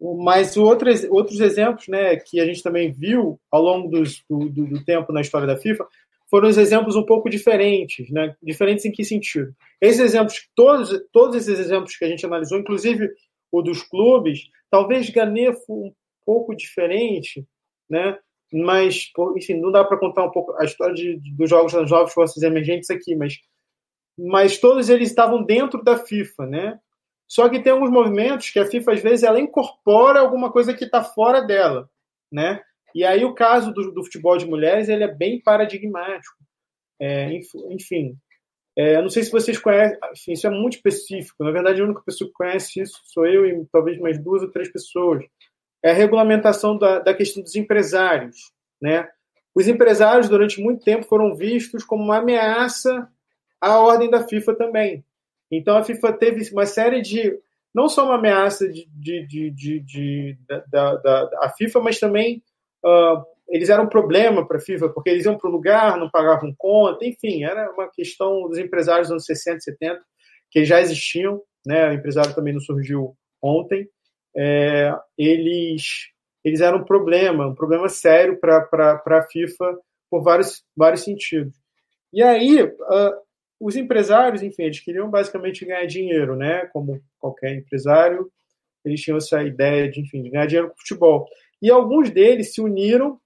Mas 0.00 0.56
outros, 0.56 1.04
outros 1.10 1.40
exemplos 1.40 1.86
né, 1.86 2.16
que 2.16 2.40
a 2.40 2.46
gente 2.46 2.62
também 2.62 2.90
viu 2.90 3.38
ao 3.52 3.60
longo 3.60 3.88
dos, 3.88 4.24
do, 4.28 4.48
do, 4.48 4.82
tempo 4.82 5.12
na 5.12 5.20
história 5.20 5.46
da 5.46 5.58
FIFA 5.58 5.86
foram 6.30 6.48
os 6.48 6.56
exemplos 6.56 6.94
um 6.94 7.04
pouco 7.04 7.28
diferentes, 7.28 8.08
né? 8.10 8.36
Diferentes 8.40 8.84
em 8.84 8.92
que 8.92 9.04
sentido? 9.04 9.52
Esses 9.80 10.00
exemplos, 10.00 10.48
todos, 10.54 10.90
todos 11.12 11.36
esses 11.36 11.58
exemplos 11.58 11.96
que 11.96 12.04
a 12.04 12.08
gente 12.08 12.24
analisou, 12.24 12.58
inclusive 12.58 13.10
o 13.50 13.60
dos 13.60 13.82
clubes, 13.82 14.48
talvez 14.70 15.10
Ganê 15.10 15.52
foi 15.52 15.76
um 15.76 15.92
pouco 16.24 16.54
diferente, 16.54 17.44
né? 17.88 18.16
Mas, 18.52 19.10
enfim, 19.36 19.60
não 19.60 19.72
dá 19.72 19.84
para 19.84 19.98
contar 19.98 20.24
um 20.24 20.30
pouco 20.30 20.54
a 20.60 20.64
história 20.64 20.94
de, 20.94 21.20
dos 21.36 21.50
jogos 21.50 21.72
das 21.72 21.90
novas 21.90 22.12
forças 22.12 22.42
emergentes 22.42 22.90
aqui, 22.90 23.16
mas, 23.16 23.34
mas 24.16 24.58
todos 24.58 24.88
eles 24.88 25.08
estavam 25.08 25.42
dentro 25.42 25.82
da 25.82 25.96
FIFA, 25.96 26.46
né? 26.46 26.80
Só 27.28 27.48
que 27.48 27.60
tem 27.60 27.72
alguns 27.72 27.90
movimentos 27.90 28.50
que 28.50 28.58
a 28.58 28.66
FIFA 28.66 28.92
às 28.92 29.02
vezes 29.02 29.22
ela 29.24 29.40
incorpora 29.40 30.20
alguma 30.20 30.50
coisa 30.50 30.74
que 30.74 30.84
está 30.84 31.02
fora 31.02 31.40
dela, 31.40 31.88
né? 32.30 32.60
E 32.94 33.04
aí 33.04 33.24
o 33.24 33.34
caso 33.34 33.72
do, 33.72 33.92
do 33.92 34.04
futebol 34.04 34.36
de 34.36 34.46
mulheres 34.46 34.88
ele 34.88 35.04
é 35.04 35.14
bem 35.14 35.40
paradigmático. 35.40 36.36
É, 37.00 37.32
enfim, 37.70 38.16
é, 38.76 39.00
não 39.00 39.08
sei 39.08 39.22
se 39.22 39.32
vocês 39.32 39.58
conhecem, 39.58 39.98
enfim, 40.12 40.32
isso 40.32 40.46
é 40.46 40.50
muito 40.50 40.76
específico. 40.76 41.42
Na 41.44 41.50
verdade, 41.50 41.80
a 41.80 41.84
única 41.84 42.02
pessoa 42.02 42.28
que 42.28 42.34
conhece 42.34 42.80
isso 42.80 43.00
sou 43.04 43.26
eu 43.26 43.46
e 43.46 43.66
talvez 43.72 43.98
mais 43.98 44.22
duas 44.22 44.42
ou 44.42 44.50
três 44.50 44.70
pessoas. 44.70 45.24
É 45.82 45.90
a 45.90 45.94
regulamentação 45.94 46.78
da, 46.78 46.98
da 46.98 47.14
questão 47.14 47.42
dos 47.42 47.56
empresários. 47.56 48.52
Né? 48.80 49.08
Os 49.54 49.66
empresários, 49.66 50.28
durante 50.28 50.60
muito 50.60 50.84
tempo, 50.84 51.06
foram 51.06 51.34
vistos 51.34 51.84
como 51.84 52.04
uma 52.04 52.18
ameaça 52.18 53.08
à 53.60 53.78
ordem 53.78 54.08
da 54.08 54.26
FIFA 54.26 54.54
também. 54.54 55.04
Então, 55.50 55.76
a 55.76 55.82
FIFA 55.82 56.12
teve 56.12 56.50
uma 56.52 56.66
série 56.66 57.02
de. 57.02 57.38
Não 57.74 57.88
só 57.88 58.04
uma 58.04 58.16
ameaça 58.16 58.68
de, 58.68 58.88
de, 58.92 59.26
de, 59.26 59.50
de, 59.50 59.80
de 59.80 60.38
da, 60.68 60.96
da, 60.96 61.24
da 61.24 61.54
FIFA, 61.56 61.80
mas 61.80 61.98
também 61.98 62.42
uh, 62.84 63.24
eles 63.48 63.68
eram 63.68 63.84
um 63.84 63.88
problema 63.88 64.46
para 64.46 64.58
a 64.58 64.60
FIFA, 64.60 64.90
porque 64.90 65.10
eles 65.10 65.24
iam 65.24 65.36
para 65.36 65.48
o 65.48 65.52
lugar, 65.52 65.98
não 65.98 66.08
pagavam 66.08 66.54
conta, 66.56 67.04
enfim, 67.04 67.42
era 67.42 67.70
uma 67.72 67.90
questão 67.90 68.48
dos 68.48 68.58
empresários 68.58 69.08
dos 69.08 69.12
anos 69.12 69.24
60, 69.24 69.60
70, 69.60 70.00
que 70.50 70.64
já 70.64 70.80
existiam, 70.80 71.42
né? 71.66 71.88
o 71.88 71.92
empresário 71.92 72.34
também 72.34 72.52
não 72.52 72.60
surgiu 72.60 73.16
ontem, 73.42 73.88
é, 74.36 74.94
eles, 75.18 76.10
eles 76.44 76.60
eram 76.60 76.78
um 76.78 76.84
problema, 76.84 77.48
um 77.48 77.54
problema 77.54 77.88
sério 77.88 78.38
para 78.38 79.02
a 79.04 79.22
FIFA 79.22 79.78
por 80.08 80.22
vários, 80.22 80.64
vários 80.76 81.02
sentidos. 81.02 81.54
E 82.12 82.22
aí, 82.22 82.62
uh, 82.62 83.14
os 83.60 83.76
empresários, 83.76 84.42
enfim, 84.42 84.64
eles 84.64 84.80
queriam 84.80 85.08
basicamente 85.08 85.64
ganhar 85.64 85.86
dinheiro, 85.86 86.34
né? 86.34 86.66
Como 86.72 87.00
qualquer 87.18 87.54
empresário, 87.54 88.30
eles 88.84 89.00
tinham 89.00 89.18
essa 89.18 89.42
ideia 89.42 89.88
de, 89.88 90.00
enfim, 90.00 90.22
de 90.22 90.30
ganhar 90.30 90.46
dinheiro 90.46 90.70
com 90.70 90.78
futebol. 90.78 91.28
E 91.62 91.70
alguns 91.70 92.10
deles 92.10 92.54
se 92.54 92.60
uniram 92.60 93.18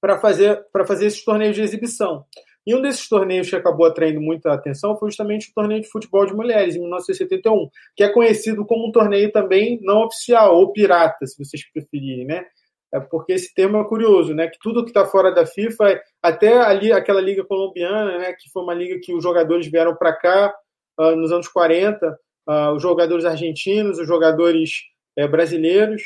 para 0.00 0.18
fazer, 0.18 0.64
fazer 0.86 1.06
esses 1.06 1.24
torneios 1.24 1.56
de 1.56 1.62
exibição. 1.62 2.24
E 2.66 2.74
um 2.74 2.82
desses 2.82 3.08
torneios 3.08 3.48
que 3.48 3.56
acabou 3.56 3.86
atraindo 3.86 4.20
muita 4.20 4.52
atenção 4.52 4.96
foi 4.98 5.08
justamente 5.08 5.48
o 5.48 5.54
torneio 5.54 5.80
de 5.80 5.88
futebol 5.88 6.26
de 6.26 6.34
mulheres, 6.34 6.76
em 6.76 6.80
1971, 6.80 7.66
que 7.96 8.04
é 8.04 8.12
conhecido 8.12 8.66
como 8.66 8.86
um 8.86 8.92
torneio 8.92 9.32
também 9.32 9.80
não 9.82 10.04
oficial, 10.04 10.54
ou 10.54 10.70
pirata, 10.70 11.26
se 11.26 11.42
vocês 11.42 11.62
preferirem, 11.72 12.26
né? 12.26 12.44
É 12.92 13.00
porque 13.00 13.32
esse 13.32 13.54
termo 13.54 13.78
é 13.78 13.84
curioso, 13.88 14.34
né? 14.34 14.48
Que 14.48 14.58
tudo 14.60 14.84
que 14.84 14.90
está 14.90 15.06
fora 15.06 15.32
da 15.32 15.46
FIFA, 15.46 15.98
até 16.22 16.58
ali 16.58 16.92
aquela 16.92 17.22
liga 17.22 17.42
colombiana, 17.44 18.18
né? 18.18 18.34
Que 18.34 18.50
foi 18.50 18.62
uma 18.62 18.74
liga 18.74 19.00
que 19.02 19.14
os 19.14 19.22
jogadores 19.22 19.66
vieram 19.66 19.96
para 19.96 20.12
cá 20.14 20.54
uh, 20.98 21.16
nos 21.16 21.32
anos 21.32 21.48
40, 21.48 22.06
uh, 22.06 22.14
ah, 22.46 22.72
os 22.74 22.82
jogadores 22.82 23.24
argentinos, 23.24 23.98
os 23.98 24.06
jogadores 24.06 24.70
uh, 25.18 25.28
brasileiros 25.28 26.02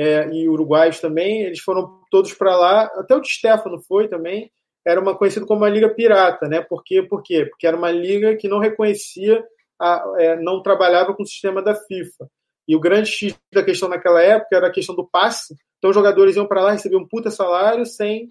é, 0.00 0.28
e 0.32 0.48
uruguaios 0.48 0.98
também, 1.00 1.42
eles 1.42 1.60
foram 1.60 2.00
todos 2.10 2.32
para 2.32 2.56
lá. 2.56 2.84
Até 2.94 3.14
o 3.14 3.20
de 3.20 3.30
Stefano 3.30 3.80
foi 3.80 4.08
também 4.08 4.50
era 4.86 5.00
uma 5.00 5.16
conhecida 5.16 5.46
como 5.46 5.60
uma 5.60 5.68
liga 5.68 5.88
pirata, 5.88 6.48
né? 6.48 6.62
Por 6.62 6.82
quê? 6.82 7.02
Por 7.02 7.22
quê? 7.22 7.44
Porque 7.44 7.66
era 7.66 7.76
uma 7.76 7.90
liga 7.90 8.34
que 8.36 8.48
não 8.48 8.58
reconhecia, 8.58 9.44
a, 9.78 10.02
é, 10.18 10.40
não 10.40 10.62
trabalhava 10.62 11.14
com 11.14 11.22
o 11.22 11.26
sistema 11.26 11.62
da 11.62 11.74
FIFA. 11.74 12.30
E 12.66 12.74
o 12.74 12.80
grande 12.80 13.10
X 13.10 13.34
da 13.52 13.62
questão 13.62 13.88
naquela 13.88 14.22
época 14.22 14.56
era 14.56 14.68
a 14.68 14.72
questão 14.72 14.94
do 14.94 15.06
passe. 15.06 15.54
Então 15.78 15.90
os 15.90 15.96
jogadores 15.96 16.36
iam 16.36 16.46
para 16.46 16.62
lá, 16.62 16.72
recebiam 16.72 17.02
um 17.02 17.08
puta 17.08 17.30
salário 17.30 17.84
sem, 17.84 18.28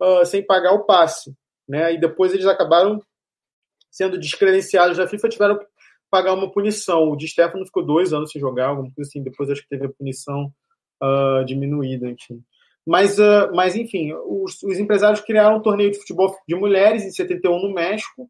uh, 0.00 0.24
sem 0.24 0.44
pagar 0.44 0.72
o 0.72 0.84
passe. 0.84 1.32
Né? 1.68 1.94
E 1.94 2.00
depois 2.00 2.32
eles 2.32 2.46
acabaram 2.46 3.00
sendo 3.90 4.18
descredenciados 4.18 4.96
da 4.96 5.06
FIFA, 5.06 5.28
tiveram 5.28 5.58
que 5.58 5.66
pagar 6.10 6.34
uma 6.34 6.50
punição. 6.50 7.10
O 7.10 7.16
Di 7.16 7.28
Stefano 7.28 7.64
ficou 7.66 7.84
dois 7.84 8.12
anos 8.12 8.32
sem 8.32 8.40
jogar, 8.40 8.68
alguma 8.68 8.92
coisa 8.92 9.08
assim. 9.08 9.22
Depois 9.22 9.50
acho 9.50 9.62
que 9.62 9.68
teve 9.68 9.86
a 9.86 9.92
punição 9.92 10.52
uh, 11.02 11.44
diminuída, 11.44 12.08
enfim. 12.08 12.42
Mas, 12.86 13.18
uh, 13.18 13.50
mas 13.54 13.76
enfim, 13.76 14.12
os, 14.12 14.62
os, 14.62 14.78
empresários 14.78 15.20
criaram 15.20 15.58
um 15.58 15.62
torneio 15.62 15.90
de 15.90 15.98
futebol 15.98 16.34
de 16.46 16.54
mulheres 16.54 17.04
em 17.04 17.10
71 17.10 17.62
no 17.62 17.74
México. 17.74 18.28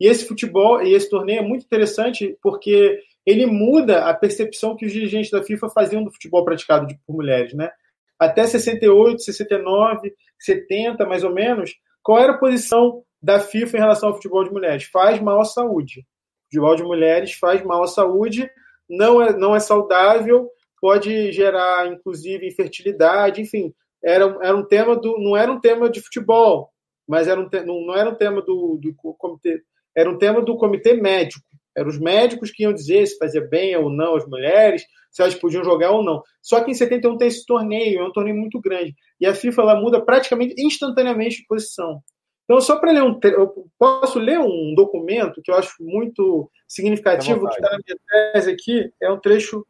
E 0.00 0.06
esse 0.06 0.26
futebol 0.26 0.82
e 0.82 0.94
esse 0.94 1.08
torneio 1.08 1.40
é 1.40 1.42
muito 1.42 1.64
interessante 1.64 2.36
porque 2.42 2.98
ele 3.24 3.46
muda 3.46 4.06
a 4.06 4.14
percepção 4.14 4.74
que 4.76 4.84
os 4.84 4.92
dirigentes 4.92 5.30
da 5.30 5.42
FIFA 5.42 5.68
faziam 5.68 6.02
do 6.02 6.10
futebol 6.10 6.44
praticado 6.44 6.92
por 7.06 7.14
mulheres, 7.14 7.54
né? 7.54 7.70
Até 8.18 8.46
68, 8.46 9.22
69, 9.22 10.12
70, 10.38 11.06
mais 11.06 11.22
ou 11.22 11.32
menos, 11.32 11.72
qual 12.02 12.18
era 12.18 12.32
a 12.32 12.38
posição 12.38 13.02
da 13.20 13.38
FIFA 13.38 13.76
em 13.76 13.80
relação 13.80 14.08
ao 14.08 14.14
futebol 14.16 14.42
de 14.44 14.50
mulheres? 14.50 14.84
Faz 14.84 15.20
mal 15.20 15.40
à 15.40 15.44
saúde. 15.44 16.00
O 16.00 16.44
futebol 16.46 16.76
de 16.76 16.82
mulheres 16.82 17.32
faz 17.34 17.64
mal 17.64 17.82
à 17.82 17.86
saúde, 17.86 18.50
não 18.88 19.22
é, 19.22 19.36
não 19.36 19.54
é 19.54 19.60
saudável, 19.60 20.50
pode 20.82 21.32
gerar, 21.32 21.86
inclusive, 21.86 22.46
infertilidade, 22.46 23.40
enfim 23.40 23.72
era, 24.02 24.24
era 24.42 24.56
um 24.56 24.64
tema 24.64 24.96
do. 24.96 25.18
não 25.18 25.36
era 25.36 25.50
um 25.50 25.60
tema 25.60 25.88
de 25.88 26.00
futebol, 26.00 26.70
mas 27.06 27.28
era 27.28 27.40
um 27.40 27.48
não, 27.64 27.86
não 27.86 27.94
era 27.94 28.10
um 28.10 28.14
tema 28.14 28.42
do, 28.42 28.78
do 28.80 28.94
comitê, 29.16 29.62
era 29.96 30.10
um 30.10 30.18
tema 30.18 30.42
do 30.42 30.56
comitê 30.56 30.94
médico. 30.94 31.44
Eram 31.74 31.88
os 31.88 31.98
médicos 31.98 32.50
que 32.50 32.64
iam 32.64 32.72
dizer 32.72 33.06
se 33.06 33.16
fazia 33.16 33.40
bem 33.40 33.74
ou 33.76 33.88
não 33.88 34.14
as 34.14 34.26
mulheres, 34.26 34.84
se 35.10 35.22
elas 35.22 35.34
podiam 35.34 35.64
jogar 35.64 35.90
ou 35.90 36.04
não. 36.04 36.22
Só 36.42 36.62
que 36.62 36.70
em 36.70 36.74
71 36.74 37.16
tem 37.16 37.28
esse 37.28 37.46
torneio, 37.46 38.00
é 38.00 38.04
um 38.04 38.12
torneio 38.12 38.36
muito 38.36 38.60
grande. 38.60 38.94
E 39.18 39.24
a 39.24 39.34
FIFA 39.34 39.62
ela 39.62 39.80
muda 39.80 39.98
praticamente 39.98 40.54
instantaneamente 40.58 41.38
de 41.38 41.46
posição. 41.46 42.02
Então, 42.44 42.60
só 42.60 42.76
para 42.76 42.92
ler 42.92 43.02
um. 43.02 43.18
Eu 43.22 43.70
posso 43.78 44.18
ler 44.18 44.38
um 44.38 44.74
documento 44.74 45.40
que 45.42 45.50
eu 45.50 45.54
acho 45.54 45.74
muito 45.80 46.50
significativo, 46.68 47.48
que 47.48 47.54
está 47.54 47.70
na 47.70 47.78
minha 47.78 48.32
tese 48.34 48.50
aqui, 48.50 48.92
é 49.00 49.10
um 49.10 49.18
trecho 49.18 49.64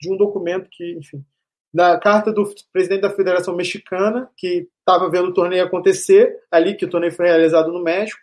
de 0.00 0.12
um 0.12 0.16
documento 0.16 0.68
que, 0.70 0.96
enfim, 0.98 1.24
da 1.72 1.98
carta 1.98 2.32
do 2.32 2.50
presidente 2.72 3.02
da 3.02 3.10
Federação 3.10 3.54
Mexicana, 3.54 4.30
que 4.36 4.68
estava 4.80 5.10
vendo 5.10 5.28
o 5.28 5.34
torneio 5.34 5.64
acontecer, 5.64 6.38
ali 6.50 6.74
que 6.76 6.84
o 6.84 6.90
torneio 6.90 7.12
foi 7.12 7.26
realizado 7.26 7.70
no 7.72 7.82
México, 7.82 8.20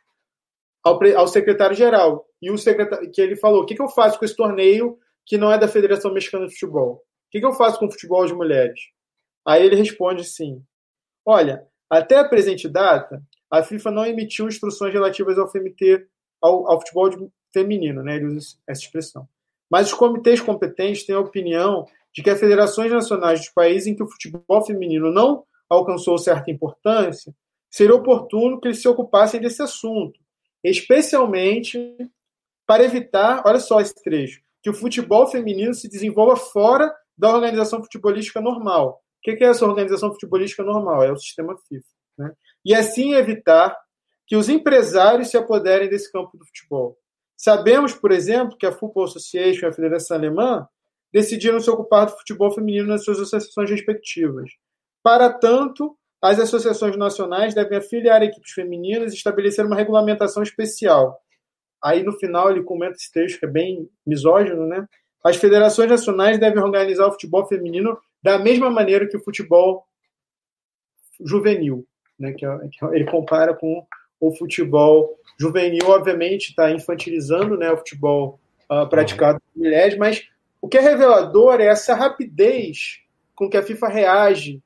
ao, 0.84 1.00
ao 1.16 1.28
secretário-geral. 1.28 2.26
E 2.42 2.50
o 2.52 2.58
secretário, 2.58 3.10
que 3.12 3.22
ele 3.22 3.36
falou: 3.36 3.62
o 3.62 3.66
que, 3.66 3.76
que 3.76 3.82
eu 3.82 3.90
faço 3.90 4.18
com 4.18 4.26
esse 4.26 4.36
torneio 4.36 4.98
que 5.26 5.38
não 5.38 5.52
é 5.52 5.58
da 5.58 5.68
Federação 5.68 6.14
Mexicana 6.14 6.48
de 6.48 6.54
Futebol? 6.54 6.96
O 6.96 7.02
que, 7.32 7.40
que 7.40 7.46
eu 7.46 7.54
faço 7.54 7.80
com 7.80 7.88
o 7.88 7.92
futebol 7.92 8.26
de 8.26 8.34
mulheres? 8.34 8.80
Aí 9.46 9.64
ele 9.64 9.76
responde 9.76 10.24
sim: 10.24 10.64
olha, 11.26 11.68
até 11.90 12.18
a 12.18 12.28
presente 12.28 12.68
data, 12.68 13.22
a 13.52 13.62
FIFA 13.62 13.92
não 13.92 14.06
emitiu 14.06 14.48
instruções 14.48 14.94
relativas 14.94 15.38
ao 15.38 15.48
FMT, 15.48 16.08
ao, 16.42 16.70
ao 16.70 16.80
futebol 16.80 17.10
de, 17.10 17.18
feminino, 17.56 18.04
né? 18.04 18.18
Ele 18.18 18.26
usa 18.26 18.58
essa 18.68 18.82
expressão. 18.82 19.28
Mas 19.70 19.88
os 19.88 19.94
comitês 19.94 20.40
competentes 20.40 21.06
têm 21.06 21.16
a 21.16 21.20
opinião 21.20 21.86
de 22.14 22.24
que 22.24 22.30
as 22.30 22.40
federações 22.40 22.92
nacionais 22.92 23.40
dos 23.40 23.50
países 23.50 23.88
em 23.88 23.96
que 23.96 24.04
o 24.04 24.10
futebol 24.10 24.64
feminino 24.66 25.12
não 25.12 25.44
alcançou 25.70 26.18
certa 26.18 26.52
importância, 26.52 27.34
seria 27.70 27.96
oportuno 27.96 28.60
que 28.60 28.68
eles 28.68 28.82
se 28.82 28.88
ocupassem 28.88 29.42
desse 29.42 29.62
assunto, 29.62 30.20
especialmente 30.64 31.98
para 32.66 32.84
evitar, 32.84 33.44
olha 33.46 33.60
só 33.60 33.82
esse 33.82 33.96
trecho, 34.02 34.42
que 34.62 34.70
o 34.70 34.74
futebol 34.74 35.28
feminino 35.28 35.74
se 35.74 35.90
desenvolva 35.90 36.36
fora 36.36 36.94
da 37.18 37.30
organização 37.30 37.84
futebolística 37.84 38.40
normal. 38.40 39.02
O 39.20 39.22
que 39.22 39.44
é 39.44 39.48
essa 39.48 39.66
organização 39.66 40.12
futebolística 40.12 40.64
normal? 40.64 41.04
É 41.04 41.12
o 41.12 41.18
sistema 41.18 41.58
FIFA. 41.68 41.88
Né? 42.18 42.34
E 42.64 42.74
assim 42.74 43.14
evitar 43.14 43.76
que 44.28 44.36
os 44.36 44.50
empresários 44.50 45.30
se 45.30 45.38
apoderem 45.38 45.90
desse 45.90 46.12
campo 46.12 46.38
do 46.38 46.46
futebol. 46.46 46.98
Sabemos, 47.38 47.94
por 47.94 48.12
exemplo, 48.12 48.58
que 48.58 48.66
a 48.66 48.72
Football 48.72 49.06
Association, 49.06 49.68
a 49.68 49.74
Federação 49.74 50.18
Alemã, 50.18 50.68
decidiram 51.12 51.60
se 51.60 51.70
ocupar 51.70 52.06
do 52.06 52.18
futebol 52.18 52.52
feminino 52.52 52.88
nas 52.88 53.04
suas 53.04 53.20
associações 53.20 53.70
respectivas. 53.70 54.52
Para 55.04 55.32
tanto, 55.32 55.98
as 56.22 56.40
associações 56.40 56.98
nacionais 56.98 57.54
devem 57.54 57.78
afiliar 57.78 58.24
equipes 58.24 58.52
femininas 58.52 59.14
e 59.14 59.16
estabelecer 59.16 59.66
uma 59.66 59.76
regulamentação 59.76 60.42
especial. 60.42 61.22
Aí, 61.84 62.04
no 62.04 62.14
final, 62.14 62.50
ele 62.50 62.64
comenta 62.64 62.96
esse 62.96 63.12
texto 63.12 63.40
que 63.40 63.46
é 63.46 63.50
bem 63.50 63.90
misógino, 64.06 64.66
né? 64.66 64.88
As 65.24 65.36
federações 65.36 65.90
nacionais 65.90 66.40
devem 66.40 66.62
organizar 66.62 67.08
o 67.08 67.12
futebol 67.12 67.48
feminino 67.48 67.98
da 68.24 68.40
mesma 68.40 68.70
maneira 68.70 69.08
que 69.08 69.18
o 69.18 69.24
futebol 69.24 69.86
juvenil, 71.20 71.86
né? 72.18 72.34
Que, 72.34 72.46
é, 72.46 72.50
é, 72.50 72.96
ele 72.96 73.06
compara 73.06 73.54
com 73.54 73.86
o 74.20 74.36
futebol 74.36 75.18
juvenil, 75.40 75.88
obviamente, 75.88 76.50
está 76.50 76.72
infantilizando 76.72 77.58
né, 77.58 77.72
o 77.72 77.78
futebol 77.78 78.40
uh, 78.70 78.88
praticado 78.88 79.40
por 79.40 79.60
mulheres, 79.60 79.98
mas 79.98 80.28
o 80.62 80.68
que 80.68 80.78
é 80.78 80.82
revelador 80.82 81.60
é 81.60 81.68
essa 81.68 81.94
rapidez 81.94 83.02
com 83.36 83.50
que 83.50 83.58
a 83.58 83.64
FIFA 83.64 83.88
reage 83.90 84.62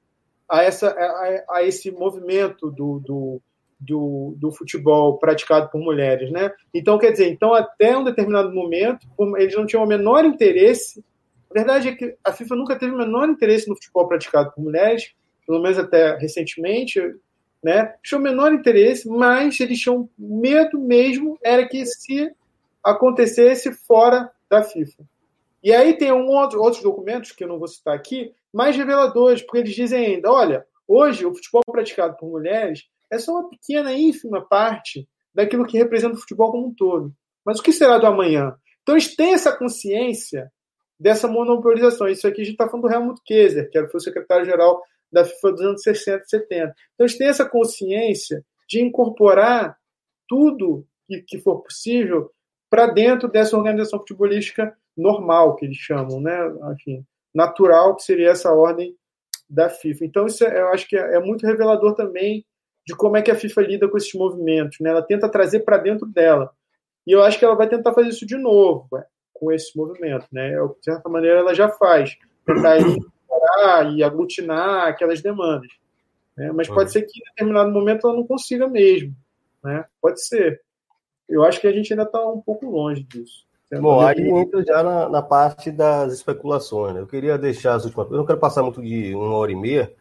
a, 0.49 0.63
essa, 0.63 0.89
a, 0.89 1.57
a 1.57 1.63
esse 1.63 1.91
movimento 1.91 2.71
do, 2.71 2.99
do, 2.99 3.41
do, 3.79 4.35
do, 4.37 4.51
futebol 4.51 5.17
praticado 5.17 5.69
por 5.69 5.81
mulheres. 5.81 6.31
Né? 6.31 6.51
Então, 6.73 6.97
quer 6.97 7.11
dizer, 7.11 7.29
então 7.29 7.53
até 7.53 7.97
um 7.97 8.03
determinado 8.03 8.51
momento, 8.51 9.07
eles 9.37 9.55
não 9.55 9.65
tinham 9.65 9.83
o 9.83 9.87
menor 9.87 10.25
interesse. 10.25 11.03
A 11.49 11.53
verdade 11.53 11.89
é 11.89 11.95
que 11.95 12.15
a 12.23 12.31
FIFA 12.31 12.55
nunca 12.55 12.77
teve 12.77 12.93
o 12.93 12.97
menor 12.97 13.27
interesse 13.27 13.67
no 13.67 13.75
futebol 13.75 14.07
praticado 14.07 14.51
por 14.51 14.63
mulheres, 14.63 15.13
pelo 15.45 15.61
menos 15.61 15.79
até 15.79 16.15
recentemente, 16.17 16.99
né? 17.63 17.93
Tinham 18.03 18.21
o 18.21 18.23
menor 18.23 18.53
interesse, 18.53 19.07
mas 19.07 19.59
eles 19.59 19.79
tinham 19.79 20.09
medo 20.17 20.79
mesmo, 20.79 21.37
era 21.43 21.67
que 21.67 21.85
se 21.85 22.31
acontecesse 22.83 23.73
fora 23.73 24.31
da 24.49 24.63
FIFA. 24.63 25.03
E 25.61 25.73
aí 25.73 25.97
tem 25.97 26.11
um 26.11 26.27
outro, 26.27 26.61
outros 26.61 26.81
documentos, 26.81 27.31
que 27.31 27.43
eu 27.43 27.47
não 27.47 27.59
vou 27.59 27.67
citar 27.67 27.93
aqui, 27.93 28.33
mais 28.53 28.75
reveladores, 28.75 29.41
porque 29.41 29.59
eles 29.59 29.75
dizem 29.75 30.05
ainda: 30.05 30.31
olha, 30.31 30.65
hoje 30.87 31.25
o 31.25 31.33
futebol 31.33 31.61
praticado 31.69 32.15
por 32.17 32.29
mulheres 32.29 32.87
é 33.11 33.17
só 33.17 33.33
uma 33.33 33.49
pequena, 33.49 33.93
ínfima 33.93 34.41
parte 34.41 35.07
daquilo 35.33 35.65
que 35.65 35.77
representa 35.77 36.15
o 36.15 36.19
futebol 36.19 36.51
como 36.51 36.67
um 36.67 36.73
todo. 36.73 37.13
Mas 37.45 37.59
o 37.59 37.63
que 37.63 37.73
será 37.73 37.97
do 37.97 38.07
amanhã? 38.07 38.55
Então 38.81 38.95
eles 38.95 39.15
têm 39.15 39.33
essa 39.33 39.55
consciência 39.55 40.51
dessa 40.99 41.27
monopolização. 41.27 42.07
Isso 42.07 42.27
aqui 42.27 42.41
a 42.41 42.43
gente 42.43 42.53
está 42.53 42.67
falando 42.67 42.87
do 42.87 42.93
Helmut 42.93 43.21
Kaiser, 43.27 43.69
que 43.69 43.77
era 43.77 43.89
o 43.91 43.99
secretário-geral 43.99 44.81
da 45.11 45.25
FIFA 45.25 45.51
dos 45.51 45.61
anos 45.61 45.81
60 45.81 46.23
e 46.23 46.29
70. 46.29 46.75
Então 46.93 47.05
eles 47.05 47.17
têm 47.17 47.27
essa 47.27 47.47
consciência 47.47 48.43
de 48.67 48.81
incorporar 48.81 49.77
tudo 50.27 50.85
que, 51.07 51.21
que 51.21 51.39
for 51.39 51.61
possível 51.61 52.31
para 52.69 52.87
dentro 52.87 53.27
dessa 53.27 53.57
organização 53.57 53.99
futebolística 53.99 54.75
normal, 54.95 55.55
que 55.55 55.65
eles 55.65 55.77
chamam, 55.77 56.21
né? 56.21 56.37
Enfim, 56.73 57.03
natural, 57.33 57.95
que 57.95 58.03
seria 58.03 58.29
essa 58.29 58.51
ordem 58.53 58.95
da 59.49 59.69
FIFA. 59.69 60.05
Então, 60.05 60.25
isso 60.27 60.45
é, 60.45 60.61
eu 60.61 60.67
acho 60.69 60.87
que 60.87 60.95
é, 60.95 61.15
é, 61.15 61.19
muito 61.19 61.47
revelador 61.47 61.95
também 61.95 62.45
de 62.85 62.95
como 62.95 63.17
é 63.17 63.21
que 63.21 63.31
a 63.31 63.35
FIFA 63.35 63.61
lida 63.61 63.89
com 63.89 63.97
esses 63.97 64.13
movimentos. 64.13 64.77
Né? 64.79 64.89
Ela 64.91 65.01
tenta 65.01 65.29
trazer 65.29 65.61
para 65.61 65.77
dentro 65.77 66.05
dela. 66.05 66.51
E 67.07 67.11
eu 67.11 67.23
acho 67.23 67.39
que 67.39 67.45
ela 67.45 67.55
vai 67.55 67.67
tentar 67.67 67.93
fazer 67.93 68.09
isso 68.09 68.25
de 68.25 68.37
novo 68.37 68.87
com 69.33 69.51
esse 69.51 69.75
movimento. 69.75 70.27
Né? 70.31 70.51
De 70.51 70.83
certa 70.83 71.09
maneira, 71.09 71.39
ela 71.39 71.55
já 71.55 71.69
faz. 71.69 72.15
Tentar 72.45 72.77
incorporar 73.59 73.93
e 73.93 74.03
aglutinar 74.03 74.87
aquelas 74.87 75.21
demandas. 75.21 75.69
Né? 76.35 76.51
Mas 76.51 76.67
pode 76.67 76.91
ser 76.91 77.03
que 77.03 77.19
em 77.19 77.23
determinado 77.29 77.71
momento 77.71 78.07
ela 78.07 78.15
não 78.15 78.25
consiga 78.25 78.67
mesmo. 78.67 79.13
Né? 79.63 79.83
Pode 80.01 80.25
ser. 80.25 80.61
Eu 81.27 81.43
acho 81.43 81.59
que 81.59 81.67
a 81.67 81.71
gente 81.71 81.91
ainda 81.91 82.03
está 82.03 82.25
um 82.25 82.41
pouco 82.41 82.65
longe 82.65 83.03
disso. 83.03 83.47
Bom, 83.71 83.99
aí 84.01 84.27
entra 84.27 84.63
já 84.65 84.81
na, 84.81 85.09
na, 85.09 85.21
parte 85.21 85.69
das 85.69 86.11
especulações. 86.11 86.95
Né? 86.95 87.01
Eu 87.01 87.07
queria 87.07 87.37
deixar 87.37 87.75
as 87.75 87.85
últimas. 87.85 88.09
Eu 88.09 88.17
não 88.17 88.25
quero 88.25 88.39
passar 88.39 88.63
muito 88.63 88.81
de 88.81 89.13
uma 89.13 89.35
hora 89.35 89.51
e 89.51 89.55
meia, 89.55 89.93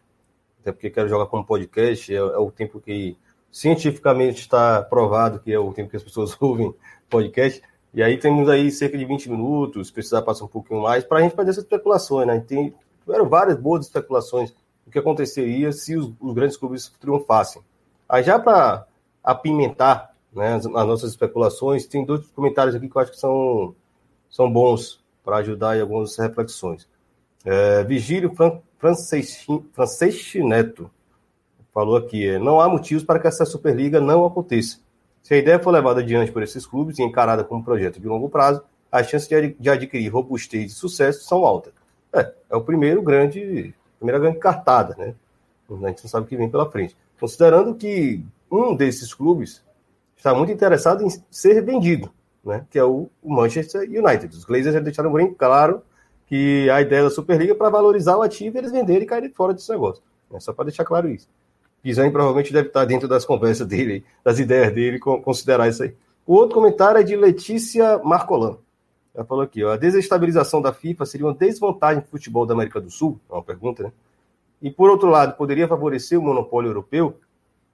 até 0.60 0.72
porque 0.72 0.88
quero 0.88 1.08
jogar 1.08 1.26
como 1.26 1.44
podcast, 1.44 2.10
é, 2.10 2.16
é 2.16 2.38
o 2.38 2.50
tempo 2.50 2.80
que 2.80 3.14
cientificamente 3.50 4.40
está 4.40 4.82
provado 4.82 5.40
que 5.40 5.52
é 5.52 5.58
o 5.58 5.72
tempo 5.72 5.90
que 5.90 5.96
as 5.96 6.02
pessoas 6.02 6.34
ouvem 6.40 6.74
podcast. 7.10 7.60
E 7.92 8.02
aí 8.02 8.16
temos 8.16 8.48
aí 8.48 8.70
cerca 8.70 8.96
de 8.96 9.04
20 9.04 9.30
minutos, 9.30 9.90
precisar 9.90 10.22
passar 10.22 10.44
um 10.44 10.48
pouquinho 10.48 10.82
mais, 10.82 11.04
para 11.04 11.18
a 11.18 11.22
gente 11.22 11.34
fazer 11.34 11.50
essas 11.50 11.64
especulações, 11.64 12.26
né? 12.26 12.40
Tem, 12.46 12.72
tiveram 13.08 13.26
várias 13.26 13.58
boas 13.58 13.86
especulações 13.86 14.54
do 14.84 14.92
que 14.92 14.98
aconteceria 14.98 15.72
se 15.72 15.96
os, 15.96 16.12
os 16.20 16.34
grandes 16.34 16.58
clubes 16.58 16.92
triunfassem. 17.00 17.62
Aí 18.06 18.22
já 18.22 18.38
para 18.38 18.86
apimentar 19.24 20.14
né, 20.32 20.54
as, 20.54 20.66
as, 20.66 20.72
nossas 20.72 21.10
especulações, 21.10 21.86
tem 21.86 22.04
dois 22.04 22.26
comentários 22.28 22.74
aqui 22.74 22.88
que 22.88 22.96
eu 22.96 23.00
acho 23.02 23.12
que 23.12 23.18
são, 23.18 23.74
são 24.28 24.50
bons 24.50 25.02
para 25.24 25.38
ajudar 25.38 25.76
em 25.76 25.80
algumas 25.80 26.16
reflexões. 26.18 26.86
É, 27.44 27.82
Vigílio 27.84 28.34
Fran, 28.34 28.60
Neto 30.44 30.90
falou 31.72 31.96
aqui, 31.96 32.28
é, 32.28 32.38
não 32.38 32.60
há 32.60 32.68
motivos 32.68 33.04
para 33.04 33.18
que 33.18 33.26
essa 33.26 33.46
Superliga 33.46 34.00
não 34.00 34.24
aconteça. 34.24 34.80
Se 35.22 35.34
a 35.34 35.38
ideia 35.38 35.58
for 35.58 35.70
levada 35.70 36.00
adiante 36.00 36.32
por 36.32 36.42
esses 36.42 36.66
clubes 36.66 36.98
e 36.98 37.02
encarada 37.02 37.42
como 37.42 37.60
um 37.60 37.64
projeto 37.64 38.00
de 38.00 38.06
longo 38.06 38.28
prazo, 38.28 38.62
as 38.90 39.08
chances 39.08 39.28
de 39.58 39.70
adquirir 39.70 40.08
robustez 40.08 40.72
e 40.72 40.74
sucesso 40.74 41.24
são 41.24 41.44
altas. 41.44 41.77
É, 42.12 42.32
é 42.50 42.56
o 42.56 42.60
primeiro 42.60 43.02
grande, 43.02 43.74
primeira 43.98 44.18
grande 44.18 44.38
cartada, 44.38 44.94
né? 44.96 45.14
A 45.70 45.88
gente 45.88 46.02
não 46.02 46.10
sabe 46.10 46.24
o 46.24 46.28
que 46.28 46.36
vem 46.36 46.48
pela 46.48 46.70
frente. 46.70 46.96
Considerando 47.20 47.74
que 47.74 48.24
um 48.50 48.74
desses 48.74 49.12
clubes 49.12 49.62
está 50.16 50.34
muito 50.34 50.50
interessado 50.50 51.04
em 51.04 51.08
ser 51.30 51.62
vendido, 51.62 52.10
né? 52.44 52.64
Que 52.70 52.78
é 52.78 52.84
o, 52.84 53.08
Manchester 53.22 53.82
United. 53.82 54.34
Os 54.34 54.44
Glazers 54.44 54.74
já 54.74 54.80
deixaram 54.80 55.12
bem 55.12 55.32
claro 55.34 55.82
que 56.26 56.68
a 56.70 56.80
ideia 56.80 57.04
da 57.04 57.10
Superliga 57.10 57.52
é 57.52 57.56
para 57.56 57.70
valorizar 57.70 58.16
o 58.16 58.22
ativo 58.22 58.56
e 58.56 58.58
eles 58.58 58.72
venderem 58.72 59.02
e 59.02 59.06
caírem 59.06 59.30
fora 59.30 59.54
desse 59.54 59.70
negócio. 59.70 60.02
É 60.32 60.40
só 60.40 60.52
para 60.52 60.66
deixar 60.66 60.84
claro 60.84 61.08
isso. 61.08 61.28
Pisani 61.82 62.10
provavelmente 62.10 62.52
deve 62.52 62.68
estar 62.68 62.84
dentro 62.84 63.08
das 63.08 63.24
conversas 63.24 63.66
dele, 63.66 64.04
das 64.24 64.38
ideias 64.38 64.72
dele, 64.74 64.98
considerar 64.98 65.68
isso 65.68 65.82
aí. 65.82 65.94
O 66.26 66.34
outro 66.34 66.56
comentário 66.56 67.00
é 67.00 67.02
de 67.02 67.16
Letícia 67.16 67.98
Marcolan. 67.98 68.58
Ela 69.18 69.26
falou 69.26 69.42
aqui, 69.42 69.64
ó, 69.64 69.72
a 69.72 69.76
desestabilização 69.76 70.62
da 70.62 70.72
FIFA 70.72 71.04
seria 71.04 71.26
uma 71.26 71.34
desvantagem 71.34 72.00
para 72.00 72.06
o 72.06 72.10
futebol 72.12 72.46
da 72.46 72.54
América 72.54 72.80
do 72.80 72.88
Sul? 72.88 73.18
É 73.28 73.32
uma 73.32 73.42
pergunta, 73.42 73.82
né? 73.82 73.92
E 74.62 74.70
por 74.70 74.88
outro 74.88 75.08
lado, 75.08 75.36
poderia 75.36 75.66
favorecer 75.66 76.16
o 76.16 76.22
monopólio 76.22 76.68
europeu? 76.68 77.18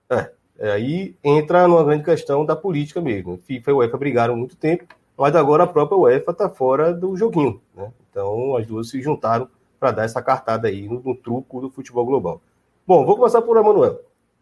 É, 0.09 0.31
é 0.59 0.71
aí 0.73 1.15
entra 1.23 1.69
numa 1.69 1.85
grande 1.85 2.03
questão 2.03 2.47
da 2.47 2.57
política 2.57 2.99
mesmo. 2.99 3.39
FIFA 3.45 3.71
e 3.71 3.75
UEFA 3.75 3.99
brigaram 3.99 4.35
muito 4.35 4.57
tempo, 4.57 4.87
mas 5.19 5.37
agora 5.37 5.65
a 5.65 5.67
própria 5.67 5.99
UEFA 5.99 6.31
está 6.31 6.49
fora 6.49 6.95
do 6.95 7.15
joguinho, 7.15 7.61
né? 7.75 7.93
Então 8.11 8.57
as 8.57 8.67
duas 8.67 8.89
se 8.89 9.03
juntaram 9.03 9.47
para 9.79 9.91
dar 9.91 10.05
essa 10.05 10.23
cartada 10.23 10.69
aí 10.69 10.89
no, 10.89 11.03
no 11.03 11.15
truco 11.15 11.61
do 11.61 11.69
futebol 11.69 12.07
global. 12.07 12.41
Bom, 12.87 13.05
vou 13.05 13.17
começar 13.17 13.43
por 13.43 13.59
Emanuel. 13.59 14.01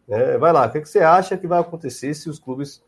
É, 0.09 0.39
vai 0.39 0.53
lá, 0.53 0.69
o 0.69 0.71
que, 0.71 0.79
é 0.79 0.81
que, 0.81 0.89
você 0.89 1.01
acha 1.01 1.37
que 1.37 1.49
vai 1.49 1.59
acontecer 1.59 2.15
se 2.15 2.31
os 2.31 2.39
clubes 2.39 2.81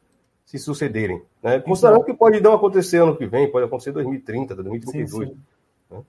se 0.45 0.59
sucederem? 0.59 1.23
Né? 1.43 1.61
Considerando 1.61 2.05
que 2.05 2.15
pode 2.15 2.41
não 2.41 2.55
acontecer 2.55 2.99
ano 2.99 3.17
que 3.17 3.27
vem, 3.27 3.51
pode 3.51 3.67
acontecer 3.67 3.91
em 3.91 3.95
2030, 3.95 4.55
2032. 4.55 5.29
Sim, 5.29 5.35
sim. 5.35 5.41
Né? 5.91 6.03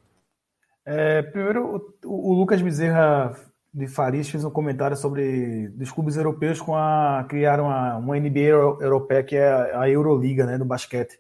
É, 0.86 1.22
primeiro, 1.22 1.94
o, 2.04 2.32
o, 2.32 2.34
Lucas 2.34 2.62
Bezerra 2.62 3.36
de 3.74 3.88
Faris 3.88 4.30
fez 4.30 4.44
um 4.46 4.50
comentário 4.50 4.96
sobre 4.96 5.74
os 5.80 5.92
clubes 5.92 6.16
europeus 6.16 6.62
com 6.62 6.76
a 6.76 7.26
criaram 7.28 7.66
uma, 7.66 7.98
uma 7.98 8.20
NBA 8.20 8.40
europeia 8.82 9.24
que 9.24 9.36
é 9.36 9.76
a 9.76 9.90
Euroliga, 9.90 10.46
né, 10.46 10.58
no 10.58 10.66
basquete. 10.66 11.20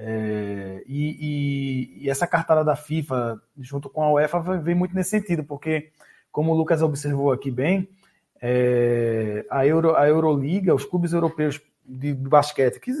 É, 0.00 0.82
e, 0.86 1.16
e, 1.20 2.04
e, 2.04 2.10
essa 2.10 2.26
cartada 2.26 2.64
da 2.64 2.76
FIFA 2.76 3.40
junto 3.58 3.90
com 3.90 4.02
a 4.02 4.12
UEFA 4.12 4.40
vem 4.60 4.74
muito 4.74 4.94
nesse 4.94 5.10
sentido, 5.10 5.42
porque 5.42 5.90
como 6.30 6.52
o 6.52 6.56
Lucas 6.56 6.82
observou 6.82 7.32
aqui 7.32 7.50
bem, 7.50 7.88
é, 8.40 9.44
a, 9.50 9.66
Euro, 9.66 9.96
a 9.96 10.06
Euroliga, 10.06 10.74
os 10.74 10.84
clubes 10.84 11.12
europeus 11.12 11.60
de, 11.88 12.12
de 12.12 12.28
basquete, 12.28 12.78
que 12.78 12.92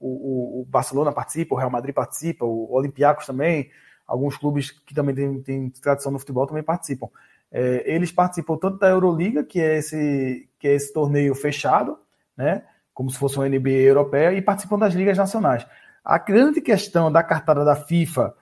o, 0.00 0.60
o, 0.60 0.66
Barcelona 0.68 1.12
participa, 1.12 1.54
o 1.54 1.58
Real 1.58 1.70
Madrid 1.70 1.94
participa, 1.94 2.44
o 2.44 2.72
Olympiacos 2.72 3.26
também, 3.26 3.70
alguns 4.06 4.36
clubes 4.36 4.70
que 4.70 4.94
também 4.94 5.14
têm, 5.14 5.42
têm 5.42 5.70
tradição 5.70 6.10
no 6.10 6.18
futebol 6.18 6.46
também 6.46 6.62
participam. 6.62 7.08
É, 7.52 7.82
eles 7.84 8.10
participam 8.10 8.56
tanto 8.56 8.78
da 8.78 8.88
Euroliga, 8.88 9.44
que 9.44 9.60
é 9.60 9.78
esse, 9.78 10.48
que 10.58 10.66
é 10.66 10.74
esse 10.74 10.92
torneio 10.92 11.34
fechado, 11.34 11.98
né, 12.36 12.64
como 12.94 13.10
se 13.10 13.18
fosse 13.18 13.36
uma 13.36 13.48
NBA 13.48 13.70
europeia, 13.70 14.32
e 14.32 14.40
participam 14.40 14.78
das 14.78 14.94
ligas 14.94 15.18
nacionais. 15.18 15.66
A 16.02 16.16
grande 16.18 16.60
questão 16.60 17.12
da 17.12 17.22
cartada 17.22 17.64
da 17.64 17.76
FIFA, 17.76 18.34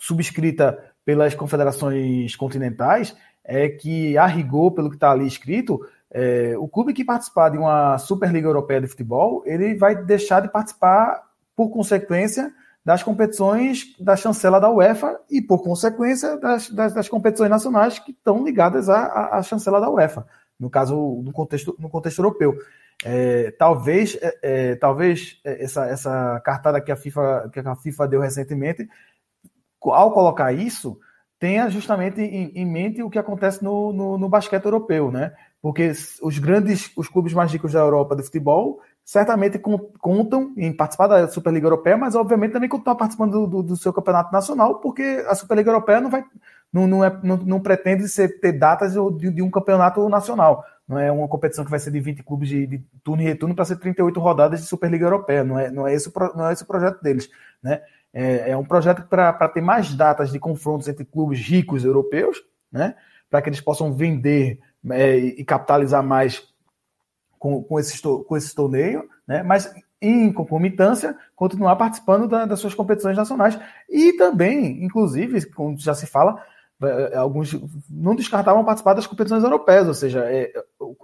subscrita 0.00 0.78
pelas 1.04 1.34
confederações 1.34 2.34
continentais, 2.36 3.14
é 3.44 3.68
que, 3.68 4.16
a 4.16 4.26
rigor, 4.26 4.72
pelo 4.72 4.88
que 4.88 4.96
está 4.96 5.10
ali 5.10 5.26
escrito, 5.26 5.80
é, 6.14 6.54
o 6.58 6.68
clube 6.68 6.92
que 6.92 7.04
participar 7.04 7.48
de 7.48 7.56
uma 7.56 7.96
Superliga 7.96 8.46
Europeia 8.46 8.82
de 8.82 8.86
Futebol, 8.86 9.42
ele 9.46 9.74
vai 9.74 9.96
deixar 9.96 10.40
de 10.40 10.48
participar, 10.48 11.22
por 11.56 11.70
consequência, 11.70 12.52
das 12.84 13.02
competições 13.02 13.96
da 13.98 14.14
chancela 14.14 14.60
da 14.60 14.70
UEFA 14.70 15.18
e, 15.30 15.40
por 15.40 15.62
consequência, 15.62 16.36
das, 16.36 16.68
das, 16.68 16.92
das 16.92 17.08
competições 17.08 17.48
nacionais 17.48 17.98
que 17.98 18.10
estão 18.10 18.44
ligadas 18.44 18.90
à, 18.90 19.36
à, 19.36 19.42
chancela 19.42 19.80
da 19.80 19.88
UEFA, 19.88 20.26
no 20.58 20.68
caso, 20.68 21.22
no 21.24 21.32
contexto, 21.32 21.74
no 21.78 21.88
contexto 21.88 22.18
europeu. 22.18 22.58
É, 23.04 23.50
talvez 23.52 24.18
é, 24.20 24.38
é 24.42 24.76
talvez 24.76 25.40
essa, 25.44 25.86
essa 25.86 26.40
cartada 26.44 26.80
que 26.80 26.92
a, 26.92 26.96
FIFA, 26.96 27.50
que 27.52 27.60
a 27.60 27.76
FIFA 27.76 28.08
deu 28.08 28.20
recentemente, 28.20 28.86
ao 29.80 30.12
colocar 30.12 30.52
isso, 30.52 30.98
tenha 31.42 31.68
justamente 31.68 32.20
em, 32.20 32.52
em 32.54 32.64
mente 32.64 33.02
o 33.02 33.10
que 33.10 33.18
acontece 33.18 33.64
no, 33.64 33.92
no, 33.92 34.16
no, 34.16 34.28
basquete 34.28 34.64
europeu, 34.64 35.10
né? 35.10 35.32
Porque 35.60 35.90
os 36.22 36.38
grandes, 36.38 36.92
os 36.96 37.08
clubes 37.08 37.34
mais 37.34 37.50
ricos 37.50 37.72
da 37.72 37.80
Europa 37.80 38.14
de 38.14 38.22
futebol 38.22 38.78
certamente 39.04 39.58
contam 39.58 40.54
em 40.56 40.72
participar 40.72 41.08
da 41.08 41.26
Superliga 41.26 41.66
Europeia, 41.66 41.96
mas 41.96 42.14
obviamente 42.14 42.52
também 42.52 42.70
estão 42.72 42.94
participando 42.94 43.32
do, 43.32 43.46
do, 43.48 43.62
do, 43.64 43.76
seu 43.76 43.92
campeonato 43.92 44.32
nacional, 44.32 44.76
porque 44.76 45.24
a 45.26 45.34
Superliga 45.34 45.68
Europeia 45.68 46.00
não 46.00 46.10
vai, 46.10 46.24
não, 46.72 46.86
não, 46.86 47.04
é, 47.04 47.20
não, 47.24 47.36
não 47.38 47.60
pretende 47.60 48.08
ser, 48.08 48.38
ter 48.38 48.52
datas 48.52 48.92
de, 48.92 49.32
de, 49.32 49.42
um 49.42 49.50
campeonato 49.50 50.08
nacional. 50.08 50.64
Não 50.86 50.96
é 50.96 51.10
uma 51.10 51.26
competição 51.26 51.64
que 51.64 51.72
vai 51.72 51.80
ser 51.80 51.90
de 51.90 51.98
20 51.98 52.22
clubes 52.22 52.48
de, 52.48 52.68
de 52.68 52.78
turno 53.02 53.20
e 53.20 53.26
retorno 53.26 53.52
para 53.52 53.64
ser 53.64 53.80
38 53.80 54.20
rodadas 54.20 54.60
de 54.60 54.66
Superliga 54.66 55.06
Europeia. 55.06 55.42
Não 55.42 55.58
é, 55.58 55.72
não 55.72 55.88
é, 55.88 55.92
esse, 55.92 56.08
não 56.36 56.48
é 56.48 56.52
esse 56.52 56.62
o 56.62 56.66
projeto 56.66 57.02
deles, 57.02 57.28
né? 57.60 57.82
É, 58.12 58.50
é 58.50 58.56
um 58.56 58.64
projeto 58.64 59.02
para 59.08 59.48
ter 59.48 59.60
mais 59.60 59.94
datas 59.94 60.30
de 60.30 60.38
confrontos 60.38 60.88
entre 60.88 61.04
clubes 61.04 61.40
ricos 61.40 61.84
europeus, 61.84 62.42
né? 62.70 62.94
Para 63.30 63.40
que 63.40 63.48
eles 63.48 63.60
possam 63.60 63.92
vender 63.92 64.60
é, 64.90 65.16
e 65.16 65.44
capitalizar 65.44 66.02
mais 66.02 66.42
com, 67.38 67.62
com, 67.62 67.78
esse, 67.78 68.00
com 68.02 68.36
esse 68.36 68.54
torneio, 68.54 69.08
né? 69.26 69.42
Mas 69.42 69.72
em 70.00 70.32
concomitância, 70.32 71.16
continuar 71.36 71.76
participando 71.76 72.26
da, 72.26 72.44
das 72.44 72.58
suas 72.58 72.74
competições 72.74 73.16
nacionais 73.16 73.58
e 73.88 74.12
também, 74.14 74.84
inclusive, 74.84 75.46
como 75.52 75.78
já 75.78 75.94
se 75.94 76.06
fala, 76.06 76.44
alguns 77.16 77.58
não 77.88 78.14
descartavam 78.14 78.64
participar 78.64 78.94
das 78.94 79.06
competições 79.06 79.42
europeias, 79.42 79.86
ou 79.86 79.94
seja, 79.94 80.20
é, 80.20 80.52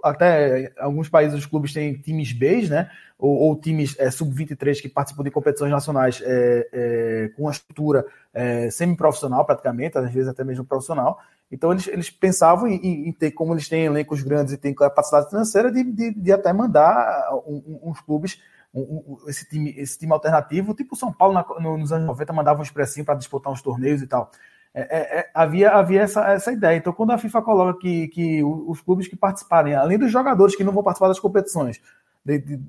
até 0.03 0.71
alguns 0.77 1.09
países 1.09 1.37
os 1.37 1.45
clubes 1.45 1.73
têm 1.73 1.93
times 1.93 2.31
B, 2.31 2.67
né, 2.67 2.89
ou, 3.17 3.35
ou 3.35 3.55
times 3.59 3.95
é, 3.99 4.09
sub-23 4.09 4.81
que 4.81 4.89
participam 4.89 5.23
de 5.23 5.31
competições 5.31 5.71
nacionais 5.71 6.21
é, 6.23 6.69
é 6.71 7.29
com 7.35 7.43
uma 7.43 7.51
estrutura 7.51 8.05
é, 8.33 8.69
semi-profissional 8.69 9.45
praticamente, 9.45 9.97
às 9.97 10.11
vezes 10.11 10.29
até 10.29 10.43
mesmo 10.43 10.65
profissional. 10.65 11.19
Então 11.51 11.71
eles, 11.71 11.87
eles 11.87 12.09
pensavam 12.09 12.67
em, 12.67 13.09
em, 13.09 13.11
ter, 13.11 13.31
como 13.31 13.53
eles 13.53 13.67
têm 13.67 13.85
elencos 13.85 14.21
grandes 14.21 14.53
e 14.53 14.57
têm 14.57 14.73
capacidade 14.73 15.29
financeira, 15.29 15.71
de, 15.71 15.83
de, 15.83 16.13
de 16.13 16.31
até 16.31 16.53
mandar 16.53 17.29
um, 17.47 17.79
uns 17.83 17.99
clubes 18.01 18.39
um, 18.73 18.81
um, 18.81 19.29
esse, 19.29 19.47
time, 19.49 19.73
esse 19.77 19.97
time 19.97 20.13
alternativo, 20.13 20.73
tipo 20.73 20.95
São 20.95 21.11
Paulo 21.11 21.33
na, 21.33 21.45
no, 21.59 21.77
nos 21.77 21.91
anos 21.91 22.05
90 22.05 22.33
mandava 22.33 22.59
um 22.59 22.63
expressinho 22.63 23.05
para 23.05 23.15
disputar 23.15 23.51
uns 23.51 23.61
torneios 23.61 24.01
e 24.01 24.07
tal. 24.07 24.31
É, 24.79 24.87
é, 24.89 25.19
é, 25.19 25.29
havia, 25.33 25.71
havia 25.71 26.01
essa, 26.01 26.25
essa 26.31 26.51
ideia. 26.51 26.77
Então, 26.77 26.93
quando 26.93 27.11
a 27.11 27.17
FIFA 27.17 27.41
coloca 27.41 27.79
que, 27.79 28.07
que 28.07 28.41
os 28.43 28.79
clubes 28.81 29.07
que 29.07 29.15
participarem, 29.17 29.75
além 29.75 29.97
dos 29.97 30.11
jogadores 30.11 30.55
que 30.55 30.63
não 30.63 30.71
vão 30.71 30.83
participar 30.83 31.09
das 31.09 31.19
competições 31.19 31.81
de, 32.23 32.39
de, 32.39 32.61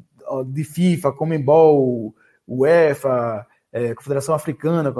de 0.46 0.64
FIFA, 0.64 1.12
Comembol, 1.12 2.14
UEFA, 2.48 3.46
é, 3.72 3.94
Confederação 3.94 4.34
Africana, 4.34 4.92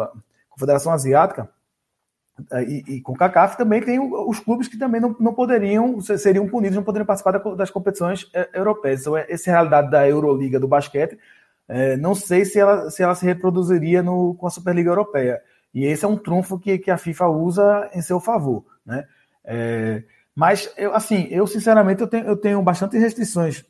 Confederação 0.49 0.93
Asiática, 0.93 1.51
é, 2.53 2.63
e, 2.63 2.85
e 2.87 3.01
com 3.03 3.15
CACAF 3.15 3.57
também 3.57 3.83
tem 3.83 3.99
os 3.99 4.39
clubes 4.39 4.69
que 4.69 4.79
também 4.79 5.01
não, 5.01 5.15
não 5.19 5.35
poderiam, 5.35 6.01
seriam 6.01 6.49
punidos, 6.49 6.77
não 6.77 6.85
poderiam 6.85 7.07
participar 7.07 7.39
das 7.57 7.71
competições 7.71 8.31
é, 8.33 8.49
europeias. 8.55 9.01
Então, 9.01 9.17
essa 9.17 9.51
realidade 9.51 9.91
da 9.91 10.09
Euroliga 10.09 10.61
do 10.61 10.69
basquete. 10.69 11.19
não 11.99 12.15
sei 12.15 12.45
se 12.45 12.59
ela, 12.59 12.89
se 12.89 13.03
ela 13.03 13.15
se 13.15 13.27
reproduziria 13.27 14.03
no, 14.03 14.35
com 14.35 14.47
a 14.47 14.51
Superliga 14.51 14.91
Europeia. 14.91 15.43
E 15.73 15.85
esse 15.85 16.05
é 16.05 16.09
um 16.09 16.17
trunfo 16.17 16.59
que, 16.59 16.79
que 16.79 16.91
a 16.91 16.99
FIFA 16.99 17.29
usa 17.29 17.91
em 17.95 18.03
seu 18.03 18.21
favor, 18.21 18.65
né? 18.85 19.07
É, 19.45 20.03
mas, 20.35 20.73
eu, 20.77 20.95
assim, 20.95 21.27
eu 21.31 21.47
sinceramente 21.47 22.01
eu 22.01 22.07
tenho, 22.07 22.27
eu 22.27 22.37
tenho 22.37 22.63
bastante 22.63 22.99
restrições 22.99 23.65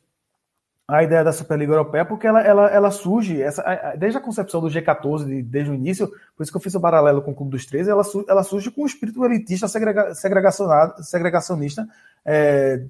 a 0.87 1.03
ideia 1.03 1.23
da 1.23 1.31
Superliga 1.31 1.71
Europeia, 1.71 2.03
porque 2.03 2.27
ela, 2.27 2.41
ela, 2.41 2.67
ela 2.67 2.91
surge, 2.91 3.41
essa, 3.41 3.63
desde 3.97 4.17
a 4.17 4.21
concepção 4.21 4.59
do 4.59 4.67
G14, 4.67 5.41
desde 5.41 5.71
o 5.71 5.73
início, 5.73 6.09
por 6.35 6.43
isso 6.43 6.51
que 6.51 6.57
eu 6.57 6.61
fiz 6.61 6.75
o 6.75 6.81
paralelo 6.81 7.21
com 7.21 7.31
o 7.31 7.35
Clube 7.35 7.51
dos 7.51 7.65
13, 7.65 7.89
ela, 7.89 8.03
ela 8.27 8.43
surge 8.43 8.69
com 8.69 8.83
um 8.83 8.85
espírito 8.85 9.23
elitista, 9.23 9.69
segrega, 9.69 10.13
segregacionista 10.13 11.87
é, 12.25 12.83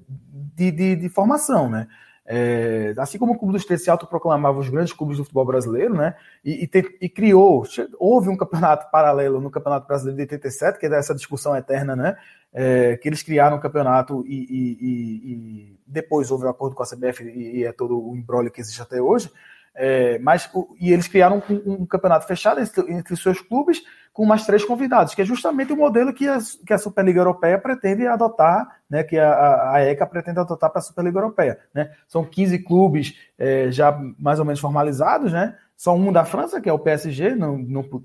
de, 0.56 0.72
de, 0.72 0.96
de, 0.96 1.08
formação, 1.08 1.70
né? 1.70 1.86
É, 2.24 2.94
assim 2.98 3.18
como 3.18 3.32
o 3.32 3.38
Clube 3.38 3.52
dos 3.54 3.64
13 3.64 3.84
se 3.84 3.90
autoproclamava 3.90 4.58
os 4.58 4.68
grandes 4.68 4.92
clubes 4.92 5.16
do 5.16 5.24
futebol 5.24 5.44
brasileiro, 5.44 5.94
né? 5.94 6.14
E, 6.44 6.64
e, 6.64 6.66
te, 6.66 6.96
e, 7.00 7.08
criou, 7.08 7.64
houve 7.98 8.28
um 8.28 8.36
campeonato 8.36 8.90
paralelo 8.90 9.40
no 9.40 9.50
Campeonato 9.50 9.88
Brasileiro 9.88 10.16
de 10.16 10.22
87, 10.22 10.78
que 10.78 10.86
é 10.86 10.88
dessa 10.88 11.14
discussão 11.14 11.56
eterna, 11.56 11.96
né? 11.96 12.16
É, 12.54 12.96
que 12.98 13.08
eles 13.08 13.22
criaram 13.22 13.56
um 13.56 13.60
campeonato 13.60 14.24
e, 14.26 14.46
e, 14.80 15.78
depois 15.86 16.30
houve 16.30 16.44
o 16.44 16.46
um 16.46 16.50
acordo 16.50 16.76
com 16.76 16.82
a 16.82 16.86
CBF 16.86 17.24
e, 17.24 17.64
é 17.64 17.72
todo 17.72 17.98
o 17.98 18.14
embrólio 18.14 18.50
que 18.50 18.60
existe 18.60 18.80
até 18.80 19.00
hoje. 19.00 19.30
É, 19.74 20.18
mas 20.18 20.50
e 20.78 20.92
eles 20.92 21.08
criaram 21.08 21.42
um, 21.48 21.72
um 21.72 21.86
campeonato 21.86 22.26
fechado 22.26 22.60
entre, 22.60 22.92
entre, 22.92 23.16
seus 23.16 23.40
clubes 23.40 23.82
com 24.12 24.26
mais 24.26 24.44
três 24.44 24.62
convidados, 24.62 25.14
que 25.14 25.22
é 25.22 25.24
justamente 25.24 25.72
o 25.72 25.76
modelo 25.76 26.12
que 26.12 26.28
a, 26.28 26.38
que 26.66 26.74
a 26.74 26.78
Superliga 26.78 27.20
Europeia 27.20 27.58
pretende 27.58 28.06
adotar, 28.06 28.80
né, 28.88 29.02
que 29.02 29.18
a, 29.18 29.72
a 29.72 29.80
ECA 29.80 30.06
pretende 30.06 30.38
adotar 30.38 30.68
para 30.68 30.80
a 30.80 30.82
Superliga 30.82 31.18
Europeia. 31.18 31.58
Né? 31.72 31.90
São 32.06 32.22
15 32.22 32.58
clubes 32.58 33.18
é, 33.38 33.70
já 33.70 33.98
mais 34.18 34.38
ou 34.38 34.44
menos 34.44 34.60
formalizados, 34.60 35.32
né? 35.32 35.56
só 35.82 35.96
um 35.96 36.12
da 36.12 36.24
França, 36.24 36.60
que 36.60 36.68
é 36.68 36.72
o 36.72 36.78
PSG, 36.78 37.34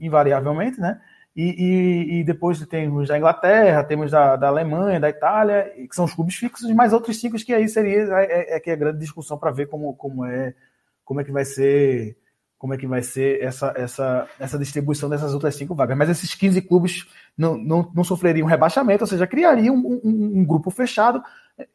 invariavelmente, 0.02 0.82
né? 0.82 1.00
E, 1.36 1.44
e, 1.44 2.20
e, 2.20 2.24
depois 2.24 2.60
temos 2.66 3.08
da 3.08 3.16
Inglaterra, 3.16 3.84
temos 3.84 4.10
da, 4.10 4.36
da, 4.36 4.48
Alemanha, 4.48 5.00
da 5.00 5.08
Itália, 5.08 5.72
que 5.88 5.96
são 5.96 6.06
os 6.06 6.14
clubes 6.16 6.34
fixos, 6.34 6.68
mais 6.72 6.92
outros 6.92 7.22
cinco 7.22 7.38
que 7.38 7.54
aí 7.54 7.70
seria 7.70 8.00
é, 8.00 8.26
é, 8.26 8.56
é 8.56 8.60
que 8.60 8.72
é 8.72 8.76
grande 8.76 8.98
discussão 8.98 9.38
para 9.38 9.52
ver 9.52 9.68
como, 9.68 9.94
como 9.94 10.26
é 10.26 10.56
como 11.08 11.22
é 11.22 11.24
que 11.24 11.32
vai 11.32 11.46
ser 11.46 12.18
como 12.58 12.74
é 12.74 12.78
que 12.78 12.88
vai 12.88 13.04
ser 13.04 13.42
essa, 13.42 13.72
essa, 13.78 14.28
essa 14.40 14.58
distribuição 14.58 15.08
dessas 15.08 15.32
outras 15.32 15.56
cinco 15.56 15.76
vagas. 15.76 15.96
Mas 15.96 16.10
esses 16.10 16.34
15 16.34 16.60
clubes 16.64 17.08
não, 17.38 17.56
não, 17.56 17.92
não 17.94 18.04
sofreriam 18.04 18.48
rebaixamento, 18.48 19.04
ou 19.04 19.08
seja, 19.08 19.28
criariam 19.28 19.76
um, 19.76 20.02
um, 20.04 20.40
um 20.40 20.44
grupo 20.44 20.72
fechado, 20.72 21.22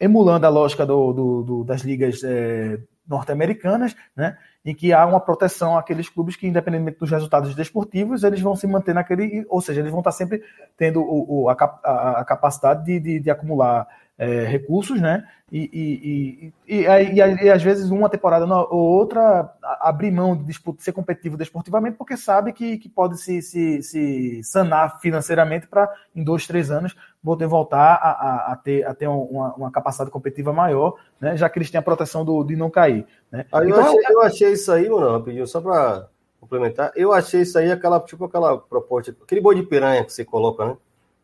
emulando 0.00 0.44
a 0.44 0.50
lógica 0.50 0.84
do, 0.84 1.12
do, 1.12 1.42
do 1.44 1.64
das 1.64 1.82
ligas 1.82 2.24
é, 2.24 2.80
norte-americanas, 3.06 3.94
né, 4.16 4.36
em 4.64 4.74
que 4.74 4.92
há 4.92 5.06
uma 5.06 5.20
proteção 5.20 5.78
àqueles 5.78 6.08
clubes 6.08 6.34
que, 6.34 6.48
independentemente 6.48 6.98
dos 6.98 7.10
resultados 7.10 7.54
desportivos, 7.54 8.24
eles 8.24 8.40
vão 8.40 8.56
se 8.56 8.66
manter 8.66 8.92
naquele, 8.92 9.46
ou 9.48 9.60
seja, 9.60 9.80
eles 9.80 9.90
vão 9.90 10.00
estar 10.00 10.12
sempre 10.12 10.42
tendo 10.76 11.00
o, 11.00 11.44
o 11.44 11.48
a, 11.48 11.52
a, 11.52 12.24
capacidade 12.24 12.84
de, 12.84 12.98
de, 12.98 13.20
de 13.20 13.30
acumular 13.30 13.86
é, 14.18 14.44
recursos, 14.44 15.00
né? 15.00 15.24
E, 15.50 16.52
e, 16.66 16.74
e, 16.74 16.86
e, 16.86 17.44
e, 17.44 17.50
às 17.50 17.62
vezes 17.62 17.90
uma 17.90 18.08
temporada 18.08 18.46
ou 18.46 18.80
outra 18.80 19.52
abrir 19.80 20.10
mão 20.10 20.34
de 20.34 20.44
disputa, 20.44 20.82
ser 20.82 20.92
competitivo 20.92 21.36
desportivamente, 21.36 21.98
porque 21.98 22.16
sabe 22.16 22.52
que, 22.52 22.78
que 22.78 22.88
pode 22.88 23.18
se, 23.18 23.42
se, 23.42 23.82
se 23.82 24.42
sanar 24.44 24.98
financeiramente 25.00 25.66
para 25.66 25.92
em 26.16 26.24
dois, 26.24 26.46
três 26.46 26.70
anos 26.70 26.96
poder 27.22 27.46
voltar 27.46 27.94
a, 27.96 28.10
a, 28.10 28.52
a 28.52 28.56
ter, 28.56 28.86
a 28.86 28.94
ter 28.94 29.06
uma, 29.08 29.54
uma, 29.54 29.70
capacidade 29.70 30.10
competitiva 30.10 30.52
maior, 30.52 30.94
né? 31.20 31.36
Já 31.36 31.48
que 31.48 31.58
eles 31.58 31.70
têm 31.70 31.78
a 31.78 31.82
proteção 31.82 32.24
do, 32.24 32.42
de 32.44 32.56
não 32.56 32.70
cair. 32.70 33.06
Né? 33.30 33.44
Aí 33.52 33.68
então, 33.68 33.78
eu, 33.78 33.84
achei, 33.84 34.14
eu 34.14 34.22
achei 34.22 34.52
isso 34.52 34.72
aí, 34.72 34.88
mano, 34.88 35.10
rapidinho, 35.10 35.46
só 35.46 35.60
para 35.60 36.08
complementar, 36.40 36.92
eu 36.96 37.12
achei 37.12 37.42
isso 37.42 37.58
aí 37.58 37.70
aquela, 37.70 38.00
tipo 38.00 38.24
aquela 38.24 38.56
proposta, 38.58 39.14
aquele 39.22 39.40
boi 39.40 39.54
de 39.54 39.62
piranha 39.62 40.04
que 40.04 40.12
você 40.12 40.24
coloca, 40.24 40.64
né? 40.64 40.76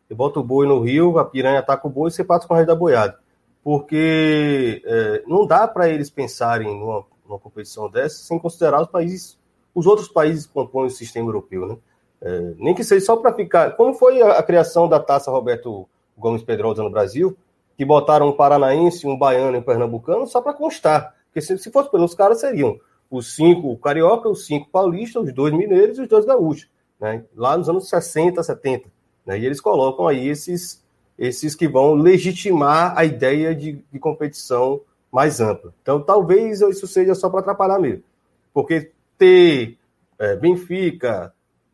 Você 0.09 0.15
bota 0.15 0.39
o 0.39 0.43
boi 0.43 0.65
no 0.65 0.79
rio, 0.79 1.19
a 1.19 1.25
piranha 1.25 1.59
ataca 1.59 1.85
o 1.85 1.89
boi 1.89 2.09
e 2.09 2.11
você 2.11 2.23
passa 2.23 2.47
com 2.47 2.55
o 2.55 2.57
resto 2.57 2.69
da 2.69 2.75
boiada. 2.75 3.19
Porque 3.63 4.81
é, 4.83 5.23
não 5.27 5.45
dá 5.45 5.67
para 5.67 5.87
eles 5.87 6.09
pensarem 6.09 6.67
numa, 6.67 7.05
numa, 7.23 7.37
competição 7.37 7.87
dessa 7.87 8.23
sem 8.23 8.39
considerar 8.39 8.81
os 8.81 8.87
países, 8.87 9.37
os 9.73 9.85
outros 9.85 10.07
países 10.07 10.47
que 10.47 10.53
compõem 10.53 10.87
o 10.87 10.89
sistema 10.89 11.27
europeu, 11.27 11.67
né? 11.67 11.77
É, 12.21 12.53
nem 12.57 12.73
que 12.73 12.83
seja 12.83 13.05
só 13.05 13.17
para 13.17 13.35
ficar. 13.35 13.75
Como 13.75 13.93
foi 13.93 14.19
a, 14.19 14.39
a, 14.39 14.43
criação 14.43 14.89
da 14.89 14.99
taça 14.99 15.29
Roberto 15.29 15.87
Gomes 16.17 16.41
Pedrosa 16.41 16.81
no 16.81 16.89
Brasil, 16.89 17.37
que 17.77 17.85
botaram 17.85 18.29
um 18.29 18.35
paranaense, 18.35 19.05
um 19.05 19.15
baiano 19.15 19.57
e 19.57 19.59
um 19.59 19.63
pernambucano 19.63 20.25
só 20.25 20.41
para 20.41 20.55
constar. 20.55 21.13
Porque 21.27 21.39
se, 21.39 21.55
se 21.59 21.71
fosse 21.71 21.91
pelos 21.91 22.15
caras, 22.15 22.39
seriam 22.39 22.79
os 23.11 23.35
cinco 23.35 23.77
carioca, 23.77 24.27
os 24.27 24.47
cinco 24.47 24.71
paulistas, 24.71 25.23
os 25.23 25.33
dois 25.33 25.53
mineiros 25.53 25.99
e 25.99 26.01
os 26.01 26.07
dois 26.07 26.25
gaúchos, 26.25 26.67
né? 26.99 27.23
lá 27.35 27.55
nos 27.55 27.69
anos 27.69 27.87
60, 27.87 28.41
70. 28.41 28.89
Né? 29.29 29.37
E 29.37 29.45
eles 29.45 29.61
colocam 29.61 30.07
aí 30.07 30.27
esses, 30.27 30.83
esses 31.15 31.53
que 31.53 31.67
vão 31.67 31.93
legitimar 31.93 32.97
a 32.97 33.05
ideia 33.05 33.53
de, 33.53 33.83
de 33.91 33.99
competição 33.99 34.81
mais 35.11 35.39
ampla. 35.39 35.71
Então, 35.83 36.01
talvez 36.01 36.61
isso 36.61 36.87
seja 36.87 37.13
só 37.13 37.29
para 37.29 37.41
atrapalhar 37.41 37.77
mesmo. 37.77 38.03
Porque 38.51 38.91
ter 39.19 39.77
é, 40.17 40.35
Benfica, 40.35 41.31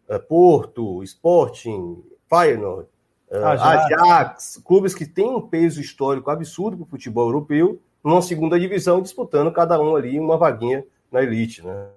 é, 0.09 0.19
Porto, 0.19 1.01
Sporting, 1.03 2.03
Feyenoord, 2.29 2.89
é, 3.31 3.37
Ajax. 3.37 3.85
Ajax, 3.85 4.61
clubes 4.65 4.93
que 4.93 5.05
têm 5.05 5.29
um 5.29 5.39
peso 5.39 5.79
histórico 5.79 6.29
absurdo 6.29 6.75
para 6.75 6.83
o 6.83 6.89
futebol 6.89 7.27
europeu, 7.27 7.79
numa 8.03 8.21
segunda 8.21 8.59
divisão, 8.59 9.01
disputando 9.01 9.49
cada 9.49 9.79
um 9.79 9.95
ali 9.95 10.19
uma 10.19 10.37
vaguinha 10.37 10.83
na 11.09 11.23
elite, 11.23 11.65
né? 11.65 11.87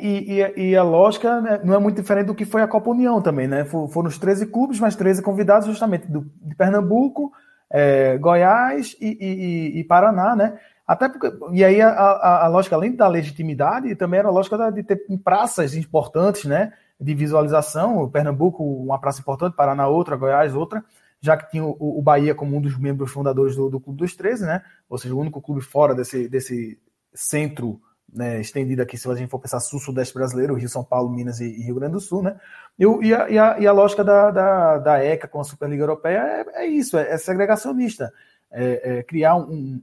E, 0.00 0.40
e, 0.40 0.70
e, 0.70 0.76
a 0.76 0.82
lógica 0.82 1.40
né, 1.40 1.60
não 1.64 1.74
é 1.74 1.78
muito 1.78 1.96
diferente 1.96 2.26
do 2.26 2.34
que 2.34 2.44
foi 2.44 2.62
a 2.62 2.68
Copa 2.68 2.90
União 2.90 3.20
também, 3.20 3.46
né? 3.46 3.64
Foram 3.64 4.08
os 4.08 4.18
13 4.18 4.46
clubes, 4.46 4.80
mais 4.80 4.96
13 4.96 5.22
convidados, 5.22 5.66
justamente 5.66 6.06
do, 6.06 6.30
de 6.42 6.54
Pernambuco, 6.54 7.32
é, 7.70 8.16
Goiás 8.18 8.96
e, 9.00 9.78
e, 9.78 9.84
Paraná, 9.84 10.36
né? 10.36 10.58
Até 10.86 11.08
porque, 11.08 11.32
e 11.52 11.64
aí 11.64 11.80
a, 11.80 11.88
a, 11.88 12.44
a, 12.44 12.48
lógica, 12.48 12.76
além 12.76 12.94
da 12.94 13.08
legitimidade, 13.08 13.94
também 13.96 14.20
era 14.20 14.28
a 14.28 14.32
lógica 14.32 14.70
de 14.70 14.82
ter 14.82 15.04
praças 15.24 15.74
importantes, 15.74 16.44
né? 16.44 16.72
De 17.00 17.14
visualização. 17.14 18.08
Pernambuco, 18.08 18.62
uma 18.62 18.98
praça 18.98 19.20
importante, 19.20 19.56
Paraná 19.56 19.88
outra, 19.88 20.16
Goiás 20.16 20.54
outra, 20.54 20.84
já 21.20 21.36
que 21.36 21.50
tinha 21.50 21.64
o, 21.64 21.98
o 21.98 22.02
Bahia 22.02 22.34
como 22.34 22.56
um 22.56 22.60
dos 22.60 22.78
membros 22.78 23.10
fundadores 23.10 23.56
do, 23.56 23.68
do 23.68 23.80
Clube 23.80 23.98
dos 23.98 24.14
13, 24.14 24.46
né? 24.46 24.62
Ou 24.88 24.96
seja, 24.96 25.14
o 25.14 25.18
único 25.18 25.42
clube 25.42 25.60
fora 25.60 25.94
desse, 25.94 26.28
desse 26.28 26.78
centro 27.12 27.80
né, 28.16 28.40
estendida 28.40 28.82
aqui, 28.82 28.96
se 28.96 29.08
a 29.08 29.14
gente 29.14 29.28
for 29.28 29.38
pensar 29.38 29.60
sul-sudeste 29.60 30.14
brasileiro, 30.14 30.54
Rio, 30.54 30.68
São 30.70 30.82
Paulo, 30.82 31.10
Minas 31.10 31.38
e, 31.38 31.48
Rio 31.62 31.74
Grande 31.74 31.92
do 31.92 32.00
Sul, 32.00 32.22
né? 32.22 32.40
E, 32.78 32.84
e, 32.84 33.14
a, 33.14 33.28
e, 33.28 33.38
a, 33.38 33.58
e 33.60 33.66
a, 33.66 33.72
lógica 33.72 34.02
da, 34.02 34.30
da, 34.30 34.78
da, 34.78 35.04
ECA 35.04 35.28
com 35.28 35.38
a 35.38 35.44
Superliga 35.44 35.82
Europeia 35.82 36.18
é, 36.18 36.64
é 36.64 36.66
isso, 36.66 36.96
é, 36.96 37.12
é 37.12 37.18
segregacionista. 37.18 38.12
É, 38.50 38.98
é 38.98 39.02
criar 39.02 39.36
um, 39.36 39.42
um 39.52 39.82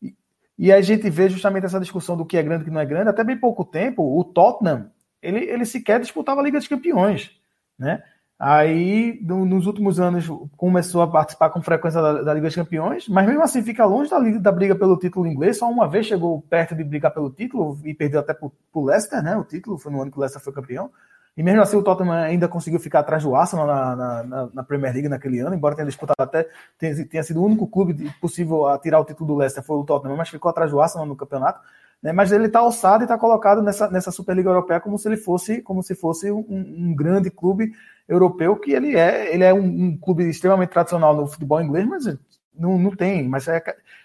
e, 0.00 0.14
e 0.58 0.72
a 0.72 0.80
gente 0.80 1.10
vê 1.10 1.28
justamente 1.28 1.66
essa 1.66 1.80
discussão 1.80 2.16
do 2.16 2.24
que 2.24 2.38
é 2.38 2.42
grande 2.42 2.62
e 2.62 2.64
que 2.64 2.70
não 2.70 2.80
é 2.80 2.86
grande. 2.86 3.10
Até 3.10 3.22
bem 3.22 3.36
pouco 3.36 3.64
tempo, 3.64 4.18
o 4.18 4.24
Tottenham, 4.24 4.90
ele, 5.20 5.44
ele 5.44 5.66
sequer 5.66 6.00
disputava 6.00 6.40
a 6.40 6.44
Liga 6.44 6.58
dos 6.58 6.68
Campeões, 6.68 7.32
né? 7.78 8.02
Aí, 8.38 9.20
no, 9.22 9.44
nos 9.44 9.66
últimos 9.66 10.00
anos, 10.00 10.28
começou 10.56 11.02
a 11.02 11.08
participar 11.10 11.50
com 11.50 11.62
frequência 11.62 12.02
da, 12.02 12.22
da, 12.22 12.34
Liga 12.34 12.48
dos 12.48 12.56
Campeões, 12.56 13.08
mas 13.08 13.26
mesmo 13.26 13.42
assim 13.42 13.62
fica 13.62 13.86
longe 13.86 14.10
da, 14.10 14.18
da 14.18 14.52
briga 14.52 14.74
pelo 14.74 14.98
título 14.98 15.26
inglês. 15.26 15.58
Só 15.58 15.70
uma 15.70 15.88
vez 15.88 16.06
chegou 16.06 16.42
perto 16.42 16.74
de 16.74 16.82
brigar 16.82 17.14
pelo 17.14 17.30
título 17.30 17.78
e 17.84 17.94
perdeu 17.94 18.20
até 18.20 18.34
para 18.34 18.50
o 18.72 18.84
Leicester, 18.84 19.22
né? 19.22 19.36
O 19.36 19.44
título 19.44 19.78
foi 19.78 19.92
no 19.92 20.02
ano 20.02 20.10
que 20.10 20.18
o 20.18 20.20
Leicester 20.20 20.42
foi 20.42 20.52
campeão. 20.52 20.90
E 21.36 21.42
mesmo 21.42 21.62
assim 21.62 21.76
o 21.76 21.82
Tottenham 21.82 22.12
ainda 22.12 22.46
conseguiu 22.46 22.78
ficar 22.78 23.00
atrás 23.00 23.24
do 23.24 23.34
Arsenal 23.34 23.66
na, 23.66 23.96
na, 23.96 24.48
na 24.52 24.62
Premier 24.62 24.92
League 24.92 25.08
naquele 25.08 25.40
ano, 25.40 25.54
embora 25.54 25.74
tenha 25.74 25.86
disputado 25.86 26.20
até, 26.20 26.48
tenha, 26.78 27.08
tenha 27.08 27.22
sido 27.24 27.40
o 27.40 27.44
único 27.44 27.66
clube 27.66 28.08
possível 28.20 28.68
a 28.68 28.78
tirar 28.78 29.00
o 29.00 29.04
título 29.04 29.26
do 29.26 29.36
Leicester, 29.36 29.64
foi 29.64 29.76
o 29.76 29.84
Tottenham, 29.84 30.16
mas 30.16 30.28
ficou 30.28 30.48
atrás 30.48 30.70
do 30.70 30.80
Arsenal 30.80 31.06
no 31.06 31.16
campeonato. 31.16 31.60
Né? 32.04 32.12
Mas 32.12 32.30
ele 32.30 32.44
está 32.46 32.58
alçado 32.58 33.02
e 33.02 33.06
está 33.06 33.16
colocado 33.16 33.62
nessa, 33.62 33.90
nessa 33.90 34.12
Superliga 34.12 34.50
Europeia 34.50 34.78
como 34.78 34.98
se 34.98 35.08
ele 35.08 35.16
fosse, 35.16 35.62
como 35.62 35.82
se 35.82 35.94
fosse 35.94 36.30
um, 36.30 36.44
um 36.46 36.94
grande 36.94 37.30
clube 37.30 37.72
europeu, 38.06 38.54
que 38.56 38.72
ele 38.72 38.94
é, 38.94 39.34
ele 39.34 39.42
é 39.42 39.54
um, 39.54 39.64
um, 39.64 39.96
clube 39.96 40.28
extremamente 40.28 40.68
tradicional 40.68 41.16
no 41.16 41.26
futebol 41.26 41.62
inglês, 41.62 41.86
mas 41.88 42.04
não, 42.54 42.78
não 42.78 42.90
tem, 42.94 43.26
mas 43.26 43.48
é, 43.48 43.62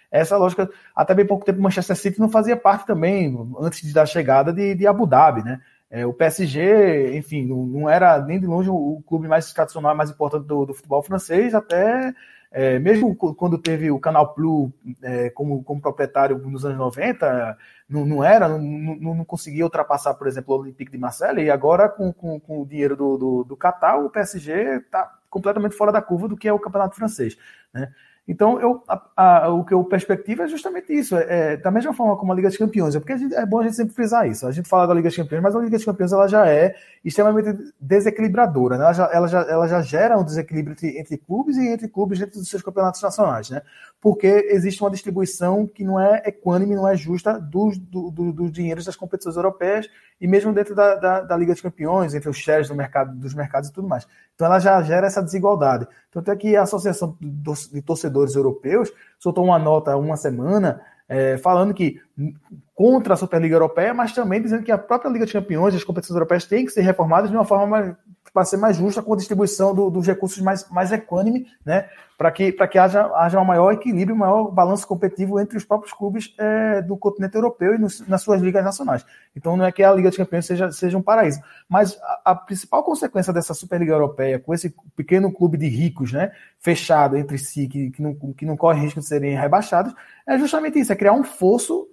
essa 0.09 0.38
lógica, 0.38 0.69
até 0.95 1.13
bem 1.13 1.26
pouco 1.26 1.43
tempo 1.43 1.59
o 1.59 1.61
Manchester 1.61 1.97
City 1.97 2.21
não 2.21 2.30
fazia 2.30 2.55
parte 2.55 2.88
também, 2.88 3.38
antes 3.59 3.91
da 3.91 4.05
chegada 4.05 4.53
de, 4.53 4.73
de 4.76 4.88
Abu 4.88 5.05
Dhabi, 5.05 5.43
né? 5.43 5.59
É, 5.91 6.05
o 6.05 6.13
PSG, 6.13 7.17
enfim, 7.17 7.47
não, 7.47 7.65
não, 7.65 7.89
era 7.89 8.21
nem 8.21 8.39
de 8.39 8.45
longe 8.45 8.69
o 8.69 9.03
clube 9.07 9.27
mais 9.27 9.51
tradicional, 9.51 9.95
mais 9.95 10.11
importante 10.11 10.45
do, 10.45 10.67
do 10.67 10.73
futebol 10.73 11.01
francês, 11.01 11.53
até 11.53 12.13
é, 12.51 12.80
mesmo 12.80 13.15
quando 13.15 13.59
teve 13.59 13.91
o 13.91 13.99
Canal 13.99 14.34
Plus 14.34 14.71
é, 15.03 15.30
como, 15.30 15.63
como 15.63 15.80
proprietário 15.80 16.38
nos 16.39 16.65
anos 16.65 16.80
90, 16.80 17.57
não, 17.88 18.05
não 18.05 18.23
era, 18.23 18.49
não, 18.49 18.59
não, 18.59 19.15
não, 19.15 19.26
conseguia 19.26 19.63
ultrapassar, 19.63 20.15
por 20.15 20.27
exemplo, 20.27 20.55
o 20.55 20.59
Olympique 20.59 20.91
de 20.91 20.97
Marseille, 20.97 21.43
e 21.43 21.51
agora 21.51 21.88
com, 21.88 22.11
com, 22.11 22.39
com 22.39 22.61
o 22.61 22.65
dinheiro 22.65 22.95
do, 22.95 23.17
do, 23.17 23.43
do 23.43 23.57
Qatar, 23.57 24.03
o 24.03 24.09
PSG 24.09 24.77
está 24.77 25.19
completamente 25.30 25.76
fora 25.76 25.91
da 25.91 26.01
curva 26.01 26.27
do 26.27 26.35
que 26.35 26.47
é 26.47 26.53
o 26.53 26.59
campeonato 26.59 26.95
francês. 26.95 27.38
Né? 27.71 27.93
Então, 28.30 28.61
eu, 28.61 28.84
a, 28.88 29.10
a, 29.18 29.49
o 29.49 29.65
que 29.65 29.73
eu 29.73 29.84
perspectiva 29.84 30.43
é 30.43 30.47
justamente 30.47 30.93
isso. 30.93 31.18
É, 31.18 31.53
é, 31.53 31.57
da 31.57 31.72
mesma 31.72 31.95
forma 31.95 32.15
como 32.15 32.31
a 32.31 32.35
Liga 32.35 32.47
dos 32.47 32.60
Campeões, 32.60 32.95
é 32.95 32.99
porque 32.99 33.18
gente, 33.18 33.34
é 33.34 33.43
bom 33.43 33.60
a 33.60 33.64
gente 33.64 33.76
sempre 33.76 33.95
frisar 33.95 34.30
isso. 34.30 34.45
A 34.45 34.51
gente 34.51 34.69
fala 34.69 34.85
da 34.85 34.93
Liga 34.93 35.10
dos 35.10 35.18
Campeões, 35.18 35.41
mas 35.41 35.56
a 35.56 35.60
Liga 35.60 35.76
dos 35.76 35.84
Campeões 35.84 36.14
ela 36.14 36.27
já 36.27 36.47
é 36.47 36.76
extremamente 37.03 37.57
desequilibradora. 37.81 38.77
Né? 38.77 38.84
Ela, 38.84 38.93
já, 38.93 39.10
ela, 39.11 39.27
já, 39.27 39.41
ela 39.41 39.68
já 39.68 39.81
gera 39.81 40.15
um 40.15 40.23
desequilíbrio 40.23 40.73
entre, 40.73 40.99
entre 40.99 41.18
clubes 41.18 41.57
e 41.57 41.69
entre 41.69 41.88
clubes 41.88 42.19
dentro 42.19 42.38
dos 42.38 42.47
seus 42.47 42.61
campeonatos 42.61 43.01
nacionais. 43.01 43.49
Né? 43.49 43.64
Porque 43.99 44.27
existe 44.51 44.80
uma 44.84 44.91
distribuição 44.91 45.65
que 45.65 45.84
não 45.84 45.99
é 45.99 46.22
equânime, 46.27 46.76
não 46.76 46.88
é 46.88 46.95
justa 46.95 47.39
dos, 47.39 47.80
do, 47.80 48.11
do, 48.11 48.31
dos 48.31 48.51
dinheiros 48.51 48.85
das 48.85 48.95
competições 48.95 49.38
europeias 49.38 49.89
e 50.22 50.27
mesmo 50.27 50.53
dentro 50.53 50.76
da, 50.76 50.93
da, 50.93 51.22
da 51.22 51.35
Liga 51.35 51.53
dos 51.53 51.61
Campeões, 51.64 52.14
entre 52.14 52.30
os 52.30 52.38
shares 52.38 52.68
do 52.68 52.76
mercado, 52.76 53.15
dos 53.15 53.34
mercados 53.34 53.69
e 53.69 53.73
tudo 53.73 53.88
mais. 53.88 54.06
Então 54.40 54.45
ela 54.45 54.60
já 54.60 54.82
gera 54.82 55.06
essa 55.06 55.22
desigualdade. 55.22 55.86
Tanto 56.10 56.32
é 56.32 56.36
que 56.38 56.56
a 56.56 56.61
Associação 56.61 57.18
de 57.20 57.82
Torcedores 57.82 58.36
Europeus 58.36 58.90
soltou 59.20 59.44
uma 59.44 59.60
nota 59.60 59.91
há 59.91 59.98
uma 59.98 60.16
semana 60.16 60.80
é, 61.10 61.38
falando 61.38 61.74
que 61.74 61.99
contra 62.74 63.16
a 63.16 63.18
Superliga 63.18 63.56
Europeia, 63.56 63.94
mas 63.94 64.14
também 64.14 64.41
dizendo 64.41 64.64
que 64.64 64.72
a 64.72 64.78
própria 64.78 65.10
Liga 65.10 65.26
de 65.26 65.34
Campeões, 65.34 65.76
as 65.76 65.84
competições 65.84 66.16
europeias 66.16 66.45
têm 66.45 66.66
que 66.66 66.72
ser 66.72 66.84
reformadas 66.84 67.30
de 67.30 67.36
uma 67.36 67.44
forma 67.44 67.68
mais, 67.68 67.94
para 68.33 68.45
ser 68.45 68.57
mais 68.57 68.77
justa 68.77 69.01
com 69.01 69.13
a 69.13 69.17
distribuição 69.17 69.73
do, 69.73 69.89
dos 69.89 70.05
recursos 70.05 70.41
mais, 70.41 70.69
mais 70.69 70.91
equânime, 70.91 71.47
né? 71.65 71.89
Para 72.17 72.31
que, 72.31 72.51
que 72.51 72.77
haja, 72.77 73.05
haja 73.15 73.39
um 73.39 73.45
maior 73.45 73.71
equilíbrio, 73.71 74.13
um 74.13 74.19
maior 74.19 74.51
balanço 74.51 74.85
competitivo 74.85 75.39
entre 75.39 75.57
os 75.57 75.63
próprios 75.63 75.93
clubes 75.93 76.33
é, 76.37 76.81
do 76.81 76.97
continente 76.97 77.35
europeu 77.35 77.75
e 77.75 77.77
nos, 77.77 78.05
nas 78.07 78.21
suas 78.21 78.41
ligas 78.41 78.63
nacionais. 78.63 79.05
Então 79.35 79.55
não 79.55 79.65
é 79.65 79.71
que 79.71 79.81
a 79.81 79.93
Liga 79.93 80.11
de 80.11 80.17
Campeões 80.17 80.45
seja, 80.45 80.71
seja 80.71 80.97
um 80.97 81.01
paraíso. 81.01 81.41
Mas 81.67 81.97
a, 82.01 82.31
a 82.31 82.35
principal 82.35 82.83
consequência 82.83 83.31
dessa 83.31 83.53
Superliga 83.53 83.93
Europeia, 83.93 84.37
com 84.37 84.53
esse 84.53 84.73
pequeno 84.95 85.31
clube 85.31 85.57
de 85.57 85.67
ricos, 85.67 86.11
né? 86.11 86.31
Fechado 86.59 87.17
entre 87.17 87.37
si, 87.37 87.67
que, 87.67 87.89
que, 87.91 88.01
não, 88.01 88.15
que 88.15 88.45
não 88.45 88.57
corre 88.57 88.81
risco 88.81 88.99
de 88.99 89.05
serem 89.05 89.35
rebaixados, 89.37 89.93
é 90.27 90.37
justamente 90.37 90.77
isso, 90.77 90.91
é 90.91 90.95
criar 90.95 91.13
um 91.13 91.23
fosso 91.23 91.87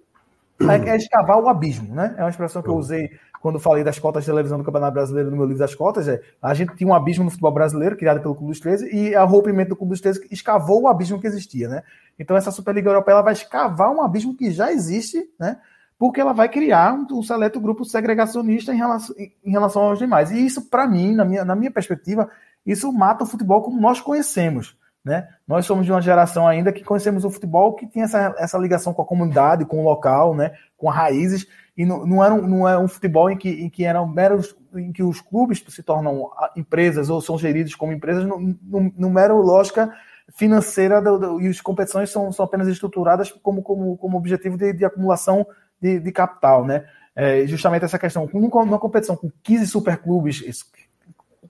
é, 0.61 0.91
é 0.91 0.97
escavar 0.97 1.39
o 1.39 1.49
abismo, 1.49 1.95
né? 1.95 2.15
É 2.17 2.23
uma 2.23 2.31
expressão 2.31 2.63
que 2.63 2.69
eu 2.69 2.77
usei 2.77 3.11
quando 3.41 3.59
falei 3.59 3.85
das 3.85 3.99
cotas 3.99 4.25
de 4.25 4.31
televisão 4.31 4.59
do 4.59 4.65
Campeonato 4.65 4.95
Brasileiro 4.95 5.31
no 5.31 5.37
meu 5.37 5.47
livro 5.47 5.59
das 5.59 5.75
cotas, 5.75 6.09
é 6.09 6.21
a 6.41 6.55
gente 6.55 6.75
tinha 6.77 6.89
um 6.89 6.95
abismo 6.95 7.25
no 7.25 7.31
futebol 7.31 7.53
brasileiro, 7.53 7.97
criado 7.97 8.21
pelo 8.21 8.35
Clube 8.35 8.53
dos 8.53 8.61
13, 8.61 8.95
e 8.95 9.15
a 9.15 9.23
rompimento 9.25 9.71
do 9.71 9.77
Clube 9.77 9.91
dos 9.91 10.01
13 10.01 10.27
escavou 10.31 10.83
o 10.83 10.89
abismo 10.89 11.21
que 11.21 11.27
existia, 11.27 11.69
né? 11.69 11.83
Então 12.19 12.37
essa 12.37 12.51
Superliga 12.51 12.91
Europeia 12.91 13.15
ela 13.15 13.23
vai 13.23 13.33
escavar 13.33 13.91
um 13.91 14.03
abismo 14.03 14.35
que 14.35 14.51
já 14.51 14.73
existe, 14.73 15.29
né? 15.39 15.59
Porque 15.99 16.21
ela 16.21 16.33
vai 16.33 16.49
criar 16.49 16.95
um, 16.95 17.07
um 17.19 17.23
seleto 17.23 17.59
grupo 17.59 17.85
segregacionista 17.85 18.73
em 18.73 18.77
relação, 18.77 19.17
em 19.19 19.51
relação 19.51 19.83
aos 19.83 19.99
demais. 19.99 20.31
E 20.31 20.45
isso, 20.45 20.69
para 20.69 20.87
mim, 20.87 21.15
na 21.15 21.25
minha, 21.25 21.45
na 21.45 21.57
minha 21.57 21.71
perspectiva, 21.71 22.29
isso 22.67 22.93
mata 22.93 23.25
o 23.25 23.27
futebol 23.27 23.63
como 23.63 23.81
nós 23.81 24.01
conhecemos. 24.01 24.77
Né? 25.07 25.29
Nós 25.47 25.65
somos 25.65 25.87
de 25.87 25.93
uma 25.93 26.03
geração 26.03 26.49
ainda 26.49 26.73
que 26.73 26.83
conhecemos 26.83 27.25
o 27.25 27.31
futebol 27.31 27.75
que 27.75 27.87
tinha 27.87 28.07
essa, 28.07 28.35
essa 28.39 28.59
ligação 28.59 28.93
com 28.93 29.03
a 29.03 29.07
comunidade, 29.07 29.65
com 29.65 29.81
o 29.81 29.85
local, 29.85 30.35
né? 30.35 30.53
com 30.77 30.89
raízes, 30.89 31.47
e 31.77 31.85
não, 31.85 32.07
não, 32.07 32.25
era 32.25 32.33
um, 32.33 32.47
não 32.47 32.69
é 32.69 32.79
um 32.79 32.89
futebol 32.89 33.31
em 33.31 33.37
que, 33.37 33.51
em 33.51 33.69
que 33.69 33.85
eram 33.85 34.07
meros 34.07 34.57
em 34.75 34.93
que 34.93 35.03
os 35.03 35.21
clubes 35.21 35.63
se 35.69 35.83
tornam 35.83 36.31
empresas 36.57 37.11
ou 37.11 37.21
são 37.21 37.39
geridos 37.39 37.75
como 37.75 37.93
empresas 37.93 38.25
no 38.25 39.11
mero 39.11 39.41
lógica 39.41 39.93
financeira 40.35 41.01
do, 41.01 41.19
do, 41.19 41.41
e 41.41 41.49
as 41.49 41.61
competições 41.61 42.11
são, 42.11 42.33
são 42.33 42.45
apenas 42.45 42.67
estruturadas 42.69 43.31
como, 43.31 43.63
como, 43.63 43.97
como 43.97 44.19
objetivo 44.19 44.57
de, 44.57 44.73
de 44.73 44.85
acumulação 44.85 45.47
de, 45.81 46.01
de, 46.01 46.13
capital, 46.13 46.65
né? 46.65 46.85
É 47.15 47.47
justamente 47.47 47.85
essa 47.85 47.99
questão, 47.99 48.29
numa 48.33 48.79
competição 48.79 49.17
com 49.17 49.31
15 49.43 49.67
superclubes, 49.69 50.43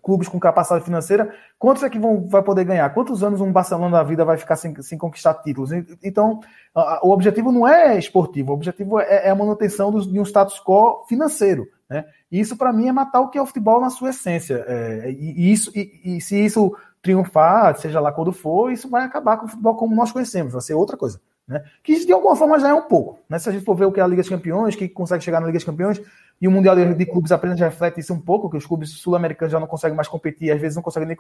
clubes 0.07 0.29
com 0.29 0.39
capacidade 0.39 0.85
financeira, 0.85 1.35
quantos 1.59 1.83
é 1.83 1.91
que 1.91 1.99
vão, 1.99 2.29
vai 2.29 2.41
poder 2.41 2.65
ganhar? 2.65 2.89
Quantos 2.91 3.25
anos 3.25 3.41
um 3.41 3.51
Barcelona 3.51 3.97
da 3.97 4.05
vida 4.05 4.25
vai 4.25 4.37
ficar 4.37 4.55
sem, 4.55 4.81
sem 4.81 4.97
conquistar 4.97 5.35
títulos? 5.35 5.73
Então, 6.01 6.39
a, 6.73 7.05
o 7.05 7.11
objetivo 7.11 7.51
não 7.51 7.67
é 7.67 7.99
esportivo, 7.99 8.53
o 8.53 8.55
objetivo 8.55 9.01
é, 9.01 9.27
é 9.27 9.31
a 9.31 9.35
manutenção 9.35 9.91
dos, 9.91 10.07
de 10.07 10.21
um 10.21 10.23
status 10.23 10.63
quo 10.63 11.05
financeiro. 11.09 11.67
Né? 11.91 12.05
E 12.31 12.39
isso, 12.39 12.57
para 12.57 12.73
mim, 12.73 12.87
é 12.87 12.93
matar 12.93 13.21
o 13.21 13.31
que 13.31 13.37
é 13.37 13.43
o 13.43 13.47
futebol 13.47 13.81
na 13.81 13.91
sua 13.91 14.11
essência. 14.11 14.65
É, 14.69 15.11
e, 15.11 15.49
e, 15.49 15.53
isso, 15.53 15.73
e, 15.75 16.17
e 16.17 16.21
se 16.21 16.37
isso 16.37 16.73
triunfar, 17.03 17.77
seja 17.77 17.99
lá 17.99 18.13
quando 18.13 18.33
for, 18.33 18.71
isso 18.71 18.89
vai 18.89 19.05
acabar 19.05 19.39
com 19.39 19.47
o 19.47 19.49
futebol 19.49 19.75
como 19.75 19.97
nós 19.97 20.13
conhecemos, 20.13 20.53
vai 20.53 20.63
ser 20.63 20.75
outra 20.75 20.97
coisa. 20.97 21.21
Né? 21.49 21.65
Que 21.83 22.05
de 22.05 22.13
alguma 22.13 22.35
forma 22.37 22.59
já 22.61 22.69
é 22.69 22.75
um 22.75 22.83
pouco. 22.83 23.19
Né? 23.29 23.41
Se 23.41 23.49
a 23.49 23.53
gente 23.53 23.65
for 23.65 23.75
ver 23.75 23.87
o 23.87 23.93
que 23.93 23.99
é 23.99 24.03
a 24.03 24.07
Liga 24.07 24.23
dos 24.23 24.29
Campeões, 24.29 24.77
que 24.77 24.89
consegue 24.89 25.25
chegar 25.25 25.41
na 25.41 25.47
Liga 25.47 25.59
dos 25.59 25.65
Campeões, 25.65 26.01
e 26.41 26.47
o 26.47 26.51
Mundial 26.51 26.77
de, 26.77 27.07
Clubes 27.07 27.33
apenas 27.33 27.59
reflete 27.59 28.01
isso 28.01 28.13
um 28.13 28.21
pouco, 28.21 28.51
que 28.51 28.57
os 28.57 28.67
clubes 28.67 28.91
sul-americanos 28.91 29.53
já 29.53 29.59
não 29.59 29.67
conseguem 29.67 29.97
mais 29.97 30.09
competir, 30.09 30.51
às 30.51 30.61
vezes 30.61 30.77
não 30.77 30.83
conseguem 30.83 31.09
nem. 31.09 31.17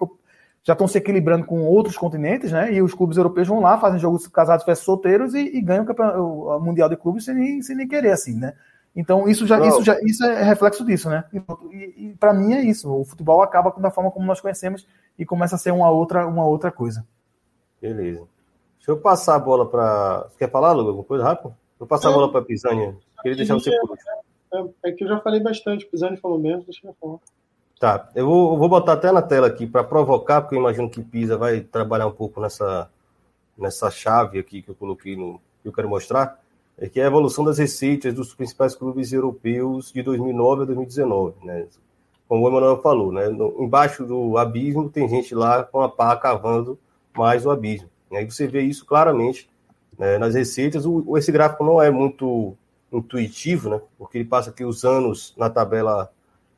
Já 0.62 0.72
estão 0.72 0.86
se 0.86 0.98
equilibrando 0.98 1.46
com 1.46 1.62
outros 1.64 1.96
continentes, 1.96 2.52
né? 2.52 2.72
E 2.72 2.82
os 2.82 2.92
clubes 2.92 3.16
europeus 3.16 3.48
vão 3.48 3.60
lá, 3.60 3.78
fazem 3.78 3.98
jogos 3.98 4.26
casados 4.26 4.66
versus 4.66 4.84
solteiros 4.84 5.32
e, 5.32 5.56
e 5.56 5.60
ganham 5.62 5.86
o, 6.18 6.56
o, 6.56 6.60
Mundial 6.60 6.88
de 6.88 6.96
Clubes 6.96 7.24
sem 7.24 7.34
nem, 7.34 7.62
sem 7.62 7.76
nem 7.76 7.88
querer, 7.88 8.10
assim, 8.10 8.34
né? 8.34 8.52
Então 8.94 9.28
isso 9.28 9.46
já, 9.46 9.64
isso 9.66 9.82
já 9.82 9.98
isso 10.02 10.24
é 10.24 10.42
reflexo 10.42 10.84
disso, 10.84 11.08
né? 11.08 11.24
E, 11.32 12.08
e, 12.08 12.16
para 12.18 12.34
mim 12.34 12.52
é 12.52 12.62
isso. 12.62 12.92
O 12.92 13.04
futebol 13.04 13.42
acaba 13.42 13.70
da 13.78 13.90
forma 13.90 14.10
como 14.10 14.26
nós 14.26 14.40
conhecemos 14.40 14.86
e 15.18 15.24
começa 15.24 15.54
a 15.54 15.58
ser 15.58 15.70
uma 15.70 15.90
outra, 15.90 16.26
uma 16.26 16.44
outra 16.46 16.70
coisa. 16.70 17.06
Beleza. 17.80 18.26
Deixa 18.78 18.90
eu 18.90 18.98
passar 18.98 19.36
a 19.36 19.38
bola 19.38 19.66
para. 19.68 20.26
Você 20.28 20.38
quer 20.38 20.50
falar, 20.50 20.72
Lu, 20.72 20.88
alguma 20.88 21.04
coisa 21.04 21.24
rápido? 21.24 21.54
Vou 21.78 21.88
passar 21.88 22.08
a 22.08 22.12
bola 22.12 22.30
para 22.30 22.40
a 22.40 22.44
Pisani. 22.44 22.94
Queria 23.22 23.36
deixar 23.36 23.54
você 23.54 23.70
por 23.70 23.90
último. 23.90 24.25
É, 24.56 24.88
é, 24.88 24.92
que 24.92 25.04
eu 25.04 25.08
já 25.08 25.20
falei 25.20 25.40
bastante, 25.40 25.84
o 25.84 25.88
Pisani 25.90 26.16
falou 26.16 26.38
menos, 26.38 26.64
deixa 26.64 26.86
eu 26.86 26.96
falar. 27.00 27.18
Tá, 27.78 28.08
eu 28.14 28.26
vou, 28.26 28.54
eu 28.54 28.58
vou 28.58 28.68
botar 28.68 28.94
até 28.94 29.12
na 29.12 29.20
tela 29.20 29.46
aqui 29.46 29.66
para 29.66 29.84
provocar, 29.84 30.40
porque 30.40 30.54
eu 30.54 30.60
imagino 30.60 30.88
que 30.88 31.02
Pisa 31.02 31.36
vai 31.36 31.60
trabalhar 31.60 32.06
um 32.06 32.12
pouco 32.12 32.40
nessa, 32.40 32.90
nessa 33.56 33.90
chave 33.90 34.38
aqui 34.38 34.62
que 34.62 34.70
eu 34.70 34.74
coloquei 34.74 35.14
no 35.14 35.40
que 35.62 35.68
eu 35.68 35.72
quero 35.72 35.88
mostrar, 35.88 36.40
é 36.78 36.88
que 36.88 37.00
é 37.00 37.04
a 37.04 37.06
evolução 37.06 37.44
das 37.44 37.58
receitas 37.58 38.14
dos 38.14 38.34
principais 38.34 38.74
clubes 38.74 39.12
europeus 39.12 39.92
de 39.92 40.02
2009 40.02 40.62
a 40.62 40.64
2019, 40.66 41.34
né? 41.44 41.66
Como 42.28 42.44
o 42.44 42.48
Emanuel 42.48 42.80
falou, 42.82 43.12
né? 43.12 43.28
No, 43.28 43.62
embaixo 43.62 44.04
do 44.04 44.36
abismo 44.38 44.88
tem 44.88 45.08
gente 45.08 45.34
lá 45.34 45.62
com 45.62 45.80
a 45.80 45.88
pá 45.88 46.16
cavando 46.16 46.78
mais 47.16 47.44
o 47.44 47.50
abismo. 47.50 47.88
E 48.10 48.16
aí 48.16 48.24
você 48.24 48.46
vê 48.46 48.62
isso 48.62 48.84
claramente 48.84 49.48
né, 49.98 50.18
nas 50.18 50.34
receitas. 50.34 50.84
O, 50.86 51.16
esse 51.16 51.32
gráfico 51.32 51.64
não 51.64 51.80
é 51.80 51.90
muito 51.90 52.56
intuitivo, 52.92 53.70
né? 53.70 53.80
Porque 53.98 54.18
ele 54.18 54.28
passa 54.28 54.50
aqui 54.50 54.64
os 54.64 54.84
anos 54.84 55.34
na 55.36 55.50
tabela 55.50 56.10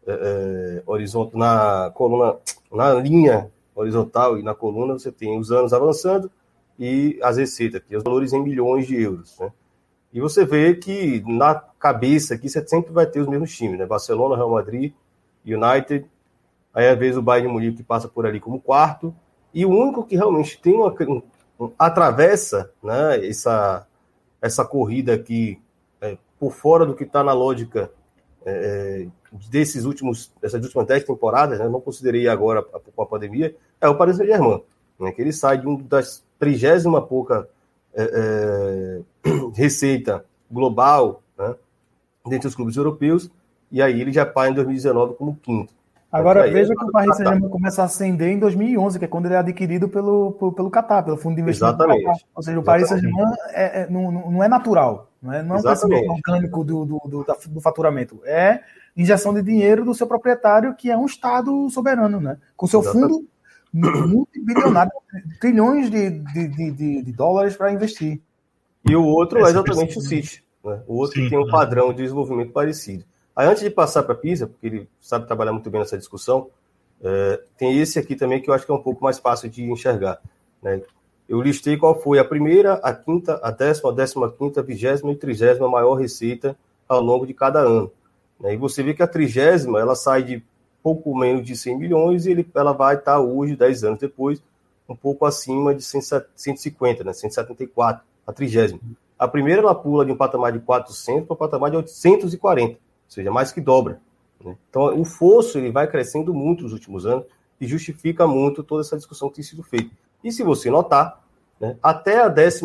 é, 0.06 0.12
é, 0.12 0.82
horizontal, 0.86 1.38
na 1.38 1.90
coluna, 1.94 2.36
na 2.72 2.94
linha 2.94 3.50
horizontal 3.74 4.38
e 4.38 4.42
na 4.42 4.54
coluna 4.54 4.94
você 4.94 5.12
tem 5.12 5.38
os 5.38 5.52
anos 5.52 5.72
avançando 5.72 6.30
e 6.78 7.18
as 7.22 7.36
receitas 7.36 7.80
aqui, 7.80 7.96
os 7.96 8.02
valores 8.02 8.32
em 8.32 8.42
milhões 8.42 8.86
de 8.86 9.00
euros, 9.00 9.38
né? 9.38 9.52
E 10.12 10.20
você 10.20 10.44
vê 10.44 10.74
que 10.74 11.22
na 11.26 11.54
cabeça 11.54 12.34
aqui 12.34 12.48
você 12.48 12.66
sempre 12.66 12.92
vai 12.92 13.06
ter 13.06 13.20
os 13.20 13.28
mesmos 13.28 13.54
times, 13.54 13.78
né? 13.78 13.86
Barcelona, 13.86 14.36
Real 14.36 14.50
Madrid, 14.50 14.92
United, 15.44 16.06
aí 16.72 16.88
às 16.88 16.98
vezes 16.98 17.16
o 17.16 17.22
Bayern 17.22 17.48
de 17.48 17.52
Munique 17.52 17.76
que 17.78 17.82
passa 17.82 18.08
por 18.08 18.24
ali 18.24 18.40
como 18.40 18.60
quarto, 18.60 19.14
e 19.52 19.64
o 19.66 19.70
único 19.70 20.04
que 20.04 20.16
realmente 20.16 20.60
tem 20.60 20.74
uma, 20.74 20.94
atravessa 21.78 22.70
né, 22.82 23.26
essa, 23.26 23.86
essa 24.40 24.64
corrida 24.64 25.14
aqui 25.14 25.60
por 26.38 26.52
fora 26.52 26.86
do 26.86 26.94
que 26.94 27.04
está 27.04 27.22
na 27.22 27.32
lógica 27.32 27.90
é, 28.44 28.50
é, 28.50 29.36
desses 29.50 29.84
últimos, 29.84 30.32
dessas 30.40 30.62
últimas 30.62 30.86
dez 30.86 31.04
temporadas, 31.04 31.58
né, 31.58 31.68
não 31.68 31.80
considerei 31.80 32.28
agora 32.28 32.62
com 32.62 33.02
a 33.02 33.06
pandemia, 33.06 33.54
é 33.80 33.88
o 33.88 33.96
Paris 33.96 34.16
Saint-Germain, 34.16 34.62
né, 34.98 35.12
que 35.12 35.20
ele 35.20 35.32
sai 35.32 35.58
de 35.58 35.66
um 35.66 35.76
das 35.76 36.24
trigésima 36.38 37.02
pouca 37.02 37.48
é, 37.94 39.02
é 39.24 39.30
receita 39.54 40.24
global 40.50 41.22
né, 41.36 41.54
dentre 42.26 42.48
os 42.48 42.54
clubes 42.54 42.76
europeus, 42.76 43.30
e 43.70 43.82
aí 43.82 44.00
ele 44.00 44.12
já 44.12 44.24
para 44.24 44.50
em 44.50 44.54
2019 44.54 45.14
como 45.14 45.36
quinto. 45.36 45.74
Agora 46.10 46.44
aí, 46.44 46.52
veja 46.52 46.74
que 46.74 46.84
o 46.84 46.90
Paris 46.90 47.16
Saint-Germain 47.16 47.50
começa 47.50 47.82
a 47.82 47.84
ascender 47.84 48.28
em 48.28 48.38
2011, 48.38 48.98
que 48.98 49.04
é 49.04 49.08
quando 49.08 49.26
ele 49.26 49.34
é 49.34 49.38
adquirido 49.38 49.88
pelo, 49.88 50.32
pelo 50.56 50.70
Qatar, 50.70 51.04
pelo 51.04 51.18
fundo 51.18 51.36
de 51.36 51.42
investimento. 51.42 51.82
Exatamente. 51.82 52.26
Ou 52.34 52.42
seja, 52.42 52.58
o 52.58 52.62
Paris 52.62 52.88
Saint-Germain 52.88 53.34
é, 53.50 53.82
é, 53.82 53.90
não, 53.90 54.10
não 54.10 54.42
é 54.42 54.48
natural, 54.48 55.10
não 55.22 55.32
é, 55.32 55.42
não 55.42 55.56
é 55.56 55.58
um 55.58 55.62
crescimento 55.62 56.10
orgânico 56.10 56.64
do, 56.64 56.84
do, 56.86 56.98
do, 57.06 57.26
do, 57.50 57.60
faturamento. 57.60 58.20
É 58.24 58.60
injeção 58.96 59.34
de 59.34 59.42
dinheiro 59.42 59.84
do 59.84 59.94
seu 59.94 60.06
proprietário, 60.06 60.74
que 60.74 60.90
é 60.90 60.96
um 60.96 61.04
Estado 61.04 61.68
soberano, 61.68 62.18
né? 62.18 62.38
com 62.56 62.66
seu 62.66 62.80
Exatamente. 62.80 63.12
fundo 63.12 63.28
multibilionário, 63.70 64.92
trilhões 65.40 65.90
de, 65.90 66.10
de, 66.10 66.48
de, 66.48 67.02
de 67.02 67.12
dólares 67.12 67.54
para 67.54 67.70
investir. 67.70 68.20
E 68.88 68.96
o 68.96 69.04
outro 69.04 69.38
é 69.40 69.50
exatamente 69.50 69.98
o 69.98 70.00
City. 70.00 70.42
Né? 70.64 70.80
O 70.86 70.96
outro 70.96 71.20
Sim, 71.20 71.28
tem 71.28 71.38
um 71.38 71.44
né? 71.44 71.50
padrão 71.50 71.92
de 71.92 72.02
desenvolvimento 72.02 72.52
parecido. 72.52 73.04
Aí, 73.38 73.46
antes 73.46 73.62
de 73.62 73.70
passar 73.70 74.02
para 74.02 74.14
a 74.14 74.16
PISA, 74.16 74.48
porque 74.48 74.66
ele 74.66 74.88
sabe 75.00 75.24
trabalhar 75.24 75.52
muito 75.52 75.70
bem 75.70 75.80
nessa 75.80 75.96
discussão, 75.96 76.50
é, 77.00 77.40
tem 77.56 77.78
esse 77.78 77.96
aqui 77.96 78.16
também 78.16 78.42
que 78.42 78.50
eu 78.50 78.54
acho 78.54 78.66
que 78.66 78.72
é 78.72 78.74
um 78.74 78.82
pouco 78.82 79.04
mais 79.04 79.20
fácil 79.20 79.48
de 79.48 79.62
enxergar. 79.62 80.20
Né? 80.60 80.82
Eu 81.28 81.40
listei 81.40 81.76
qual 81.76 81.94
foi 82.00 82.18
a 82.18 82.24
primeira, 82.24 82.74
a 82.82 82.92
quinta, 82.92 83.38
a 83.40 83.52
décima, 83.52 83.92
a 83.92 83.94
décima 83.94 84.28
quinta, 84.28 84.58
a 84.58 84.62
vigésima 84.64 85.12
e 85.12 85.14
trigésima 85.14 85.68
maior 85.68 85.94
receita 85.94 86.58
ao 86.88 87.00
longo 87.00 87.24
de 87.24 87.32
cada 87.32 87.60
ano. 87.60 87.92
Né? 88.40 88.54
E 88.54 88.56
você 88.56 88.82
vê 88.82 88.92
que 88.92 89.04
a 89.04 89.06
trigésima 89.06 89.78
ela 89.78 89.94
sai 89.94 90.24
de 90.24 90.44
pouco 90.82 91.16
menos 91.16 91.46
de 91.46 91.56
100 91.56 91.78
milhões 91.78 92.26
e 92.26 92.32
ele, 92.32 92.50
ela 92.52 92.72
vai 92.72 92.96
estar 92.96 93.20
hoje, 93.20 93.54
10 93.54 93.84
anos 93.84 94.00
depois, 94.00 94.42
um 94.88 94.96
pouco 94.96 95.24
acima 95.24 95.72
de 95.72 95.84
150, 95.84 97.04
né? 97.04 97.12
174, 97.12 98.02
a 98.26 98.32
trigésima. 98.32 98.80
A 99.16 99.28
primeira 99.28 99.62
ela 99.62 99.76
pula 99.76 100.04
de 100.04 100.10
um 100.10 100.16
patamar 100.16 100.50
de 100.50 100.58
400 100.58 101.24
para 101.24 101.34
um 101.34 101.36
patamar 101.36 101.70
de 101.70 101.76
840, 101.76 102.78
ou 103.08 103.12
seja, 103.12 103.30
mais 103.30 103.50
que 103.50 103.60
dobra. 103.60 104.00
Né? 104.44 104.56
Então, 104.68 105.00
o 105.00 105.04
fosso 105.04 105.58
ele 105.58 105.72
vai 105.72 105.86
crescendo 105.88 106.34
muito 106.34 106.62
nos 106.62 106.72
últimos 106.72 107.06
anos 107.06 107.24
e 107.58 107.66
justifica 107.66 108.26
muito 108.26 108.62
toda 108.62 108.82
essa 108.82 108.96
discussão 108.96 109.28
que 109.28 109.36
tem 109.36 109.44
sido 109.44 109.62
feita. 109.62 109.90
E 110.22 110.30
se 110.30 110.42
você 110.42 110.70
notar, 110.70 111.24
né, 111.58 111.76
até 111.82 112.22
a 112.22 112.30
15 112.30 112.62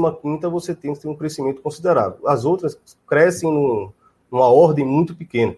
você 0.52 0.76
tem, 0.76 0.94
tem 0.94 1.10
um 1.10 1.15
crescimento 1.15 1.61
considerável. 1.61 2.20
As 2.28 2.45
outras 2.45 2.78
crescem 3.07 3.52
num, 3.52 3.91
numa 4.32 4.48
ordem 4.48 4.86
muito 4.86 5.15
pequena. 5.15 5.56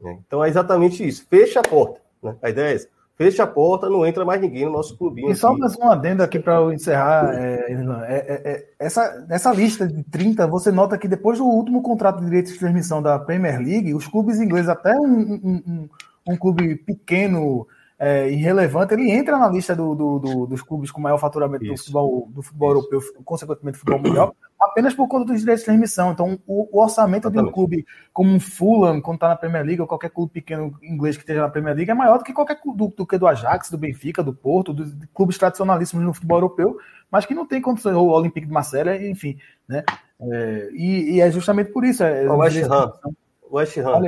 Né? 0.00 0.18
Então, 0.26 0.42
é 0.42 0.48
exatamente 0.48 1.06
isso. 1.06 1.26
Fecha 1.28 1.60
a 1.60 1.62
porta. 1.62 2.00
Né? 2.22 2.36
A 2.40 2.48
ideia 2.48 2.72
é 2.72 2.74
essa 2.76 2.88
fecha 3.18 3.42
a 3.42 3.46
porta, 3.48 3.90
não 3.90 4.06
entra 4.06 4.24
mais 4.24 4.40
ninguém 4.40 4.64
no 4.64 4.70
nosso 4.70 4.96
clubinho. 4.96 5.32
E 5.32 5.34
só 5.34 5.52
mais 5.52 5.76
um 5.76 5.90
adendo 5.90 6.22
aqui 6.22 6.38
para 6.38 6.54
eu 6.54 6.72
encerrar, 6.72 7.34
é, 7.34 7.66
é, 7.68 7.74
é, 7.74 8.52
é, 8.52 8.66
essa, 8.78 9.26
essa 9.28 9.52
lista 9.52 9.88
de 9.88 10.04
30, 10.04 10.46
você 10.46 10.70
nota 10.70 10.96
que 10.96 11.08
depois 11.08 11.38
do 11.38 11.44
último 11.44 11.82
contrato 11.82 12.20
de 12.20 12.26
direitos 12.26 12.52
de 12.52 12.58
transmissão 12.60 13.02
da 13.02 13.18
Premier 13.18 13.58
League, 13.58 13.92
os 13.92 14.06
clubes 14.06 14.40
ingleses, 14.40 14.68
até 14.68 14.94
um, 14.94 15.04
um, 15.04 15.62
um, 15.66 15.88
um 16.28 16.36
clube 16.36 16.76
pequeno 16.76 17.66
é, 17.98 18.30
irrelevante, 18.30 18.94
ele 18.94 19.10
entra 19.10 19.36
na 19.36 19.48
lista 19.48 19.74
do, 19.74 19.92
do, 19.92 20.18
do, 20.20 20.46
dos 20.46 20.62
clubes 20.62 20.90
com 20.90 21.00
maior 21.00 21.18
faturamento 21.18 21.64
do 21.64 21.76
futebol, 21.76 22.28
do 22.30 22.42
futebol 22.42 22.70
europeu, 22.70 23.00
consequentemente 23.24 23.76
do 23.76 23.80
futebol 23.80 24.00
mundial, 24.00 24.36
apenas 24.60 24.94
por 24.94 25.08
conta 25.08 25.32
dos 25.32 25.40
direitos 25.40 25.62
de 25.62 25.66
transmissão. 25.66 26.12
Então, 26.12 26.38
o, 26.46 26.68
o 26.70 26.80
orçamento 26.80 27.24
Exatamente. 27.24 27.44
de 27.44 27.50
um 27.50 27.52
clube 27.52 27.86
como 28.12 28.32
um 28.32 28.38
Fulham, 28.38 29.00
quando 29.00 29.16
está 29.16 29.28
na 29.28 29.36
Premier 29.36 29.64
League, 29.64 29.80
ou 29.80 29.88
qualquer 29.88 30.10
clube 30.10 30.32
pequeno 30.32 30.78
inglês 30.80 31.16
que 31.16 31.24
esteja 31.24 31.40
na 31.40 31.48
Premier 31.48 31.74
League, 31.74 31.90
é 31.90 31.94
maior 31.94 32.18
do 32.18 32.24
que 32.24 32.32
qualquer 32.32 32.60
do, 32.64 32.88
do 32.88 33.06
que 33.06 33.18
do 33.18 33.26
Ajax, 33.26 33.68
do 33.68 33.78
Benfica, 33.78 34.22
do 34.22 34.32
Porto, 34.32 34.72
dos 34.72 34.94
clubes 35.12 35.36
tradicionalíssimos 35.36 36.04
no 36.04 36.14
futebol 36.14 36.38
europeu, 36.38 36.76
mas 37.10 37.26
que 37.26 37.34
não 37.34 37.46
tem 37.46 37.60
condições, 37.60 37.96
ou 37.96 38.06
o 38.06 38.12
Olympique 38.12 38.46
de 38.46 38.52
Marselha, 38.52 38.94
enfim, 39.10 39.36
né? 39.66 39.82
É, 40.20 40.68
e, 40.72 41.16
e, 41.16 41.20
é 41.20 41.30
justamente 41.32 41.72
por 41.72 41.84
isso. 41.84 42.04
É, 42.04 42.28
o 42.30 42.36
West 42.36 42.62
Ham. 42.62 42.92
West 43.50 43.76
Ham. 43.78 44.02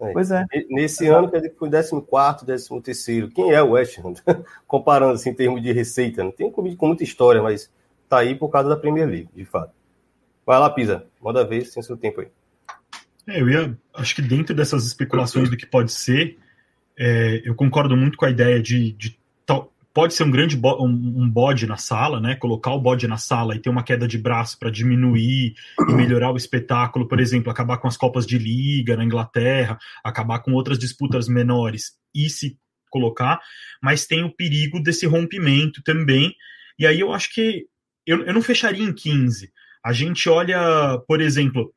É. 0.00 0.12
Pois 0.12 0.30
é. 0.30 0.44
Nesse 0.68 1.06
ano, 1.06 1.30
quer 1.30 1.38
dizer 1.38 1.50
que 1.50 1.58
foi 1.58 1.70
14, 1.70 2.82
13. 2.82 3.28
Quem 3.28 3.52
é 3.52 3.62
o 3.62 3.70
West 3.70 3.98
Ham? 3.98 4.14
Comparando 4.66 5.14
assim, 5.14 5.30
em 5.30 5.34
termos 5.34 5.62
de 5.62 5.72
receita. 5.72 6.24
Não 6.24 6.32
tem 6.32 6.46
um 6.46 6.50
clube 6.50 6.74
com 6.76 6.88
muita 6.88 7.04
história, 7.04 7.42
mas 7.42 7.70
tá 8.08 8.18
aí 8.18 8.34
por 8.34 8.48
causa 8.48 8.68
da 8.68 8.76
Premier 8.76 9.08
League, 9.08 9.28
de 9.34 9.44
fato. 9.44 9.72
Vai 10.44 10.58
lá, 10.58 10.68
Pisa. 10.68 11.06
Manda 11.22 11.44
vez, 11.44 11.72
sem 11.72 11.82
seu 11.82 11.96
tempo 11.96 12.20
aí. 12.20 12.28
É, 13.26 13.40
eu 13.40 13.48
ia. 13.48 13.78
Acho 13.94 14.14
que 14.14 14.22
dentro 14.22 14.54
dessas 14.54 14.84
especulações 14.86 15.48
do 15.48 15.56
que 15.56 15.66
pode 15.66 15.92
ser, 15.92 16.38
é, 16.98 17.42
eu 17.44 17.54
concordo 17.54 17.96
muito 17.96 18.18
com 18.18 18.24
a 18.24 18.30
ideia 18.30 18.60
de, 18.60 18.92
de 18.92 19.18
pode 19.94 20.12
ser 20.14 20.24
um 20.24 20.30
grande 20.30 20.56
bo 20.56 20.84
um, 20.84 21.30
bode 21.30 21.66
na 21.68 21.76
sala, 21.76 22.20
né? 22.20 22.34
Colocar 22.34 22.72
o 22.72 22.80
bode 22.80 23.06
na 23.06 23.16
sala 23.16 23.54
e 23.54 23.60
ter 23.60 23.70
uma 23.70 23.84
queda 23.84 24.08
de 24.08 24.18
braço 24.18 24.58
para 24.58 24.68
diminuir 24.68 25.54
e 25.88 25.94
melhorar 25.94 26.32
o 26.32 26.36
espetáculo, 26.36 27.06
por 27.06 27.20
exemplo, 27.20 27.50
acabar 27.50 27.78
com 27.78 27.86
as 27.86 27.96
Copas 27.96 28.26
de 28.26 28.36
Liga 28.36 28.96
na 28.96 29.04
Inglaterra, 29.04 29.78
acabar 30.02 30.40
com 30.40 30.52
outras 30.52 30.78
disputas 30.78 31.28
menores 31.28 31.92
e 32.12 32.28
se 32.28 32.58
colocar, 32.90 33.40
mas 33.80 34.06
tem 34.06 34.24
o 34.24 34.34
perigo 34.34 34.80
desse 34.82 35.06
rompimento 35.06 35.80
também. 35.82 36.34
E 36.76 36.86
aí 36.86 36.98
eu 36.98 37.12
acho 37.12 37.32
que 37.32 37.66
eu, 38.04 38.24
eu 38.24 38.34
não 38.34 38.42
fecharia 38.42 38.84
em 38.84 38.92
15. 38.92 39.52
A 39.84 39.92
gente 39.92 40.28
olha, 40.28 40.98
por 41.06 41.20
exemplo, 41.20 41.72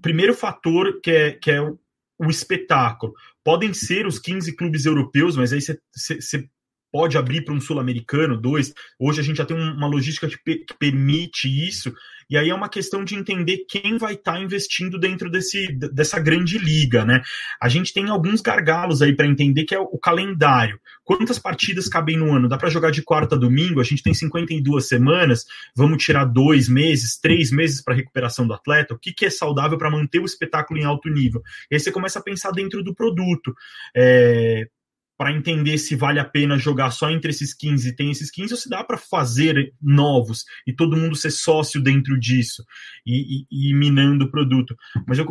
primeiro 0.00 0.34
fator 0.34 1.00
que 1.00 1.10
é, 1.10 1.30
que 1.30 1.50
é 1.50 1.60
o, 1.60 1.78
o 2.18 2.28
espetáculo. 2.28 3.12
Podem 3.44 3.72
ser 3.72 4.04
os 4.04 4.18
15 4.18 4.56
clubes 4.56 4.84
europeus, 4.84 5.36
mas 5.36 5.52
aí 5.52 5.60
você 5.60 6.48
pode 6.92 7.16
abrir 7.16 7.42
para 7.42 7.54
um 7.54 7.60
sul-americano, 7.60 8.36
dois. 8.36 8.74
Hoje 8.98 9.20
a 9.20 9.24
gente 9.24 9.38
já 9.38 9.46
tem 9.46 9.56
uma 9.56 9.86
logística 9.88 10.28
que, 10.28 10.36
que, 10.36 10.74
permite 10.78 11.48
isso, 11.48 11.92
e 12.28 12.36
aí 12.36 12.50
é 12.50 12.54
uma 12.54 12.68
questão 12.68 13.02
de 13.04 13.14
entender 13.14 13.64
quem 13.68 13.96
vai 13.96 14.14
estar 14.14 14.34
tá 14.34 14.40
investindo 14.40 14.98
dentro 14.98 15.30
desse, 15.30 15.72
dessa 15.72 16.20
grande 16.20 16.58
liga, 16.58 17.04
né? 17.04 17.22
A 17.60 17.68
gente 17.68 17.92
tem 17.92 18.08
alguns 18.08 18.40
gargalos 18.40 19.02
aí 19.02 19.14
para 19.14 19.26
entender 19.26 19.64
que 19.64 19.74
é 19.74 19.78
o 19.80 19.98
calendário. 19.98 20.78
Quantas 21.02 21.38
partidas 21.38 21.88
cabem 21.88 22.16
no 22.16 22.34
ano? 22.34 22.48
Dá 22.48 22.56
para 22.56 22.70
jogar 22.70 22.90
de 22.90 23.02
quarta 23.02 23.34
a 23.34 23.38
domingo? 23.38 23.80
A 23.80 23.84
gente 23.84 24.02
tem 24.02 24.14
52 24.14 24.86
semanas, 24.86 25.44
vamos 25.74 26.02
tirar 26.02 26.24
dois 26.24 26.68
meses, 26.68 27.18
três 27.18 27.50
meses 27.50 27.82
para 27.82 27.94
recuperação 27.94 28.46
do 28.46 28.54
atleta? 28.54 28.94
O 28.94 28.98
que, 28.98 29.12
que 29.12 29.26
é 29.26 29.30
saudável 29.30 29.78
para 29.78 29.90
manter 29.90 30.20
o 30.20 30.24
espetáculo 30.24 30.78
em 30.78 30.84
alto 30.84 31.08
nível? 31.08 31.42
E 31.70 31.74
aí 31.74 31.80
você 31.80 31.90
começa 31.90 32.18
a 32.18 32.22
pensar 32.22 32.50
dentro 32.50 32.82
do 32.82 32.94
produto. 32.94 33.54
É, 33.96 34.68
para 35.16 35.32
entender 35.32 35.78
se 35.78 35.94
vale 35.94 36.18
a 36.18 36.24
pena 36.24 36.58
jogar 36.58 36.90
só 36.90 37.10
entre 37.10 37.30
esses 37.30 37.54
15 37.54 37.88
e 37.88 37.96
tem 37.96 38.10
esses 38.10 38.30
15 38.30 38.54
ou 38.54 38.58
se 38.58 38.68
dá 38.68 38.82
para 38.82 38.98
fazer 38.98 39.72
novos 39.80 40.44
e 40.66 40.72
todo 40.72 40.96
mundo 40.96 41.14
ser 41.14 41.30
sócio 41.30 41.80
dentro 41.80 42.18
disso 42.18 42.64
e, 43.06 43.44
e, 43.50 43.70
e 43.70 43.74
minando 43.74 44.24
o 44.24 44.30
produto. 44.30 44.74
Mas 45.06 45.18
eu, 45.18 45.26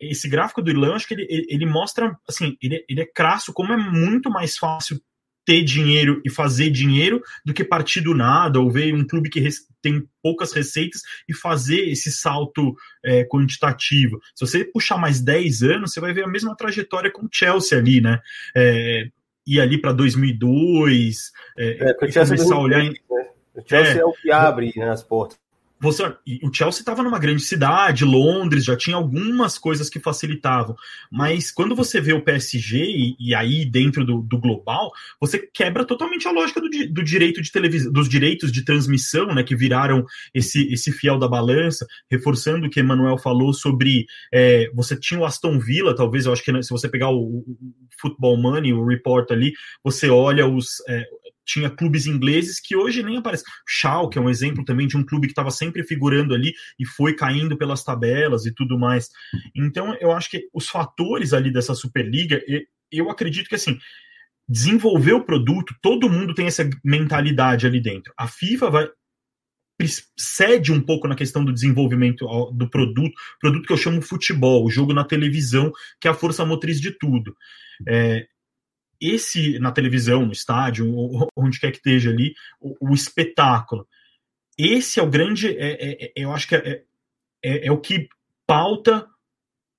esse 0.00 0.28
gráfico 0.28 0.62
do 0.62 0.70
Irlão, 0.70 0.94
acho 0.94 1.06
que 1.06 1.14
ele, 1.14 1.26
ele 1.28 1.66
mostra, 1.66 2.16
assim, 2.28 2.56
ele, 2.62 2.84
ele 2.88 3.00
é 3.00 3.06
crasso, 3.06 3.52
como 3.52 3.72
é 3.72 3.76
muito 3.76 4.30
mais 4.30 4.56
fácil 4.56 5.00
ter 5.46 5.62
dinheiro 5.62 6.20
e 6.24 6.28
fazer 6.28 6.68
dinheiro 6.70 7.22
do 7.44 7.54
que 7.54 7.64
partir 7.64 8.00
do 8.00 8.12
nada 8.12 8.60
ou 8.60 8.70
ver 8.70 8.92
um 8.92 9.06
clube 9.06 9.30
que 9.30 9.40
tem 9.80 10.04
poucas 10.20 10.52
receitas 10.52 11.02
e 11.28 11.32
fazer 11.32 11.88
esse 11.88 12.10
salto 12.10 12.74
é, 13.04 13.24
quantitativo. 13.24 14.20
Se 14.34 14.44
você 14.44 14.64
puxar 14.64 14.98
mais 14.98 15.20
10 15.20 15.62
anos, 15.62 15.92
você 15.92 16.00
vai 16.00 16.12
ver 16.12 16.24
a 16.24 16.28
mesma 16.28 16.56
trajetória 16.56 17.10
com 17.10 17.26
o 17.26 17.28
Chelsea 17.32 17.78
ali, 17.78 18.00
né? 18.00 18.20
É, 18.54 19.08
ir 19.46 19.60
ali 19.60 19.80
para 19.80 19.92
2002, 19.92 21.30
é, 21.56 21.90
é, 21.90 21.94
começar 21.94 22.54
a 22.54 22.58
olhar. 22.58 22.80
Em... 22.80 22.90
Né? 22.90 23.28
O 23.54 23.62
Chelsea 23.64 23.94
é, 23.94 24.00
é 24.00 24.04
o 24.04 24.12
que 24.12 24.32
abre 24.32 24.72
né, 24.76 24.90
as 24.90 25.04
portas. 25.04 25.38
Você, 25.78 26.02
o 26.42 26.52
Chelsea 26.52 26.80
estava 26.80 27.02
numa 27.02 27.18
grande 27.18 27.42
cidade, 27.42 28.04
Londres, 28.04 28.64
já 28.64 28.74
tinha 28.74 28.96
algumas 28.96 29.58
coisas 29.58 29.90
que 29.90 30.00
facilitavam. 30.00 30.74
Mas 31.10 31.50
quando 31.50 31.76
você 31.76 32.00
vê 32.00 32.14
o 32.14 32.22
PSG 32.22 32.78
e, 32.78 33.16
e 33.18 33.34
aí 33.34 33.64
dentro 33.66 34.04
do, 34.04 34.22
do, 34.22 34.38
global, 34.38 34.90
você 35.20 35.38
quebra 35.38 35.84
totalmente 35.84 36.26
a 36.26 36.32
lógica 36.32 36.60
do, 36.60 36.68
do 36.68 37.04
direito 37.04 37.42
de 37.42 37.52
televisão, 37.52 37.92
dos 37.92 38.08
direitos 38.08 38.50
de 38.50 38.64
transmissão, 38.64 39.34
né, 39.34 39.42
que 39.42 39.54
viraram 39.54 40.04
esse, 40.32 40.72
esse 40.72 40.90
fiel 40.90 41.18
da 41.18 41.28
balança, 41.28 41.86
reforçando 42.10 42.66
o 42.66 42.70
que 42.70 42.80
Emanuel 42.80 43.18
falou 43.18 43.52
sobre 43.52 44.06
é, 44.32 44.70
você 44.74 44.98
tinha 44.98 45.20
o 45.20 45.26
Aston 45.26 45.58
Villa, 45.58 45.94
talvez 45.94 46.24
eu 46.24 46.32
acho 46.32 46.42
que 46.42 46.52
né, 46.52 46.62
se 46.62 46.70
você 46.70 46.88
pegar 46.88 47.10
o, 47.10 47.20
o 47.20 47.58
Football 48.00 48.38
Money, 48.38 48.72
o 48.72 48.86
report 48.86 49.30
ali, 49.30 49.52
você 49.84 50.08
olha 50.08 50.46
os 50.46 50.82
é, 50.88 51.04
tinha 51.46 51.70
clubes 51.70 52.06
ingleses 52.06 52.60
que 52.60 52.76
hoje 52.76 53.02
nem 53.02 53.16
aparecem. 53.16 53.46
Schalke 53.66 54.18
é 54.18 54.20
um 54.20 54.28
exemplo 54.28 54.64
também 54.64 54.86
de 54.86 54.96
um 54.96 55.04
clube 55.04 55.26
que 55.26 55.32
estava 55.32 55.50
sempre 55.50 55.82
figurando 55.84 56.34
ali 56.34 56.52
e 56.78 56.84
foi 56.84 57.14
caindo 57.14 57.56
pelas 57.56 57.84
tabelas 57.84 58.44
e 58.44 58.52
tudo 58.52 58.78
mais. 58.78 59.08
Então, 59.54 59.96
eu 60.00 60.12
acho 60.12 60.30
que 60.30 60.48
os 60.52 60.68
fatores 60.68 61.32
ali 61.32 61.52
dessa 61.52 61.74
Superliga, 61.74 62.42
eu 62.90 63.10
acredito 63.10 63.48
que 63.48 63.54
assim, 63.54 63.78
desenvolver 64.48 65.12
o 65.12 65.24
produto, 65.24 65.74
todo 65.80 66.10
mundo 66.10 66.34
tem 66.34 66.46
essa 66.46 66.68
mentalidade 66.84 67.66
ali 67.66 67.80
dentro. 67.80 68.12
A 68.16 68.26
FIFA 68.26 68.70
vai 68.70 68.88
cede 70.16 70.72
um 70.72 70.80
pouco 70.80 71.06
na 71.06 71.14
questão 71.14 71.44
do 71.44 71.52
desenvolvimento 71.52 72.26
do 72.52 72.68
produto, 72.70 73.14
produto 73.38 73.66
que 73.66 73.72
eu 73.72 73.76
chamo 73.76 74.00
futebol, 74.00 74.64
o 74.64 74.70
jogo 74.70 74.94
na 74.94 75.04
televisão, 75.04 75.70
que 76.00 76.08
é 76.08 76.10
a 76.10 76.14
força 76.14 76.46
motriz 76.46 76.80
de 76.80 76.92
tudo. 76.92 77.36
É, 77.86 78.26
esse 79.00 79.58
na 79.58 79.72
televisão, 79.72 80.24
no 80.24 80.32
estádio, 80.32 80.86
onde 81.36 81.60
quer 81.60 81.70
que 81.70 81.78
esteja 81.78 82.10
ali, 82.10 82.34
o, 82.60 82.90
o 82.90 82.94
espetáculo. 82.94 83.86
Esse 84.58 84.98
é 84.98 85.02
o 85.02 85.10
grande, 85.10 85.48
é, 85.48 85.72
é, 85.72 86.04
é 86.04 86.12
eu 86.16 86.32
acho 86.32 86.48
que 86.48 86.54
é, 86.54 86.82
é, 87.42 87.66
é, 87.66 87.72
o 87.72 87.78
que 87.78 88.08
pauta 88.46 89.06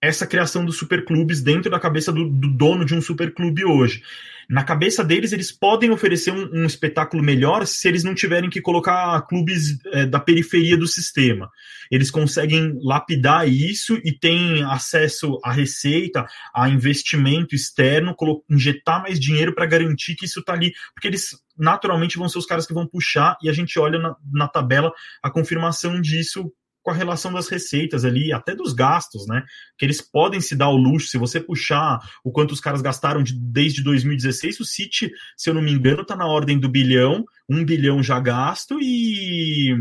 essa 0.01 0.27
criação 0.27 0.63
dos 0.63 0.77
superclubes 0.77 1.41
dentro 1.41 1.71
da 1.71 1.79
cabeça 1.79 2.11
do, 2.11 2.29
do 2.29 2.49
dono 2.49 2.85
de 2.85 2.93
um 2.93 3.01
superclube 3.01 3.65
hoje 3.65 4.01
na 4.49 4.63
cabeça 4.63 5.03
deles, 5.03 5.33
eles 5.33 5.51
podem 5.51 5.91
oferecer 5.91 6.31
um, 6.31 6.61
um 6.61 6.65
espetáculo 6.65 7.21
melhor 7.21 7.67
se 7.67 7.87
eles 7.87 8.03
não 8.03 8.15
tiverem 8.15 8.49
que 8.49 8.61
colocar 8.61 9.21
clubes 9.23 9.77
é, 9.87 10.05
da 10.05 10.19
periferia 10.19 10.77
do 10.77 10.87
sistema. 10.87 11.51
Eles 11.91 12.09
conseguem 12.09 12.79
lapidar 12.81 13.47
isso 13.47 13.99
e 14.05 14.17
têm 14.17 14.63
acesso 14.63 15.37
à 15.43 15.51
receita, 15.51 16.25
a 16.55 16.69
investimento 16.69 17.55
externo, 17.55 18.15
injetar 18.49 19.01
mais 19.01 19.19
dinheiro 19.19 19.53
para 19.53 19.65
garantir 19.65 20.15
que 20.15 20.25
isso 20.25 20.39
está 20.39 20.53
ali, 20.53 20.71
porque 20.93 21.09
eles 21.09 21.31
naturalmente 21.57 22.17
vão 22.17 22.29
ser 22.29 22.37
os 22.37 22.45
caras 22.45 22.65
que 22.65 22.73
vão 22.73 22.87
puxar 22.87 23.35
e 23.41 23.49
a 23.49 23.53
gente 23.53 23.77
olha 23.77 23.99
na, 23.99 24.15
na 24.31 24.47
tabela 24.47 24.93
a 25.21 25.29
confirmação 25.29 25.99
disso 25.99 26.51
com 26.87 26.91
a 26.91 26.95
relação 26.95 27.33
das 27.33 27.49
receitas 27.49 28.05
ali, 28.05 28.31
até 28.31 28.55
dos 28.55 28.71
gastos, 28.71 29.27
né? 29.27 29.43
Que 29.77 29.85
eles 29.85 29.99
podem 29.99 30.39
se 30.39 30.55
dar 30.55 30.69
o 30.69 30.77
luxo, 30.77 31.09
se 31.09 31.17
você 31.17 31.37
puxar 31.37 31.99
o 32.23 32.31
quanto 32.31 32.53
os 32.53 32.61
caras 32.61 32.81
gastaram 32.81 33.21
de, 33.21 33.37
desde 33.37 33.83
2016, 33.83 34.61
o 34.61 34.63
City, 34.63 35.11
se 35.35 35.49
eu 35.49 35.53
não 35.53 35.61
me 35.61 35.73
engano, 35.73 36.03
está 36.03 36.15
na 36.15 36.25
ordem 36.25 36.57
do 36.57 36.69
bilhão, 36.69 37.25
um 37.49 37.65
bilhão 37.65 38.01
já 38.01 38.21
gasto 38.21 38.79
e, 38.81 39.73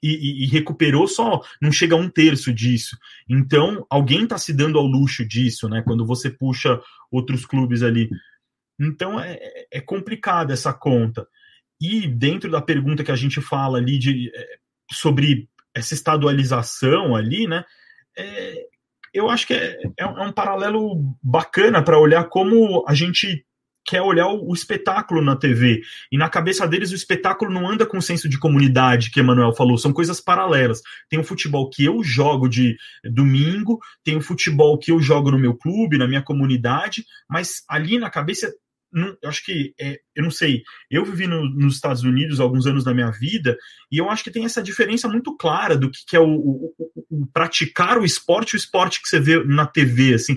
e, 0.00 0.44
e, 0.44 0.46
recuperou 0.46 1.08
só, 1.08 1.40
não 1.60 1.72
chega 1.72 1.96
a 1.96 1.98
um 1.98 2.08
terço 2.08 2.54
disso. 2.54 2.96
Então, 3.28 3.84
alguém 3.90 4.22
está 4.22 4.38
se 4.38 4.52
dando 4.52 4.78
ao 4.78 4.86
luxo 4.86 5.26
disso, 5.26 5.68
né? 5.68 5.82
Quando 5.82 6.06
você 6.06 6.30
puxa 6.30 6.80
outros 7.10 7.44
clubes 7.44 7.82
ali. 7.82 8.08
Então, 8.78 9.18
é, 9.18 9.66
é 9.68 9.80
complicada 9.80 10.52
essa 10.52 10.72
conta. 10.72 11.26
e 11.80 12.06
dentro 12.06 12.48
da 12.48 12.62
pergunta 12.62 13.02
que 13.02 13.10
a 13.10 13.16
gente 13.16 13.40
fala 13.40 13.78
ali 13.78 13.98
de, 13.98 14.30
é, 14.32 14.46
sobre 14.92 15.48
essa 15.74 15.94
estadualização 15.94 17.14
ali, 17.14 17.46
né? 17.46 17.64
É, 18.16 18.66
eu 19.12 19.28
acho 19.28 19.46
que 19.46 19.54
é, 19.54 19.78
é 19.98 20.06
um 20.06 20.28
é 20.28 20.32
paralelo 20.32 21.16
bacana 21.22 21.82
para 21.82 21.98
olhar 21.98 22.24
como 22.28 22.84
a 22.88 22.94
gente 22.94 23.44
quer 23.84 24.00
olhar 24.00 24.28
o, 24.28 24.48
o, 24.50 24.54
espetáculo 24.54 25.20
na 25.20 25.36
TV. 25.36 25.82
E 26.10 26.16
na 26.16 26.28
cabeça 26.28 26.66
deles, 26.66 26.92
o 26.92 26.94
espetáculo 26.94 27.52
não 27.52 27.68
anda 27.68 27.84
com 27.84 27.98
o 27.98 28.02
senso 28.02 28.28
de 28.28 28.38
comunidade 28.38 29.10
que 29.10 29.20
Emanuel 29.20 29.52
falou, 29.52 29.76
são 29.76 29.92
coisas 29.92 30.20
paralelas. 30.20 30.80
Tem 31.08 31.18
o 31.18 31.24
futebol 31.24 31.68
que 31.68 31.84
eu 31.84 32.02
jogo 32.02 32.48
de 32.48 32.76
domingo, 33.04 33.78
tem 34.04 34.16
o 34.16 34.22
futebol 34.22 34.78
que 34.78 34.92
eu 34.92 35.00
jogo 35.00 35.30
no 35.30 35.38
meu 35.38 35.54
clube, 35.54 35.98
na 35.98 36.06
minha 36.06 36.22
comunidade, 36.22 37.04
mas 37.28 37.62
ali 37.68 37.98
na 37.98 38.10
cabeça. 38.10 38.52
Não, 38.92 39.16
eu 39.22 39.28
acho 39.28 39.44
que, 39.44 39.74
é, 39.80 39.98
eu 40.14 40.22
não 40.22 40.30
sei, 40.30 40.62
eu 40.90 41.04
vivi 41.04 41.26
no, 41.26 41.48
nos 41.48 41.76
Estados 41.76 42.02
Unidos 42.02 42.40
alguns 42.40 42.66
anos 42.66 42.84
da 42.84 42.92
minha 42.92 43.10
vida 43.10 43.56
e 43.90 43.98
eu 43.98 44.10
acho 44.10 44.22
que 44.22 44.30
tem 44.30 44.44
essa 44.44 44.62
diferença 44.62 45.08
muito 45.08 45.36
clara 45.36 45.76
do 45.76 45.90
que, 45.90 46.00
que 46.06 46.16
é 46.16 46.20
o, 46.20 46.28
o, 46.28 46.74
o, 46.78 47.22
o 47.22 47.26
praticar 47.32 47.98
o 47.98 48.04
esporte, 48.04 48.54
o 48.54 48.56
esporte 48.56 49.00
que 49.00 49.08
você 49.08 49.18
vê 49.18 49.42
na 49.44 49.66
TV, 49.66 50.14
assim 50.14 50.36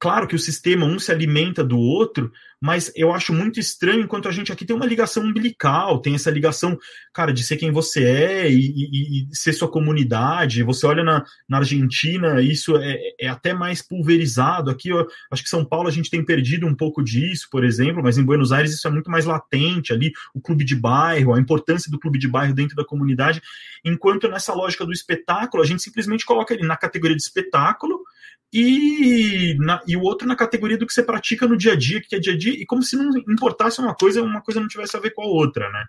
Claro 0.00 0.26
que 0.26 0.34
o 0.34 0.38
sistema 0.38 0.86
um 0.86 0.98
se 0.98 1.12
alimenta 1.12 1.62
do 1.62 1.78
outro, 1.78 2.32
mas 2.58 2.90
eu 2.96 3.12
acho 3.12 3.34
muito 3.34 3.60
estranho 3.60 4.00
enquanto 4.00 4.28
a 4.28 4.32
gente 4.32 4.50
aqui 4.50 4.64
tem 4.64 4.74
uma 4.74 4.86
ligação 4.86 5.22
umbilical, 5.22 6.00
tem 6.00 6.14
essa 6.14 6.30
ligação, 6.30 6.78
cara, 7.12 7.34
de 7.34 7.44
ser 7.44 7.58
quem 7.58 7.70
você 7.70 8.04
é 8.04 8.50
e, 8.50 8.56
e, 8.56 9.28
e 9.30 9.36
ser 9.36 9.52
sua 9.52 9.70
comunidade. 9.70 10.62
Você 10.62 10.86
olha 10.86 11.04
na, 11.04 11.22
na 11.46 11.58
Argentina, 11.58 12.40
isso 12.40 12.78
é, 12.78 12.98
é, 13.20 13.28
até 13.28 13.52
mais 13.52 13.82
pulverizado. 13.82 14.70
Aqui, 14.70 14.88
eu 14.88 15.06
acho 15.30 15.42
que 15.42 15.50
São 15.50 15.66
Paulo 15.66 15.86
a 15.86 15.92
gente 15.92 16.08
tem 16.08 16.24
perdido 16.24 16.66
um 16.66 16.74
pouco 16.74 17.04
disso, 17.04 17.48
por 17.50 17.62
exemplo, 17.62 18.02
mas 18.02 18.16
em 18.16 18.24
Buenos 18.24 18.52
Aires 18.52 18.72
isso 18.72 18.88
é 18.88 18.90
muito 18.90 19.10
mais 19.10 19.26
latente 19.26 19.92
ali, 19.92 20.12
o 20.34 20.40
clube 20.40 20.64
de 20.64 20.74
bairro, 20.74 21.34
a 21.34 21.38
importância 21.38 21.90
do 21.90 22.00
clube 22.00 22.18
de 22.18 22.26
bairro 22.26 22.54
dentro 22.54 22.74
da 22.74 22.86
comunidade, 22.86 23.42
enquanto 23.84 24.28
nessa 24.28 24.54
lógica 24.54 24.86
do 24.86 24.92
espetáculo, 24.92 25.62
a 25.62 25.66
gente 25.66 25.82
simplesmente 25.82 26.24
coloca 26.24 26.54
ele 26.54 26.66
na 26.66 26.76
categoria 26.76 27.16
de 27.16 27.22
espetáculo 27.22 28.00
e, 28.52 29.54
na, 29.58 29.80
e 29.86 29.96
o 29.96 30.02
outro 30.02 30.26
na 30.26 30.34
categoria 30.34 30.76
do 30.76 30.86
que 30.86 30.92
você 30.92 31.02
pratica 31.02 31.46
no 31.46 31.56
dia 31.56 31.72
a 31.72 31.76
dia, 31.76 32.00
que 32.00 32.16
é 32.16 32.18
dia 32.18 32.32
a 32.32 32.36
dia, 32.36 32.52
e 32.52 32.66
como 32.66 32.82
se 32.82 32.96
não 32.96 33.10
importasse 33.28 33.80
uma 33.80 33.94
coisa, 33.94 34.22
uma 34.22 34.42
coisa 34.42 34.60
não 34.60 34.68
tivesse 34.68 34.96
a 34.96 35.00
ver 35.00 35.10
com 35.10 35.22
a 35.22 35.26
outra, 35.26 35.70
né? 35.70 35.84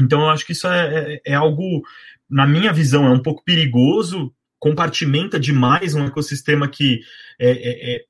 Então 0.00 0.20
eu 0.20 0.30
acho 0.30 0.46
que 0.46 0.52
isso 0.52 0.66
é, 0.68 1.14
é, 1.14 1.32
é 1.32 1.34
algo, 1.34 1.82
na 2.28 2.46
minha 2.46 2.72
visão, 2.72 3.04
é 3.04 3.10
um 3.10 3.22
pouco 3.22 3.44
perigoso, 3.44 4.32
compartimenta 4.58 5.40
demais 5.40 5.94
um 5.94 6.06
ecossistema 6.06 6.68
que 6.68 7.00
é, 7.38 7.50
é, 7.50 7.96
é 7.96 8.04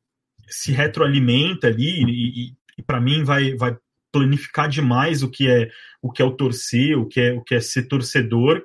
se 0.49 0.73
retroalimenta 0.73 1.69
ali, 1.69 2.05
e, 2.05 2.57
e, 2.77 2.83
para 2.83 3.01
mim 3.01 3.25
vai, 3.25 3.55
vai 3.55 3.77
planificar 4.13 4.69
demais 4.69 5.23
o 5.23 5.31
que 5.31 5.49
é 5.49 5.71
o 6.03 6.11
que 6.11 6.21
é 6.21 6.25
o 6.25 6.33
torcer, 6.33 6.99
o 6.99 7.07
que 7.07 7.21
é 7.21 7.33
o 7.33 7.43
que 7.43 7.55
é 7.55 7.61
ser 7.61 7.85
torcedor, 7.85 8.63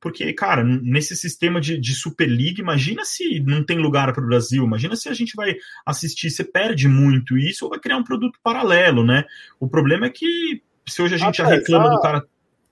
porque, 0.00 0.32
cara, 0.32 0.62
nesse 0.62 1.16
sistema 1.16 1.60
de, 1.60 1.78
de 1.78 1.94
Superliga, 1.94 2.60
imagina 2.60 3.04
se 3.04 3.40
não 3.40 3.64
tem 3.64 3.78
lugar 3.78 4.12
para 4.12 4.22
o 4.22 4.26
Brasil, 4.26 4.64
imagina 4.64 4.94
se 4.94 5.08
a 5.08 5.14
gente 5.14 5.34
vai 5.34 5.56
assistir, 5.84 6.30
você 6.30 6.44
perde 6.44 6.86
muito 6.86 7.36
isso 7.36 7.64
ou 7.64 7.70
vai 7.70 7.80
criar 7.80 7.96
um 7.96 8.04
produto 8.04 8.38
paralelo, 8.42 9.04
né? 9.04 9.24
O 9.58 9.68
problema 9.68 10.06
é 10.06 10.10
que 10.10 10.62
se 10.86 11.02
hoje 11.02 11.16
a 11.16 11.18
gente 11.18 11.38
já 11.38 11.46
reclama 11.46 11.90
do 11.90 12.00
cara 12.00 12.24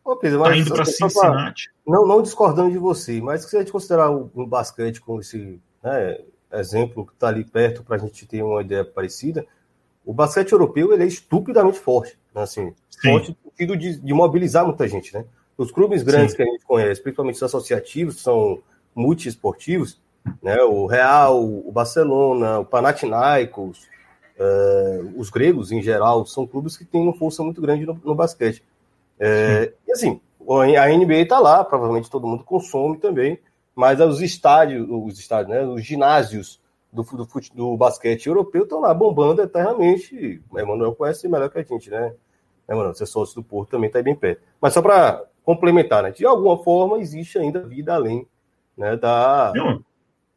Ô, 0.06 0.16
Pedro, 0.16 0.40
tá 0.44 0.56
indo 0.56 0.72
para 0.72 0.84
Cincinnati. 0.84 1.68
Não, 1.84 2.06
não 2.06 2.22
discordando 2.22 2.70
de 2.70 2.78
você, 2.78 3.20
mas 3.20 3.42
se 3.42 3.56
a 3.56 3.58
gente 3.58 3.72
considerar 3.72 4.08
o, 4.08 4.30
o 4.34 4.46
basquete 4.46 5.00
como 5.00 5.20
esse 5.20 5.60
né, 5.82 6.18
exemplo 6.52 7.04
que 7.04 7.12
está 7.12 7.26
ali 7.26 7.44
perto 7.44 7.82
para 7.82 7.96
a 7.96 7.98
gente 7.98 8.24
ter 8.24 8.40
uma 8.40 8.62
ideia 8.62 8.84
parecida, 8.84 9.44
o 10.04 10.14
basquete 10.14 10.52
europeu 10.52 10.92
ele 10.92 11.02
é 11.02 11.06
estupidamente 11.06 11.80
forte, 11.80 12.16
né, 12.32 12.42
assim, 12.42 12.72
Sim. 12.88 13.10
forte 13.10 13.30
no 13.30 13.50
sentido 13.50 13.76
de, 13.76 14.00
de 14.00 14.14
mobilizar 14.14 14.64
muita 14.64 14.86
gente, 14.86 15.12
né? 15.12 15.24
Os 15.56 15.70
clubes 15.70 16.02
grandes 16.02 16.32
Sim. 16.32 16.36
que 16.36 16.42
a 16.42 16.46
gente 16.46 16.64
conhece, 16.64 17.02
principalmente 17.02 17.36
os 17.36 17.42
associativos, 17.42 18.20
são 18.20 18.58
multiesportivos, 18.94 20.00
né? 20.42 20.56
o 20.62 20.86
Real, 20.86 21.42
o 21.42 21.70
Barcelona, 21.72 22.60
o 22.60 22.64
Panathinaikos, 22.64 23.86
uh, 24.38 25.12
os 25.16 25.30
gregos 25.30 25.72
em 25.72 25.82
geral, 25.82 26.26
são 26.26 26.46
clubes 26.46 26.76
que 26.76 26.84
têm 26.84 27.02
uma 27.02 27.14
força 27.14 27.42
muito 27.42 27.60
grande 27.60 27.86
no, 27.86 27.98
no 28.04 28.14
basquete. 28.14 28.62
É, 29.18 29.72
e 29.86 29.92
assim, 29.92 30.20
a 30.78 30.88
NBA 30.88 31.22
está 31.22 31.38
lá, 31.38 31.64
provavelmente 31.64 32.10
todo 32.10 32.26
mundo 32.26 32.44
consome 32.44 32.98
também, 32.98 33.38
mas 33.74 34.00
os 34.00 34.20
estádios, 34.20 34.86
os 34.88 35.18
estádios, 35.18 35.56
né, 35.56 35.64
os 35.64 35.84
ginásios 35.84 36.60
do, 36.92 37.02
do, 37.02 37.28
do 37.54 37.76
basquete 37.76 38.26
europeu 38.26 38.62
estão 38.62 38.80
lá 38.80 38.94
bombando 38.94 39.42
eternamente. 39.42 40.42
O 40.50 40.58
Emanuel 40.58 40.94
conhece 40.94 41.28
melhor 41.28 41.50
que 41.50 41.58
a 41.58 41.62
gente, 41.62 41.90
né? 41.90 42.14
Emanuel, 42.68 42.94
você 42.94 43.04
é 43.04 43.06
sócio 43.06 43.34
do 43.34 43.42
Porto 43.42 43.70
também 43.70 43.88
está 43.88 44.02
bem 44.02 44.14
perto. 44.14 44.40
Mas 44.60 44.72
só 44.72 44.80
para 44.80 45.22
complementar, 45.46 46.02
né? 46.02 46.10
De 46.10 46.26
alguma 46.26 46.58
forma 46.62 46.98
existe 46.98 47.38
ainda 47.38 47.60
vida 47.60 47.94
além 47.94 48.26
né, 48.76 48.96
da. 48.96 49.52
Não, 49.54 49.82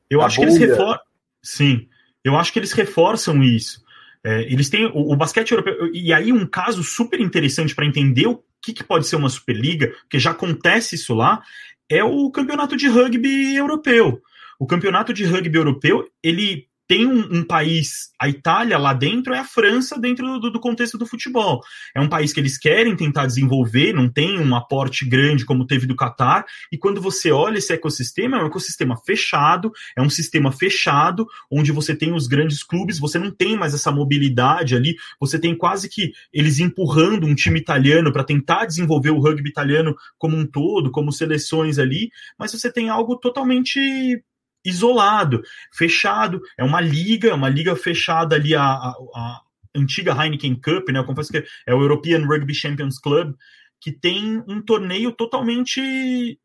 eu 0.07 0.19
da 0.19 0.27
acho 0.27 0.37
bolha. 0.37 0.51
que 0.51 0.57
eles 0.57 0.69
reforçam. 0.69 1.03
Sim, 1.41 1.87
eu 2.23 2.37
acho 2.37 2.53
que 2.53 2.59
eles 2.59 2.71
reforçam 2.71 3.43
isso. 3.43 3.83
É, 4.23 4.43
eles 4.43 4.69
têm 4.69 4.85
o, 4.85 5.11
o, 5.11 5.15
basquete 5.15 5.51
europeu. 5.51 5.89
E 5.93 6.13
aí, 6.13 6.31
um 6.31 6.45
caso 6.45 6.83
super 6.83 7.19
interessante 7.19 7.73
para 7.73 7.85
entender 7.85 8.27
o 8.27 8.43
que, 8.61 8.71
que, 8.71 8.83
pode 8.83 9.07
ser 9.07 9.15
uma 9.15 9.29
Superliga, 9.29 9.87
porque 10.01 10.19
já 10.19 10.31
acontece 10.31 10.95
isso 10.95 11.15
lá, 11.15 11.41
é 11.89 12.03
o 12.03 12.29
campeonato 12.29 12.77
de 12.77 12.87
rugby 12.87 13.55
europeu. 13.55 14.21
O 14.59 14.67
campeonato 14.67 15.13
de 15.13 15.25
rugby 15.25 15.57
europeu, 15.57 16.07
ele 16.21 16.67
tem 16.89 17.05
um, 17.05 17.37
um, 17.37 17.43
país, 17.43 18.09
a 18.19 18.27
Itália 18.27 18.75
lá 18.79 18.95
dentro 18.95 19.31
é 19.31 19.37
a 19.37 19.43
França 19.43 19.95
dentro 19.99 20.39
do, 20.39 20.49
do, 20.49 20.59
contexto 20.59 20.97
do 20.97 21.05
futebol. 21.05 21.61
É 21.95 22.01
um 22.01 22.09
país 22.09 22.33
que 22.33 22.39
eles 22.39 22.57
querem 22.57 22.95
tentar 22.95 23.27
desenvolver, 23.27 23.93
não 23.93 24.09
tem 24.09 24.39
um 24.39 24.55
aporte 24.55 25.05
grande 25.05 25.45
como 25.45 25.67
teve 25.67 25.85
do 25.85 25.95
Catar. 25.95 26.45
E 26.71 26.79
quando 26.79 26.99
você 26.99 27.31
olha 27.31 27.59
esse 27.59 27.71
ecossistema, 27.71 28.37
é 28.37 28.43
um 28.43 28.47
ecossistema 28.47 28.97
fechado, 29.05 29.71
é 29.95 30.01
um 30.01 30.09
sistema 30.09 30.51
fechado, 30.51 31.27
onde 31.51 31.71
você 31.71 31.95
tem 31.95 32.11
os 32.11 32.25
grandes 32.25 32.63
clubes, 32.63 32.97
você 32.97 33.19
não 33.19 33.29
tem 33.29 33.55
mais 33.55 33.75
essa 33.75 33.91
mobilidade 33.91 34.75
ali, 34.75 34.95
você 35.19 35.37
tem 35.37 35.55
quase 35.55 35.87
que 35.87 36.11
eles 36.33 36.57
empurrando 36.57 37.27
um 37.27 37.35
time 37.35 37.59
italiano 37.59 38.11
para 38.11 38.23
tentar 38.23 38.65
desenvolver 38.65 39.11
o 39.11 39.19
rugby 39.19 39.47
italiano 39.47 39.95
como 40.17 40.35
um 40.35 40.43
todo, 40.43 40.89
como 40.89 41.11
seleções 41.11 41.77
ali, 41.77 42.09
mas 42.35 42.51
você 42.51 42.73
tem 42.73 42.89
algo 42.89 43.15
totalmente 43.15 44.23
isolado, 44.63 45.41
fechado. 45.73 46.41
É 46.57 46.63
uma 46.63 46.81
liga, 46.81 47.33
uma 47.33 47.49
liga 47.49 47.75
fechada 47.75 48.35
ali, 48.35 48.55
a, 48.55 48.63
a, 48.63 48.95
a 49.15 49.41
antiga 49.75 50.13
Heineken 50.13 50.55
Cup, 50.55 50.89
né? 50.89 50.99
Eu 50.99 51.05
confesso 51.05 51.31
que 51.31 51.43
é 51.65 51.73
o 51.73 51.81
European 51.81 52.25
Rugby 52.25 52.53
Champions 52.53 52.99
Club, 52.99 53.35
que 53.81 53.91
tem 53.91 54.43
um 54.47 54.61
torneio 54.61 55.11
totalmente 55.11 56.37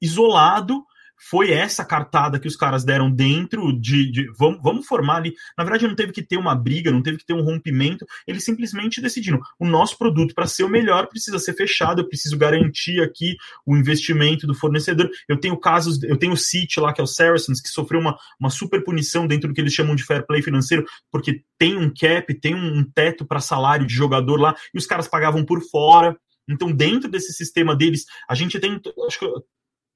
isolado 0.00 0.84
foi 1.18 1.50
essa 1.50 1.84
cartada 1.84 2.38
que 2.38 2.48
os 2.48 2.56
caras 2.56 2.84
deram 2.84 3.10
dentro 3.10 3.72
de, 3.72 4.10
de, 4.10 4.30
vamos, 4.36 4.60
vamos 4.62 4.86
formar 4.86 5.16
ali. 5.16 5.34
Na 5.56 5.64
verdade, 5.64 5.86
não 5.86 5.94
teve 5.94 6.12
que 6.12 6.22
ter 6.22 6.36
uma 6.36 6.54
briga, 6.54 6.90
não 6.90 7.02
teve 7.02 7.18
que 7.18 7.26
ter 7.26 7.32
um 7.32 7.42
rompimento. 7.42 8.06
Eles 8.26 8.44
simplesmente 8.44 9.00
decidiram: 9.00 9.40
o 9.58 9.66
nosso 9.66 9.98
produto, 9.98 10.34
para 10.34 10.46
ser 10.46 10.64
o 10.64 10.68
melhor, 10.68 11.06
precisa 11.06 11.38
ser 11.38 11.54
fechado, 11.54 12.00
eu 12.02 12.08
preciso 12.08 12.36
garantir 12.36 13.02
aqui 13.02 13.36
o 13.64 13.76
investimento 13.76 14.46
do 14.46 14.54
fornecedor. 14.54 15.10
Eu 15.28 15.38
tenho 15.38 15.56
casos, 15.56 16.02
eu 16.02 16.16
tenho 16.16 16.32
o 16.32 16.36
City 16.36 16.78
lá, 16.80 16.92
que 16.92 17.00
é 17.00 17.04
o 17.04 17.06
Saracens, 17.06 17.60
que 17.60 17.68
sofreu 17.68 18.00
uma, 18.00 18.16
uma 18.38 18.50
super 18.50 18.82
punição 18.84 19.26
dentro 19.26 19.48
do 19.48 19.54
que 19.54 19.60
eles 19.60 19.72
chamam 19.72 19.94
de 19.94 20.04
fair 20.04 20.26
play 20.26 20.42
financeiro, 20.42 20.84
porque 21.10 21.42
tem 21.58 21.76
um 21.76 21.92
cap, 21.92 22.32
tem 22.34 22.54
um 22.54 22.84
teto 22.84 23.24
para 23.24 23.40
salário 23.40 23.86
de 23.86 23.94
jogador 23.94 24.40
lá, 24.40 24.54
e 24.74 24.78
os 24.78 24.86
caras 24.86 25.08
pagavam 25.08 25.44
por 25.44 25.60
fora. 25.62 26.16
Então, 26.48 26.70
dentro 26.70 27.10
desse 27.10 27.32
sistema 27.32 27.74
deles, 27.74 28.04
a 28.28 28.34
gente 28.34 28.60
tem, 28.60 28.80
acho 29.06 29.18
que 29.18 29.26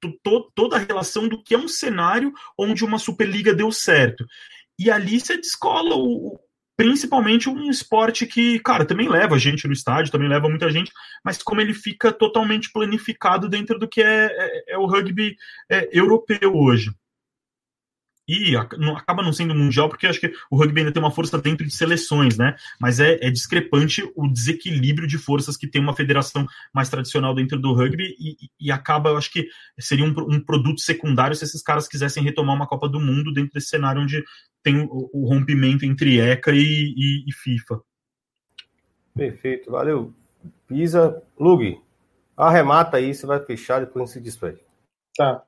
to, 0.01 0.51
toda 0.55 0.75
a 0.75 0.79
relação 0.79 1.27
do 1.27 1.41
que 1.41 1.53
é 1.53 1.57
um 1.57 1.67
cenário 1.67 2.33
onde 2.57 2.83
uma 2.83 2.99
Superliga 2.99 3.53
deu 3.53 3.71
certo. 3.71 4.25
E 4.77 4.89
ali 4.89 5.19
você 5.19 5.37
descola 5.37 5.95
o, 5.95 6.39
principalmente 6.75 7.47
um 7.47 7.69
esporte 7.69 8.25
que, 8.25 8.59
cara, 8.59 8.85
também 8.85 9.07
leva 9.07 9.37
gente 9.37 9.67
no 9.67 9.73
estádio, 9.73 10.11
também 10.11 10.27
leva 10.27 10.49
muita 10.49 10.69
gente, 10.71 10.91
mas 11.23 11.41
como 11.41 11.61
ele 11.61 11.73
fica 11.73 12.11
totalmente 12.11 12.71
planificado 12.71 13.47
dentro 13.47 13.77
do 13.77 13.87
que 13.87 14.01
é, 14.01 14.25
é, 14.31 14.73
é 14.73 14.77
o 14.77 14.85
rugby 14.85 15.35
é, 15.69 15.89
europeu 15.91 16.55
hoje 16.55 16.91
e 18.31 18.55
acaba 18.55 19.21
não 19.21 19.33
sendo 19.33 19.53
mundial, 19.53 19.89
porque 19.89 20.07
acho 20.07 20.19
que 20.19 20.31
o 20.49 20.55
rugby 20.55 20.79
ainda 20.79 20.91
tem 20.93 21.01
uma 21.01 21.11
força 21.11 21.37
dentro 21.37 21.65
de 21.65 21.75
seleções, 21.75 22.37
né? 22.37 22.55
Mas 22.79 22.99
é, 22.99 23.17
é 23.21 23.29
discrepante 23.29 24.09
o 24.15 24.27
desequilíbrio 24.27 25.07
de 25.07 25.17
forças 25.17 25.57
que 25.57 25.67
tem 25.67 25.81
uma 25.81 25.95
federação 25.95 26.45
mais 26.73 26.87
tradicional 26.87 27.35
dentro 27.35 27.59
do 27.59 27.73
rugby 27.73 28.15
e, 28.17 28.37
e 28.59 28.71
acaba, 28.71 29.09
eu 29.09 29.17
acho 29.17 29.31
que 29.31 29.47
seria 29.77 30.05
um, 30.05 30.13
um, 30.29 30.39
produto 30.39 30.79
secundário 30.79 31.35
se 31.35 31.43
esses 31.43 31.61
caras 31.61 31.87
quisessem 31.87 32.23
retomar 32.23 32.55
uma 32.55 32.67
Copa 32.67 32.87
do 32.87 32.99
Mundo 32.99 33.33
dentro 33.33 33.51
desse 33.53 33.67
cenário 33.67 34.01
onde 34.01 34.23
tem 34.63 34.79
o, 34.81 35.09
o 35.13 35.27
rompimento 35.27 35.85
entre 35.85 36.19
ECA 36.19 36.51
e, 36.51 36.93
e, 36.95 37.25
e, 37.27 37.33
FIFA. 37.33 37.81
Perfeito, 39.13 39.69
valeu. 39.69 40.13
Pisa, 40.67 41.21
Lug, 41.37 41.81
arremata 42.37 42.95
aí, 42.97 43.13
você 43.13 43.25
vai 43.25 43.43
fechar 43.43 43.81
depois 43.81 44.03
a 44.03 44.05
gente 44.05 44.13
se 44.13 44.21
despede. 44.21 44.61
Tá. 45.17 45.43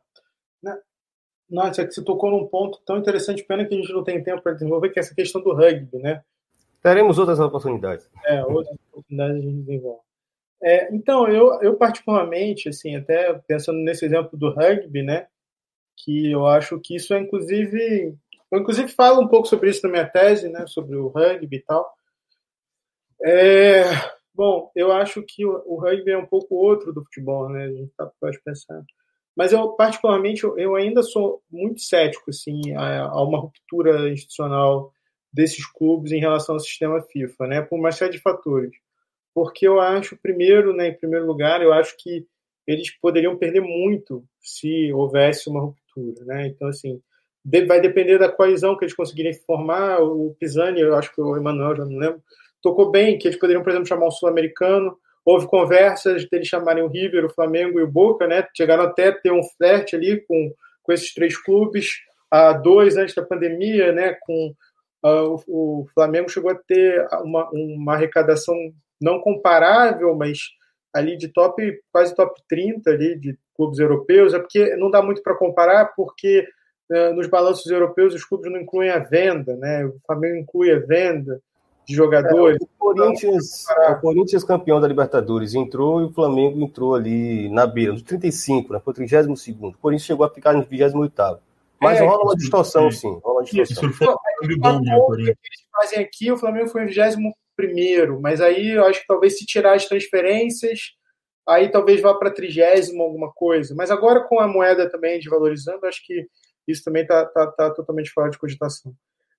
Nossa, 1.54 1.84
é 1.84 1.86
que 1.86 1.94
você 1.94 2.04
tocou 2.04 2.32
num 2.32 2.48
ponto 2.48 2.82
tão 2.84 2.98
interessante, 2.98 3.44
pena 3.44 3.64
que 3.64 3.76
a 3.76 3.78
gente 3.78 3.94
não 3.94 4.04
tem 4.04 4.24
tempo 4.24 4.42
para 4.42 4.54
desenvolver, 4.54 4.90
que 4.90 4.98
é 4.98 5.02
essa 5.02 5.14
questão 5.14 5.40
do 5.40 5.54
rugby, 5.54 6.00
né? 6.00 6.24
Teremos 6.82 7.20
outras 7.20 7.40
oportunidades. 7.40 8.10
É, 8.26 8.44
outras 8.44 8.76
oportunidades 8.92 9.38
a 9.38 9.42
gente 9.42 9.60
desenvolve. 9.60 10.02
É, 10.64 10.92
então, 10.96 11.28
eu, 11.28 11.62
eu 11.62 11.76
particularmente, 11.76 12.70
assim, 12.70 12.96
até 12.96 13.32
pensando 13.48 13.78
nesse 13.78 14.04
exemplo 14.04 14.36
do 14.36 14.50
rugby, 14.50 15.04
né, 15.04 15.28
que 15.96 16.32
eu 16.32 16.48
acho 16.48 16.80
que 16.80 16.96
isso 16.96 17.14
é, 17.14 17.20
inclusive, 17.20 18.18
eu 18.52 18.60
inclusive 18.60 18.88
falo 18.88 19.22
um 19.22 19.28
pouco 19.28 19.48
sobre 19.48 19.70
isso 19.70 19.86
na 19.86 19.92
minha 19.92 20.10
tese, 20.10 20.50
né, 20.50 20.66
sobre 20.66 20.96
o 20.96 21.10
rugby 21.10 21.58
e 21.58 21.62
tal. 21.62 21.94
É, 23.22 23.84
bom, 24.34 24.72
eu 24.76 24.92
acho 24.92 25.22
que 25.22 25.46
o, 25.46 25.62
o, 25.68 25.78
rugby 25.78 26.10
é 26.10 26.18
um 26.18 26.26
pouco 26.26 26.56
outro 26.56 26.92
do 26.92 27.04
futebol, 27.04 27.48
né, 27.48 27.66
a 27.66 27.72
gente 27.72 27.92
tá, 27.96 28.12
pode 28.20 28.42
pensar. 28.42 28.84
Mas 29.36 29.52
eu, 29.52 29.70
particularmente, 29.70 30.44
eu, 30.44 30.76
ainda 30.76 31.02
sou 31.02 31.42
muito 31.52 31.82
cético, 31.82 32.30
assim, 32.30 32.74
a, 32.76 33.04
a 33.04 33.24
uma 33.24 33.40
ruptura 33.40 34.10
institucional 34.12 34.92
desses 35.32 35.66
clubes 35.66 36.12
em 36.12 36.20
relação 36.20 36.56
ao 36.56 36.60
sistema 36.60 37.02
FIFA, 37.02 37.48
né, 37.48 37.62
por 37.62 37.80
uma 37.80 37.92
série 37.92 38.12
de 38.12 38.20
fatores 38.20 38.72
porque 39.34 39.68
eu 39.68 39.80
acho, 39.80 40.18
primeiro, 40.18 40.76
né, 40.76 40.90
em 40.90 40.94
primeiro 40.94 41.26
lugar, 41.26 41.62
eu 41.62 41.74
acho 41.74 41.96
que 41.98 42.26
eles 42.68 42.92
poderiam 43.00 43.38
perder 43.38 43.62
muito 43.62 44.24
se 44.40 44.94
houvesse 44.94 45.50
uma 45.50 45.62
ruptura, 45.62 46.24
né? 46.26 46.48
Então, 46.48 46.68
assim, 46.68 47.02
vai 47.68 47.82
depender 47.82 48.18
da 48.18 48.32
coalizão 48.32 48.78
que 48.78 48.86
eles 48.86 48.96
conseguirem 48.96 49.34
formar. 49.34 50.02
O 50.02 50.34
Pisani, 50.40 50.80
eu 50.80 50.96
acho 50.96 51.14
que 51.14 51.20
o 51.20 51.36
Emanuel, 51.36 51.76
já 51.76 51.86
não 51.86 51.98
lembro, 51.98 52.22
tocou 52.62 52.90
bem 52.90 53.18
que 53.18 53.28
eles 53.28 53.40
poderiam, 53.40 53.64
por 53.64 53.72
exemplo, 53.72 53.88
chamar 53.88 54.08
um 54.08 54.12
sul-americano. 54.12 54.98
Houve 55.26 55.48
conversas 55.48 56.28
deles 56.30 56.48
chamarem 56.48 56.84
o 56.84 56.88
River, 56.88 57.26
o 57.26 57.34
Flamengo 57.34 57.80
e 57.80 57.84
o 57.84 57.92
Boca, 57.92 58.28
né? 58.28 58.46
Chegaram 58.56 58.84
até 58.84 59.12
ter 59.12 59.32
um 59.32 59.44
flerte 59.58 59.96
ali 59.96 60.22
com, 60.26 60.54
com 60.82 60.92
esses 60.92 61.14
três 61.14 61.38
clubes 61.38 62.02
há 62.34 62.52
dois 62.52 62.98
antes 62.98 63.14
da 63.14 63.24
pandemia, 63.24 63.92
né? 63.92 64.18
Com 64.22 64.54
uh, 65.06 65.42
o, 65.48 65.82
o 65.82 65.88
Flamengo 65.94 66.30
chegou 66.30 66.52
a 66.52 66.56
ter 66.56 67.08
uma, 67.22 67.50
uma 67.52 67.94
arrecadação 67.94 68.56
não 69.00 69.20
comparável, 69.20 70.16
mas 70.16 70.40
ali 70.94 71.16
de 71.16 71.28
top, 71.28 71.80
quase 71.92 72.16
top 72.16 72.42
30 72.50 72.90
ali 72.90 73.20
de 73.20 73.38
clubes 73.56 73.80
europeus, 73.80 74.34
é 74.34 74.40
porque 74.40 74.76
não 74.76 74.90
dá 74.90 75.02
muito 75.02 75.22
para 75.22 75.36
comparar, 75.36 75.94
porque 75.96 76.48
uh, 76.92 77.14
nos 77.14 77.28
balanços 77.28 77.72
europeus 77.72 78.14
os 78.16 78.26
clubes 78.26 78.52
não 78.52 78.60
incluem 78.60 78.90
a 78.90 79.00
venda, 79.00 79.56
né? 79.56 79.86
O 79.86 80.00
Flamengo 80.06 80.38
inclui 80.38 80.72
a 80.72 80.80
venda 80.80 81.40
de 81.86 81.96
jogadores. 81.96 82.62
É, 82.62 82.64
o, 82.64 82.68
Corinthians, 82.78 83.66
o 83.90 83.96
Corinthians 84.02 84.44
campeão 84.44 84.80
da 84.80 84.88
Libertadores 84.88 85.54
entrou 85.54 86.02
e 86.02 86.06
o 86.06 86.12
Flamengo 86.12 86.62
entrou 86.62 86.96
ali 86.96 87.50
na 87.50 87.66
beira, 87.66 87.94
nos 87.94 88.02
35, 88.04 88.74
né? 88.74 88.82
Foi 88.84 88.92
o 88.92 88.96
32 88.96 89.48
O 89.48 89.74
Corinthians 89.82 90.06
chegou 90.06 90.26
a 90.26 90.30
ficar 90.30 90.54
no 90.54 90.64
28 90.64 91.42
mas 91.84 92.00
é, 92.00 92.06
rola 92.06 92.24
uma 92.24 92.36
distorção, 92.36 92.90
sim. 92.90 93.20
Rola 93.22 93.42
uma 93.42 93.44
distorção. 93.44 93.90
Isso, 93.90 93.98
foi 93.98 94.08
um 94.08 94.58
bom, 94.58 94.80
né, 94.80 94.96
o 94.96 95.12
que 95.12 95.22
eles 95.22 95.38
fazem 95.70 96.00
aqui, 96.00 96.32
o 96.32 96.38
Flamengo 96.38 96.70
foi 96.70 96.86
20 96.86 97.34
primeiro, 97.56 98.20
mas 98.20 98.42
aí 98.42 98.72
eu 98.72 98.86
acho 98.86 99.02
que 99.02 99.08
talvez 99.08 99.38
se 99.38 99.46
tirar 99.46 99.76
as 99.76 99.86
transferências, 99.86 100.94
aí 101.48 101.70
talvez 101.70 102.02
vá 102.02 102.14
para 102.16 102.32
trigésimo 102.32 103.04
alguma 103.04 103.32
coisa. 103.32 103.76
Mas 103.76 103.92
agora 103.92 104.24
com 104.24 104.40
a 104.40 104.48
moeda 104.48 104.90
também 104.90 105.20
desvalorizando, 105.20 105.86
acho 105.86 106.04
que 106.06 106.26
isso 106.68 106.84
também 106.84 107.04
está 107.04 107.26
tá, 107.26 107.48
tá 107.48 107.70
totalmente 107.70 108.10
fora 108.12 108.30
de 108.30 108.40
cogitação. 108.40 108.94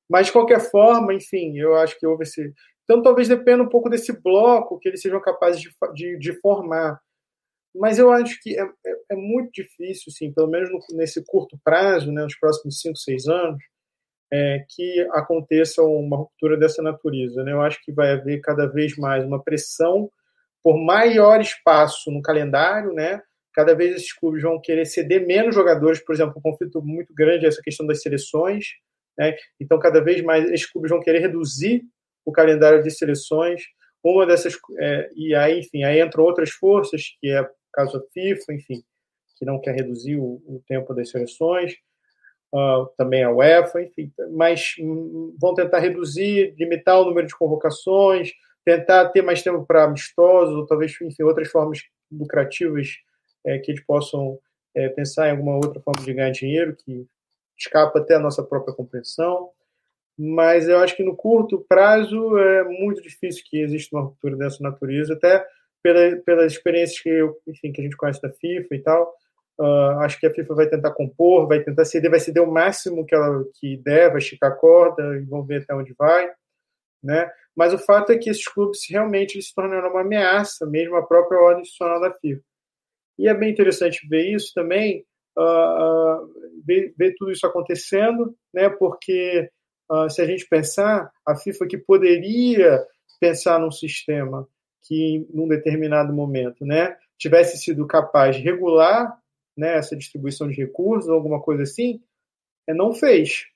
Mas 0.08 0.26
de 0.26 0.32
qualquer 0.32 0.60
forma, 0.70 1.14
enfim, 1.14 1.56
eu 1.58 1.74
acho 1.76 1.98
que 1.98 2.06
houve 2.06 2.24
esse. 2.24 2.52
Então 2.84 3.02
talvez 3.02 3.28
dependa 3.28 3.62
um 3.62 3.68
pouco 3.68 3.88
desse 3.88 4.12
bloco 4.20 4.78
que 4.78 4.88
eles 4.88 5.00
sejam 5.00 5.20
capazes 5.20 5.60
de, 5.60 5.70
de, 5.94 6.18
de 6.18 6.40
formar. 6.40 7.00
Mas 7.74 7.98
eu 7.98 8.12
acho 8.12 8.38
que 8.40 8.56
é, 8.56 8.62
é, 8.62 8.96
é, 9.12 9.16
muito 9.16 9.50
difícil, 9.52 10.12
sim, 10.12 10.32
pelo 10.32 10.48
menos 10.48 10.70
no, 10.70 10.78
nesse 10.96 11.24
curto 11.24 11.58
prazo, 11.64 12.12
né, 12.12 12.22
nos 12.22 12.38
próximos 12.38 12.80
5, 12.80 12.96
6 12.96 13.26
anos, 13.26 13.62
é, 14.32 14.64
que 14.68 15.00
aconteça 15.12 15.82
uma 15.82 16.16
ruptura 16.16 16.56
dessa 16.56 16.80
natureza. 16.82 17.42
Né? 17.42 17.52
Eu 17.52 17.62
acho 17.62 17.82
que 17.82 17.92
vai 17.92 18.12
haver 18.12 18.40
cada 18.40 18.66
vez 18.66 18.96
mais 18.96 19.24
uma 19.24 19.42
pressão 19.42 20.08
por 20.62 20.78
maior 20.78 21.40
espaço 21.40 22.10
no 22.10 22.22
calendário, 22.22 22.92
né? 22.94 23.20
Cada 23.52 23.74
vez 23.74 23.94
esses 23.96 24.12
clubes 24.12 24.42
vão 24.42 24.58
querer 24.60 24.86
ceder 24.86 25.26
menos 25.26 25.54
jogadores, 25.54 26.00
por 26.02 26.14
exemplo, 26.14 26.34
um 26.38 26.40
conflito 26.40 26.80
muito 26.82 27.12
grande 27.14 27.44
é 27.44 27.48
essa 27.48 27.60
questão 27.62 27.86
das 27.86 28.00
seleções, 28.00 28.64
né? 29.18 29.36
Então, 29.60 29.78
cada 29.78 30.00
vez 30.00 30.22
mais 30.22 30.44
esses 30.50 30.70
clubes 30.70 30.90
vão 30.90 31.00
querer 31.00 31.20
reduzir 31.20 31.82
o 32.24 32.32
calendário 32.32 32.82
de 32.82 32.90
seleções. 32.90 33.62
Uma 34.02 34.26
dessas 34.26 34.56
é, 34.78 35.10
e 35.14 35.34
aí, 35.34 35.60
enfim, 35.60 35.82
aí 35.84 36.00
entram 36.00 36.24
outras 36.24 36.50
forças, 36.50 37.02
que 37.20 37.28
é 37.28 37.42
o 37.42 37.48
caso 37.72 37.98
da 37.98 38.04
FIFA, 38.12 38.52
enfim, 38.54 38.82
que 39.36 39.44
não 39.44 39.60
quer 39.60 39.74
reduzir 39.74 40.16
o, 40.16 40.42
o 40.46 40.62
tempo 40.66 40.94
das 40.94 41.10
seleções 41.10 41.74
uh, 42.54 42.88
também 42.96 43.24
a 43.24 43.30
UEFA, 43.30 43.82
enfim, 43.82 44.12
mas 44.32 44.74
um, 44.78 45.34
vão 45.40 45.54
tentar 45.54 45.80
reduzir, 45.80 46.54
limitar 46.56 47.00
o 47.00 47.04
número 47.04 47.26
de 47.26 47.36
convocações, 47.36 48.30
tentar 48.64 49.08
ter 49.08 49.22
mais 49.22 49.42
tempo 49.42 49.66
para 49.66 49.84
amistosos, 49.84 50.54
ou 50.54 50.64
talvez, 50.64 50.96
enfim, 51.02 51.24
outras 51.24 51.48
formas 51.48 51.80
lucrativas 52.10 52.88
é, 53.44 53.58
que 53.58 53.72
eles 53.72 53.84
possam 53.84 54.38
é, 54.74 54.88
pensar 54.88 55.28
em 55.28 55.32
alguma 55.32 55.56
outra 55.56 55.80
forma 55.80 56.02
de 56.02 56.14
ganhar 56.14 56.30
dinheiro 56.30 56.76
que 56.76 57.06
escapa 57.58 57.98
até 57.98 58.14
a 58.14 58.20
nossa 58.20 58.42
própria 58.42 58.74
compreensão. 58.74 59.50
Mas 60.16 60.68
eu 60.68 60.78
acho 60.78 60.96
que 60.96 61.02
no 61.02 61.16
curto 61.16 61.64
prazo 61.68 62.38
é 62.38 62.64
muito 62.64 63.02
difícil 63.02 63.42
que 63.46 63.60
exista 63.60 63.96
uma 63.96 64.04
ruptura 64.04 64.36
dessa 64.36 64.62
natureza, 64.62 65.14
até 65.14 65.44
pela, 65.82 66.16
pelas 66.22 66.52
experiências 66.52 67.00
que, 67.00 67.08
eu, 67.08 67.36
enfim, 67.46 67.72
que 67.72 67.80
a 67.80 67.84
gente 67.84 67.96
conhece 67.96 68.22
da 68.22 68.30
FIFA 68.30 68.74
e 68.74 68.78
tal. 68.78 69.14
Uh, 69.58 70.00
acho 70.00 70.18
que 70.18 70.26
a 70.26 70.32
FIFA 70.32 70.54
vai 70.54 70.68
tentar 70.68 70.92
compor, 70.92 71.46
vai 71.46 71.62
tentar 71.62 71.84
ceder, 71.84 72.10
vai 72.10 72.18
ceder 72.18 72.42
o 72.42 72.50
máximo 72.50 73.04
que 73.06 73.14
ela 73.14 73.44
que 73.60 73.76
der, 73.76 74.08
vai 74.10 74.18
esticar 74.18 74.50
a 74.50 74.54
corda 74.54 75.16
e 75.16 75.24
vão 75.24 75.44
ver 75.44 75.62
até 75.62 75.74
onde 75.74 75.94
vai, 75.96 76.28
né? 77.02 77.30
Mas 77.54 77.72
o 77.72 77.78
fato 77.78 78.10
é 78.10 78.18
que 78.18 78.28
esses 78.28 78.48
clubes 78.48 78.80
realmente 78.90 79.40
se 79.40 79.54
tornaram 79.54 79.90
uma 79.90 80.00
ameaça, 80.00 80.66
mesmo 80.66 80.96
a 80.96 81.06
própria 81.06 81.40
ordem 81.40 81.62
institucional 81.62 82.00
da 82.00 82.12
FIFA. 82.12 82.42
E 83.16 83.28
é 83.28 83.34
bem 83.34 83.52
interessante 83.52 84.08
ver 84.08 84.28
isso 84.34 84.52
também, 84.54 85.04
uh, 85.38 86.26
ver, 86.64 86.94
ver, 86.96 87.14
tudo 87.16 87.32
isso 87.32 87.46
acontecendo, 87.46 88.34
né? 88.52 88.68
Porque 88.68 89.50
uh, 89.90 90.08
se 90.10 90.20
a 90.22 90.26
gente 90.26 90.46
pensar, 90.48 91.10
a 91.26 91.36
FIFA 91.36 91.66
que 91.66 91.78
poderia 91.78 92.84
pensar 93.20 93.58
num 93.58 93.70
sistema 93.70 94.46
que, 94.82 95.26
num 95.32 95.48
determinado 95.48 96.12
momento, 96.12 96.64
né, 96.64 96.96
tivesse 97.18 97.56
sido 97.58 97.86
capaz 97.86 98.36
de 98.36 98.42
regular 98.42 99.18
né, 99.56 99.78
essa 99.78 99.96
distribuição 99.96 100.48
de 100.48 100.54
recursos, 100.54 101.08
alguma 101.08 101.40
coisa 101.40 101.62
assim, 101.62 102.02
é, 102.68 102.74
não 102.74 102.92
fez. 102.92 103.46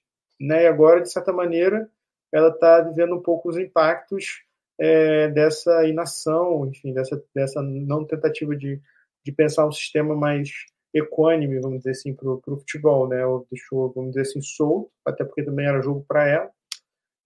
Né? 0.41 0.65
E 0.65 0.67
agora, 0.67 1.03
de 1.03 1.11
certa 1.11 1.33
maneira, 1.33 1.91
ela 2.33 2.49
está 2.49 2.81
vivendo 2.81 3.15
um 3.15 3.23
pouco 3.23 3.49
os 3.49 3.59
impactos 3.59 4.43
é, 4.81 5.29
dessa 5.29 5.87
inação, 5.87 6.67
enfim, 6.67 6.93
dessa, 6.93 7.23
dessa 7.35 7.61
não 7.61 8.05
tentativa 8.05 8.57
de, 8.57 8.81
de 9.25 9.33
pensar 9.33 9.67
um 9.67 9.73
sistema 9.73 10.15
mais 10.15 10.51
equânime, 10.93 11.61
vamos 11.61 11.79
dizer 11.79 11.91
assim, 11.91 12.15
para 12.15 12.29
o 12.29 12.41
futebol, 12.59 13.09
né? 13.09 13.25
Ou 13.27 13.47
deixou, 13.51 13.93
vamos 13.93 14.11
dizer 14.11 14.23
assim, 14.23 14.41
solto, 14.41 14.91
até 15.05 15.25
porque 15.25 15.43
também 15.43 15.67
era 15.67 15.83
jogo 15.83 16.05
para 16.07 16.27
ela. 16.27 16.51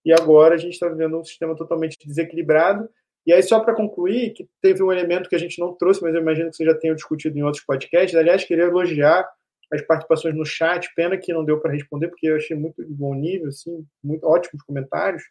E 0.05 0.11
agora 0.11 0.55
a 0.55 0.57
gente 0.57 0.73
está 0.73 0.87
vivendo 0.89 1.17
um 1.17 1.23
sistema 1.23 1.55
totalmente 1.55 1.97
desequilibrado 2.05 2.89
e 3.25 3.31
aí, 3.31 3.41
só 3.41 3.59
para 3.59 3.73
concluir, 3.73 4.33
que 4.33 4.47
teve 4.61 4.83
um 4.83 4.91
elemento 4.91 5.29
que 5.29 5.35
a 5.35 5.39
gente 5.39 5.59
não 5.59 5.73
trouxe, 5.73 6.01
mas 6.01 6.13
eu 6.13 6.21
imagino 6.21 6.49
que 6.49 6.57
você 6.57 6.65
já 6.65 6.75
tenha 6.75 6.93
discutido 6.93 7.37
em 7.37 7.43
outros 7.43 7.63
podcasts. 7.63 8.15
Aliás, 8.15 8.43
queria 8.43 8.65
elogiar 8.65 9.27
as 9.71 9.81
participações 9.81 10.35
no 10.35 10.45
chat. 10.45 10.93
Pena 10.93 11.17
que 11.17 11.33
não 11.33 11.45
deu 11.45 11.59
para 11.59 11.71
responder, 11.71 12.09
porque 12.09 12.27
eu 12.27 12.35
achei 12.35 12.55
muito 12.55 12.83
de 12.83 12.93
bom 12.93 13.15
nível, 13.15 13.47
assim, 13.47 13.85
muito 14.03 14.25
ótimos 14.27 14.61
comentários. 14.63 15.23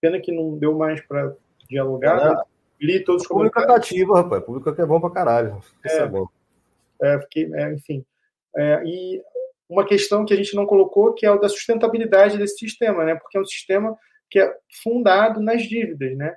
Pena 0.00 0.20
que 0.20 0.30
não 0.30 0.58
deu 0.58 0.76
mais 0.76 1.00
para 1.00 1.34
dialogar. 1.70 2.32
É, 2.32 2.84
li 2.84 3.02
todos 3.02 3.22
os 3.22 3.28
público 3.28 3.54
comentários. 3.54 3.88
Público 3.88 4.12
ativo, 4.12 4.14
rapaz. 4.14 4.44
Público 4.44 4.74
que 4.74 4.82
é 4.82 4.86
bom 4.86 5.00
para 5.00 5.10
caralho. 5.10 5.62
É, 5.84 5.96
é, 5.96 6.08
porque, 7.18 7.50
é, 7.54 7.72
enfim. 7.72 8.04
É, 8.56 8.82
e 8.84 9.22
uma 9.68 9.84
questão 9.86 10.24
que 10.24 10.34
a 10.34 10.36
gente 10.36 10.54
não 10.54 10.66
colocou, 10.66 11.14
que 11.14 11.24
é 11.24 11.30
o 11.30 11.38
da 11.38 11.48
sustentabilidade 11.48 12.38
desse 12.38 12.58
sistema, 12.58 13.04
né? 13.04 13.14
Porque 13.14 13.38
é 13.38 13.40
um 13.40 13.44
sistema 13.44 13.96
que 14.30 14.38
é 14.38 14.54
fundado 14.82 15.40
nas 15.40 15.62
dívidas, 15.62 16.16
né? 16.16 16.34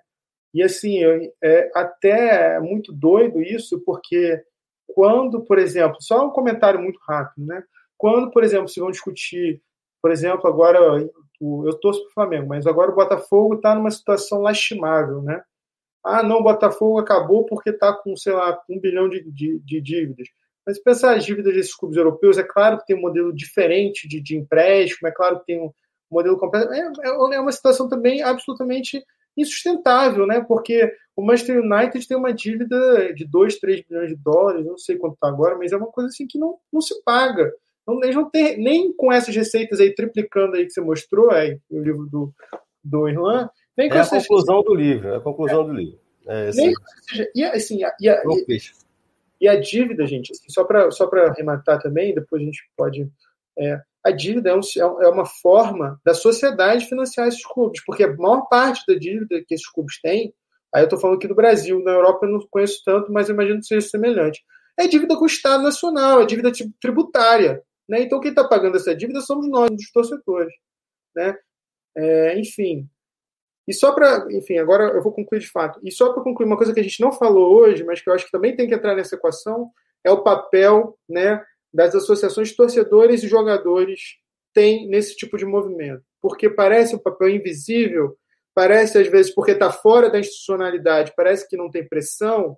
E 0.53 0.63
assim, 0.63 0.99
é 1.43 1.71
até 1.75 2.59
muito 2.61 2.93
doido 2.93 3.41
isso, 3.41 3.81
porque 3.85 4.41
quando, 4.87 5.41
por 5.43 5.59
exemplo, 5.59 5.97
só 5.99 6.25
um 6.25 6.31
comentário 6.31 6.79
muito 6.79 6.99
rápido, 7.07 7.45
né? 7.45 7.63
Quando, 7.97 8.31
por 8.31 8.43
exemplo, 8.43 8.69
se 8.69 8.79
vão 8.79 8.91
discutir, 8.91 9.61
por 10.01 10.11
exemplo, 10.11 10.47
agora 10.47 10.79
eu 11.41 11.79
torço 11.79 12.01
para 12.01 12.09
o 12.09 12.13
Flamengo, 12.13 12.47
mas 12.47 12.65
agora 12.65 12.91
o 12.91 12.95
Botafogo 12.95 13.55
está 13.55 13.75
numa 13.75 13.91
situação 13.91 14.41
lastimável, 14.41 15.21
né? 15.21 15.43
Ah, 16.03 16.21
não, 16.21 16.37
o 16.37 16.43
Botafogo 16.43 16.99
acabou 16.99 17.45
porque 17.45 17.71
está 17.71 17.91
com, 17.91 18.15
sei 18.15 18.33
lá, 18.33 18.61
um 18.69 18.79
bilhão 18.79 19.09
de, 19.09 19.23
de, 19.31 19.59
de, 19.59 19.81
dívidas. 19.81 20.27
Mas 20.65 20.79
pensar 20.79 21.15
as 21.15 21.25
dívidas 21.25 21.53
desses 21.53 21.75
clubes 21.75 21.97
europeus, 21.97 22.37
é 22.37 22.43
claro 22.43 22.77
que 22.77 22.85
tem 22.85 22.95
um 22.95 23.01
modelo 23.01 23.33
diferente 23.33 24.07
de, 24.07 24.19
de 24.21 24.35
empréstimo, 24.35 25.07
é 25.07 25.11
claro 25.11 25.39
que 25.39 25.45
tem 25.45 25.61
um 25.61 25.71
modelo 26.09 26.37
completo. 26.37 26.73
É, 26.73 26.79
é, 26.79 27.35
é 27.35 27.39
uma 27.39 27.51
situação 27.51 27.87
também 27.87 28.21
absolutamente 28.21 29.03
insustentável, 29.37 30.25
né? 30.25 30.43
Porque 30.47 30.91
o 31.15 31.21
Manchester 31.21 31.61
United 31.61 32.07
tem 32.07 32.17
uma 32.17 32.33
dívida 32.33 33.13
de 33.13 33.25
2, 33.25 33.59
3 33.59 33.83
bilhões 33.87 34.09
de 34.09 34.15
dólares, 34.15 34.65
não 34.65 34.77
sei 34.77 34.97
quanto 34.97 35.15
está 35.15 35.27
agora, 35.27 35.57
mas 35.57 35.71
é 35.71 35.77
uma 35.77 35.87
coisa 35.87 36.09
assim 36.09 36.25
que 36.25 36.39
não, 36.39 36.57
não 36.71 36.81
se 36.81 37.01
paga. 37.03 37.53
Não, 37.87 38.03
eles 38.03 38.15
não 38.15 38.29
têm, 38.29 38.57
nem 38.57 38.91
com 38.93 39.11
essas 39.11 39.35
receitas 39.35 39.79
aí 39.79 39.93
triplicando 39.93 40.55
aí 40.55 40.65
que 40.65 40.71
você 40.71 40.81
mostrou 40.81 41.31
aí, 41.31 41.59
no 41.69 41.81
livro 41.81 42.07
do, 42.07 42.33
do 42.83 43.07
Irlan, 43.07 43.49
nem 43.77 43.89
com 43.89 43.95
é 43.95 43.99
essas... 43.99 44.13
a 44.23 44.27
conclusão 44.27 44.63
do 44.63 44.73
livro, 44.73 45.07
é 45.09 45.17
a 45.17 45.21
conclusão 45.21 45.61
é. 45.61 45.65
do 45.65 45.73
livro. 45.73 45.99
É, 46.27 46.51
Nem, 46.53 46.73
seja, 47.03 47.31
e 47.35 47.43
assim, 47.43 47.81
e 48.01 48.07
e, 48.07 48.59
e 49.39 49.47
a 49.47 49.59
dívida, 49.59 50.05
gente, 50.05 50.31
assim, 50.31 50.49
só 50.49 50.63
para 50.63 50.89
só 50.91 51.09
arrematar 51.13 51.81
também, 51.81 52.13
depois 52.13 52.41
a 52.41 52.45
gente 52.45 52.63
pode. 52.75 53.09
É, 53.57 53.79
a 54.03 54.11
dívida 54.11 54.49
é, 54.49 54.55
um, 54.55 54.61
é, 55.01 55.07
uma 55.09 55.25
forma 55.25 55.99
da 56.05 56.13
sociedade 56.13 56.87
financiar 56.87 57.27
esses 57.27 57.45
clubes, 57.45 57.83
porque 57.85 58.03
a 58.03 58.15
maior 58.15 58.47
parte 58.47 58.83
da 58.87 58.97
dívida 58.97 59.43
que 59.45 59.53
esses 59.53 59.67
clubes 59.69 59.99
têm, 60.01 60.33
aí 60.73 60.81
eu 60.81 60.85
estou 60.85 60.99
falando 60.99 61.17
aqui 61.17 61.27
do 61.27 61.35
Brasil, 61.35 61.81
na 61.83 61.91
Europa 61.91 62.25
eu 62.25 62.31
não 62.31 62.47
conheço 62.49 62.81
tanto, 62.85 63.11
mas 63.11 63.29
imagino 63.29 63.59
que 63.59 63.65
seja 63.65 63.87
semelhante. 63.87 64.43
É 64.77 64.87
dívida 64.87 65.15
com 65.15 65.23
o 65.23 65.27
Estado 65.27 65.63
Nacional, 65.63 66.21
é 66.21 66.25
dívida 66.25 66.51
tributária. 66.79 67.63
Né? 67.87 68.01
Então, 68.01 68.19
quem 68.19 68.31
está 68.31 68.43
pagando 68.43 68.75
essa 68.75 68.95
dívida 68.95 69.21
somos 69.21 69.47
nós, 69.47 69.71
os 69.71 69.91
torcedores. 69.91 70.53
Né? 71.15 71.37
É, 71.95 72.39
enfim. 72.39 72.89
E 73.67 73.73
só 73.73 73.93
para. 73.93 74.27
Enfim, 74.31 74.57
agora 74.57 74.93
eu 74.93 75.01
vou 75.01 75.11
concluir 75.11 75.39
de 75.39 75.49
fato. 75.49 75.79
E 75.83 75.91
só 75.91 76.13
para 76.13 76.23
concluir, 76.23 76.45
uma 76.45 76.57
coisa 76.57 76.73
que 76.73 76.79
a 76.79 76.83
gente 76.83 77.01
não 77.01 77.11
falou 77.11 77.55
hoje, 77.55 77.83
mas 77.83 78.01
que 78.01 78.09
eu 78.09 78.13
acho 78.13 78.25
que 78.25 78.31
também 78.31 78.55
tem 78.55 78.67
que 78.67 78.75
entrar 78.75 78.95
nessa 78.95 79.15
equação, 79.15 79.71
é 80.03 80.11
o 80.11 80.21
papel 80.21 80.97
né, 81.09 81.43
das 81.73 81.95
associações 81.95 82.49
de 82.49 82.55
torcedores 82.55 83.23
e 83.23 83.27
jogadores 83.27 84.17
têm 84.53 84.87
nesse 84.87 85.15
tipo 85.15 85.37
de 85.37 85.45
movimento. 85.45 86.03
Porque 86.21 86.49
parece 86.49 86.95
um 86.95 86.99
papel 86.99 87.29
invisível, 87.29 88.15
parece 88.53 88.97
às 88.97 89.07
vezes 89.07 89.33
porque 89.33 89.51
está 89.51 89.71
fora 89.71 90.09
da 90.09 90.19
institucionalidade, 90.19 91.13
parece 91.15 91.47
que 91.47 91.57
não 91.57 91.69
tem 91.69 91.87
pressão, 91.87 92.57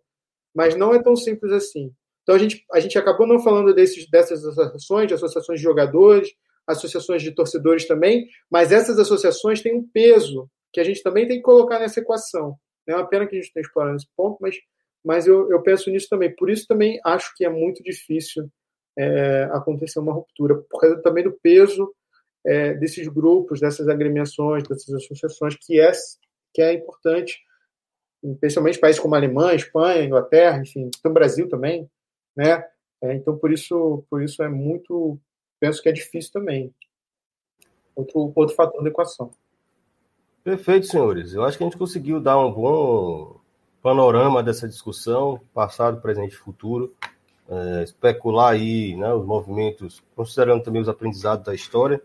mas 0.54 0.76
não 0.76 0.94
é 0.94 1.02
tão 1.02 1.16
simples 1.16 1.52
assim. 1.52 1.92
Então 2.22 2.36
a 2.36 2.38
gente, 2.38 2.64
a 2.74 2.80
gente 2.80 2.98
acabou 2.98 3.26
não 3.26 3.40
falando 3.40 3.74
desses, 3.74 4.10
dessas 4.10 4.46
associações, 4.46 5.08
de 5.08 5.14
associações 5.14 5.60
de 5.60 5.64
jogadores, 5.64 6.30
associações 6.68 7.24
de 7.24 7.32
torcedores 7.32 7.88
também, 7.88 8.28
mas 8.52 8.74
essas 8.74 9.00
associações 9.00 9.62
têm 9.62 9.74
um 9.74 9.88
peso 9.88 10.50
que 10.78 10.82
a 10.82 10.84
gente 10.84 11.02
também 11.02 11.28
tem 11.28 11.38
que 11.38 11.44
colocar 11.44 11.80
nessa 11.80 12.02
equação. 12.02 12.56
É 12.88 12.96
uma 12.96 13.08
pena 13.08 13.26
que 13.26 13.36
a 13.36 13.42
gente 13.42 13.52
tenha 13.52 13.64
explorado 13.64 13.96
esse 13.96 14.06
ponto, 14.16 14.38
mas, 14.40 14.56
mas 15.04 15.26
eu, 15.26 15.50
eu 15.50 15.60
penso 15.64 15.90
nisso 15.90 16.08
também. 16.08 16.36
Por 16.36 16.52
isso 16.52 16.68
também 16.68 17.00
acho 17.04 17.34
que 17.36 17.44
é 17.44 17.50
muito 17.50 17.82
difícil 17.82 18.48
é, 18.96 19.46
acontecer 19.46 19.98
uma 19.98 20.14
ruptura, 20.14 20.56
por 20.56 20.80
causa 20.80 21.02
também 21.02 21.24
do 21.24 21.32
peso 21.42 21.92
é, 22.46 22.76
desses 22.76 23.08
grupos, 23.08 23.60
dessas 23.60 23.90
agremiações, 23.90 24.68
dessas 24.68 24.94
associações, 24.94 25.56
que 25.60 25.82
é, 25.82 25.92
que 26.54 26.62
é 26.62 26.74
importante, 26.74 27.40
especialmente 28.24 28.80
países 28.80 29.02
como 29.02 29.16
a 29.16 29.18
Alemanha, 29.18 29.56
Espanha, 29.56 30.06
Inglaterra, 30.06 30.62
enfim, 30.62 30.92
no 31.04 31.12
Brasil 31.12 31.50
também, 31.50 31.90
né? 32.36 32.64
É, 33.02 33.16
então, 33.16 33.36
por 33.36 33.52
isso, 33.52 34.06
por 34.12 34.22
isso 34.22 34.44
é 34.44 34.48
muito, 34.48 35.20
penso 35.60 35.82
que 35.82 35.90
é 35.90 35.92
difícil 35.92 36.32
também. 36.32 36.72
Outro, 37.96 38.32
outro 38.36 38.56
fator 38.56 38.84
da 38.84 38.90
equação. 38.90 39.32
Perfeito, 40.48 40.88
senhores. 40.88 41.34
Eu 41.34 41.44
acho 41.44 41.58
que 41.58 41.64
a 41.66 41.68
gente 41.68 41.78
conseguiu 41.78 42.22
dar 42.22 42.40
um 42.40 42.50
bom 42.50 43.36
panorama 43.84 44.42
dessa 44.42 44.66
discussão, 44.66 45.42
passado, 45.54 46.00
presente 46.00 46.36
e 46.36 46.38
futuro, 46.38 46.94
é, 47.50 47.84
especular 47.84 48.54
aí 48.54 48.96
né, 48.96 49.14
os 49.14 49.26
movimentos, 49.26 50.02
considerando 50.16 50.64
também 50.64 50.82
os 50.82 50.88
aprendizados 50.88 51.46
da 51.46 51.54
história. 51.54 52.02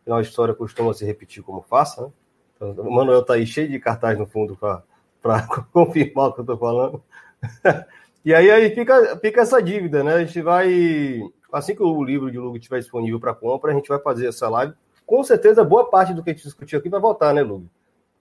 Afinal, 0.00 0.18
a 0.18 0.22
história 0.22 0.54
costuma 0.54 0.94
se 0.94 1.04
repetir 1.04 1.42
como 1.42 1.60
faça. 1.60 2.06
Né? 2.06 2.12
Então, 2.56 2.86
o 2.86 2.90
Manuel 2.90 3.20
está 3.20 3.34
aí 3.34 3.46
cheio 3.46 3.68
de 3.68 3.78
cartaz 3.78 4.18
no 4.18 4.26
fundo 4.26 4.56
para 4.56 5.42
confirmar 5.70 6.28
o 6.28 6.32
que 6.32 6.40
eu 6.40 6.44
estou 6.44 6.56
falando. 6.56 7.02
E 8.24 8.32
aí, 8.32 8.50
aí 8.50 8.74
fica, 8.74 9.18
fica 9.18 9.42
essa 9.42 9.62
dívida, 9.62 10.02
né? 10.02 10.14
A 10.14 10.24
gente 10.24 10.40
vai. 10.40 11.20
Assim 11.52 11.76
que 11.76 11.82
o 11.82 12.02
livro 12.02 12.30
de 12.30 12.38
Lugo 12.38 12.56
estiver 12.56 12.78
disponível 12.78 13.20
para 13.20 13.34
compra, 13.34 13.70
a 13.70 13.74
gente 13.74 13.86
vai 13.86 13.98
fazer 13.98 14.28
essa 14.28 14.48
live. 14.48 14.72
Com 15.06 15.22
certeza, 15.22 15.64
boa 15.64 15.88
parte 15.88 16.14
do 16.14 16.22
que 16.22 16.30
a 16.30 16.32
gente 16.32 16.44
discutiu 16.44 16.78
aqui 16.78 16.88
vai 16.88 17.00
voltar, 17.00 17.32
né, 17.34 17.42
Lugo? 17.42 17.68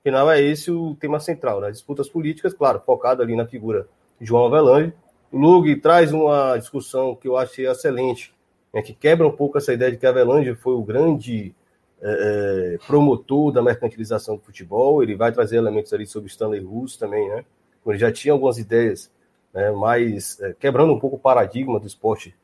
Afinal, 0.02 0.30
é 0.30 0.42
esse 0.42 0.70
o 0.70 0.96
tema 0.96 1.20
central, 1.20 1.62
né? 1.62 1.72
Disputas 1.72 2.10
políticas, 2.10 2.54
claro, 2.54 2.82
focado 2.86 3.22
ali 3.22 3.36
na 3.36 3.46
figura 3.46 3.88
de 4.20 4.26
João 4.26 4.46
Avelange. 4.46 4.94
Lug 5.32 5.76
traz 5.78 6.12
uma 6.12 6.58
discussão 6.58 7.16
que 7.16 7.28
eu 7.28 7.38
achei 7.38 7.68
excelente, 7.68 8.34
né, 8.74 8.82
que 8.82 8.94
quebra 8.94 9.26
um 9.26 9.32
pouco 9.32 9.58
essa 9.58 9.74
ideia 9.74 9.92
de 9.92 9.98
que 9.98 10.06
Avelange 10.06 10.54
foi 10.56 10.74
o 10.74 10.84
grande 10.84 11.56
é, 12.02 12.78
promotor 12.86 13.52
da 13.52 13.62
mercantilização 13.62 14.36
do 14.36 14.42
futebol. 14.42 15.02
Ele 15.02 15.16
vai 15.16 15.32
trazer 15.32 15.58
elementos 15.58 15.94
ali 15.94 16.06
sobre 16.06 16.30
Stanley 16.30 16.62
Russo 16.62 17.00
também, 17.00 17.28
né? 17.30 17.46
Ele 17.86 17.98
já 17.98 18.12
tinha 18.12 18.34
algumas 18.34 18.58
ideias 18.58 19.12
né, 19.54 19.72
mas 19.72 20.40
é, 20.42 20.54
quebrando 20.54 20.94
um 20.94 21.00
pouco 21.00 21.18
o 21.18 21.20
paradigma 21.20 21.80
do 21.80 21.86
esporte 21.86 22.36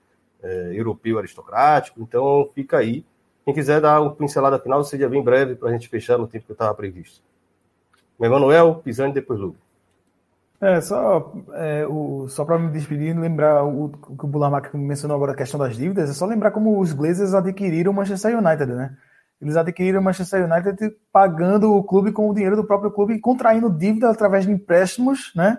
é, 0.44 0.72
europeu 0.74 1.18
aristocrático. 1.18 2.02
Então, 2.02 2.48
fica 2.54 2.78
aí. 2.78 3.04
Quem 3.50 3.54
quiser 3.56 3.82
dar 3.82 4.00
uma 4.00 4.14
pincelada 4.14 4.60
final, 4.60 4.84
seja 4.84 5.10
bem 5.10 5.24
breve 5.24 5.56
para 5.56 5.70
a 5.70 5.72
gente 5.72 5.90
fechar 5.90 6.20
no 6.20 6.28
tempo 6.28 6.46
que 6.46 6.52
estava 6.52 6.72
previsto. 6.76 7.20
Emanuel, 8.22 8.76
Pisani, 8.76 9.12
depois 9.12 9.40
Lugo. 9.40 9.56
É, 10.62 10.80
só, 10.82 11.34
é, 11.54 11.84
só 12.28 12.46
para 12.46 12.60
me 12.60 12.70
despedir, 12.70 13.18
lembrar 13.18 13.64
o, 13.64 13.86
o 13.86 13.90
que 14.16 14.24
o 14.24 14.28
Bulamac 14.28 14.70
mencionou 14.78 15.16
agora, 15.16 15.32
a 15.32 15.36
questão 15.36 15.60
das 15.60 15.76
dívidas, 15.76 16.12
é 16.12 16.14
só 16.14 16.28
lembrar 16.28 16.52
como 16.52 16.80
os 16.80 16.94
Glazers 16.94 17.34
adquiriram 17.34 17.92
o 17.92 17.96
Manchester 17.96 18.38
United, 18.38 18.72
né? 18.72 18.96
Eles 19.42 19.58
adquiriram 19.58 20.00
o 20.00 20.04
Manchester 20.04 20.46
United 20.46 20.96
pagando 21.12 21.74
o 21.74 21.84
clube 21.84 22.12
com 22.12 22.30
o 22.30 22.34
dinheiro 22.36 22.56
do 22.56 22.68
próprio 22.68 22.92
clube 22.92 23.16
e 23.16 23.20
contraindo 23.20 23.76
dívida 23.76 24.12
através 24.12 24.46
de 24.46 24.52
empréstimos, 24.52 25.32
né? 25.36 25.58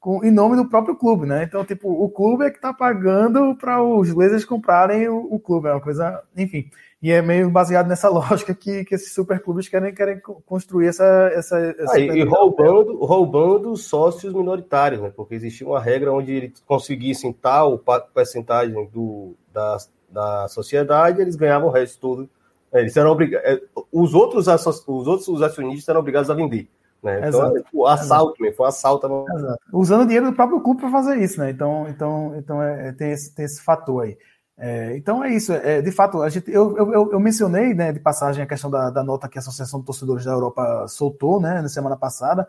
Com, 0.00 0.24
em 0.24 0.30
nome 0.30 0.56
do 0.56 0.66
próprio 0.66 0.96
clube, 0.96 1.26
né? 1.26 1.44
Então, 1.44 1.62
tipo, 1.62 1.88
o 1.88 2.08
clube 2.08 2.44
é 2.44 2.50
que 2.50 2.58
tá 2.58 2.72
pagando 2.72 3.54
para 3.54 3.82
os 3.82 4.10
Blazers 4.10 4.46
comprarem 4.46 5.06
o, 5.08 5.28
o, 5.30 5.38
clube, 5.38 5.68
é 5.68 5.72
uma 5.72 5.80
coisa, 5.80 6.22
enfim. 6.34 6.70
E 7.02 7.12
é 7.12 7.20
meio 7.20 7.50
baseado 7.50 7.86
nessa 7.86 8.08
lógica 8.10 8.54
que, 8.54 8.82
que 8.84 8.94
esses 8.94 9.12
superclubes 9.12 9.68
querem, 9.68 9.94
querem 9.94 10.18
construir 10.46 10.86
essa. 10.86 11.04
essa, 11.34 11.58
essa 11.78 11.96
ah, 11.96 12.00
e 12.00 12.24
roubando, 12.24 12.96
roubando 13.04 13.76
sócios 13.76 14.32
minoritários, 14.32 15.02
né? 15.02 15.12
Porque 15.14 15.34
existia 15.34 15.66
uma 15.66 15.80
regra 15.80 16.12
onde 16.12 16.32
eles 16.32 16.62
conseguissem 16.66 17.30
tal 17.30 17.78
percentagem 18.14 18.88
do, 18.90 19.34
da, 19.52 19.76
da 20.08 20.48
sociedade, 20.48 21.20
eles 21.20 21.36
ganhavam 21.36 21.68
o 21.68 21.72
resto 21.72 22.00
todo. 22.00 22.30
É, 22.72 22.80
eles 22.80 22.96
eram 22.96 23.10
obrigados. 23.10 23.46
É, 23.46 23.60
os 23.92 24.14
outros, 24.14 24.46
os 24.46 25.06
outros 25.06 25.42
acionistas 25.42 25.88
eram 25.88 26.00
obrigados 26.00 26.30
a 26.30 26.34
vender. 26.34 26.70
Né? 27.02 27.28
Então, 27.28 27.56
é, 27.56 27.62
o 27.72 27.86
assalto, 27.86 28.44
Exato. 28.44 28.56
foi 28.56 28.66
um 28.66 28.68
assalto. 28.68 29.26
Exato. 29.36 29.58
Usando 29.72 30.02
o 30.02 30.06
dinheiro 30.06 30.26
do 30.26 30.36
próprio 30.36 30.60
clube 30.60 30.80
para 30.80 30.90
fazer 30.90 31.16
isso, 31.18 31.40
né? 31.40 31.50
Então, 31.50 31.88
então, 31.88 32.34
então 32.36 32.62
é, 32.62 32.88
é, 32.88 32.92
tem, 32.92 33.10
esse, 33.10 33.34
tem 33.34 33.44
esse 33.44 33.62
fator 33.62 34.04
aí. 34.04 34.18
É, 34.58 34.94
então 34.94 35.24
é 35.24 35.34
isso. 35.34 35.52
É, 35.52 35.80
de 35.80 35.90
fato, 35.90 36.20
a 36.20 36.28
gente, 36.28 36.50
eu, 36.50 36.76
eu, 36.76 37.12
eu 37.12 37.20
mencionei 37.20 37.72
né, 37.72 37.92
de 37.92 37.98
passagem 37.98 38.44
a 38.44 38.46
questão 38.46 38.70
da, 38.70 38.90
da, 38.90 39.02
nota 39.02 39.28
que 39.28 39.38
a 39.38 39.40
Associação 39.40 39.80
de 39.80 39.86
Torcedores 39.86 40.24
da 40.24 40.32
Europa 40.32 40.86
soltou 40.86 41.40
né, 41.40 41.62
na 41.62 41.68
semana 41.68 41.96
passada, 41.96 42.46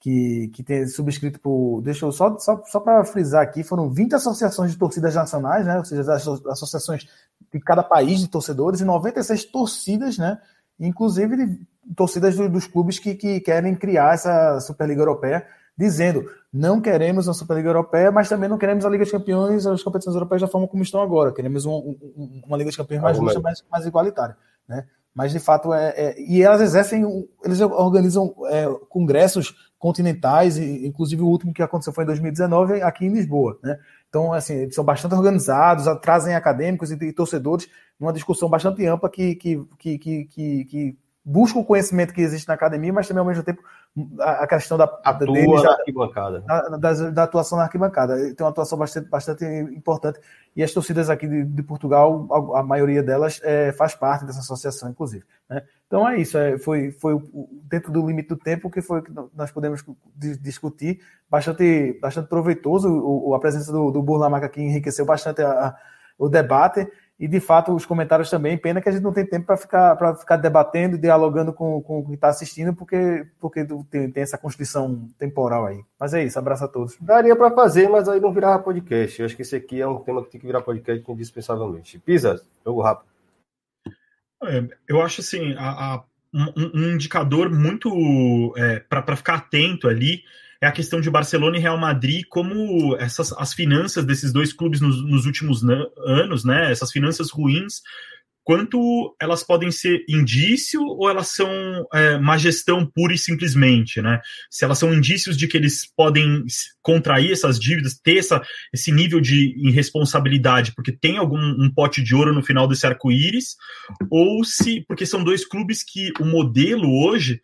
que, 0.00 0.48
que 0.54 0.62
tem 0.62 0.86
subscrito 0.86 1.38
por. 1.38 1.82
Deixa 1.82 2.06
eu 2.06 2.12
só, 2.12 2.38
só, 2.38 2.62
só 2.64 2.80
para 2.80 3.04
frisar 3.04 3.42
aqui, 3.42 3.62
foram 3.62 3.90
20 3.90 4.14
associações 4.14 4.72
de 4.72 4.78
torcidas 4.78 5.14
nacionais, 5.14 5.66
né, 5.66 5.76
ou 5.76 5.84
seja, 5.84 6.14
as 6.14 6.26
associações 6.26 7.06
de 7.52 7.60
cada 7.60 7.82
país 7.82 8.20
de 8.20 8.28
torcedores, 8.28 8.80
e 8.80 8.84
96 8.84 9.44
torcidas, 9.46 10.16
né? 10.16 10.40
Inclusive 10.78 11.36
de 11.36 11.60
torcidas 11.96 12.36
dos 12.36 12.66
clubes 12.66 12.98
que, 12.98 13.14
que 13.14 13.40
querem 13.40 13.74
criar 13.74 14.14
essa 14.14 14.60
Superliga 14.60 15.02
Europeia, 15.02 15.46
dizendo 15.76 16.24
não 16.52 16.80
queremos 16.80 17.26
uma 17.26 17.34
Superliga 17.34 17.68
Europeia, 17.68 18.10
mas 18.10 18.28
também 18.28 18.48
não 18.48 18.58
queremos 18.58 18.84
a 18.84 18.90
Liga 18.90 19.04
dos 19.04 19.12
Campeões, 19.12 19.66
as 19.66 19.82
competições 19.82 20.14
europeias 20.14 20.42
da 20.42 20.48
forma 20.48 20.66
como 20.66 20.82
estão 20.82 21.00
agora. 21.00 21.32
Queremos 21.32 21.64
um, 21.64 21.72
um, 21.72 22.42
uma 22.46 22.56
Liga 22.56 22.68
dos 22.70 22.76
Campeões 22.76 23.02
mais 23.02 23.16
justa, 23.16 23.40
mais, 23.40 23.64
mais 23.70 23.86
igualitária. 23.86 24.36
Né? 24.68 24.84
Mas, 25.14 25.32
de 25.32 25.38
fato, 25.38 25.72
é, 25.72 25.88
é, 25.96 26.20
e 26.20 26.42
elas 26.42 26.60
exercem, 26.60 27.04
eles 27.44 27.60
organizam 27.60 28.34
é, 28.46 28.66
congressos 28.88 29.70
continentais, 29.78 30.58
inclusive 30.58 31.22
o 31.22 31.26
último 31.26 31.52
que 31.52 31.62
aconteceu 31.62 31.92
foi 31.92 32.04
em 32.04 32.06
2019, 32.08 32.82
aqui 32.82 33.06
em 33.06 33.12
Lisboa. 33.12 33.58
Né? 33.62 33.78
Então, 34.08 34.32
assim, 34.32 34.54
eles 34.54 34.74
são 34.74 34.84
bastante 34.84 35.14
organizados, 35.14 35.86
trazem 36.00 36.34
acadêmicos 36.34 36.90
e, 36.90 36.94
e 36.94 37.12
torcedores 37.12 37.68
numa 37.98 38.12
discussão 38.12 38.48
bastante 38.48 38.84
ampla 38.86 39.08
que, 39.08 39.34
que, 39.36 39.66
que, 39.78 39.98
que, 39.98 40.64
que 40.64 40.98
busca 41.30 41.58
o 41.58 41.64
conhecimento 41.64 42.12
que 42.12 42.20
existe 42.20 42.48
na 42.48 42.54
academia, 42.54 42.92
mas 42.92 43.06
também 43.06 43.20
ao 43.20 43.26
mesmo 43.26 43.44
tempo 43.44 43.62
a, 44.18 44.46
questão 44.48 44.76
da, 44.76 44.84
Atua 44.84 45.32
deles, 45.32 45.64
arquibancada. 45.64 46.40
Da, 46.40 46.60
da, 46.76 47.10
da, 47.10 47.22
atuação 47.22 47.56
na 47.56 47.64
arquibancada. 47.64 48.16
Tem 48.34 48.44
uma 48.44 48.50
atuação 48.50 48.76
bastante, 48.76 49.08
bastante 49.08 49.44
importante. 49.44 50.18
E 50.56 50.62
as 50.62 50.72
torcidas 50.72 51.08
aqui 51.08 51.28
de, 51.28 51.44
de 51.44 51.62
Portugal, 51.62 52.26
a, 52.30 52.60
a, 52.60 52.62
maioria 52.62 53.02
delas 53.02 53.40
é, 53.44 53.72
faz 53.72 53.94
parte 53.94 54.24
dessa 54.24 54.40
associação, 54.40 54.90
inclusive. 54.90 55.24
Né? 55.48 55.62
Então 55.86 56.08
é 56.08 56.18
isso. 56.18 56.36
É, 56.36 56.58
foi, 56.58 56.90
foi 56.90 57.16
dentro 57.64 57.92
do 57.92 58.04
limite 58.04 58.28
do 58.28 58.36
tempo 58.36 58.70
que 58.70 58.82
foi 58.82 59.02
que 59.02 59.12
nós 59.34 59.52
podemos 59.52 59.84
discutir. 60.40 61.00
Bastante, 61.28 61.98
bastante 62.02 62.28
proveitoso. 62.28 62.88
O, 62.88 63.34
a 63.34 63.40
presença 63.40 63.70
do, 63.70 63.92
do 63.92 64.02
Burlamac 64.02 64.44
aqui 64.44 64.60
enriqueceu 64.60 65.04
bastante 65.04 65.42
a, 65.42 65.76
o 66.18 66.28
debate 66.28 66.86
e 67.20 67.28
de 67.28 67.38
fato 67.38 67.74
os 67.74 67.84
comentários 67.84 68.30
também. 68.30 68.56
Pena 68.56 68.80
que 68.80 68.88
a 68.88 68.92
gente 68.92 69.02
não 69.02 69.12
tem 69.12 69.26
tempo 69.26 69.44
para 69.44 69.58
ficar, 69.58 69.94
para 69.94 70.14
ficar 70.14 70.38
debatendo 70.38 70.96
e 70.96 70.98
dialogando 70.98 71.52
com, 71.52 71.82
com 71.82 72.02
quem 72.02 72.14
está 72.14 72.28
assistindo, 72.28 72.74
porque, 72.74 73.26
porque 73.38 73.66
tem, 73.90 74.10
tem, 74.10 74.22
essa 74.22 74.38
constrição 74.38 75.06
temporal 75.18 75.66
aí. 75.66 75.84
Mas 75.98 76.14
é 76.14 76.24
isso, 76.24 76.38
abraço 76.38 76.64
a 76.64 76.68
todos. 76.68 76.96
Daria 76.98 77.36
para 77.36 77.54
fazer, 77.54 77.90
mas 77.90 78.08
aí 78.08 78.18
não 78.18 78.32
virava 78.32 78.62
podcast. 78.62 79.20
Eu 79.20 79.26
acho 79.26 79.36
que 79.36 79.42
esse 79.42 79.54
aqui 79.54 79.82
é 79.82 79.86
um 79.86 79.98
tema 79.98 80.24
que 80.24 80.30
tem 80.30 80.40
que 80.40 80.46
virar 80.46 80.62
podcast 80.62 81.04
indispensavelmente. 81.12 81.98
Pisa, 81.98 82.42
jogo 82.64 82.80
rápido. 82.80 83.10
É, 84.44 84.66
eu 84.88 85.02
acho 85.02 85.20
assim, 85.20 85.54
a, 85.58 85.96
a 85.96 86.04
um, 86.32 86.70
um, 86.74 86.92
indicador 86.94 87.50
muito 87.50 88.54
é, 88.56 88.80
para 88.80 89.14
ficar 89.14 89.34
atento 89.34 89.88
ali 89.88 90.22
é 90.60 90.66
a 90.66 90.72
questão 90.72 91.00
de 91.00 91.10
Barcelona 91.10 91.56
e 91.56 91.60
Real 91.60 91.78
Madrid, 91.78 92.24
como 92.28 92.96
essas 92.96 93.32
as 93.32 93.54
finanças 93.54 94.04
desses 94.04 94.32
dois 94.32 94.52
clubes 94.52 94.80
nos, 94.80 95.02
nos 95.04 95.26
últimos 95.26 95.62
anos, 96.06 96.44
né? 96.44 96.70
Essas 96.70 96.92
finanças 96.92 97.30
ruins 97.30 97.80
quanto 98.50 99.14
elas 99.20 99.44
podem 99.44 99.70
ser 99.70 100.04
indício 100.08 100.82
ou 100.82 101.08
elas 101.08 101.28
são 101.28 101.48
é, 101.94 102.18
má 102.18 102.36
gestão 102.36 102.84
pura 102.84 103.14
e 103.14 103.18
simplesmente, 103.18 104.02
né? 104.02 104.20
Se 104.50 104.64
elas 104.64 104.78
são 104.78 104.92
indícios 104.92 105.36
de 105.36 105.46
que 105.46 105.56
eles 105.56 105.86
podem 105.96 106.44
contrair 106.82 107.30
essas 107.30 107.60
dívidas, 107.60 108.00
ter 108.02 108.18
essa, 108.18 108.42
esse 108.72 108.90
nível 108.90 109.20
de 109.20 109.54
irresponsabilidade, 109.68 110.72
porque 110.74 110.90
tem 110.90 111.16
algum 111.16 111.38
um 111.38 111.72
pote 111.72 112.02
de 112.02 112.14
ouro 112.14 112.34
no 112.34 112.42
final 112.42 112.66
desse 112.66 112.86
arco-íris, 112.86 113.56
ou 114.10 114.42
se 114.42 114.84
porque 114.88 115.06
são 115.06 115.22
dois 115.22 115.46
clubes 115.46 115.84
que 115.84 116.12
o 116.18 116.24
modelo 116.24 116.90
hoje, 117.04 117.40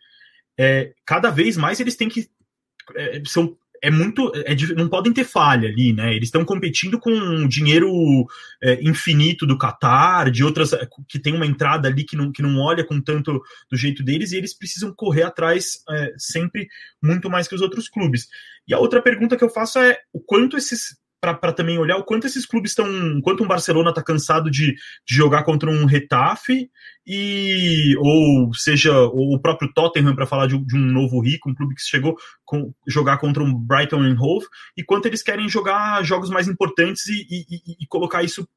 é, 0.59 0.91
cada 1.05 1.29
vez 1.29 1.55
mais 1.55 1.79
eles 1.79 1.95
têm 1.95 2.09
que 2.09 2.27
é, 2.95 3.21
são 3.25 3.57
é 3.81 3.89
muito. 3.89 4.31
É, 4.35 4.55
não 4.75 4.89
podem 4.89 5.13
ter 5.13 5.23
falha 5.23 5.69
ali, 5.69 5.93
né? 5.93 6.13
Eles 6.13 6.27
estão 6.27 6.43
competindo 6.43 6.99
com 6.99 7.47
dinheiro 7.47 8.25
é, 8.61 8.81
infinito 8.81 9.45
do 9.45 9.57
Qatar, 9.57 10.31
de 10.31 10.43
outras. 10.43 10.73
É, 10.73 10.87
que 11.07 11.19
tem 11.19 11.33
uma 11.33 11.45
entrada 11.45 11.87
ali 11.87 12.03
que 12.03 12.15
não, 12.15 12.31
que 12.31 12.41
não 12.41 12.59
olha 12.59 12.83
com 12.83 12.99
tanto 13.01 13.41
do 13.69 13.77
jeito 13.77 14.03
deles, 14.03 14.31
e 14.31 14.37
eles 14.37 14.53
precisam 14.53 14.93
correr 14.93 15.23
atrás 15.23 15.83
é, 15.89 16.13
sempre 16.17 16.67
muito 17.01 17.29
mais 17.29 17.47
que 17.47 17.55
os 17.55 17.61
outros 17.61 17.89
clubes. 17.89 18.27
E 18.67 18.73
a 18.73 18.79
outra 18.79 19.01
pergunta 19.01 19.37
que 19.37 19.43
eu 19.43 19.49
faço 19.49 19.79
é 19.79 19.97
o 20.11 20.19
quanto 20.19 20.57
esses 20.57 20.97
para 21.19 21.51
também 21.51 21.77
olhar 21.77 21.97
o 21.97 22.03
quanto 22.03 22.27
esses 22.27 22.45
clubes 22.45 22.71
estão. 22.71 22.87
Quanto 23.21 23.43
um 23.43 23.47
Barcelona 23.47 23.89
está 23.89 24.03
cansado 24.03 24.51
de, 24.51 24.73
de, 24.73 25.15
jogar 25.15 25.43
contra 25.43 25.69
um 25.69 25.85
Retafe, 25.85 26.69
e 27.05 27.95
ou 27.97 28.53
seja, 28.53 28.93
ou 28.93 29.35
o 29.35 29.41
próprio 29.41 29.71
Tottenham, 29.73 30.15
para 30.15 30.27
falar 30.27 30.47
de, 30.47 30.57
de, 30.57 30.75
um 30.75 30.79
novo 30.79 31.19
rico, 31.19 31.49
um 31.49 31.55
clube 31.55 31.75
que 31.75 31.81
chegou 31.81 32.15
com, 32.45 32.73
jogar 32.87 33.17
contra 33.17 33.43
um 33.43 33.53
Brighton 33.53 34.01
and 34.01 34.17
Hove, 34.19 34.45
e 34.77 34.83
quanto 34.83 35.07
eles 35.07 35.23
querem 35.23 35.49
jogar 35.49 36.03
jogos 36.03 36.29
mais 36.29 36.47
importantes 36.47 37.07
e, 37.07 37.25
e, 37.29 37.83
e 37.83 37.87
colocar 37.87 38.23
isso 38.23 38.47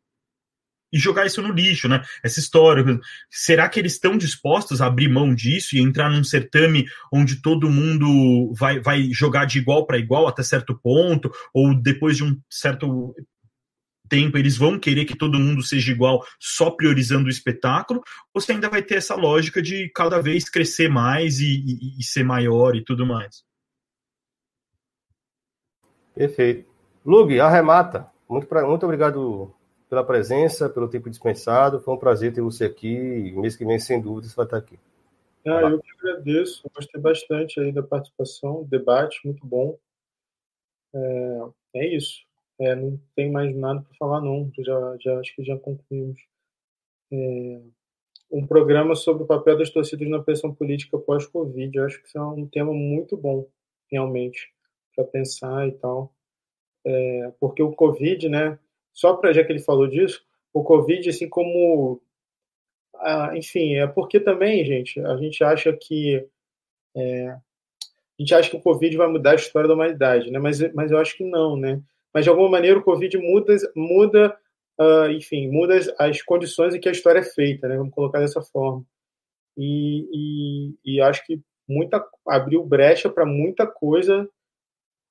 e 0.93 0.99
jogar 0.99 1.27
isso 1.27 1.43
no 1.43 1.53
lixo, 1.53 1.89
né? 1.89 2.03
Essa 2.23 2.41
história. 2.41 2.85
Será 3.31 3.69
que 3.69 3.79
eles 3.79 3.95
estão 3.95 4.17
dispostos 4.17 4.81
a 4.81 4.87
abrir 4.87 5.09
mão 5.09 5.35
disso 5.35 5.77
e 5.77 5.81
entrar 5.81 6.11
num 6.11 6.25
certame 6.25 6.87
onde 7.12 7.41
todo 7.41 7.71
mundo 7.71 8.53
vai, 8.55 8.81
vai 8.81 9.09
jogar 9.12 9.45
de 9.45 9.59
igual 9.59 9.87
para 9.87 9.99
igual 9.99 10.27
até 10.27 10.43
certo 10.43 10.79
ponto? 10.79 11.31
Ou 11.55 11.75
depois 11.75 12.17
de 12.17 12.25
um 12.25 12.39
certo 12.49 13.15
tempo 14.09 14.37
eles 14.37 14.57
vão 14.57 14.79
querer 14.79 15.05
que 15.05 15.17
todo 15.17 15.39
mundo 15.39 15.62
seja 15.62 15.93
igual, 15.93 16.27
só 16.41 16.71
priorizando 16.71 17.27
o 17.27 17.31
espetáculo? 17.31 18.03
Ou 18.35 18.41
você 18.41 18.53
ainda 18.53 18.69
vai 18.69 18.83
ter 18.83 18.97
essa 18.97 19.15
lógica 19.15 19.62
de 19.62 19.89
cada 19.95 20.21
vez 20.21 20.49
crescer 20.49 20.89
mais 20.89 21.39
e, 21.39 21.65
e, 21.65 22.01
e 22.01 22.03
ser 22.03 22.25
maior 22.25 22.75
e 22.75 22.85
tudo 22.85 23.07
mais? 23.07 23.45
Perfeito. 26.15 26.69
Lug, 27.07 27.39
arremata. 27.41 28.11
Muito, 28.29 28.47
pra, 28.47 28.67
muito 28.67 28.85
obrigado 28.85 29.55
pela 29.91 30.05
presença, 30.05 30.71
pelo 30.71 30.89
tempo 30.89 31.11
dispensado. 31.11 31.81
Foi 31.81 31.93
um 31.93 31.99
prazer 31.99 32.33
ter 32.33 32.41
você 32.41 32.65
aqui. 32.65 33.33
Mês 33.33 33.57
que 33.57 33.65
vem, 33.67 33.79
sem 33.81 34.01
dúvida, 34.01 34.29
você 34.29 34.37
vai 34.37 34.47
estar 34.47 34.57
aqui. 34.57 34.79
Ah, 35.45 35.62
eu 35.62 35.81
que 35.81 35.91
agradeço. 35.99 36.71
Gostei 36.73 37.01
bastante 37.01 37.59
aí 37.59 37.73
da 37.73 37.83
participação, 37.83 38.62
debate, 38.65 39.21
muito 39.25 39.45
bom. 39.45 39.77
É, 40.95 41.41
é 41.75 41.97
isso. 41.97 42.25
É, 42.61 42.77
não 42.77 43.01
tem 43.17 43.33
mais 43.33 43.55
nada 43.57 43.81
para 43.83 43.97
falar, 43.99 44.21
não. 44.21 44.49
Já, 44.59 44.97
já 45.01 45.19
acho 45.19 45.35
que 45.35 45.43
já 45.43 45.59
concluímos. 45.59 46.21
É, 47.12 47.61
um 48.31 48.47
programa 48.47 48.95
sobre 48.95 49.25
o 49.25 49.27
papel 49.27 49.59
das 49.59 49.71
torcidas 49.71 50.09
na 50.09 50.23
pressão 50.23 50.55
política 50.55 50.97
pós-Covid. 50.99 51.77
Eu 51.77 51.85
acho 51.85 52.01
que 52.01 52.07
isso 52.07 52.17
é 52.17 52.23
um 52.23 52.47
tema 52.47 52.73
muito 52.73 53.17
bom, 53.17 53.49
realmente, 53.91 54.53
para 54.95 55.05
pensar 55.05 55.67
e 55.67 55.73
tal. 55.73 56.15
É, 56.85 57.33
porque 57.41 57.61
o 57.61 57.73
Covid, 57.73 58.29
né? 58.29 58.57
Só 58.93 59.15
para 59.15 59.33
já 59.33 59.45
que 59.45 59.53
ele 59.53 59.61
falou 59.61 59.87
disso, 59.87 60.23
o 60.53 60.62
Covid, 60.62 61.09
assim 61.09 61.29
como. 61.29 62.01
Ah, 62.97 63.33
enfim, 63.35 63.77
é 63.77 63.87
porque 63.87 64.21
também, 64.21 64.65
gente, 64.65 65.01
a 65.01 65.17
gente 65.17 65.43
acha 65.43 65.73
que. 65.73 66.27
É, 66.97 67.29
a 67.29 67.41
gente 68.19 68.35
acha 68.35 68.51
que 68.51 68.57
o 68.57 68.62
Covid 68.62 68.97
vai 68.97 69.09
mudar 69.09 69.33
a 69.33 69.37
história 69.37 69.67
da 69.69 69.75
humanidade, 69.75 70.31
né? 70.31 70.39
Mas, 70.39 70.61
mas 70.75 70.91
eu 70.91 70.99
acho 70.99 71.17
que 71.17 71.25
não, 71.25 71.57
né? 71.57 71.81
Mas 72.12 72.25
de 72.25 72.31
alguma 72.31 72.51
maneira 72.51 72.79
o 72.79 72.83
Covid 72.83 73.17
muda, 73.17 73.57
muda 73.75 74.37
uh, 74.79 75.11
enfim, 75.11 75.49
muda 75.49 75.77
as, 75.77 75.89
as, 75.99 76.23
condições 76.23 76.75
em 76.75 76.81
que 76.81 76.89
a 76.89 76.93
história 76.93 77.21
é 77.21 77.25
feita, 77.25 77.69
né? 77.69 77.77
Vamos 77.77 77.95
colocar 77.95 78.21
dessa 78.21 78.43
forma. 78.43 78.85
E, 79.57 80.75
e, 80.85 80.97
e 80.97 81.01
acho 81.01 81.25
que 81.27 81.41
muita 81.69 82.05
abriu 82.27 82.65
brecha 82.65 83.09
para 83.09 83.27
muita 83.27 83.67
coisa 83.67 84.29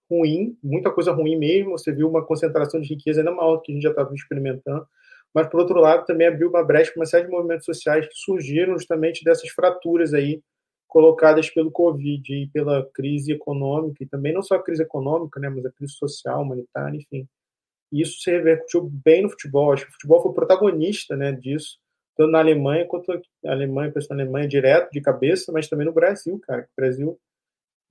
ruim, 0.10 0.58
muita 0.64 0.92
coisa 0.92 1.12
ruim 1.12 1.38
mesmo. 1.38 1.72
Você 1.72 1.92
viu 1.92 2.10
uma 2.10 2.26
concentração 2.26 2.82
de 2.82 2.90
riqueza 2.90 3.22
ainda 3.22 3.32
maior 3.32 3.58
que 3.60 3.72
a 3.72 3.76
gente 3.76 3.84
já 3.84 3.90
estava 3.90 4.14
experimentando. 4.14 4.86
Mas, 5.34 5.48
por 5.48 5.60
outro 5.62 5.80
lado, 5.80 6.06
também 6.06 6.28
abriu 6.28 6.50
uma 6.50 6.64
brecha 6.64 6.92
para 6.92 7.02
uma 7.02 7.06
série 7.06 7.26
de 7.26 7.32
movimentos 7.32 7.66
sociais 7.66 8.08
que 8.08 8.16
surgiram 8.16 8.74
justamente 8.74 9.24
dessas 9.24 9.50
fraturas 9.50 10.14
aí 10.14 10.42
colocadas 10.88 11.50
pelo 11.52 11.70
Covid 11.70 12.34
e 12.34 12.48
pela 12.48 12.84
crise 12.92 13.32
econômica, 13.32 14.04
e 14.04 14.08
também 14.08 14.34
não 14.34 14.42
só 14.42 14.56
a 14.56 14.64
crise 14.64 14.82
econômica, 14.82 15.40
né, 15.40 15.48
mas 15.48 15.64
a 15.64 15.72
crise 15.72 15.94
social, 15.94 16.42
humanitária, 16.42 16.98
enfim. 16.98 17.28
E 17.92 18.02
isso 18.02 18.20
se 18.20 18.32
repercutiu 18.32 18.90
bem 19.06 19.22
no 19.22 19.30
futebol. 19.30 19.72
Acho 19.72 19.86
que 19.86 19.92
o 19.92 19.94
futebol 19.94 20.22
foi 20.24 20.34
protagonista 20.34 21.16
né, 21.16 21.32
disso, 21.32 21.78
tanto 22.18 22.32
na 22.32 22.40
Alemanha 22.40 22.88
quanto 22.88 23.12
a 23.12 23.52
Alemanha, 23.52 23.92
pensando 23.92 24.18
na 24.18 24.24
Alemanha 24.24 24.48
direto, 24.48 24.92
de 24.92 25.00
cabeça, 25.00 25.52
mas 25.52 25.70
também 25.70 25.86
no 25.86 25.94
Brasil, 25.94 26.40
cara. 26.40 26.64
O 26.64 26.82
Brasil 26.82 27.20